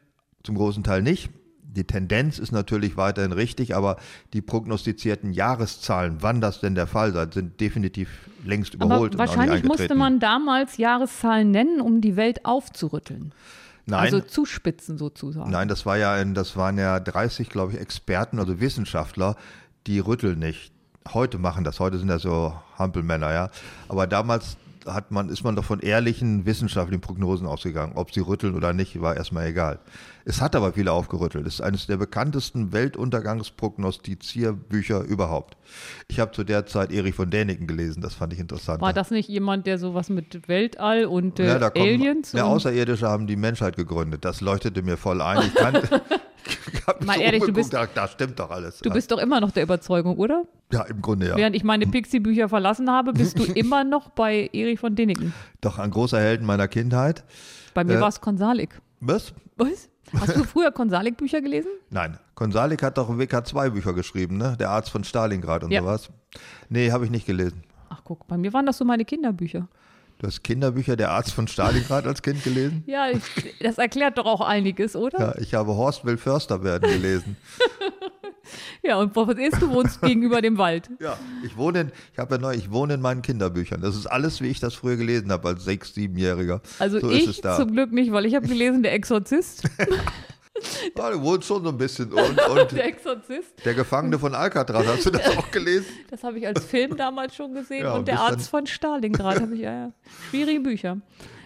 zum 0.42 0.56
großen 0.56 0.84
Teil 0.84 1.02
nicht. 1.02 1.30
Die 1.62 1.84
Tendenz 1.84 2.38
ist 2.38 2.50
natürlich 2.50 2.96
weiterhin 2.96 3.32
richtig, 3.32 3.76
aber 3.76 3.96
die 4.32 4.40
prognostizierten 4.42 5.32
Jahreszahlen, 5.32 6.16
wann 6.20 6.40
das 6.40 6.60
denn 6.60 6.74
der 6.74 6.88
Fall 6.88 7.12
sei, 7.12 7.28
sind 7.32 7.60
definitiv 7.60 8.08
längst 8.44 8.74
Aber 8.74 8.86
überholt. 8.86 9.12
nicht 9.12 9.18
wahrscheinlich 9.18 9.62
musste 9.62 9.94
man 9.94 10.18
damals 10.18 10.76
Jahreszahlen 10.78 11.50
nennen, 11.50 11.80
um 11.80 12.00
die 12.00 12.16
Welt 12.16 12.44
aufzurütteln. 12.44 13.32
Nein, 13.86 14.00
Also 14.00 14.20
zuspitzen 14.20 14.98
sozusagen. 14.98 15.50
Nein, 15.50 15.68
das 15.68 15.86
war 15.86 15.96
ja 15.96 16.22
das 16.24 16.56
waren 16.56 16.76
ja 16.76 16.98
30, 17.00 17.48
glaube 17.48 17.72
ich, 17.72 17.80
Experten, 17.80 18.38
also 18.38 18.60
Wissenschaftler, 18.60 19.36
die 19.86 20.00
rütteln 20.00 20.38
nicht. 20.38 20.72
Heute 21.08 21.38
machen 21.38 21.64
das, 21.64 21.80
heute 21.80 21.98
sind 21.98 22.08
das 22.08 22.22
so 22.22 22.54
Hampelmänner, 22.78 23.32
ja. 23.32 23.50
Aber 23.88 24.06
damals 24.06 24.56
hat 24.86 25.10
man, 25.10 25.28
ist 25.28 25.44
man 25.44 25.56
doch 25.56 25.64
von 25.64 25.80
ehrlichen 25.80 26.46
wissenschaftlichen 26.46 27.00
Prognosen 27.00 27.46
ausgegangen. 27.46 27.92
Ob 27.96 28.12
sie 28.12 28.20
rütteln 28.20 28.54
oder 28.54 28.72
nicht, 28.72 29.00
war 29.00 29.16
erstmal 29.16 29.46
egal. 29.46 29.80
Es 30.24 30.40
hat 30.40 30.54
aber 30.54 30.72
viele 30.72 30.92
aufgerüttelt. 30.92 31.44
Es 31.46 31.54
ist 31.54 31.60
eines 31.60 31.86
der 31.86 31.96
bekanntesten 31.96 32.72
Weltuntergangsprognostizierbücher 32.72 35.02
überhaupt. 35.02 35.56
Ich 36.08 36.20
habe 36.20 36.32
zu 36.32 36.44
der 36.44 36.66
Zeit 36.66 36.92
Erich 36.92 37.14
von 37.14 37.30
Däniken 37.30 37.66
gelesen, 37.66 38.02
das 38.02 38.14
fand 38.14 38.32
ich 38.32 38.38
interessant. 38.38 38.80
War 38.80 38.92
das 38.92 39.10
nicht 39.10 39.28
jemand, 39.28 39.66
der 39.66 39.78
sowas 39.78 40.08
mit 40.08 40.46
Weltall 40.48 41.06
und 41.06 41.40
äh, 41.40 41.46
ja, 41.46 41.58
da 41.58 41.70
kommen, 41.70 41.84
Aliens? 41.84 42.32
Ja, 42.32 42.44
Außerirdische 42.44 43.08
haben 43.08 43.26
die 43.26 43.36
Menschheit 43.36 43.76
gegründet. 43.76 44.24
Das 44.24 44.40
leuchtete 44.40 44.82
mir 44.82 44.96
voll 44.96 45.20
ein. 45.20 45.42
Ich 45.42 45.54
kannte. 45.54 46.00
ich 46.72 46.86
hab 46.86 47.00
mich 47.00 47.06
Mal 47.06 47.16
so 47.16 47.20
ehrlich, 47.22 47.42
du 47.44 47.52
bist- 47.52 47.72
da 47.72 48.08
stimmt 48.08 48.38
doch 48.38 48.50
alles. 48.50 48.78
du 48.78 48.90
bist 48.90 49.10
doch 49.10 49.18
immer 49.18 49.40
noch 49.40 49.50
der 49.50 49.62
Überzeugung, 49.62 50.16
oder? 50.16 50.44
ja, 50.72 50.82
im 50.82 51.00
Grunde 51.02 51.28
ja. 51.28 51.36
Während 51.36 51.56
ich 51.56 51.64
meine 51.64 51.86
Pixie-Bücher 51.86 52.48
verlassen 52.48 52.90
habe, 52.90 53.12
bist 53.12 53.38
du 53.38 53.44
immer 53.54 53.84
noch 53.84 54.10
bei 54.10 54.48
Erich 54.52 54.78
von 54.80 54.94
Däniken. 54.94 55.32
Doch 55.60 55.78
ein 55.78 55.90
großer 55.90 56.20
Helden 56.20 56.46
meiner 56.46 56.68
Kindheit. 56.68 57.24
Bei 57.74 57.84
mir 57.84 57.98
Äh, 57.98 58.00
war 58.00 58.08
es 58.08 58.20
Konsalik. 58.20 58.80
Was? 59.00 59.32
Was? 59.56 59.88
Hast 60.18 60.36
du 60.36 60.44
früher 60.44 60.72
Konsalik-Bücher 60.72 61.40
gelesen? 61.40 61.70
Nein, 61.90 62.18
Konsalik 62.34 62.82
hat 62.82 62.98
doch 62.98 63.08
WK2-Bücher 63.10 63.92
geschrieben, 63.92 64.38
ne? 64.38 64.56
Der 64.58 64.70
Arzt 64.70 64.90
von 64.90 65.04
Stalingrad 65.04 65.62
und 65.64 65.70
Ja. 65.70 65.80
sowas. 65.82 66.10
Nee, 66.68 66.90
habe 66.90 67.04
ich 67.04 67.10
nicht 67.10 67.26
gelesen. 67.26 67.62
Ach 67.88 68.00
guck, 68.04 68.26
bei 68.26 68.36
mir 68.36 68.52
waren 68.52 68.66
das 68.66 68.78
so 68.78 68.84
meine 68.84 69.04
Kinderbücher. 69.04 69.68
Du 70.20 70.26
hast 70.26 70.44
Kinderbücher 70.44 70.96
Der 70.96 71.12
Arzt 71.12 71.32
von 71.32 71.48
Stalingrad 71.48 72.06
als 72.06 72.20
Kind 72.20 72.44
gelesen? 72.44 72.84
Ja, 72.86 73.08
ich, 73.08 73.22
das 73.60 73.78
erklärt 73.78 74.18
doch 74.18 74.26
auch 74.26 74.42
einiges, 74.42 74.94
oder? 74.94 75.18
Ja, 75.18 75.38
ich 75.38 75.54
habe 75.54 75.74
Horst 75.74 76.04
will 76.04 76.18
Förster 76.18 76.62
werden 76.62 76.90
gelesen. 76.90 77.36
Ja, 78.82 78.98
und 78.98 79.14
was 79.14 79.38
ist, 79.38 79.62
du 79.62 79.70
wohnst 79.70 80.00
gegenüber 80.00 80.42
dem 80.42 80.58
Wald. 80.58 80.90
Ja, 81.00 81.16
ich 81.44 81.56
wohne 81.56 81.82
in, 81.82 81.92
ich 82.12 82.18
habe 82.18 82.34
ja 82.34 82.40
neu, 82.40 82.54
ich 82.54 82.72
wohne 82.72 82.94
in 82.94 83.00
meinen 83.00 83.22
Kinderbüchern. 83.22 83.80
Das 83.80 83.94
ist 83.94 84.06
alles, 84.06 84.40
wie 84.40 84.48
ich 84.48 84.58
das 84.58 84.74
früher 84.74 84.96
gelesen 84.96 85.30
habe 85.30 85.48
als 85.48 85.64
sechs, 85.64 85.94
siebenjähriger. 85.94 86.60
Also 86.80 86.98
so 86.98 87.10
ich 87.10 87.40
da. 87.42 87.56
zum 87.56 87.72
Glück 87.72 87.92
nicht, 87.92 88.10
weil 88.10 88.26
ich 88.26 88.34
habe 88.34 88.48
gelesen 88.48 88.82
Der 88.82 88.92
Exorzist. 88.92 89.62
Ja, 90.96 91.10
du 91.10 91.22
wohnst 91.22 91.46
schon 91.46 91.62
so 91.62 91.70
ein 91.70 91.78
bisschen. 91.78 92.12
Und, 92.12 92.38
und 92.48 92.72
Der 92.72 92.86
Exorzist. 92.86 93.64
der 93.64 93.74
Gefangene 93.74 94.18
von 94.18 94.34
Alcatraz, 94.34 94.86
hast 94.86 95.06
du 95.06 95.10
das 95.10 95.26
auch 95.36 95.50
gelesen? 95.50 95.86
Das 96.10 96.22
habe 96.24 96.38
ich 96.38 96.46
als 96.46 96.64
Film 96.64 96.96
damals 96.96 97.34
schon 97.36 97.54
gesehen. 97.54 97.84
Ja, 97.84 97.94
und 97.94 98.06
der 98.08 98.14
bis 98.14 98.20
dann- 98.24 98.32
Arzt 98.34 98.50
von 98.50 98.66
Stalingrad 98.66 99.40
habe 99.40 99.54
ich, 99.54 99.60
ja, 99.60 99.72
ja. 99.86 99.92
Schwierige 100.30 100.60
Bücher. 100.60 100.98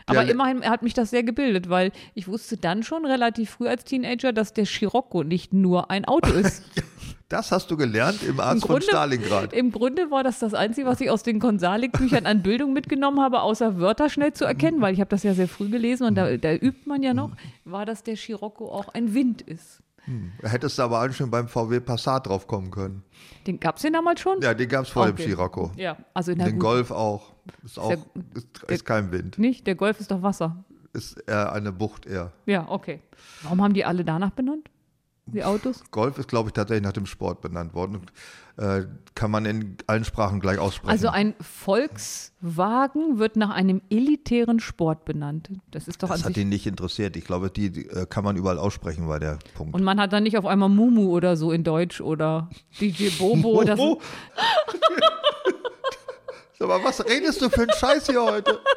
Aber 0.07 0.23
Der- 0.25 0.33
immerhin 0.33 0.65
hat 0.69 0.83
mich 0.83 0.95
das 0.95 1.11
sehr 1.11 1.23
gebildet, 1.23 1.69
weil 1.71 1.93
ich 2.15 2.29
wusste 2.29 2.57
dann 2.57 2.83
schon 2.83 3.05
relativ 3.07 3.51
früh 3.51 3.69
als 3.69 3.85
Teenager, 3.85 4.33
dass 4.33 4.53
der 4.53 4.67
Scirocco 4.67 5.23
nicht 5.23 5.53
nur 5.53 5.91
ein 5.91 6.05
Auto 6.05 6.31
ist. 6.33 6.63
Das 7.29 7.51
hast 7.53 7.71
du 7.71 7.77
gelernt 7.77 8.23
im 8.23 8.39
Arzt 8.39 8.57
Im 8.57 8.61
von 8.61 8.69
Grunde- 8.71 8.85
Stalingrad. 8.87 9.53
Im 9.53 9.73
Grunde 9.73 10.11
war 10.11 10.23
das 10.23 10.39
das 10.39 10.53
Einzige, 10.55 10.87
was 10.87 11.01
ich 11.01 11.11
aus 11.11 11.23
den 11.23 11.41
Konsalik-Büchern 11.41 12.27
an 12.27 12.43
Bildung 12.43 12.73
mitgenommen 12.73 13.21
habe, 13.21 13.41
außer 13.41 13.79
Wörter 13.81 14.09
schnell 14.11 14.33
zu 14.35 14.45
erkennen, 14.45 14.81
weil 14.81 14.93
ich 14.95 15.01
habe 15.01 15.09
das 15.09 15.23
ja 15.23 15.33
sehr 15.35 15.49
früh 15.49 15.69
gelesen 15.71 16.07
und 16.07 16.15
da, 16.17 16.37
da 16.37 16.53
übt 16.55 16.83
man 16.87 17.03
ja 17.03 17.15
noch, 17.15 17.31
war, 17.65 17.87
dass 17.87 18.03
der 18.03 18.17
Scirocco 18.17 18.71
auch 18.71 18.89
ein 18.95 19.15
Wind 19.15 19.41
ist. 19.43 19.81
Hättest 20.43 20.79
du 20.79 20.83
aber 20.83 21.03
auch 21.03 21.11
schon 21.13 21.31
beim 21.31 21.49
VW 21.49 21.81
Passat 21.81 22.27
drauf 22.27 22.47
kommen 22.47 22.71
können. 22.71 23.03
Den 23.47 23.59
gab 23.59 23.77
es 23.77 23.83
den 23.83 23.95
damals 23.95 24.21
schon? 24.21 24.43
Ja, 24.43 24.53
den 24.53 24.69
gab 24.69 24.85
es 24.85 24.91
vor 24.91 25.07
dem 25.07 25.15
Okay. 25.15 25.23
Scirocco. 25.29 25.73
Ja, 25.77 25.97
also 26.13 26.33
in 26.33 26.39
der 26.39 26.49
Den 26.49 26.59
Gut- 26.59 26.69
Golf 26.69 26.91
auch. 26.91 27.33
Ist 27.65 27.79
auch 27.79 27.89
der- 27.89 27.99
ist, 28.35 28.63
ist 28.69 28.85
kein 28.85 29.11
Wind. 29.13 29.39
Nicht? 29.39 29.67
Der 29.67 29.75
Golf 29.77 30.01
ist 30.01 30.11
doch 30.11 30.23
Wasser. 30.23 30.63
Ist 30.93 31.15
eher 31.27 31.53
eine 31.55 31.73
Bucht 31.73 32.05
eher. 32.05 32.33
Ja, 32.45 32.69
okay. 32.69 33.01
Warum 33.43 33.63
haben 33.63 33.73
die 33.73 33.87
alle 33.87 34.05
danach 34.05 34.31
benannt? 34.31 34.69
Die 35.27 35.43
Autos? 35.43 35.83
Golf 35.91 36.19
ist, 36.19 36.29
glaube 36.29 36.51
ich, 36.51 36.53
tatsächlich 36.53 36.85
nach 36.85 36.93
dem 36.93 37.07
Sport 37.07 37.41
benannt 37.41 37.73
worden. 37.73 38.03
Äh, 38.59 38.83
kann 39.15 39.31
man 39.31 39.47
in 39.47 39.79
allen 39.87 40.05
Sprachen 40.05 40.39
gleich 40.39 40.59
aussprechen. 40.59 40.91
Also 40.91 41.09
ein 41.09 41.35
Volkswagen 41.41 43.19
wird 43.19 43.37
nach 43.37 43.51
einem 43.51 43.81
elitären 43.91 44.61
Sport 44.61 45.07
benannt. 45.07 45.49
Das 45.71 45.89
ist 45.89 46.03
doch 46.03 46.11
das 46.11 46.25
hat 46.25 46.37
ihn 46.37 46.51
nicht 46.51 46.67
interessiert. 46.67 47.17
Ich 47.17 47.25
glaube, 47.25 47.51
die, 47.51 47.71
die 47.71 47.89
äh, 47.89 48.07
kann 48.07 48.23
man 48.23 48.37
überall 48.37 48.59
aussprechen, 48.59 49.09
war 49.09 49.19
der 49.19 49.39
Punkt. 49.55 49.75
Und 49.75 49.83
man 49.83 49.99
hat 49.99 50.13
dann 50.13 50.25
nicht 50.25 50.37
auf 50.37 50.45
einmal 50.47 50.69
Mumu 50.69 51.09
oder 51.09 51.37
so 51.37 51.53
in 51.53 51.65
Deutsch 51.65 52.03
oder 52.03 52.51
DJ 52.81 53.09
Bobo. 53.19 53.65
Das, 53.65 53.81
Oh. 53.81 54.01
Sag 56.59 56.69
mal, 56.69 56.85
was 56.85 57.05
redest 57.05 57.43
du 57.43 57.51
für 57.51 57.63
einen 57.63 57.73
Scheiß 57.73 58.07
hier 58.07 58.23
heute? 58.23 58.61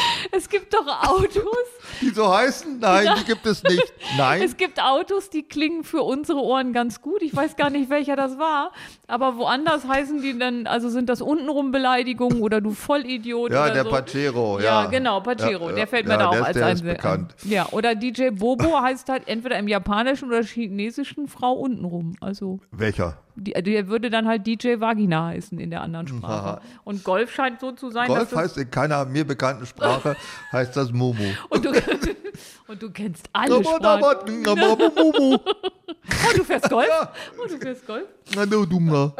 es 0.32 0.48
gibt 0.48 0.72
doch 0.74 0.86
Autos. 0.86 1.44
Die 2.00 2.10
so 2.10 2.34
heißen? 2.34 2.78
Nein, 2.80 3.08
die 3.18 3.24
gibt 3.24 3.46
es 3.46 3.62
nicht. 3.62 3.92
Nein. 4.16 4.42
Es 4.42 4.56
gibt 4.56 4.82
Autos, 4.82 5.30
die 5.30 5.42
klingen 5.44 5.84
für 5.84 6.02
unsere 6.02 6.40
Ohren 6.40 6.72
ganz 6.72 7.00
gut. 7.00 7.22
Ich 7.22 7.34
weiß 7.34 7.54
gar 7.56 7.70
nicht, 7.70 7.90
welcher 7.90 8.16
das 8.16 8.38
war. 8.38 8.72
Aber 9.06 9.36
woanders 9.36 9.86
heißen 9.86 10.20
die 10.20 10.36
dann, 10.36 10.66
also 10.66 10.88
sind 10.88 11.08
das 11.08 11.20
untenrum 11.20 11.70
Beleidigungen 11.70 12.40
oder 12.40 12.60
du 12.60 12.72
Vollidiot 12.72 13.52
Ja, 13.52 13.64
oder 13.64 13.72
der 13.74 13.84
so. 13.84 13.90
Pachero, 13.90 14.58
Ja, 14.58 14.82
ja. 14.84 14.90
genau, 14.90 15.20
Pachero. 15.20 15.68
Ja, 15.70 15.76
der 15.76 15.86
fällt 15.86 16.06
mir 16.08 16.18
da 16.18 16.28
auch 16.28 16.40
als 16.42 16.56
der 16.56 16.66
ein. 16.66 16.80
bekannt. 16.82 17.34
Ja, 17.44 17.68
oder 17.70 17.94
DJ 17.94 18.30
Bobo 18.30 18.80
heißt 18.80 19.08
halt 19.08 19.28
entweder 19.28 19.58
im 19.58 19.68
japanischen 19.68 20.28
oder 20.28 20.42
chinesischen 20.42 21.28
Frau 21.28 21.52
untenrum. 21.52 22.16
Also 22.20 22.58
Welcher? 22.72 23.18
die, 23.34 23.52
der 23.52 23.88
würde 23.88 24.10
dann 24.10 24.26
halt 24.26 24.46
DJ 24.46 24.80
Vagina 24.80 25.26
heißen 25.26 25.58
in 25.58 25.70
der 25.70 25.80
anderen 25.82 26.06
Sprache. 26.08 26.60
Und 26.84 27.04
Golf 27.04 27.32
scheint 27.32 27.60
so 27.60 27.72
zu 27.72 27.90
sein, 27.90 28.08
Golf 28.08 28.34
heißt 28.34 28.58
in 28.58 28.70
keiner 28.70 29.04
mir 29.04 29.26
bekannten 29.26 29.66
Sprache, 29.66 29.81
heißt 30.52 30.76
das 30.76 30.92
Mumu. 30.92 31.24
und 31.48 31.64
du, 31.64 31.70
und 32.68 32.82
du 32.82 32.90
kennst 32.90 33.28
alle 33.32 33.62
Sprachen. 33.62 34.42
Mumu. 34.42 35.36
Oh, 35.36 36.36
du 36.36 36.44
fährst 36.44 36.68
Golf? 36.70 36.88
Oh, 37.38 37.48
du 37.48 37.58
fährst 37.58 37.86
Golf? 37.86 38.06
Na 38.34 38.46
du 38.46 38.66
dummer. 38.66 39.14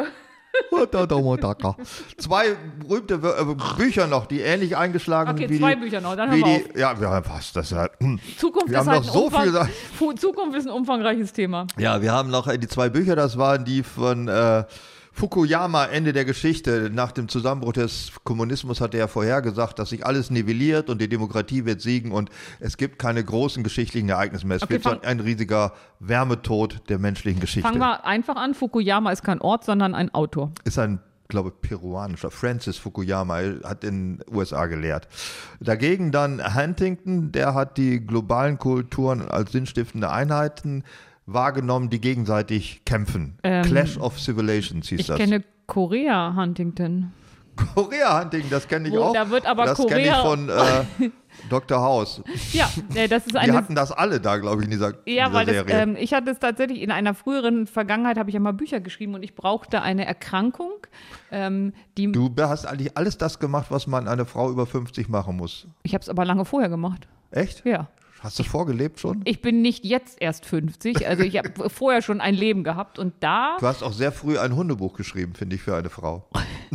Zwei 2.19 2.57
berühmte 2.79 3.15
äh, 3.15 3.79
Bücher 3.79 4.07
noch, 4.07 4.27
die 4.27 4.41
ähnlich 4.41 4.77
eingeschlagen 4.77 5.31
Okay, 5.31 5.49
wie 5.49 5.59
zwei 5.59 5.75
die, 5.75 5.81
Bücher 5.81 6.01
noch, 6.01 6.15
dann 6.15 6.31
hören 6.31 6.45
wir 6.45 6.59
die, 6.75 6.79
Ja, 6.79 7.01
wir 7.01 7.09
haben 7.09 7.25
fast. 7.25 7.57
Das 7.57 7.71
hm. 7.71 8.21
Zukunft 8.37 8.69
Wir 8.69 8.81
ist 8.81 8.87
haben 8.87 8.91
halt 8.91 9.07
noch 9.07 9.09
ein 9.09 9.13
so 9.13 9.25
Umfang, 9.25 9.43
viel 9.45 9.69
Fu- 9.97 10.13
Zukunft 10.17 10.59
ist 10.59 10.67
ein 10.67 10.73
umfangreiches 10.73 11.33
Thema. 11.33 11.67
ja, 11.79 12.03
wir 12.03 12.13
haben 12.13 12.31
noch 12.31 12.47
äh, 12.49 12.59
die 12.59 12.69
zwei 12.69 12.91
Bücher, 12.91 13.17
das 13.17 13.39
waren 13.39 13.65
die 13.65 13.83
von 13.83 14.29
äh, 14.29 14.65
Fukuyama, 15.13 15.85
Ende 15.87 16.13
der 16.13 16.25
Geschichte. 16.25 16.91
Nach 16.93 17.13
dem 17.13 17.29
Zusammenbruch 17.29 17.75
des 17.75 18.13
Kommunismus 18.25 18.81
hat 18.81 18.95
er 18.95 19.01
ja 19.01 19.09
vorhergesagt, 19.09 19.79
dass 19.79 19.91
sich 19.91 20.05
alles 20.07 20.31
nivelliert 20.31 20.89
und 20.91 21.01
die 21.01 21.09
Demokratie 21.09 21.65
wird 21.65 21.81
siegen 21.81 22.13
und 22.13 22.31
es 22.61 22.77
gibt 22.77 22.99
keine 22.99 23.23
großen 23.23 23.63
geschichtlichen 23.63 24.09
Ereignisse 24.09 24.47
mehr. 24.47 24.57
Es 24.57 24.63
Okay, 24.63 24.83
wird 24.85 25.05
ein 25.05 25.21
riesiger 25.21 25.73
Wärmetod 26.01 26.89
der 26.89 26.99
menschlichen 26.99 27.41
Geschichte. 27.41 27.69
Fangen 27.69 27.81
wir 27.81 28.05
einfach 28.05 28.37
an. 28.37 28.55
Fukuyama 28.55 29.13
ist 29.13 29.23
kein 29.23 29.41
Ort, 29.41 29.65
sondern 29.65 29.95
ein 29.95 30.13
Autor. 30.15 30.53
ist 30.65 30.79
ein, 30.79 31.01
glaube 31.29 31.51
peruanischer, 31.51 32.31
Francis 32.31 32.79
Fukuyama, 32.79 33.41
hat 33.65 33.85
in 33.85 34.19
den 34.19 34.25
USA 34.35 34.67
gelehrt. 34.67 35.09
Dagegen 35.61 36.11
dann 36.11 36.55
Huntington, 36.55 37.33
der 37.33 37.55
hat 37.55 37.77
die 37.77 38.01
globalen 38.05 38.59
Kulturen 38.59 39.29
als 39.29 39.53
sinnstiftende 39.53 40.11
Einheiten 40.11 40.85
wahrgenommen, 41.27 41.91
die 41.91 42.01
gegenseitig 42.01 42.85
kämpfen. 42.85 43.39
Ähm, 43.43 43.65
Clash 43.65 43.97
of 43.99 44.19
Civilizations 44.21 44.89
hieß 44.89 45.01
Ich 45.01 45.07
das. 45.07 45.17
kenne 45.19 45.43
Korea 45.67 46.35
Huntington. 46.37 47.13
Korea 47.75 48.21
Huntington, 48.21 48.51
das 48.51 48.67
kenne 48.67 48.89
ich 48.89 48.95
Wo- 48.95 49.03
auch. 49.05 49.13
da 49.13 49.29
wird 49.29 49.45
aber 49.47 49.67
das 49.67 49.77
kenne 49.79 50.01
ich 50.01 50.09
Korea- 50.09 50.23
von 50.23 50.49
äh, 50.49 51.11
Dr. 51.51 51.81
House. 51.81 52.23
Ja, 52.53 52.69
äh, 52.95 53.09
das 53.09 53.27
ist 53.27 53.37
eine. 53.37 53.53
hatten 53.53 53.75
das 53.75 53.93
alle 53.93 54.21
da, 54.21 54.39
glaube 54.39 54.63
ich, 54.63 54.65
in 54.67 54.71
dieser, 54.71 54.95
Ja, 55.07 55.27
dieser 55.27 55.33
weil 55.33 55.47
das, 55.47 55.55
Serie. 55.57 55.75
ähm, 55.83 55.97
ich 55.99 56.13
hatte 56.15 56.31
es 56.31 56.39
tatsächlich 56.39 56.81
in 56.81 56.91
einer 56.91 57.13
früheren 57.15 57.67
Vergangenheit, 57.67 58.17
habe 58.19 58.31
ich 58.31 58.35
ja 58.35 58.41
mal 58.41 58.53
Bücher 58.53 58.81
geschrieben 58.81 59.15
und 59.15 59.23
ich 59.23 59.35
brauchte 59.35 59.83
eine 59.83 60.07
Erkrankung, 60.07 60.73
ähm, 61.31 61.75
die. 61.99 62.11
du 62.11 62.31
hast 62.39 62.65
eigentlich 62.67 62.97
alles 62.97 63.19
das 63.19 63.39
gemacht, 63.39 63.67
was 63.71 63.87
man 63.87 64.09
eine 64.09 64.25
Frau 64.25 64.51
über 64.51 64.67
50 64.67 65.09
machen 65.11 65.37
muss. 65.37 65.67
Ich 65.83 65.93
habe 65.95 66.03
es 66.03 66.09
aber 66.09 66.25
lange 66.25 66.45
vorher 66.47 66.69
gemacht. 66.71 67.07
Echt? 67.31 67.65
Ja. 67.67 67.89
Hast 68.23 68.39
du 68.39 68.45
vorgelebt 68.45 69.01
schon? 69.01 69.21
Ich 69.25 69.41
bin 69.43 69.63
nicht 69.63 69.85
jetzt 69.85 70.21
erst 70.23 70.47
50, 70.47 71.07
also 71.09 71.23
ich 71.25 71.37
habe 71.39 71.69
vorher 71.71 72.03
schon 72.03 72.21
ein 72.21 72.35
Leben 72.35 72.63
gehabt 72.63 72.99
und 72.99 73.15
da 73.21 73.57
Du 73.59 73.67
hast 73.67 73.83
auch 73.83 73.93
sehr 73.93 74.13
früh 74.13 74.39
ein 74.39 74.55
Hundebuch 74.55 74.95
geschrieben, 74.95 75.35
finde 75.35 75.57
ich, 75.57 75.63
für 75.63 75.75
eine 75.77 75.91
Frau. 75.91 76.29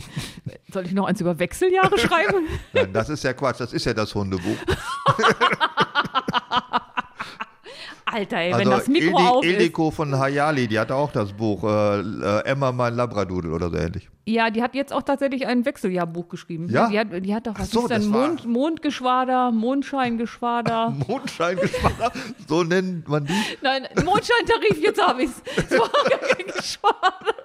soll 0.74 0.86
ich 0.86 0.92
noch 0.92 1.06
eins 1.08 1.22
über 1.22 1.40
Wechseljahre 1.40 1.98
schreiben. 1.98 2.48
Nein, 2.74 2.92
das 2.92 3.08
ist 3.10 3.24
ja 3.24 3.32
Quatsch, 3.34 3.60
das 3.62 3.72
ist 3.72 3.86
ja 3.86 3.94
das 3.94 4.14
Hundebuch. 4.14 4.58
Alter, 8.06 8.38
ey, 8.38 8.54
Also 8.54 8.60
wenn 8.66 8.78
das 8.78 8.88
Mikro 8.88 9.18
Ildi- 9.18 9.28
auf 9.30 9.46
ist. 9.46 9.52
Ildiko 9.52 9.92
von 9.92 10.18
Hayali, 10.18 10.68
die 10.68 10.80
hatte 10.80 10.96
auch 10.96 11.12
das 11.12 11.34
Buch, 11.34 11.64
äh, 11.64 12.00
äh, 12.00 12.46
Emma, 12.46 12.72
mein 12.72 12.96
Labradudel 12.96 13.52
oder 13.54 13.70
so 13.70 13.76
ähnlich. 13.78 14.10
Ja, 14.28 14.50
die 14.50 14.62
hat 14.62 14.76
jetzt 14.76 14.92
auch 14.92 15.04
tatsächlich 15.04 15.48
ein 15.48 15.64
Wechseljahrbuch 15.64 16.28
geschrieben. 16.28 16.68
Ja? 16.70 16.90
Die 16.90 17.00
hat, 17.00 17.08
die 17.26 17.34
hat 17.34 17.48
doch, 17.48 17.58
was 17.58 17.72
so, 17.72 17.84
ist 17.84 17.92
denn? 17.92 18.02
das 18.02 18.08
Mond, 18.10 18.46
Mondgeschwader, 18.46 19.52
Mondscheingeschwader. 19.52 20.90
Mondscheingeschwader, 21.08 22.12
so 22.46 22.64
nennt 22.66 23.08
man 23.08 23.26
die. 23.26 23.34
Nein, 23.62 23.88
Mondscheintarif, 24.04 24.82
jetzt 24.82 25.02
habe 25.02 25.24
ich 25.24 25.30
es. 25.30 25.70
Kein 25.70 26.46
Geschwader. 26.46 27.36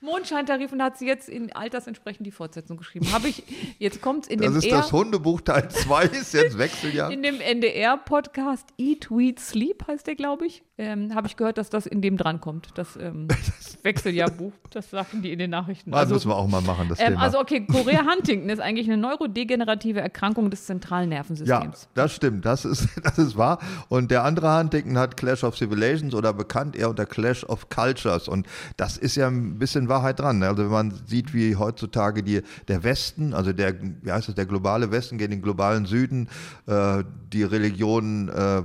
Mondscheintarif 0.00 0.72
und 0.72 0.80
hat 0.80 0.98
sie 0.98 1.06
jetzt 1.06 1.28
in 1.28 1.52
altersentsprechend 1.52 2.24
die 2.24 2.30
Fortsetzung 2.30 2.76
geschrieben. 2.76 3.12
Habe 3.12 3.26
ich, 3.26 3.42
jetzt 3.78 4.00
kommt 4.00 4.28
in 4.28 4.40
Das 4.40 4.52
dem 4.52 4.58
ist 4.58 4.66
R, 4.66 4.78
das 4.78 4.92
Hundebuch 4.92 5.40
Teil 5.40 5.68
2, 5.68 6.04
ist 6.04 6.32
jetzt 6.32 6.56
Wechseljahr. 6.56 7.10
in 7.12 7.24
dem 7.24 7.40
NDR-Podcast 7.40 8.68
Eat, 8.78 9.10
Weed, 9.10 9.40
Sleep 9.40 9.84
heißt 9.88 10.06
der, 10.06 10.14
glaube 10.14 10.46
ich. 10.46 10.62
Ähm, 10.80 11.14
Habe 11.14 11.26
ich 11.26 11.36
gehört, 11.36 11.58
dass 11.58 11.68
das 11.68 11.84
in 11.84 12.00
dem 12.00 12.16
drankommt, 12.16 12.70
das 12.74 12.96
ähm, 12.96 13.28
Wechseljahrbuch. 13.82 14.52
Das 14.70 14.88
sagten 14.88 15.20
die 15.20 15.30
in 15.30 15.38
den 15.38 15.50
Nachrichten. 15.50 15.90
Das 15.90 16.08
müssen 16.08 16.30
wir 16.30 16.36
auch 16.36 16.48
mal 16.48 16.62
machen, 16.62 16.88
das 16.88 16.98
ähm, 17.00 17.08
Thema. 17.08 17.20
also 17.20 17.38
okay, 17.38 17.66
Korea 17.66 18.02
Huntington 18.10 18.48
ist 18.48 18.60
eigentlich 18.60 18.86
eine 18.86 18.96
neurodegenerative 18.96 20.00
Erkrankung 20.00 20.48
des 20.48 20.64
zentralen 20.64 21.12
ja, 21.12 21.18
Nervensystems. 21.18 21.88
das 21.92 22.14
stimmt, 22.14 22.46
das 22.46 22.64
ist, 22.64 22.88
das 23.04 23.18
ist 23.18 23.36
wahr. 23.36 23.58
Und 23.90 24.10
der 24.10 24.24
andere 24.24 24.58
Huntington 24.58 24.96
hat 24.96 25.18
Clash 25.18 25.44
of 25.44 25.54
Civilizations 25.54 26.14
oder 26.14 26.32
bekannt 26.32 26.74
eher 26.76 26.88
unter 26.88 27.04
Clash 27.04 27.44
of 27.44 27.68
Cultures. 27.68 28.26
Und 28.26 28.46
das 28.78 28.96
ist 28.96 29.16
ja 29.16 29.26
ein 29.26 29.58
bisschen 29.58 29.90
Wahrheit 29.90 30.18
dran. 30.18 30.38
ne? 30.38 30.48
Also 30.48 30.62
wenn 30.62 30.70
man 30.70 30.94
sieht, 31.04 31.34
wie 31.34 31.56
heutzutage 31.56 32.22
die, 32.22 32.40
der 32.68 32.82
Westen, 32.84 33.34
also 33.34 33.52
der, 33.52 33.74
wie 34.00 34.10
heißt 34.10 34.28
das, 34.28 34.34
der 34.34 34.46
globale 34.46 34.90
Westen 34.90 35.18
gegen 35.18 35.32
den 35.32 35.42
globalen 35.42 35.84
Süden, 35.84 36.30
äh, 36.66 37.04
die 37.32 37.42
Religionen, 37.42 38.30
äh, 38.30 38.62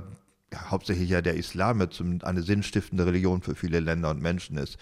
ja, 0.64 0.70
hauptsächlich 0.70 1.10
ja 1.10 1.20
der 1.22 1.34
Islam 1.36 1.80
jetzt 1.80 1.96
zum- 1.96 2.18
eine 2.22 2.42
sinnstiftende 2.42 3.06
Religion 3.06 3.42
für 3.42 3.54
viele 3.54 3.80
Länder 3.80 4.10
und 4.10 4.20
Menschen 4.22 4.56
ist. 4.58 4.76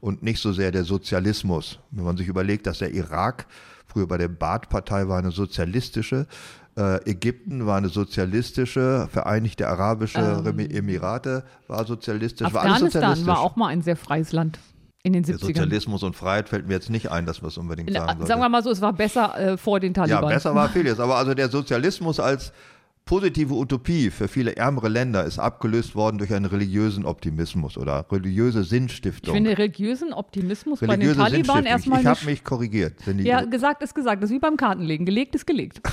Und 0.00 0.22
nicht 0.22 0.40
so 0.40 0.52
sehr 0.52 0.72
der 0.72 0.84
Sozialismus. 0.84 1.78
Wenn 1.90 2.04
man 2.04 2.16
sich 2.16 2.28
überlegt, 2.28 2.66
dass 2.66 2.78
der 2.78 2.92
Irak 2.92 3.46
früher 3.86 4.06
bei 4.06 4.18
der 4.18 4.28
Baath-Partei 4.28 5.08
war 5.08 5.18
eine 5.18 5.30
sozialistische, 5.32 6.26
äh, 6.76 7.10
Ägypten 7.10 7.66
war 7.66 7.76
eine 7.78 7.88
sozialistische, 7.88 9.08
Vereinigte 9.10 9.66
Arabische 9.68 10.18
Remi- 10.44 10.70
Emirate 10.72 11.44
war 11.66 11.84
sozialistisch, 11.86 12.52
war 12.52 12.64
Ähm. 12.64 12.70
Afghanistan 12.72 12.90
sozialistisch. 13.00 13.26
war 13.26 13.40
auch 13.40 13.56
mal 13.56 13.68
ein 13.68 13.82
sehr 13.82 13.96
freies 13.96 14.32
Land 14.32 14.58
in 15.02 15.12
den 15.14 15.22
der 15.22 15.36
70ern. 15.36 15.40
Sozialismus 15.46 16.02
und 16.02 16.14
Freiheit 16.14 16.48
fällt 16.48 16.68
mir 16.68 16.74
jetzt 16.74 16.90
nicht 16.90 17.10
ein, 17.10 17.26
dass 17.26 17.42
wir 17.42 17.48
es 17.48 17.56
unbedingt 17.58 17.90
sagen 17.92 18.06
sollten. 18.06 18.26
sagen 18.26 18.40
wir 18.40 18.48
mal 18.48 18.62
so, 18.62 18.70
es 18.70 18.80
war 18.82 18.92
besser 18.92 19.36
äh, 19.38 19.56
vor 19.56 19.80
den 19.80 19.92
Ja, 19.94 20.06
Taliban. 20.06 20.28
besser 20.28 20.54
war 20.54 20.68
vieles. 20.68 21.00
Aber 21.00 21.16
also 21.16 21.34
der 21.34 21.48
Sozialismus 21.48 22.20
als 22.20 22.52
positive 23.10 23.52
Utopie 23.54 24.08
für 24.10 24.28
viele 24.28 24.54
ärmere 24.54 24.88
Länder 24.88 25.24
ist 25.24 25.40
abgelöst 25.40 25.96
worden 25.96 26.18
durch 26.18 26.32
einen 26.32 26.44
religiösen 26.44 27.04
Optimismus 27.04 27.76
oder 27.76 28.06
religiöse 28.12 28.60
Ich 28.60 28.68
Sinnstiftung. 28.68 29.34
finde 29.34 29.58
religiösen 29.58 30.12
Optimismus 30.12 30.78
bei 30.78 30.86
den 30.96 31.00
religiöse 31.08 31.18
Taliban 31.18 31.66
erstmal 31.66 32.00
Ich 32.02 32.06
habe 32.06 32.24
mich 32.24 32.44
korrigiert. 32.44 32.94
Ja, 33.18 33.42
gesagt 33.42 33.82
ist 33.82 33.96
gesagt. 33.96 34.22
Das 34.22 34.30
ist 34.30 34.36
wie 34.36 34.38
beim 34.38 34.56
Kartenlegen. 34.56 35.04
Gelegt 35.06 35.34
ist 35.34 35.44
gelegt. 35.44 35.80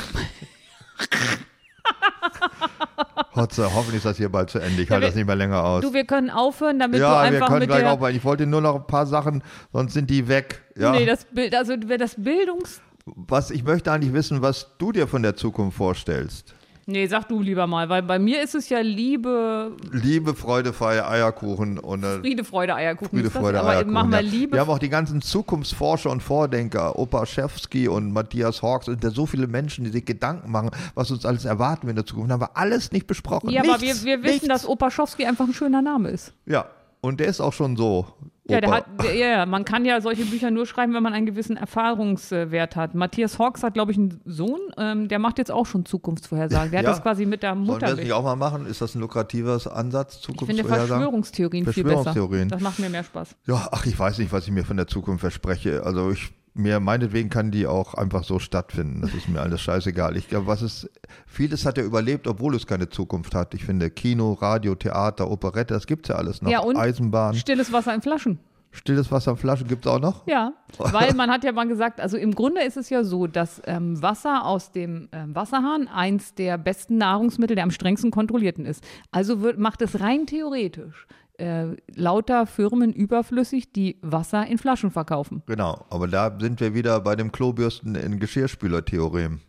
Hotze, 3.36 3.66
hoffentlich 3.74 3.98
ist 3.98 4.06
das 4.06 4.18
hier 4.18 4.30
bald 4.30 4.52
zu 4.52 4.60
Ende. 4.60 4.84
Ich 4.84 4.90
Ja, 4.90 4.94
halte 4.96 5.06
wir- 5.06 5.10
das 5.10 5.16
nicht 5.16 5.26
mehr 5.26 5.36
länger 5.36 5.64
aus. 5.64 5.82
Du, 5.82 5.94
wir 5.94 6.06
können 6.06 6.30
aufhören, 6.30 6.78
damit 6.78 7.00
du 7.00 7.04
ja, 7.04 7.10
wir 7.14 7.18
einfach 7.20 7.48
können 7.48 7.60
mit 7.62 7.70
gleich 7.70 7.80
der. 7.82 7.94
aufhören. 7.94 8.16
Ich 8.16 8.24
wollte 8.26 8.46
nur 8.46 8.62
noch 8.62 8.76
ein 8.76 8.86
paar 8.88 9.08
Sachen, 9.08 9.42
sonst 9.74 9.94
sind 9.94 10.10
die 10.12 10.28
weg. 10.28 10.62
Ja. 10.78 10.92
Nee, 10.92 11.06
das 11.08 11.26
Bild, 11.26 11.56
also 11.56 11.76
das 11.78 12.16
Bildungs. 12.16 12.80
was, 13.06 13.50
ich 13.52 13.64
möchte 13.64 13.92
eigentlich 13.92 14.14
wissen, 14.14 14.42
was 14.44 14.68
du 14.78 14.92
dir 14.92 15.08
von 15.08 15.24
der 15.24 15.36
Zukunft 15.36 15.78
vorstellst. 15.78 16.54
Nee, 16.90 17.06
sag 17.08 17.28
du 17.28 17.42
lieber 17.42 17.68
mal, 17.68 17.90
weil 17.90 18.02
bei 18.02 18.18
mir 18.18 18.42
ist 18.42 18.56
es 18.56 18.70
ja 18.70 18.80
Liebe, 18.80 19.74
Liebe, 19.92 20.34
Freude, 20.34 20.72
Feier, 20.72 21.10
Eierkuchen 21.10 21.80
und 21.80 22.02
äh, 22.04 22.20
Friede, 22.20 22.46
Freude, 22.46 22.76
Eierkuchen. 22.76 23.10
Friede? 23.20 23.30
Freude, 23.30 23.60
Aber 23.60 23.72
Eierkuchen. 23.72 23.94
machen 23.94 24.10
wir 24.12 24.22
ja. 24.22 24.30
Liebe. 24.30 24.54
Wir 24.54 24.62
haben 24.62 24.70
auch 24.70 24.80
die 24.80 24.88
ganzen 24.88 25.22
Zukunftsforscher 25.22 26.10
und 26.10 26.24
Vordenker, 26.24 26.98
Opa 26.98 27.26
Schewski 27.26 27.90
und 27.90 28.14
Matthias 28.14 28.62
Hawks, 28.62 28.88
und 28.88 29.04
da 29.04 29.10
so 29.10 29.26
viele 29.26 29.48
Menschen, 29.48 29.84
die 29.84 29.90
sich 29.92 30.06
Gedanken 30.06 30.50
machen, 30.50 30.72
was 30.96 31.12
uns 31.12 31.26
alles 31.26 31.44
erwarten 31.44 31.88
wir 31.88 31.90
in 31.90 31.98
der 31.98 32.06
Zukunft. 32.06 32.32
Haben 32.32 32.40
wir 32.42 32.56
alles 32.56 32.94
nicht 32.94 33.06
besprochen. 33.06 33.50
ja, 33.50 33.64
aber 33.64 33.82
wir, 33.82 33.88
Nichts, 33.90 34.06
wir 34.06 34.24
wissen, 34.24 34.32
nichts. 34.36 34.48
dass 34.48 34.66
Opa 34.66 34.90
Schowski 34.90 35.26
einfach 35.26 35.46
ein 35.46 35.54
schöner 35.54 35.82
Name 35.82 36.08
ist. 36.10 36.32
Ja, 36.46 36.68
und 37.02 37.20
der 37.20 37.28
ist 37.28 37.42
auch 37.42 37.52
schon 37.54 37.76
so. 37.76 38.08
Ja, 38.50 38.62
der 38.62 38.72
hat, 38.72 38.86
der, 39.04 39.14
ja, 39.16 39.46
man 39.46 39.66
kann 39.66 39.84
ja 39.86 40.00
solche 40.02 40.26
Bücher 40.26 40.52
nur 40.52 40.66
schreiben, 40.66 40.94
wenn 40.94 41.04
man 41.04 41.14
einen 41.14 41.26
gewissen 41.26 41.58
Erfahrungswert 41.58 42.76
hat. 42.76 42.96
Matthias 42.96 43.40
Hawks 43.40 43.64
hat, 43.64 43.74
glaube 43.74 43.92
ich, 43.92 43.98
einen 43.98 44.22
Sohn, 44.26 44.60
ähm, 44.78 45.08
der 45.08 45.20
macht 45.20 45.38
jetzt 45.38 45.52
auch 45.52 45.66
schon 45.66 45.86
Zukunftsvorhersagen. 45.86 46.72
Der 46.72 46.82
Ja. 46.82 46.88
hat 46.90 46.96
das 46.98 47.04
quasi 47.04 47.26
mit 47.26 47.44
der 47.44 47.52
Sollen 47.54 47.66
wir 47.66 47.74
Mutter. 47.74 47.88
das 47.88 47.98
nicht 47.98 48.14
auch 48.14 48.24
mal 48.24 48.36
machen? 48.36 48.66
Ist 48.66 48.82
das 48.82 48.96
ein 48.96 49.02
lukrativer 49.02 49.60
Ansatz, 49.76 50.18
Ich 50.20 50.26
finde 50.26 50.40
Zukunftsvorhersagen? 50.40 50.88
Verschwörungstheorien 50.88 51.66
viel 51.66 51.84
besser. 51.84 52.04
Verschwörungstheorien. 52.04 52.50
Das 52.50 52.62
macht 52.62 52.80
mir 52.80 52.90
mehr 52.90 53.04
Spaß. 53.04 53.36
Ja, 53.48 53.68
ach, 53.72 53.86
ich 53.86 53.98
weiß 53.98 54.18
nicht, 54.20 54.32
was 54.32 54.46
ich 54.46 54.52
mir 54.52 54.64
von 54.66 54.78
der 54.78 54.88
Zukunft 54.88 55.22
verspreche. 55.22 55.84
Also 55.84 56.12
ich 56.12 56.30
mir 56.58 56.80
meinetwegen 56.80 57.30
kann 57.30 57.52
die 57.52 57.68
auch 57.68 57.94
einfach 57.94 58.24
so 58.24 58.40
stattfinden. 58.40 59.02
Das 59.02 59.14
ist 59.14 59.28
mir 59.30 59.42
alles 59.42 59.62
scheißegal. 59.62 60.18
Ich 60.18 60.28
glaube, 60.28 60.48
was 60.48 60.62
ist 60.62 60.90
vieles 61.26 61.66
hat 61.66 61.78
ja 61.78 61.84
überlebt, 61.84 62.28
obwohl 62.28 62.56
es 62.56 62.68
keine 62.68 62.90
Zukunft 62.90 63.36
hat. 63.36 63.54
Ich 63.54 63.64
finde 63.66 63.90
Kino, 63.90 64.34
Radio, 64.34 64.76
Theater, 64.76 65.30
Operette, 65.30 65.74
das 65.74 65.88
gibt's 65.88 66.10
ja 66.10 66.16
alles 66.16 66.42
noch. 66.42 66.52
Ja, 66.52 66.60
und? 66.60 66.76
Eisenbahn, 66.76 67.36
Stilles 67.36 67.72
Wasser 67.72 67.94
in 67.94 68.02
Flaschen. 68.02 68.40
stilles 68.72 69.12
Wasser 69.12 69.32
in 69.32 69.38
Flaschen 69.38 69.68
gibt's 69.68 69.88
auch 69.88 70.00
noch. 70.00 70.28
Ja, 70.28 70.54
weil 70.78 71.14
man 71.14 71.30
hat 71.32 71.44
ja 71.44 71.52
mal 71.52 71.68
gesagt, 71.68 72.02
also 72.02 72.18
im 72.18 72.36
Grunde 72.36 72.62
ist 72.62 72.78
es 72.78 72.90
ja 72.90 73.04
so, 73.04 73.28
dass 73.28 73.62
ähm, 73.66 74.02
Wasser 74.02 74.46
aus 74.46 74.72
dem 74.72 75.10
ähm, 75.12 75.36
Wasserhahn 75.36 75.88
eins 75.88 76.34
der 76.36 76.58
besten 76.58 76.98
Nahrungsmittel 76.98 77.56
der 77.56 77.64
am 77.64 77.72
strengsten 77.72 78.12
kontrollierten 78.12 78.66
ist. 78.66 78.84
Also 79.12 79.42
wird, 79.42 79.58
macht 79.60 79.82
es 79.82 80.00
rein 80.00 80.26
theoretisch 80.26 81.08
äh, 81.38 81.76
lauter 81.96 82.46
Firmen 82.46 82.94
überflüssig, 82.94 83.72
die 83.72 83.98
Wasser 84.02 84.46
in 84.48 84.58
Flaschen 84.58 84.92
verkaufen. 84.92 85.44
Genau, 85.46 85.86
aber 85.90 86.08
da 86.08 86.36
sind 86.40 86.60
wir 86.60 86.74
wieder 86.74 87.00
bei 87.02 87.16
dem 87.16 87.32
Klobürsten 87.32 87.96
in 87.96 88.20
Geschirrspüler-Theorem. 88.20 89.42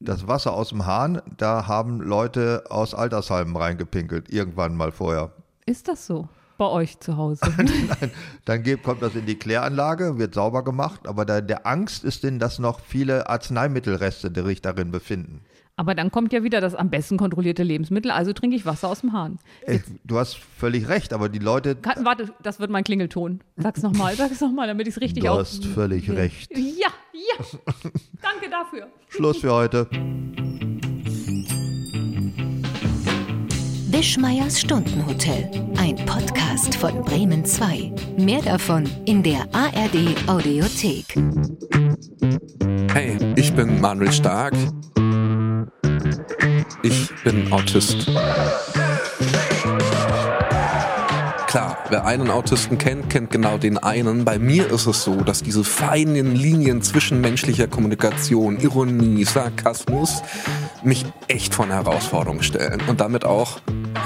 Das 0.00 0.26
Wasser 0.28 0.52
aus 0.52 0.68
dem 0.68 0.86
Hahn, 0.86 1.20
da 1.36 1.66
haben 1.66 2.00
Leute 2.00 2.64
aus 2.68 2.94
Altersheimen 2.94 3.56
reingepinkelt, 3.56 4.30
irgendwann 4.30 4.76
mal 4.76 4.92
vorher. 4.92 5.32
Ist 5.66 5.88
das 5.88 6.06
so 6.06 6.28
bei 6.58 6.66
euch 6.66 7.00
zu 7.00 7.16
Hause? 7.16 7.40
Dann 8.44 8.62
geht, 8.62 8.82
kommt 8.82 9.02
das 9.02 9.14
in 9.14 9.26
die 9.26 9.38
Kläranlage, 9.38 10.18
wird 10.18 10.34
sauber 10.34 10.62
gemacht, 10.62 11.08
aber 11.08 11.24
da, 11.24 11.40
der 11.40 11.66
Angst 11.66 12.04
ist 12.04 12.22
denn, 12.22 12.38
dass 12.38 12.58
noch 12.58 12.80
viele 12.80 13.28
Arzneimittelreste 13.28 14.30
die 14.30 14.42
sich 14.42 14.62
darin 14.62 14.90
befinden. 14.90 15.40
Aber 15.76 15.96
dann 15.96 16.12
kommt 16.12 16.32
ja 16.32 16.44
wieder 16.44 16.60
das 16.60 16.76
am 16.76 16.88
besten 16.88 17.16
kontrollierte 17.16 17.64
Lebensmittel, 17.64 18.12
also 18.12 18.32
trinke 18.32 18.54
ich 18.56 18.64
Wasser 18.64 18.88
aus 18.88 19.00
dem 19.00 19.12
Hahn. 19.12 19.38
Ey, 19.66 19.82
du 20.04 20.18
hast 20.18 20.36
völlig 20.36 20.88
recht, 20.88 21.12
aber 21.12 21.28
die 21.28 21.40
Leute, 21.40 21.74
Ka- 21.74 21.96
Warte, 22.04 22.32
das 22.42 22.60
wird 22.60 22.70
mein 22.70 22.84
Klingelton. 22.84 23.40
Sag's 23.56 23.82
nochmal, 23.82 24.14
sag's 24.14 24.40
nochmal, 24.40 24.68
damit 24.68 24.86
ich 24.86 24.94
es 24.94 25.00
richtig 25.00 25.24
du 25.24 25.30
auf. 25.30 25.40
hast 25.40 25.64
völlig 25.64 26.08
recht. 26.10 26.56
Ja, 26.56 26.88
ja. 27.12 27.44
Danke 28.22 28.48
dafür. 28.50 28.86
Schluss 29.08 29.38
für 29.38 29.52
heute. 29.52 29.88
Wischmeiers 33.90 34.60
Stundenhotel. 34.60 35.50
Ein 35.76 35.96
Podcast 36.06 36.76
von 36.76 37.02
Bremen 37.02 37.44
2. 37.44 37.92
Mehr 38.18 38.42
davon 38.42 38.88
in 39.06 39.24
der 39.24 39.40
ARD 39.52 40.14
Audiothek. 40.28 41.16
Hey, 42.92 43.16
ich 43.34 43.52
bin 43.54 43.80
Manuel 43.80 44.12
Stark. 44.12 44.54
Ich 46.82 47.14
bin 47.22 47.52
Autist. 47.52 48.10
Wer 51.94 52.06
einen 52.06 52.28
Autisten 52.28 52.76
kennt, 52.76 53.08
kennt 53.08 53.30
genau 53.30 53.56
den 53.56 53.78
einen. 53.78 54.24
Bei 54.24 54.36
mir 54.36 54.68
ist 54.72 54.86
es 54.86 55.04
so, 55.04 55.20
dass 55.20 55.44
diese 55.44 55.62
feinen 55.62 56.34
Linien 56.34 56.82
zwischen 56.82 57.20
menschlicher 57.20 57.68
Kommunikation, 57.68 58.58
Ironie, 58.58 59.22
Sarkasmus 59.22 60.20
mich 60.82 61.06
echt 61.28 61.54
vor 61.54 61.66
eine 61.66 61.74
Herausforderung 61.74 62.42
stellen. 62.42 62.82
Und 62.88 63.00
damit 63.00 63.24
auch 63.24 63.60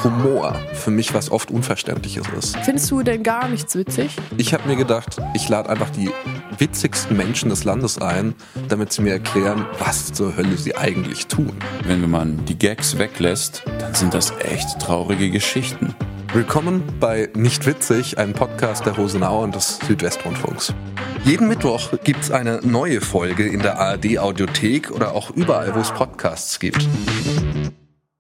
Humor 0.05 0.55
für 0.75 0.91
mich 0.91 1.15
was 1.15 1.31
oft 1.31 1.51
Unverständliches 1.51 2.27
ist. 2.39 2.59
Findest 2.59 2.91
du 2.91 3.03
denn 3.03 3.23
gar 3.23 3.49
nichts 3.49 3.75
witzig? 3.75 4.15
Ich 4.37 4.53
habe 4.53 4.69
mir 4.69 4.77
gedacht, 4.77 5.17
ich 5.33 5.49
lade 5.49 5.71
einfach 5.71 5.89
die 5.89 6.11
witzigsten 6.59 7.17
Menschen 7.17 7.49
des 7.49 7.65
Landes 7.65 7.97
ein, 8.03 8.35
damit 8.69 8.93
sie 8.93 9.01
mir 9.01 9.13
erklären, 9.13 9.65
was 9.79 10.13
zur 10.13 10.37
Hölle 10.37 10.59
sie 10.59 10.77
eigentlich 10.77 11.27
tun. 11.27 11.55
Wenn 11.85 12.11
man 12.11 12.45
die 12.45 12.59
Gags 12.59 12.99
weglässt, 12.99 13.63
dann 13.79 13.95
sind 13.95 14.13
das 14.13 14.35
echt 14.41 14.79
traurige 14.79 15.31
Geschichten. 15.31 15.95
Willkommen 16.35 16.83
bei 17.01 17.31
Nicht 17.35 17.65
Witzig, 17.65 18.19
einem 18.19 18.35
Podcast 18.35 18.85
der 18.85 18.95
Rosenau 18.95 19.43
und 19.43 19.55
des 19.55 19.79
Südwestrundfunks. 19.79 20.75
Jeden 21.25 21.49
Mittwoch 21.49 21.93
gibt's 22.05 22.31
eine 22.31 22.61
neue 22.63 23.01
Folge 23.01 23.47
in 23.49 23.61
der 23.61 23.79
ARD 23.79 24.19
Audiothek 24.19 24.91
oder 24.91 25.15
auch 25.15 25.31
überall, 25.31 25.75
wo 25.75 25.81
es 25.81 25.91
Podcasts 25.91 26.61
gibt. 26.61 26.87